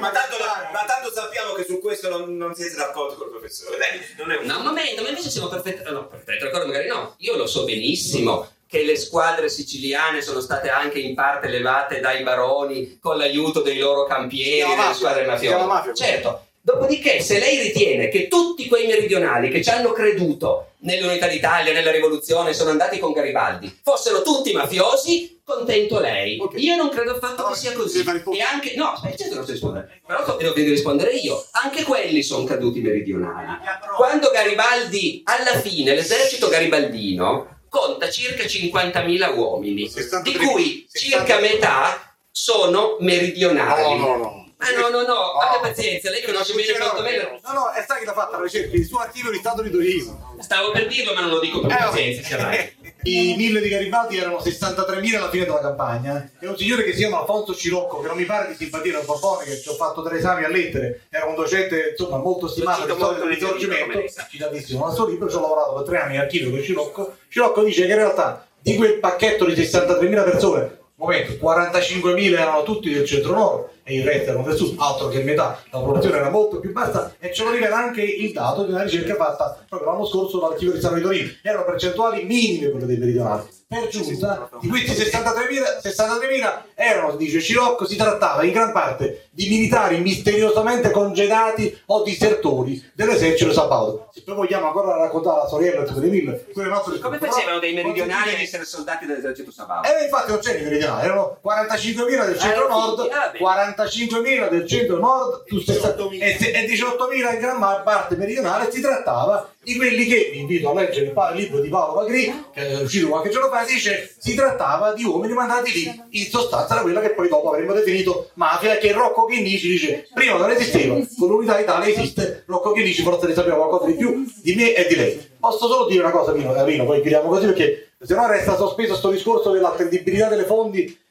ma, 0.00 0.10
tanto, 0.10 0.36
ma, 0.72 0.84
tanto, 0.86 1.12
sappiamo 1.12 1.52
che 1.54 1.64
su 1.64 1.80
questo 1.80 2.08
non, 2.08 2.36
non 2.36 2.54
siete 2.54 2.76
d'accordo 2.76 3.14
con 3.14 3.26
il 3.26 3.32
professore. 3.32 3.78
Dai, 3.78 4.00
non 4.16 4.30
è 4.30 4.36
un... 4.38 4.46
No, 4.46 4.58
un 4.58 4.64
momento, 4.64 5.02
ma 5.02 5.08
invece 5.08 5.30
siamo 5.30 5.48
perfettamente. 5.48 5.90
No, 5.90 6.06
perfettamente 6.06 6.44
d'accordo, 6.44 6.66
magari 6.66 6.88
no. 6.88 7.14
Io 7.18 7.36
lo 7.36 7.46
so 7.46 7.64
benissimo 7.64 8.48
che 8.70 8.84
le 8.84 8.96
squadre 8.96 9.48
siciliane 9.48 10.22
sono 10.22 10.40
state 10.40 10.68
anche 10.68 11.00
in 11.00 11.16
parte 11.16 11.48
levate 11.48 11.98
dai 11.98 12.22
baroni 12.22 12.98
con 13.00 13.16
l'aiuto 13.16 13.62
dei 13.62 13.78
loro 13.78 14.04
campieri, 14.04 14.60
delle 14.60 14.76
mafia, 14.76 14.94
squadre 14.94 15.26
mafiose. 15.26 15.92
Certo. 15.92 16.44
Dopodiché, 16.60 17.20
se 17.20 17.40
lei 17.40 17.58
ritiene 17.58 18.08
che 18.08 18.28
tutti 18.28 18.68
quei 18.68 18.86
meridionali 18.86 19.50
che 19.50 19.60
ci 19.60 19.70
hanno 19.70 19.90
creduto 19.90 20.74
nell'unità 20.82 21.26
d'Italia, 21.26 21.72
nella 21.72 21.90
rivoluzione, 21.90 22.52
sono 22.52 22.70
andati 22.70 23.00
con 23.00 23.10
Garibaldi, 23.10 23.80
fossero 23.82 24.22
tutti 24.22 24.52
mafiosi, 24.52 25.40
contento 25.42 25.98
lei. 25.98 26.38
Ok. 26.38 26.54
Io 26.60 26.76
non 26.76 26.90
credo 26.90 27.12
affatto 27.12 27.48
che 27.48 27.56
sia 27.56 27.72
così. 27.72 28.04
E 28.04 28.40
anche, 28.40 28.74
no, 28.76 28.92
aspetta, 28.92 29.16
certo 29.16 29.34
non 29.34 29.46
so 29.46 29.50
rispondere. 29.50 30.00
Però 30.06 30.36
devo 30.36 30.54
rispondere 30.54 31.10
io. 31.14 31.44
Anche 31.64 31.82
quelli 31.82 32.22
sono 32.22 32.44
caduti 32.44 32.80
meridionali. 32.80 33.48
Quando 33.96 34.30
Garibaldi, 34.30 35.22
alla 35.24 35.58
fine, 35.58 35.92
l'esercito 35.92 36.48
garibaldino 36.48 37.58
conta 37.70 38.10
circa 38.10 38.44
50.000 38.44 39.34
uomini, 39.34 39.88
63, 39.88 40.22
di 40.38 40.44
cui 40.44 40.86
63. 40.90 40.98
circa 41.00 41.40
metà 41.40 42.14
sono 42.30 42.96
meridionali. 43.00 43.96
No, 43.98 44.06
no, 44.06 44.16
no. 44.16 44.38
Ma 44.60 44.70
no, 44.72 44.88
no, 44.90 45.00
no, 45.00 45.06
No. 45.06 45.38
abbia 45.38 45.70
pazienza, 45.70 46.10
lei 46.10 46.22
conosce 46.22 46.52
bene 46.52 46.76
quanto 46.76 47.00
me. 47.00 47.40
No, 47.42 47.52
no, 47.54 47.70
è 47.70 47.82
sai 47.86 48.00
chi 48.00 48.04
l'ha 48.04 48.12
fatta 48.12 48.36
la 48.36 48.42
ricerca? 48.42 48.76
Il 48.76 48.84
suo 48.84 48.98
archivio 48.98 49.30
di 49.30 49.38
Stato 49.38 49.62
di 49.62 49.70
Torino. 49.70 50.34
Stavo 50.38 50.70
per 50.70 50.86
dirlo, 50.86 51.14
ma 51.14 51.20
non 51.22 51.30
lo 51.30 51.40
dico 51.40 51.60
per 51.60 51.72
Eh, 51.72 51.76
pazienza, 51.76 52.36
mai. 52.42 52.76
I 53.02 53.34
mille 53.36 53.60
di 53.60 53.68
Garibaldi 53.68 54.18
erano 54.18 54.38
63.000 54.38 55.16
alla 55.16 55.30
fine 55.30 55.44
della 55.44 55.60
campagna 55.60 56.30
e 56.38 56.46
un 56.46 56.56
signore 56.56 56.84
che 56.84 56.92
si 56.92 56.98
chiama 56.98 57.20
Alfonso 57.20 57.54
Cirocco 57.54 58.00
che 58.00 58.08
non 58.08 58.16
mi 58.16 58.24
pare 58.24 58.48
di 58.48 58.54
simpatia 58.54 58.98
al 58.98 59.04
Borbone 59.06 59.44
che 59.44 59.58
ci 59.58 59.68
ho 59.70 59.74
fatto 59.74 60.02
tre 60.02 60.18
esami 60.18 60.44
a 60.44 60.48
lettere. 60.48 61.02
Era 61.08 61.24
un 61.24 61.34
docente 61.34 61.90
insomma 61.90 62.18
molto 62.18 62.46
stimato 62.46 62.84
del 62.84 62.96
nel 62.96 63.08
libro, 63.28 63.28
risorgimento. 63.28 64.02
citatissimo 64.28 64.84
nel 64.84 64.94
suo 64.94 65.06
libro 65.06 65.30
ci 65.30 65.36
ho 65.36 65.40
lavorato 65.40 65.74
per 65.74 65.84
tre 65.84 65.98
anni 65.98 66.14
in 66.14 66.20
archivio 66.20 66.50
con 66.50 66.62
Cirocco 66.62 67.16
Cirocco 67.28 67.62
dice 67.62 67.86
che 67.86 67.92
in 67.92 67.96
realtà 67.96 68.46
di 68.60 68.74
quel 68.76 68.98
pacchetto 68.98 69.46
di 69.46 69.54
63.000 69.54 70.24
persone 70.24 70.78
momento 70.96 71.32
45.000 71.32 72.38
erano 72.38 72.62
tutti 72.62 72.92
del 72.92 73.06
centro-nord 73.06 73.68
e 73.90 73.96
il 73.96 74.04
resto 74.04 74.30
erano 74.30 74.44
del 74.44 74.56
sud, 74.56 74.76
altro 74.78 75.08
che 75.08 75.22
metà, 75.22 75.60
la 75.70 75.78
popolazione 75.78 76.16
era 76.16 76.30
molto 76.30 76.60
più 76.60 76.70
bassa 76.70 77.12
e 77.18 77.32
ce 77.32 77.42
lo 77.42 77.50
rivela 77.50 77.76
anche 77.76 78.02
il 78.02 78.32
dato 78.32 78.64
di 78.64 78.70
una 78.70 78.84
ricerca 78.84 79.16
fatta 79.16 79.64
proprio 79.68 79.90
l'anno 79.90 80.06
scorso 80.06 80.38
dall'archivio 80.38 80.74
di 80.74 80.80
di 80.80 81.02
Torino. 81.02 81.30
Erano 81.42 81.64
percentuali 81.64 82.24
minime 82.24 82.70
quelle 82.70 82.86
dei 82.86 82.98
meridionali. 82.98 83.42
Per 83.70 83.86
giunta, 83.86 84.48
di 84.60 84.66
questi 84.66 84.90
63.000, 84.90 85.80
63.000 85.80 86.62
erano, 86.74 87.14
dice 87.14 87.40
Cirocco, 87.40 87.86
si 87.86 87.94
trattava 87.94 88.42
in 88.42 88.50
gran 88.50 88.72
parte 88.72 89.28
di 89.30 89.48
militari 89.48 90.00
misteriosamente 90.00 90.90
congedati 90.90 91.80
o 91.86 92.02
disertori 92.02 92.84
dell'esercito 92.94 93.52
sabato. 93.52 94.08
Se 94.12 94.22
poi 94.24 94.34
vogliamo 94.34 94.66
ancora 94.66 94.96
raccontare 94.96 95.42
la 95.42 95.46
storiella 95.46 95.84
di 95.84 96.08
mille, 96.10 96.46
quello 96.52 96.68
è 96.68 96.72
un 96.72 96.78
altro 96.78 96.98
Come 96.98 97.16
discorso. 97.18 97.34
facevano 97.36 97.60
dei 97.60 97.72
meridionali 97.72 98.34
ad 98.34 98.40
essere 98.40 98.64
soldati 98.64 99.06
dell'esercito 99.06 99.52
sabaudo? 99.52 99.86
eh, 99.86 100.02
infatti 100.02 100.30
non 100.32 100.40
c'erano 100.40 100.60
i 100.60 100.64
meridionali, 100.64 101.04
erano 101.04 101.38
45.000 101.40 102.24
del 102.26 102.38
centro-nord, 102.40 103.08
Ah, 103.12 103.30
beh. 103.30 103.38
45.000 103.38 104.48
del 104.48 104.66
centro-nord 104.66 105.44
su 105.46 105.56
60.000 105.58 106.20
e 106.24 106.36
se- 106.40 106.50
e 106.50 106.66
18.000 106.66 107.34
in 107.34 107.38
gran 107.38 107.60
parte 107.84 108.16
meridionale. 108.16 108.68
Si 108.72 108.80
trattava 108.80 109.48
di 109.62 109.76
quelli 109.76 110.06
che, 110.06 110.30
vi 110.32 110.40
invito 110.40 110.70
a 110.70 110.74
leggere 110.74 111.06
il 111.06 111.34
libro 111.34 111.60
di 111.60 111.68
Paolo 111.68 112.00
Pagri, 112.00 112.32
che 112.52 112.66
è 112.66 112.80
uscito 112.80 113.08
qualche 113.08 113.28
giorno 113.28 113.48
fa, 113.48 113.64
dice 113.64 114.14
si 114.18 114.34
trattava 114.34 114.94
di 114.94 115.04
uomini 115.04 115.34
mandati 115.34 115.70
lì, 115.72 116.02
in 116.10 116.24
sostanza 116.26 116.74
da 116.76 116.80
quella 116.80 117.00
che 117.00 117.10
poi 117.10 117.28
dopo 117.28 117.50
avremmo 117.50 117.74
definito 117.74 118.30
mafia, 118.34 118.78
che 118.78 118.92
Rocco 118.92 119.26
Chinnici 119.26 119.68
dice 119.68 120.08
prima 120.14 120.38
non 120.38 120.50
esisteva, 120.50 120.98
con 121.18 121.28
l'unità 121.28 121.58
d'Italia 121.58 121.92
esiste, 121.92 122.44
Rocco 122.46 122.72
Chinnici 122.72 123.02
forse 123.02 123.26
ne 123.26 123.34
sapeva 123.34 123.56
qualcosa 123.56 123.86
di 123.86 123.94
più 123.94 124.24
di 124.42 124.54
me 124.54 124.74
e 124.74 124.86
di 124.88 124.96
lei. 124.96 125.28
Posso 125.38 125.68
solo 125.68 125.86
dire 125.86 126.02
una 126.02 126.10
cosa, 126.10 126.32
Pino, 126.32 126.54
eh, 126.54 126.64
Pino, 126.64 126.86
poi 126.86 127.00
chiudiamo 127.00 127.28
così 127.28 127.46
perché 127.46 127.92
se 128.00 128.14
no 128.14 128.26
resta 128.26 128.56
sospeso 128.56 128.94
sto 128.94 129.10
discorso 129.10 129.50
dell'attendibilità 129.50 130.28
delle 130.28 130.46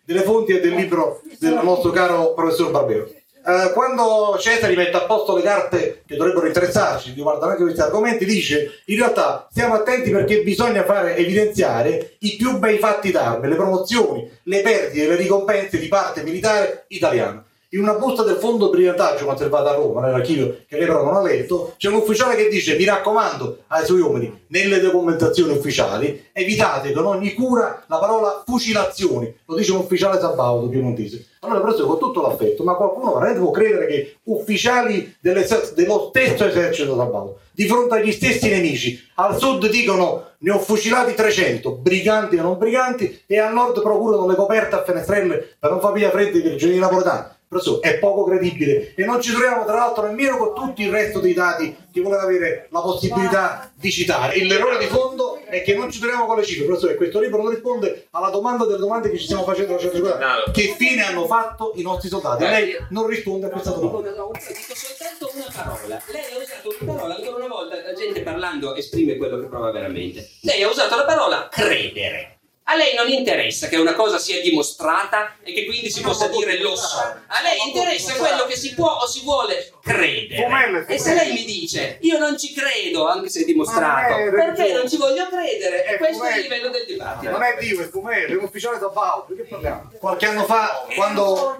delle 0.09 0.23
fonti 0.23 0.53
e 0.53 0.59
del 0.59 0.73
libro 0.73 1.21
del 1.37 1.59
nostro 1.61 1.91
caro 1.91 2.33
professor 2.33 2.71
Barbero. 2.71 3.07
Eh, 3.45 3.71
quando 3.73 4.37
Cesare 4.39 4.75
mette 4.75 4.97
a 4.97 5.05
posto 5.05 5.35
le 5.35 5.41
carte 5.41 6.03
che 6.05 6.15
dovrebbero 6.15 6.45
interessarci, 6.45 7.13
riguardano 7.13 7.51
anche 7.51 7.63
questi 7.63 7.79
argomenti, 7.79 8.25
dice 8.25 8.81
in 8.85 8.97
realtà 8.97 9.47
stiamo 9.49 9.75
attenti 9.75 10.11
perché 10.11 10.41
bisogna 10.41 10.83
fare 10.83 11.15
evidenziare 11.15 12.15
i 12.19 12.35
più 12.35 12.57
bei 12.59 12.77
fatti 12.77 13.11
d'arme, 13.11 13.47
le 13.47 13.55
promozioni, 13.55 14.29
le 14.43 14.61
perdite, 14.61 15.07
le 15.07 15.15
ricompense 15.15 15.79
di 15.79 15.87
parte 15.87 16.23
militare 16.23 16.85
italiana. 16.89 17.43
In 17.71 17.81
una 17.81 17.93
busta 17.93 18.23
del 18.23 18.37
fondo 18.37 18.71
brigantaggio 18.71 19.25
conservata 19.25 19.69
a 19.69 19.75
Roma, 19.75 20.01
nell'archivio 20.01 20.61
che 20.67 20.75
lei 20.75 20.87
però 20.87 21.03
non 21.03 21.17
ha 21.17 21.21
letto, 21.21 21.75
c'è 21.77 21.89
un 21.89 21.97
ufficiale 21.97 22.35
che 22.35 22.49
dice: 22.49 22.75
Mi 22.75 22.83
raccomando 22.83 23.65
ai 23.67 23.85
suoi 23.85 23.99
uomini, 23.99 24.45
nelle 24.47 24.79
documentazioni 24.79 25.55
ufficiali, 25.55 26.29
evitate 26.33 26.91
con 26.93 27.05
ogni 27.05 27.31
cura 27.35 27.83
la 27.85 27.99
parola 27.99 28.41
fucilazioni. 28.43 29.31
Lo 29.45 29.53
dice 29.53 29.71
un 29.73 29.81
ufficiale 29.81 30.19
sabaudo 30.19 30.67
piemontese. 30.67 31.27
Allora, 31.41 31.59
professore, 31.59 31.89
con 31.89 31.99
tutto 31.99 32.21
l'affetto, 32.21 32.63
ma 32.63 32.73
qualcuno 32.73 33.13
veramente 33.13 33.39
può 33.39 33.51
credere 33.51 33.85
che 33.85 34.15
ufficiali 34.23 35.17
dello 35.19 36.09
stesso 36.09 36.45
esercito 36.45 36.97
sabaudo, 36.97 37.37
di 37.51 37.67
fronte 37.67 37.93
agli 37.93 38.11
stessi 38.11 38.49
nemici, 38.49 38.99
al 39.13 39.37
sud 39.37 39.69
dicono 39.69 40.23
ne 40.39 40.51
ho 40.51 40.57
fucilati 40.57 41.13
300, 41.13 41.73
briganti 41.73 42.35
e 42.35 42.41
non 42.41 42.57
briganti, 42.57 43.21
e 43.27 43.37
al 43.37 43.53
nord 43.53 43.79
procurano 43.79 44.25
le 44.25 44.33
coperte 44.33 44.73
a 44.73 44.83
fenestrelle 44.83 45.57
per 45.59 45.69
non 45.69 45.79
far 45.79 45.93
via 45.93 46.09
freddo 46.09 46.39
i 46.39 46.41
virgini 46.41 46.79
napoletani. 46.79 47.37
Professore, 47.49 47.79
è 47.81 47.97
poco 47.97 48.25
credibile 48.25 48.93
e 48.95 49.05
non 49.05 49.19
ci 49.19 49.31
troviamo 49.31 49.65
tra 49.65 49.73
l'altro 49.73 50.05
nemmeno 50.05 50.37
con 50.37 50.53
tutto 50.53 50.81
il 50.81 50.91
resto 50.91 51.19
dei 51.19 51.33
dati 51.33 51.75
che 51.91 51.99
voleva 51.99 52.21
avere 52.21 52.67
la 52.69 52.79
possibilità 52.79 53.71
di 53.73 53.91
citare. 53.91 54.35
E 54.35 54.45
L'errore 54.45 54.77
di 54.77 54.85
fondo 54.85 55.39
è 55.45 55.63
che 55.63 55.73
non 55.73 55.89
ci 55.89 55.97
troviamo 55.97 56.27
con 56.27 56.37
le 56.37 56.43
cifre, 56.43 56.65
professore. 56.65 56.93
Questo 56.93 57.19
libro 57.19 57.41
non 57.41 57.49
risponde 57.49 58.07
alla 58.11 58.29
domanda 58.29 58.65
delle 58.65 58.77
domande 58.77 59.09
che 59.09 59.17
ci 59.17 59.23
stiamo 59.23 59.43
facendo 59.43 59.73
da 59.73 59.79
centro 59.79 59.97
No. 59.99 60.51
Che 60.51 60.75
fine 60.77 61.03
hanno 61.03 61.25
fatto 61.25 61.71
i 61.75 61.81
nostri 61.81 62.07
soldati? 62.07 62.43
Eh, 62.43 62.49
Lei 62.49 62.75
non 62.89 63.07
risponde 63.07 63.47
a 63.47 63.49
questa 63.49 63.71
domanda. 63.71 64.11
no, 64.11 64.15
no, 64.15 64.31
dico 64.31 64.75
soltanto 64.75 65.31
una 65.33 65.47
parola. 65.51 66.01
Lei 66.11 66.21
ha 66.21 66.37
usato 66.37 66.75
una 66.81 66.93
parola, 66.93 67.15
ancora 67.15 67.35
una 67.37 67.47
volta 67.47 67.81
la 67.81 67.93
gente 67.93 68.21
parlando 68.21 68.75
esprime 68.75 69.17
quello 69.17 69.39
che 69.39 69.47
prova 69.47 69.71
veramente. 69.71 70.29
Lei 70.41 70.61
ha 70.61 70.69
usato 70.69 70.95
la 70.95 71.05
parola 71.05 71.47
credere. 71.49 72.38
A 72.71 72.75
lei 72.75 72.93
non 72.93 73.09
interessa 73.09 73.67
che 73.67 73.77
una 73.77 73.95
cosa 73.95 74.19
sia 74.19 74.39
dimostrata 74.41 75.37
e 75.43 75.53
che 75.53 75.65
quindi 75.65 75.89
si 75.89 76.01
possa 76.01 76.27
dire 76.27 76.61
lo 76.61 76.75
so. 76.75 76.99
A 76.99 77.41
lei 77.41 77.57
interessa 77.65 78.13
quello 78.13 78.45
che 78.45 78.55
si 78.55 78.75
può 78.75 78.91
o 79.01 79.07
si 79.07 79.21
vuole 79.23 79.73
credere. 79.93 80.85
E 80.87 80.99
se 80.99 81.13
lei 81.13 81.33
mi 81.33 81.45
dice 81.45 81.97
io 82.01 82.17
non 82.17 82.37
ci 82.37 82.53
credo, 82.53 83.07
anche 83.07 83.29
se 83.29 83.41
è 83.41 83.45
dimostrato, 83.45 84.15
è 84.15 84.29
perché 84.29 84.73
non 84.73 84.87
ci 84.89 84.97
voglio 84.97 85.27
credere? 85.29 85.83
È 85.83 85.97
Questo 85.97 86.23
è 86.23 86.37
il 86.37 86.43
fumetto. 86.43 86.55
livello 86.55 86.69
del 86.69 86.85
dibattito. 86.87 87.31
Non 87.31 87.41
è 87.43 87.57
Dio, 87.59 87.81
è 87.81 87.89
Fumello, 87.89 88.33
è 88.33 88.37
un 88.37 88.43
ufficiale 88.43 88.79
sabaudo, 88.79 89.25
di 89.29 89.35
che 89.35 89.43
parliamo? 89.43 89.91
Qualche 89.99 90.25
anno 90.25 90.43
fa, 90.43 90.85
quando, 90.95 91.57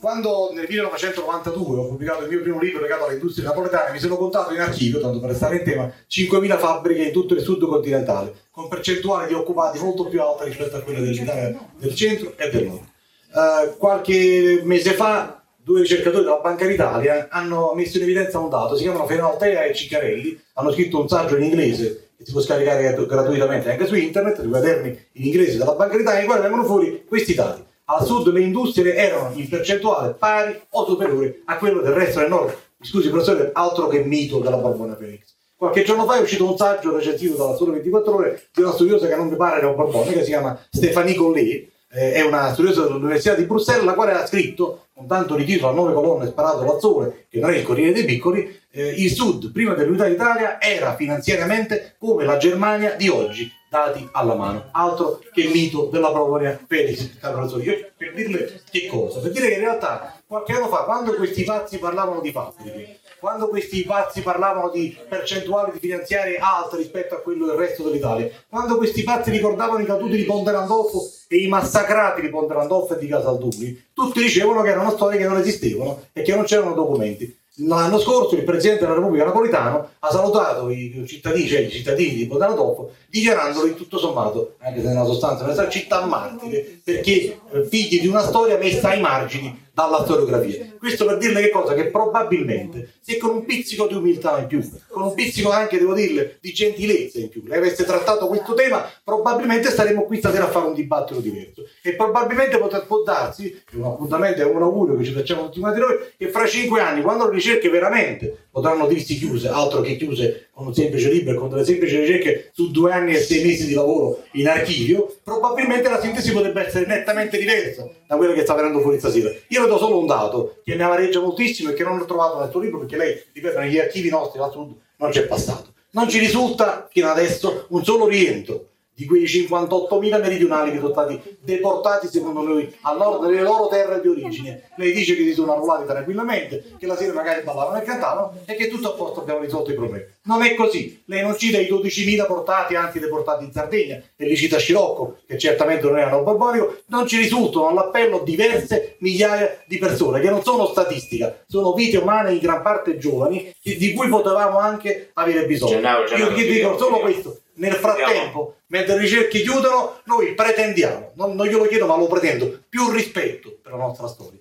quando 0.00 0.50
nel 0.52 0.66
1992 0.68 1.78
ho 1.78 1.86
pubblicato 1.88 2.22
il 2.22 2.28
mio 2.28 2.40
primo 2.40 2.60
libro 2.60 2.80
legato 2.80 3.04
alle 3.04 3.14
industrie 3.14 3.44
napoletane, 3.44 3.92
mi 3.92 3.98
sono 3.98 4.16
contato 4.16 4.52
in 4.54 4.60
archivio, 4.60 5.00
tanto 5.00 5.20
per 5.20 5.30
restare 5.30 5.56
in 5.56 5.64
tema, 5.64 5.92
5.000 6.08 6.58
fabbriche 6.58 7.02
in 7.02 7.12
tutto 7.12 7.34
il 7.34 7.40
sud 7.42 7.66
continentale, 7.66 8.34
con 8.50 8.68
percentuali 8.68 9.28
di 9.28 9.34
occupati 9.34 9.78
molto 9.78 10.06
più 10.06 10.22
alte 10.22 10.44
rispetto 10.44 10.76
a 10.76 10.80
quelle 10.80 11.00
dell'Italia 11.00 11.58
del 11.76 11.94
centro 11.94 12.34
e 12.36 12.50
del 12.50 12.64
nord. 12.66 12.90
Eh, 13.34 13.76
qualche 13.78 14.60
mese 14.64 14.92
fa 14.92 15.41
due 15.64 15.80
ricercatori 15.80 16.24
della 16.24 16.40
Banca 16.40 16.66
d'Italia 16.66 17.28
hanno 17.30 17.72
messo 17.74 17.96
in 17.96 18.02
evidenza 18.02 18.38
un 18.38 18.48
dato, 18.48 18.76
si 18.76 18.82
chiamano 18.82 19.06
Fenaltea 19.06 19.64
e 19.64 19.74
Ciccarelli, 19.74 20.40
hanno 20.54 20.72
scritto 20.72 21.00
un 21.00 21.08
saggio 21.08 21.36
in 21.36 21.44
inglese 21.44 22.08
che 22.16 22.24
si 22.24 22.32
può 22.32 22.40
scaricare 22.40 22.94
gratuitamente 23.06 23.70
anche 23.70 23.86
su 23.86 23.94
internet, 23.94 24.40
dei 24.40 24.48
quaderni 24.48 25.06
in 25.12 25.26
inglese 25.26 25.58
della 25.58 25.74
Banca 25.74 25.96
d'Italia, 25.96 26.20
in 26.20 26.26
cui 26.26 26.40
vengono 26.40 26.64
fuori 26.64 27.04
questi 27.06 27.34
dati. 27.34 27.64
Al 27.84 28.04
sud 28.04 28.28
le 28.28 28.40
industrie 28.40 28.94
erano 28.94 29.32
in 29.34 29.48
percentuale 29.48 30.14
pari 30.14 30.58
o 30.70 30.86
superiore 30.86 31.42
a 31.46 31.56
quello 31.58 31.80
del 31.80 31.92
resto 31.92 32.20
del 32.20 32.28
nord. 32.28 32.56
Scusi 32.80 33.10
professore, 33.10 33.50
altro 33.52 33.88
che 33.88 34.00
mito 34.00 34.38
della 34.38 34.56
Borbona 34.56 34.94
Phoenix. 34.94 35.34
Qualche 35.56 35.82
giorno 35.84 36.04
fa 36.06 36.16
è 36.16 36.20
uscito 36.20 36.48
un 36.48 36.56
saggio 36.56 36.96
recensito 36.96 37.36
dalla 37.36 37.54
Sole 37.54 37.72
24 37.72 38.14
Ore 38.14 38.42
di 38.52 38.62
una 38.62 38.72
studiosa 38.72 39.06
che 39.06 39.14
non 39.14 39.28
mi 39.28 39.36
pare 39.36 39.60
neoborbone, 39.60 40.12
che 40.12 40.24
si 40.24 40.30
chiama 40.30 40.58
Stéphanie 40.70 41.14
Collet, 41.14 41.68
eh, 41.94 42.12
è 42.12 42.22
una 42.22 42.52
studiosa 42.52 42.84
dell'Università 42.84 43.34
di 43.34 43.44
Bruxelles, 43.44 43.84
la 43.84 43.94
quale 43.94 44.12
ha 44.12 44.26
scritto, 44.26 44.86
con 44.94 45.06
tanto 45.06 45.34
di 45.34 45.60
a 45.62 45.70
nove 45.70 45.92
colonne 45.92 46.26
sparato 46.26 46.64
dal 46.64 46.80
sole, 46.80 47.26
che 47.28 47.38
non 47.38 47.50
è 47.50 47.56
il 47.58 47.64
Corriere 47.64 47.92
dei 47.92 48.04
Piccoli, 48.04 48.60
eh, 48.70 48.94
il 48.96 49.10
Sud, 49.10 49.52
prima 49.52 49.74
dell'unità 49.74 50.08
d'Italia, 50.08 50.60
era 50.60 50.94
finanziariamente 50.94 51.96
come 51.98 52.24
la 52.24 52.38
Germania 52.38 52.94
di 52.94 53.08
oggi, 53.08 53.52
dati 53.68 54.08
alla 54.12 54.34
mano. 54.34 54.68
Altro 54.72 55.20
che 55.32 55.42
il 55.42 55.50
mito 55.50 55.88
della 55.92 56.10
Prolonia 56.10 56.58
Felix, 56.66 57.10
per 57.20 58.12
dirle 58.14 58.62
che 58.70 58.86
cosa? 58.86 59.20
Per 59.20 59.30
dire 59.30 59.48
che 59.48 59.54
in 59.54 59.60
realtà 59.60 60.18
qualche 60.26 60.52
anno 60.52 60.68
fa, 60.68 60.84
quando 60.84 61.14
questi 61.14 61.44
pazzi 61.44 61.78
parlavano 61.78 62.20
di 62.20 62.32
fabbriche, 62.32 63.00
quando 63.18 63.48
questi 63.48 63.84
pazzi 63.84 64.20
parlavano 64.20 64.68
di 64.70 64.98
percentuali 65.08 65.72
di 65.72 65.78
finanziarie 65.78 66.38
alte 66.38 66.76
rispetto 66.76 67.14
a 67.14 67.18
quello 67.18 67.46
del 67.46 67.56
resto 67.56 67.84
dell'Italia, 67.84 68.28
quando 68.48 68.76
questi 68.76 69.04
pazzi 69.04 69.30
ricordavano 69.30 69.80
i 69.80 69.86
caduti 69.86 70.16
di 70.16 70.24
Ponte 70.24 70.50
Landolfo 70.50 70.98
e 71.32 71.38
i 71.38 71.48
massacrati 71.48 72.20
di 72.20 72.28
Ponte 72.28 72.54
e 72.54 72.98
di 72.98 73.08
Casalduni, 73.08 73.84
tutti 73.94 74.20
dicevano 74.20 74.60
che 74.60 74.68
erano 74.68 74.90
storie 74.90 75.18
che 75.18 75.26
non 75.26 75.38
esistevano 75.38 76.02
e 76.12 76.20
che 76.20 76.34
non 76.34 76.44
c'erano 76.44 76.74
documenti. 76.74 77.40
L'anno 77.56 77.98
scorso 77.98 78.34
il 78.34 78.44
Presidente 78.44 78.82
della 78.82 78.94
Repubblica 78.94 79.24
Napolitano 79.24 79.88
ha 79.98 80.10
salutato 80.10 80.68
i 80.68 81.04
cittadini, 81.06 81.48
cioè 81.48 81.60
i 81.60 81.70
cittadini 81.70 82.14
di 82.14 82.28
Landolfo, 82.30 82.92
dichiarandoli 83.08 83.74
tutto 83.74 83.98
sommato, 83.98 84.56
anche 84.58 84.82
se 84.82 84.88
nella 84.88 85.04
sostanza, 85.04 85.44
una 85.44 85.68
città 85.68 86.04
martire, 86.04 86.80
perché 86.84 87.38
eh, 87.50 87.64
figli 87.64 88.00
di 88.00 88.08
una 88.08 88.22
storia 88.22 88.58
messa 88.58 88.90
ai 88.90 89.00
margini 89.00 89.68
dalla 89.72 90.02
storiografia. 90.02 90.71
Questo 90.82 91.06
per 91.06 91.16
dirle 91.18 91.42
che 91.42 91.50
cosa? 91.50 91.74
Che 91.74 91.90
probabilmente 91.90 92.94
se 93.00 93.16
con 93.16 93.30
un 93.30 93.44
pizzico 93.44 93.86
di 93.86 93.94
umiltà 93.94 94.40
in 94.40 94.48
più, 94.48 94.68
con 94.88 95.02
un 95.04 95.14
pizzico 95.14 95.52
anche, 95.52 95.78
devo 95.78 95.94
dirle, 95.94 96.38
di 96.40 96.52
gentilezza 96.52 97.20
in 97.20 97.28
più, 97.28 97.42
lei 97.46 97.58
avesse 97.58 97.84
trattato 97.84 98.26
questo 98.26 98.54
tema, 98.54 98.90
probabilmente 99.04 99.70
staremmo 99.70 100.02
qui 100.02 100.16
stasera 100.16 100.46
a 100.46 100.50
fare 100.50 100.66
un 100.66 100.74
dibattito 100.74 101.20
diverso. 101.20 101.62
E 101.82 101.94
probabilmente 101.94 102.58
poter, 102.58 102.84
può 102.86 103.04
darsi, 103.04 103.62
un 103.74 103.84
appuntamento, 103.84 104.42
è 104.42 104.44
un 104.44 104.60
augurio 104.60 104.96
che 104.96 105.04
ci 105.04 105.12
facciamo 105.12 105.44
tutti 105.44 105.60
quanti 105.60 105.78
noi, 105.78 105.98
che 106.18 106.28
fra 106.30 106.48
cinque 106.48 106.80
anni, 106.80 107.00
quando 107.00 107.28
le 107.28 107.34
ricerche 107.34 107.68
veramente 107.68 108.46
potranno 108.50 108.88
dirsi 108.88 109.16
chiuse, 109.16 109.48
altro 109.48 109.82
che 109.82 109.96
chiuse 109.96 110.48
con 110.52 110.66
un 110.66 110.74
semplice 110.74 111.10
libro 111.10 111.32
e 111.32 111.36
con 111.36 111.48
delle 111.48 111.64
semplici 111.64 111.96
ricerche 111.96 112.50
su 112.52 112.70
due 112.70 112.92
anni 112.92 113.14
e 113.14 113.20
sei 113.20 113.44
mesi 113.44 113.66
di 113.66 113.74
lavoro 113.74 114.24
in 114.32 114.48
archivio, 114.48 115.16
probabilmente 115.22 115.88
la 115.88 116.00
sintesi 116.00 116.32
potrebbe 116.32 116.66
essere 116.66 116.86
nettamente 116.86 117.38
diversa 117.38 117.88
da 118.06 118.16
quella 118.16 118.34
che 118.34 118.42
sta 118.42 118.54
venendo 118.54 118.80
fuori 118.80 118.98
stasera. 118.98 119.30
Io 119.48 119.62
le 119.62 119.68
do 119.68 119.78
solo 119.78 119.98
un 119.98 120.06
dato 120.06 120.60
che 120.64 120.71
mi 120.76 120.82
amareggia 120.82 121.20
moltissimo 121.20 121.70
e 121.70 121.74
che 121.74 121.82
non 121.84 121.98
ho 121.98 122.04
trovato 122.04 122.40
nel 122.40 122.50
suo 122.50 122.60
libro 122.60 122.80
perché 122.80 122.96
lei, 122.96 123.22
ripeto, 123.32 123.58
negli 123.58 123.78
archivi 123.78 124.08
nostri 124.08 124.40
sud 124.50 124.74
non 124.96 125.10
c'è 125.10 125.26
passato. 125.26 125.72
Non 125.90 126.08
ci 126.08 126.18
risulta 126.18 126.88
fino 126.90 127.08
adesso 127.08 127.66
un 127.70 127.84
solo 127.84 128.06
rientro 128.06 128.71
di 128.94 129.06
quei 129.06 129.24
58.000 129.24 130.20
meridionali 130.20 130.70
che 130.70 130.78
sono 130.78 130.92
stati 130.92 131.20
deportati 131.40 132.08
secondo 132.08 132.42
noi 132.42 132.72
al 132.82 132.98
nord 132.98 133.26
delle 133.26 133.42
loro 133.42 133.68
terre 133.68 134.00
di 134.00 134.08
origine. 134.08 134.70
Lei 134.76 134.92
dice 134.92 135.16
che 135.16 135.24
si 135.24 135.32
sono 135.32 135.52
arruolati 135.52 135.86
tranquillamente, 135.86 136.74
che 136.78 136.86
la 136.86 136.96
sera 136.96 137.12
magari 137.14 137.42
ballavano 137.42 137.80
e 137.80 137.82
cantavano 137.82 138.38
e 138.44 138.54
che 138.54 138.68
tutto 138.68 138.92
a 138.92 138.94
posto 138.94 139.20
abbiamo 139.20 139.40
risolto 139.40 139.70
i 139.70 139.74
problemi. 139.74 140.04
Non 140.24 140.42
è 140.42 140.54
così. 140.54 141.02
Lei 141.06 141.22
non 141.22 141.36
cita 141.36 141.58
i 141.58 141.68
12.000 141.68 142.26
portati, 142.26 142.74
anche 142.74 143.00
deportati 143.00 143.44
in 143.44 143.52
Sardegna, 143.52 144.00
e 144.16 144.26
li 144.26 144.36
cita 144.36 144.58
Scirocco, 144.58 145.18
che 145.26 145.38
certamente 145.38 145.86
non 145.86 145.98
erano 145.98 146.22
borbonico, 146.22 146.76
non 146.86 147.06
ci 147.06 147.16
risultano 147.16 147.68
all'appello 147.68 148.20
diverse 148.20 148.96
migliaia 148.98 149.62
di 149.66 149.78
persone, 149.78 150.20
che 150.20 150.30
non 150.30 150.42
sono 150.42 150.66
statistica, 150.66 151.42
sono 151.46 151.72
vite 151.72 151.96
umane 151.96 152.32
in 152.32 152.38
gran 152.38 152.62
parte 152.62 152.98
giovani, 152.98 153.52
di 153.62 153.92
cui 153.94 154.08
potevamo 154.08 154.58
anche 154.58 155.10
avere 155.14 155.46
bisogno. 155.46 155.72
Gennaro, 155.72 156.04
Gennaro, 156.04 156.30
Io 156.30 156.36
ti 156.36 156.46
dico 156.46 156.78
solo 156.78 157.00
questo 157.00 157.41
nel 157.54 157.74
frattempo, 157.74 158.56
mentre 158.68 158.94
le 158.94 159.00
ricerche 159.00 159.40
chiudono, 159.40 160.00
noi 160.04 160.34
pretendiamo, 160.34 161.12
non, 161.14 161.34
non 161.34 161.46
glielo 161.46 161.66
chiedo 161.66 161.86
ma 161.86 161.96
lo 161.96 162.06
pretendo, 162.06 162.62
più 162.68 162.90
rispetto 162.90 163.58
per 163.62 163.72
la 163.72 163.78
nostra 163.78 164.06
storia. 164.06 164.38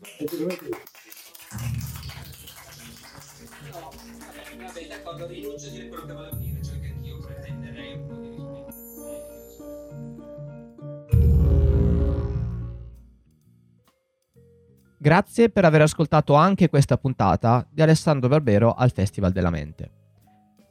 Grazie 14.98 15.50
per 15.50 15.66
aver 15.66 15.82
ascoltato 15.82 16.36
anche 16.36 16.70
questa 16.70 16.96
puntata 16.96 17.68
di 17.68 17.82
Alessandro 17.82 18.30
Barbero 18.30 18.76
al 18.76 18.92
Festival 18.92 19.32
della 19.32 19.50
Mente. 19.50 20.01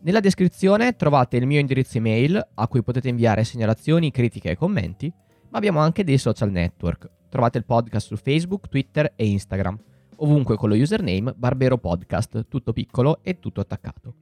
Nella 0.02 0.20
descrizione 0.20 0.96
trovate 0.96 1.36
il 1.36 1.46
mio 1.46 1.58
indirizzo 1.60 1.98
email 1.98 2.48
a 2.54 2.68
cui 2.68 2.82
potete 2.82 3.10
inviare 3.10 3.44
segnalazioni, 3.44 4.10
critiche 4.10 4.50
e 4.50 4.56
commenti, 4.56 5.12
ma 5.50 5.58
abbiamo 5.58 5.80
anche 5.80 6.04
dei 6.04 6.16
social 6.16 6.50
network. 6.50 7.10
Trovate 7.28 7.58
il 7.58 7.66
podcast 7.66 8.06
su 8.06 8.16
Facebook, 8.16 8.68
Twitter 8.68 9.12
e 9.14 9.26
Instagram, 9.26 9.78
ovunque 10.16 10.56
con 10.56 10.70
lo 10.70 10.74
username 10.74 11.34
Barbero 11.36 11.76
Podcast, 11.76 12.46
tutto 12.48 12.72
piccolo 12.72 13.20
e 13.22 13.38
tutto 13.38 13.60
attaccato. 13.60 14.14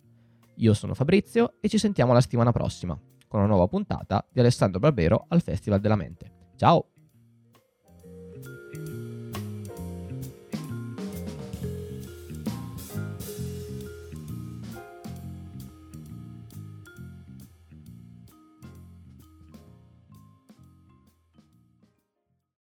Io 0.57 0.75
sono 0.75 0.95
Fabrizio 0.95 1.55
e 1.61 1.69
ci 1.69 1.79
sentiamo 1.79 2.13
la 2.13 2.21
settimana 2.21 2.51
prossima 2.51 2.99
con 3.29 3.39
una 3.41 3.49
nuova 3.49 3.69
puntata 3.69 4.27
di 4.29 4.41
Alessandro 4.41 4.81
Barbero 4.81 5.27
al 5.29 5.43
Festival 5.43 5.79
della 5.79 5.97
Mente. 5.97 6.31
Ciao! 6.57 6.98